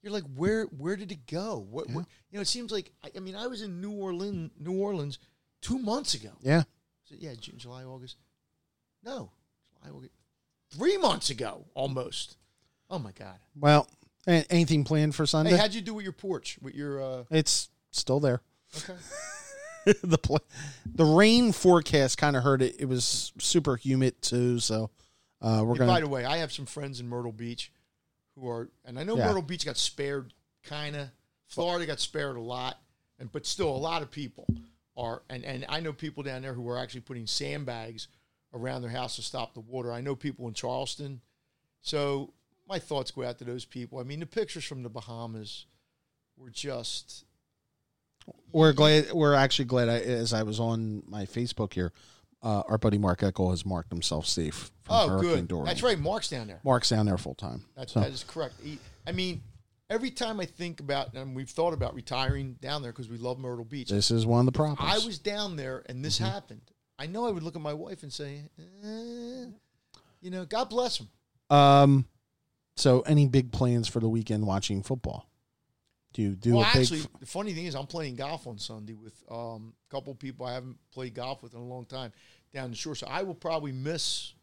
you're 0.02 0.12
like, 0.12 0.24
where 0.34 0.64
where 0.64 0.96
did 0.96 1.12
it 1.12 1.26
go? 1.26 1.66
What, 1.70 1.88
what 1.90 2.06
you 2.30 2.36
know? 2.38 2.40
It 2.40 2.48
seems 2.48 2.72
like 2.72 2.92
I, 3.04 3.10
I 3.16 3.20
mean, 3.20 3.36
I 3.36 3.46
was 3.46 3.62
in 3.62 3.80
New 3.80 3.92
Orleans, 3.92 4.50
New 4.58 4.80
Orleans, 4.80 5.18
two 5.60 5.78
months 5.78 6.14
ago. 6.14 6.30
Yeah. 6.40 6.62
Yeah, 7.20 7.34
June, 7.40 7.56
July, 7.58 7.84
August. 7.84 8.16
No, 9.04 9.30
July, 9.78 9.96
August. 9.96 10.12
Three 10.70 10.96
months 10.96 11.30
ago, 11.30 11.64
almost. 11.74 12.36
Oh 12.90 12.98
my 12.98 13.12
God. 13.12 13.36
Well, 13.58 13.88
a- 14.26 14.46
anything 14.50 14.84
planned 14.84 15.14
for 15.14 15.26
Sunday? 15.26 15.50
Hey, 15.52 15.56
how'd 15.58 15.74
you 15.74 15.80
do 15.82 15.94
with 15.94 16.04
your 16.04 16.12
porch? 16.12 16.58
With 16.62 16.74
your 16.74 17.02
uh, 17.02 17.24
it's 17.30 17.68
still 17.90 18.20
there. 18.20 18.40
okay. 18.76 18.94
the 20.04 20.16
pla 20.18 20.38
the 20.86 21.04
rain 21.04 21.50
forecast 21.52 22.16
kind 22.18 22.36
of 22.36 22.42
hurt 22.44 22.62
it. 22.62 22.76
It 22.78 22.84
was 22.86 23.32
super 23.38 23.76
humid 23.76 24.20
too, 24.22 24.60
so 24.60 24.90
uh, 25.40 25.62
we're 25.64 25.74
Hey, 25.74 25.80
by 25.80 25.86
gonna. 25.86 26.00
the 26.02 26.08
way, 26.08 26.24
I 26.24 26.38
have 26.38 26.52
some 26.52 26.66
friends 26.66 27.00
in 27.00 27.08
Myrtle 27.08 27.32
Beach 27.32 27.72
who 28.38 28.48
are, 28.48 28.70
and 28.84 28.98
I 28.98 29.02
know 29.04 29.16
Yeah. 29.16 29.26
Myrtle 29.26 29.42
Beach 29.42 29.66
got 29.66 29.76
spared, 29.76 30.32
kind 30.64 30.96
of. 30.96 31.08
Florida 31.48 31.84
got 31.84 32.00
spared 32.00 32.36
a 32.36 32.40
lot, 32.40 32.80
and 33.18 33.30
but 33.30 33.44
still, 33.44 33.68
a 33.68 33.76
lot 33.76 34.00
of 34.02 34.10
people 34.10 34.46
are, 34.96 35.22
and 35.30 35.44
and 35.44 35.64
I 35.68 35.80
know 35.80 35.92
people 35.92 36.22
down 36.22 36.42
there 36.42 36.54
who 36.54 36.68
are 36.68 36.78
actually 36.78 37.00
putting 37.02 37.26
sandbags 37.26 38.08
around 38.54 38.82
their 38.82 38.90
house 38.90 39.16
to 39.16 39.22
stop 39.22 39.54
the 39.54 39.60
water. 39.60 39.92
I 39.92 40.00
know 40.00 40.14
people 40.14 40.46
in 40.48 40.54
Charleston, 40.54 41.20
so 41.80 42.32
my 42.68 42.78
thoughts 42.78 43.10
go 43.10 43.24
out 43.24 43.38
to 43.38 43.44
those 43.44 43.64
people. 43.64 43.98
I 43.98 44.02
mean, 44.02 44.20
the 44.20 44.26
pictures 44.26 44.64
from 44.64 44.82
the 44.82 44.88
Bahamas 44.90 45.66
were 46.36 46.50
just 46.50 47.24
We're 48.52 48.72
glad. 48.72 49.12
We're 49.12 49.34
actually 49.34 49.64
glad. 49.66 49.88
I, 49.88 49.98
as 50.00 50.32
I 50.32 50.42
was 50.42 50.60
on 50.60 51.02
my 51.06 51.24
Facebook 51.24 51.72
here, 51.72 51.92
uh, 52.42 52.62
our 52.68 52.78
buddy 52.78 52.98
Mark 52.98 53.20
Eckel 53.20 53.50
has 53.50 53.64
marked 53.64 53.90
himself 53.90 54.26
safe 54.26 54.70
from 54.82 54.94
oh 54.96 55.08
Hurricane 55.08 55.30
good. 55.36 55.48
Dorian. 55.48 55.66
That's 55.66 55.82
right, 55.82 55.98
Mark's 55.98 56.28
down 56.28 56.46
there. 56.46 56.60
Mark's 56.64 56.88
down 56.90 57.06
there 57.06 57.18
full 57.18 57.34
time. 57.34 57.64
That's, 57.76 57.92
So, 57.92 58.00
That 58.00 58.10
is 58.10 58.24
correct. 58.24 58.54
He- 58.62 58.78
I 59.06 59.12
mean, 59.12 59.42
every 59.92 60.10
time 60.10 60.40
I 60.40 60.46
think 60.46 60.80
about, 60.80 61.14
and 61.14 61.36
we've 61.36 61.50
thought 61.50 61.74
about 61.74 61.94
retiring 61.94 62.54
down 62.60 62.82
there 62.82 62.92
because 62.92 63.08
we 63.08 63.18
love 63.18 63.38
Myrtle 63.38 63.64
Beach. 63.64 63.88
this 63.90 64.10
is 64.10 64.24
one 64.26 64.40
of 64.40 64.46
the 64.46 64.52
problems. 64.52 64.80
I 64.80 65.04
was 65.04 65.18
down 65.18 65.56
there 65.56 65.82
and 65.86 66.04
this 66.04 66.18
happened. 66.18 66.62
I 66.98 67.06
know 67.06 67.26
I 67.26 67.30
would 67.30 67.42
look 67.42 67.56
at 67.56 67.62
my 67.62 67.74
wife 67.74 68.02
and 68.02 68.12
say, 68.12 68.44
eh, 68.58 69.44
you 70.20 70.30
know, 70.30 70.44
God 70.46 70.70
bless 70.70 70.98
him. 70.98 71.08
Um, 71.50 72.06
so 72.76 73.00
any 73.02 73.26
big 73.26 73.52
plans 73.52 73.88
for 73.88 74.00
the 74.00 74.08
weekend 74.08 74.46
watching 74.46 74.82
football? 74.82 75.28
Do 76.14 76.22
you 76.22 76.30
do 76.36 76.54
well, 76.56 76.64
actually, 76.64 77.00
the 77.20 77.26
funny 77.26 77.52
thing 77.54 77.64
is, 77.66 77.74
I'm 77.74 77.86
playing 77.86 78.16
golf 78.16 78.46
on 78.46 78.58
Sunday 78.58 78.92
with 78.94 79.14
um, 79.30 79.72
a 79.90 79.94
couple 79.94 80.14
people 80.14 80.44
I 80.46 80.52
haven't 80.54 80.76
played 80.92 81.14
golf 81.14 81.42
with 81.42 81.54
in 81.54 81.60
a 81.60 81.64
long 81.64 81.86
time 81.86 82.12
down 82.52 82.70
the 82.70 82.76
shore. 82.76 82.94
So 82.94 83.06
I 83.06 83.22
will 83.22 83.34
probably 83.34 83.72
miss 83.72 84.34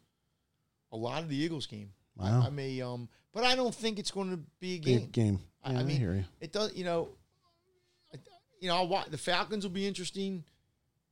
a 0.92 0.96
lot 0.96 1.22
of 1.22 1.28
the 1.28 1.36
Eagles 1.36 1.66
game. 1.66 1.90
I- 2.18 2.46
I, 2.46 2.50
may, 2.50 2.80
um, 2.82 3.08
but 3.32 3.44
I 3.44 3.54
don't 3.54 3.74
think 3.74 3.98
it's 3.98 4.10
going 4.10 4.30
to 4.30 4.38
be 4.60 4.74
a 4.76 4.78
game. 4.78 4.98
big 5.00 5.12
game. 5.12 5.40
I- 5.64 5.72
Yeah, 5.72 5.78
I 5.78 5.80
I, 5.80 5.84
mean, 5.84 5.98
hear 5.98 6.14
you. 6.14 6.24
It 6.40 6.52
does, 6.52 6.74
you 6.74 6.84
know. 6.84 7.08
I- 8.14 8.18
You 8.60 8.68
know, 8.68 8.76
I'll 8.76 8.88
wa 8.88 9.04
the 9.10 9.18
Falcons 9.18 9.64
will 9.64 9.70
be 9.72 9.86
interesting. 9.86 10.44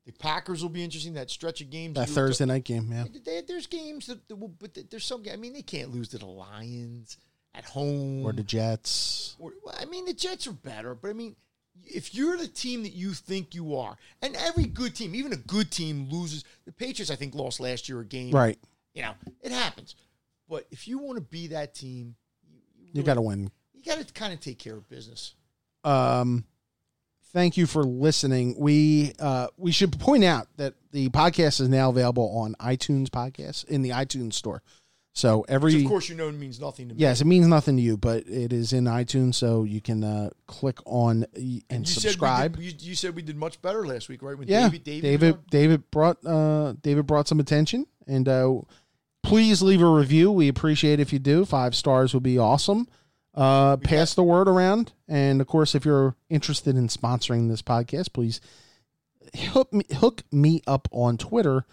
The 0.07 0.13
Packers 0.13 0.63
will 0.63 0.71
be 0.71 0.83
interesting. 0.83 1.15
That 1.15 1.31
stretch 1.31 1.61
of 1.61 1.69
games. 1.71 1.95
That 1.97 2.09
Thursday 2.09 2.47
night 2.47 2.65
game. 2.65 2.91
Yeah. 2.91 3.05
They, 3.25 3.43
there's 3.43 3.67
games 3.67 4.07
that, 4.07 4.27
that 4.29 4.37
will, 4.37 4.49
but 4.49 4.77
there's 4.91 5.05
some. 5.05 5.23
I 5.31 5.37
mean, 5.37 5.53
they 5.53 5.63
can't 5.63 5.91
lose 5.93 6.09
to 6.09 6.19
the 6.19 6.27
Lions 6.27 7.19
at 7.55 7.65
home. 7.65 8.25
Or 8.25 8.33
the 8.33 8.43
Jets. 8.43 9.37
Or- 9.39 9.53
well, 9.65 9.75
I 9.79 9.85
mean, 9.85 10.07
the 10.07 10.15
Jets 10.15 10.47
are 10.47 10.53
better, 10.53 10.95
but 10.95 11.11
I 11.11 11.13
mean, 11.13 11.37
if 11.85 12.15
you're 12.15 12.37
the 12.39 12.49
team 12.49 12.83
that 12.85 12.93
you 12.95 13.13
think 13.13 13.55
you 13.55 13.77
are, 13.77 13.97
and 14.23 14.35
every 14.37 14.65
good 14.65 14.95
team, 14.95 15.15
even 15.15 15.33
a 15.33 15.37
good 15.37 15.71
team, 15.71 16.09
loses. 16.11 16.43
The 16.65 16.73
Patriots, 16.73 17.11
I 17.11 17.17
think, 17.17 17.35
lost 17.35 17.61
last 17.61 17.89
year 17.89 18.01
a 18.01 18.05
game. 18.05 18.31
Right. 18.35 18.59
You 18.95 19.03
know, 19.03 19.13
it 19.43 19.53
happens. 19.53 19.95
But 20.49 20.67
if 20.71 20.89
you 20.89 20.99
want 20.99 21.19
to 21.19 21.23
be 21.23 21.49
that 21.49 21.75
team, 21.75 22.15
you, 22.79 22.91
You 22.95 23.03
got 23.03 23.15
to 23.15 23.21
win. 23.23 23.51
You 23.75 23.83
got 23.85 23.99
to 23.99 24.13
kind 24.13 24.33
of 24.33 24.41
take 24.41 24.59
care 24.59 24.75
of 24.75 24.89
business. 24.89 25.35
um, 25.85 26.45
thank 27.33 27.57
you 27.57 27.67
for 27.67 27.85
listening. 27.85 28.55
We 28.59 29.13
uh, 29.19 29.49
we 29.57 29.73
should 29.73 29.99
point 30.01 30.25
out 30.25 30.49
that 30.57 30.75
the 30.93 31.09
podcast 31.11 31.61
is 31.61 31.69
now 31.69 31.91
available 31.91 32.31
on 32.39 32.55
iTunes 32.61 33.09
podcast 33.09 33.65
in 33.67 33.83
the 33.83 33.91
iTunes 33.91 34.35
store. 34.35 34.63
So 35.13 35.41
Which, 35.41 35.51
every 35.51 35.83
of 35.83 35.89
course, 35.89 36.09
you 36.09 36.15
know 36.15 36.31
means 36.31 36.61
nothing 36.61 36.89
to 36.89 36.95
me. 36.95 37.01
yes, 37.01 37.21
it 37.21 37.27
means 37.27 37.47
nothing 37.49 37.77
to 37.77 37.83
you, 37.83 37.97
but 37.97 38.29
it 38.29 38.53
is 38.53 38.73
in 38.73 38.85
iTunes, 38.85 39.35
so 39.35 39.65
you 39.65 39.81
can 39.81 40.05
uh, 40.05 40.31
click 40.47 40.79
on 40.87 41.27
and 41.35 41.63
you 41.71 41.85
subscribe. 41.85 42.55
Said 42.55 42.63
did, 42.63 42.83
you, 42.83 42.91
you 42.91 42.95
said 42.95 43.17
we 43.17 43.23
did 43.23 43.37
much 43.37 43.61
better 43.61 43.85
last 43.85 44.09
week, 44.09 44.23
right? 44.23 44.39
When 44.39 44.47
yeah, 44.47 44.69
David, 44.69 44.85
David, 44.85 45.03
David. 45.03 45.47
David 45.51 45.91
brought 45.91 46.25
uh, 46.25 46.75
David 46.83 47.07
brought 47.07 47.27
some 47.27 47.41
attention, 47.41 47.87
and 48.07 48.29
uh, 48.29 48.61
please 49.29 49.63
leave 49.63 49.83
a 49.83 49.89
review. 49.91 50.33
We 50.33 50.49
appreciate 50.49 51.01
if 51.01 51.13
you 51.13 51.19
do. 51.19 51.45
Five 51.45 51.75
stars 51.75 52.15
would 52.15 52.23
be 52.23 52.39
awesome. 52.39 52.89
Uh, 53.35 53.77
pass 53.77 54.15
the 54.15 54.23
word 54.23 54.49
around, 54.49 54.93
and 55.07 55.41
of 55.41 55.47
course, 55.47 55.75
if 55.77 55.85
you're 55.85 56.17
interested 56.29 56.77
in 56.77 56.89
sponsoring 56.89 57.49
this 57.49 57.63
podcast, 57.63 58.13
please 58.13 58.41
hook 59.37 59.73
me, 59.73 59.85
hook 59.97 60.23
me 60.33 60.61
up 60.67 60.89
on 60.91 61.17
Twitter 61.17 61.65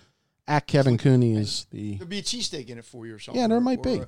at 0.48 0.68
Kevin 0.68 0.98
Cooney 1.00 1.36
is 1.36 1.66
the 1.72 1.94
There'll 1.96 2.08
be 2.08 2.20
a 2.20 2.24
cheesesteak 2.24 2.70
in 2.70 2.78
it 2.78 2.86
for 2.86 3.08
you 3.08 3.16
or 3.16 3.20
something. 3.20 3.42
Yeah, 3.42 3.48
there 3.48 3.58
or- 3.58 3.62
might 3.62 3.80
or, 3.80 3.84
be. 3.84 4.00
uh, 4.02 4.06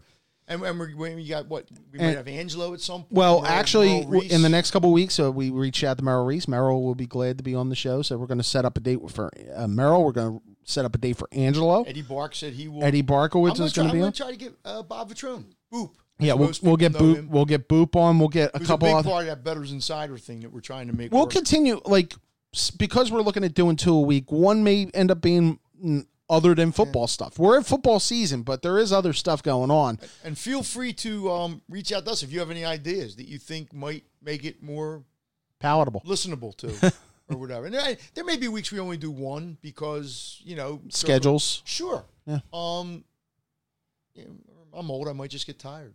and, 0.49 0.61
and 0.61 0.79
we're, 0.79 0.91
when 0.91 1.25
got 1.27 1.47
what? 1.47 1.65
We 1.91 1.97
And- 1.97 2.09
might 2.09 2.17
have 2.17 2.27
Angelo 2.27 2.73
at 2.75 2.81
some 2.81 3.01
point. 3.01 3.13
Well, 3.13 3.43
actually, 3.43 3.87
Merrill 3.87 4.03
w- 4.03 4.21
Reese. 4.21 4.31
in 4.33 4.41
the 4.43 4.49
next 4.49 4.69
couple 4.69 4.89
of 4.89 4.93
weeks, 4.93 5.19
uh, 5.19 5.31
we 5.31 5.49
reach 5.49 5.83
out 5.83 5.97
to 5.97 6.03
Merrill 6.03 6.25
Reese. 6.25 6.47
Merrill 6.47 6.83
will 6.83 6.93
be 6.95 7.07
glad 7.07 7.37
to 7.39 7.43
be 7.43 7.55
on 7.55 7.69
the 7.69 7.75
show, 7.75 8.03
so 8.03 8.17
we're 8.17 8.27
going 8.27 8.37
to 8.37 8.43
set 8.43 8.65
up 8.65 8.77
a 8.77 8.79
date 8.81 8.99
for 9.09 9.31
uh, 9.55 9.67
Merrill. 9.67 10.03
We're 10.03 10.11
going 10.11 10.39
to 10.39 10.43
set 10.67 10.85
up 10.85 10.93
a 10.93 10.97
date 10.99 11.17
for 11.17 11.27
Angelo. 11.31 11.83
Eddie 11.83 12.01
Bark 12.03 12.35
said 12.35 12.53
he 12.53 12.67
will. 12.67 12.83
Eddie 12.83 13.01
Barkowitz 13.01 13.59
is 13.59 13.73
going 13.73 13.87
to 13.87 13.91
I'm 13.91 13.91
be 13.93 13.99
gonna 13.99 14.11
try 14.11 14.31
to 14.31 14.37
get 14.37 14.53
uh, 14.63 14.83
Bob 14.83 15.09
Vetrone. 15.09 15.45
Boop. 15.73 15.91
Yeah, 16.19 16.33
we'll, 16.33 16.51
we'll 16.61 16.77
get 16.77 16.93
Boop. 16.93 17.15
him. 17.15 17.29
We'll 17.29 17.45
get 17.45 17.67
Boop 17.69 17.95
on. 17.95 18.19
We'll 18.19 18.27
get 18.27 18.51
a 18.53 18.59
couple 18.59 18.87
a 18.87 18.91
big 18.91 18.95
other. 18.95 19.09
part 19.09 19.21
of 19.23 19.27
that 19.27 19.43
Betters 19.43 19.71
Insider 19.71 20.17
thing 20.17 20.41
that 20.41 20.51
we're 20.51 20.61
trying 20.61 20.87
to 20.87 20.95
make. 20.95 21.11
We'll 21.11 21.23
work. 21.23 21.31
continue 21.31 21.79
like 21.85 22.13
because 22.77 23.11
we're 23.11 23.21
looking 23.21 23.43
at 23.43 23.53
doing 23.53 23.75
two 23.75 23.93
a 23.93 24.01
week. 24.01 24.31
One 24.31 24.63
may 24.63 24.87
end 24.93 25.11
up 25.11 25.21
being 25.21 25.59
other 26.29 26.55
than 26.55 26.71
football 26.71 27.07
stuff. 27.07 27.37
We're 27.39 27.57
in 27.57 27.63
football 27.63 27.99
season, 27.99 28.41
but 28.41 28.61
there 28.61 28.79
is 28.79 28.91
other 28.91 29.13
stuff 29.13 29.41
going 29.43 29.71
on. 29.71 29.99
And 30.23 30.37
feel 30.37 30.63
free 30.63 30.91
to 30.93 31.31
um, 31.31 31.61
reach 31.69 31.91
out 31.91 32.05
to 32.05 32.11
us 32.11 32.23
if 32.23 32.33
you 32.33 32.39
have 32.39 32.51
any 32.51 32.65
ideas 32.65 33.15
that 33.17 33.27
you 33.27 33.37
think 33.37 33.73
might 33.73 34.03
make 34.21 34.43
it 34.43 34.61
more 34.61 35.03
Palatable. 35.59 36.01
listenable 36.05 36.55
to 36.57 36.93
or 37.29 37.37
whatever. 37.37 37.65
And 37.65 37.75
there, 37.75 37.97
there 38.13 38.23
may 38.23 38.37
be 38.37 38.47
weeks 38.47 38.71
we 38.71 38.79
only 38.79 38.97
do 38.97 39.11
one 39.11 39.57
because, 39.61 40.39
you 40.43 40.55
know, 40.55 40.81
Schedules. 40.89 41.61
Sure. 41.65 42.05
Yeah. 42.25 42.39
Um, 42.53 43.03
yeah, 44.13 44.25
I'm 44.73 44.91
old. 44.91 45.07
I 45.07 45.13
might 45.13 45.29
just 45.29 45.45
get 45.47 45.59
tired. 45.59 45.93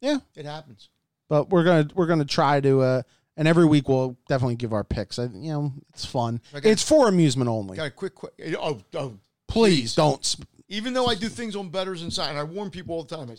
Yeah. 0.00 0.18
It 0.34 0.44
happens. 0.44 0.88
But 1.28 1.50
we're 1.50 1.64
gonna 1.64 1.88
we're 1.94 2.06
gonna 2.06 2.24
try 2.24 2.60
to 2.60 2.80
uh 2.80 3.02
and 3.36 3.46
every 3.46 3.64
week 3.64 3.88
we'll 3.88 4.18
definitely 4.28 4.56
give 4.56 4.72
our 4.72 4.84
picks. 4.84 5.18
I, 5.18 5.24
you 5.24 5.52
know, 5.52 5.72
it's 5.90 6.04
fun. 6.04 6.40
Okay. 6.54 6.70
It's 6.70 6.82
for 6.82 7.08
amusement 7.08 7.48
only. 7.48 7.76
Got 7.76 7.86
a 7.86 7.90
quick, 7.90 8.14
quick 8.14 8.32
oh, 8.58 8.80
oh, 8.94 9.18
Please 9.48 9.94
don't. 9.94 10.24
Sp- 10.24 10.46
even 10.68 10.92
though 10.92 11.06
I 11.06 11.14
do 11.14 11.28
things 11.28 11.56
on 11.56 11.68
betters 11.68 12.02
inside, 12.02 12.30
and 12.30 12.38
I 12.38 12.44
warn 12.44 12.70
people 12.70 12.94
all 12.94 13.02
the 13.02 13.16
time, 13.16 13.30
I 13.30 13.36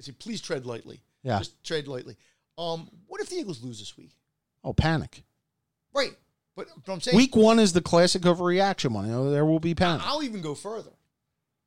say, 0.00 0.12
please 0.12 0.40
tread 0.40 0.66
lightly. 0.66 1.00
Yeah. 1.22 1.38
Just 1.38 1.62
tread 1.64 1.88
lightly. 1.88 2.16
Um, 2.56 2.88
what 3.06 3.20
if 3.20 3.28
the 3.28 3.36
Eagles 3.36 3.62
lose 3.62 3.80
this 3.80 3.96
week? 3.96 4.12
Oh, 4.62 4.72
panic. 4.72 5.24
Right. 5.92 6.12
But, 6.56 6.68
but 6.84 6.92
I'm 6.92 7.00
saying 7.00 7.16
Week 7.16 7.34
one 7.34 7.58
is 7.58 7.72
the 7.72 7.80
classic 7.80 8.22
overreaction 8.22 8.92
one. 8.92 9.06
You 9.06 9.12
know, 9.12 9.30
there 9.30 9.44
will 9.44 9.60
be 9.60 9.74
panic. 9.74 10.02
I'll 10.06 10.22
even 10.22 10.40
go 10.40 10.54
further. 10.54 10.92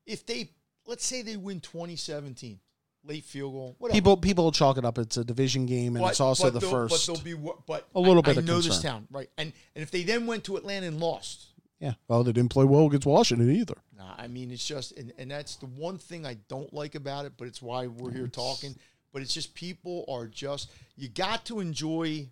If 0.06 0.26
they, 0.26 0.52
let's 0.86 1.06
say 1.06 1.22
they 1.22 1.36
win 1.36 1.60
2017, 1.60 2.60
late 3.04 3.26
field 3.26 3.54
goal, 3.54 3.76
whatever. 3.80 3.96
People 3.96 4.18
people 4.18 4.44
will 4.46 4.52
chalk 4.52 4.78
it 4.78 4.86
up. 4.86 4.98
It's 4.98 5.18
a 5.18 5.26
division 5.26 5.66
game, 5.66 5.96
and 5.96 6.04
But- 6.04 6.12
it's 6.12 6.22
also 6.22 6.50
the 6.50 6.62
first. 6.62 7.08
But 7.08 7.14
there'll 7.14 7.26
be 7.26 7.34
what? 7.34 7.66
But 7.66 7.88
A 7.96 8.00
little 8.00 8.20
I, 8.20 8.28
bit 8.28 8.38
I 8.38 8.40
of 8.40 8.46
know 8.46 8.62
this 8.62 8.82
town, 8.82 9.08
right? 9.12 9.30
And 9.38 9.52
and 9.76 9.84
if 9.84 9.92
they 9.92 10.04
then 10.04 10.26
went 10.26 10.46
to 10.46 10.56
Atlanta 10.56 10.88
and 10.88 11.00
lost, 11.00 11.48
yeah. 11.80 11.94
Well, 12.08 12.24
they 12.24 12.32
didn't 12.32 12.52
play 12.52 12.66
well 12.66 12.88
against 12.88 13.06
Washington 13.06 13.52
either. 13.52 13.76
Nah, 13.96 14.14
I 14.18 14.28
mean, 14.28 14.52
it's 14.52 14.66
just, 14.66 14.98
and, 14.98 15.14
and 15.18 15.30
that's 15.30 15.58
the 15.58 15.68
one 15.68 15.98
thing 15.98 16.26
I 16.26 16.36
don't 16.48 16.74
like 16.74 16.96
about 16.96 17.26
it, 17.26 17.34
but 17.38 17.48
it's 17.48 17.62
why 17.62 17.88
we're 17.88 18.12
here 18.12 18.28
talking. 18.28 18.76
But 19.14 19.22
it's 19.22 19.34
just 19.34 19.54
people 19.54 20.06
are 20.08 20.28
just, 20.28 20.72
you 20.96 21.08
got 21.08 21.46
to 21.46 21.60
enjoy 21.60 22.28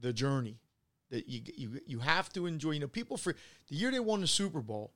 the 0.00 0.12
journey. 0.12 0.58
That 1.10 1.28
you 1.28 1.40
you 1.56 1.80
you 1.86 1.98
have 2.00 2.32
to 2.32 2.46
enjoy. 2.46 2.72
You 2.72 2.80
know, 2.80 2.88
people 2.88 3.16
for 3.16 3.34
the 3.68 3.74
year 3.76 3.90
they 3.90 4.00
won 4.00 4.20
the 4.20 4.26
Super 4.26 4.60
Bowl, 4.60 4.92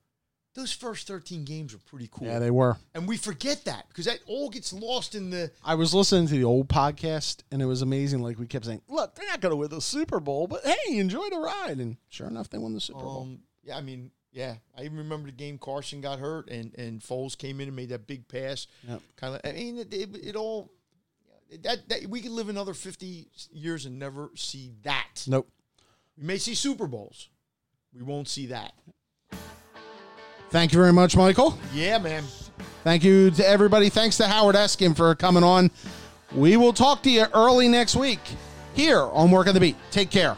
those 0.54 0.72
first 0.72 1.06
thirteen 1.06 1.44
games 1.44 1.72
were 1.72 1.78
pretty 1.86 2.08
cool, 2.10 2.26
Yeah, 2.26 2.40
they 2.40 2.50
were. 2.50 2.76
and 2.94 3.06
we 3.06 3.16
forget 3.16 3.64
that 3.66 3.86
because 3.88 4.06
that 4.06 4.18
all 4.26 4.50
gets 4.50 4.72
lost 4.72 5.14
in 5.14 5.30
the. 5.30 5.52
I 5.64 5.76
was 5.76 5.94
listening 5.94 6.26
to 6.26 6.34
the 6.34 6.42
old 6.44 6.68
podcast, 6.68 7.42
and 7.52 7.62
it 7.62 7.66
was 7.66 7.82
amazing. 7.82 8.22
Like 8.22 8.38
we 8.40 8.46
kept 8.46 8.64
saying, 8.64 8.82
"Look, 8.88 9.14
they're 9.14 9.28
not 9.28 9.40
going 9.40 9.52
to 9.52 9.56
win 9.56 9.70
the 9.70 9.80
Super 9.80 10.18
Bowl, 10.18 10.48
but 10.48 10.64
hey, 10.66 10.98
enjoy 10.98 11.28
the 11.30 11.38
ride." 11.38 11.78
And 11.78 11.96
sure 12.08 12.26
enough, 12.26 12.50
they 12.50 12.58
won 12.58 12.74
the 12.74 12.80
Super 12.80 12.98
Bowl. 13.00 13.22
Um, 13.22 13.38
yeah, 13.62 13.76
I 13.76 13.80
mean, 13.80 14.10
yeah, 14.32 14.56
I 14.76 14.82
even 14.82 14.98
remember 14.98 15.26
the 15.26 15.32
game 15.36 15.58
Carson 15.58 16.00
got 16.00 16.18
hurt 16.18 16.50
and 16.50 16.74
and 16.76 17.00
Foles 17.00 17.38
came 17.38 17.60
in 17.60 17.68
and 17.68 17.76
made 17.76 17.90
that 17.90 18.08
big 18.08 18.26
pass. 18.26 18.66
Yep. 18.88 19.00
Kind 19.14 19.34
of, 19.36 19.40
I 19.44 19.52
mean, 19.52 19.78
it, 19.78 19.94
it, 19.94 20.08
it 20.16 20.34
all 20.36 20.72
that 21.62 21.88
that 21.88 22.06
we 22.08 22.20
could 22.20 22.32
live 22.32 22.48
another 22.48 22.74
fifty 22.74 23.28
years 23.52 23.86
and 23.86 23.98
never 23.98 24.30
see 24.34 24.72
that. 24.82 25.24
Nope. 25.28 25.48
We 26.20 26.26
may 26.26 26.36
see 26.36 26.54
Super 26.54 26.86
Bowls, 26.86 27.30
we 27.94 28.02
won't 28.02 28.28
see 28.28 28.46
that. 28.46 28.74
Thank 30.50 30.72
you 30.72 30.78
very 30.78 30.92
much, 30.92 31.16
Michael. 31.16 31.58
Yeah, 31.72 31.98
man. 31.98 32.24
Thank 32.84 33.04
you 33.04 33.30
to 33.32 33.48
everybody. 33.48 33.88
Thanks 33.88 34.16
to 34.18 34.26
Howard 34.26 34.56
Eskin 34.56 34.96
for 34.96 35.14
coming 35.14 35.44
on. 35.44 35.70
We 36.34 36.56
will 36.56 36.72
talk 36.72 37.02
to 37.04 37.10
you 37.10 37.24
early 37.34 37.68
next 37.68 37.96
week 37.96 38.20
here 38.74 39.00
on 39.00 39.30
Work 39.30 39.46
on 39.46 39.54
the 39.54 39.60
Beat. 39.60 39.76
Take 39.90 40.10
care. 40.10 40.36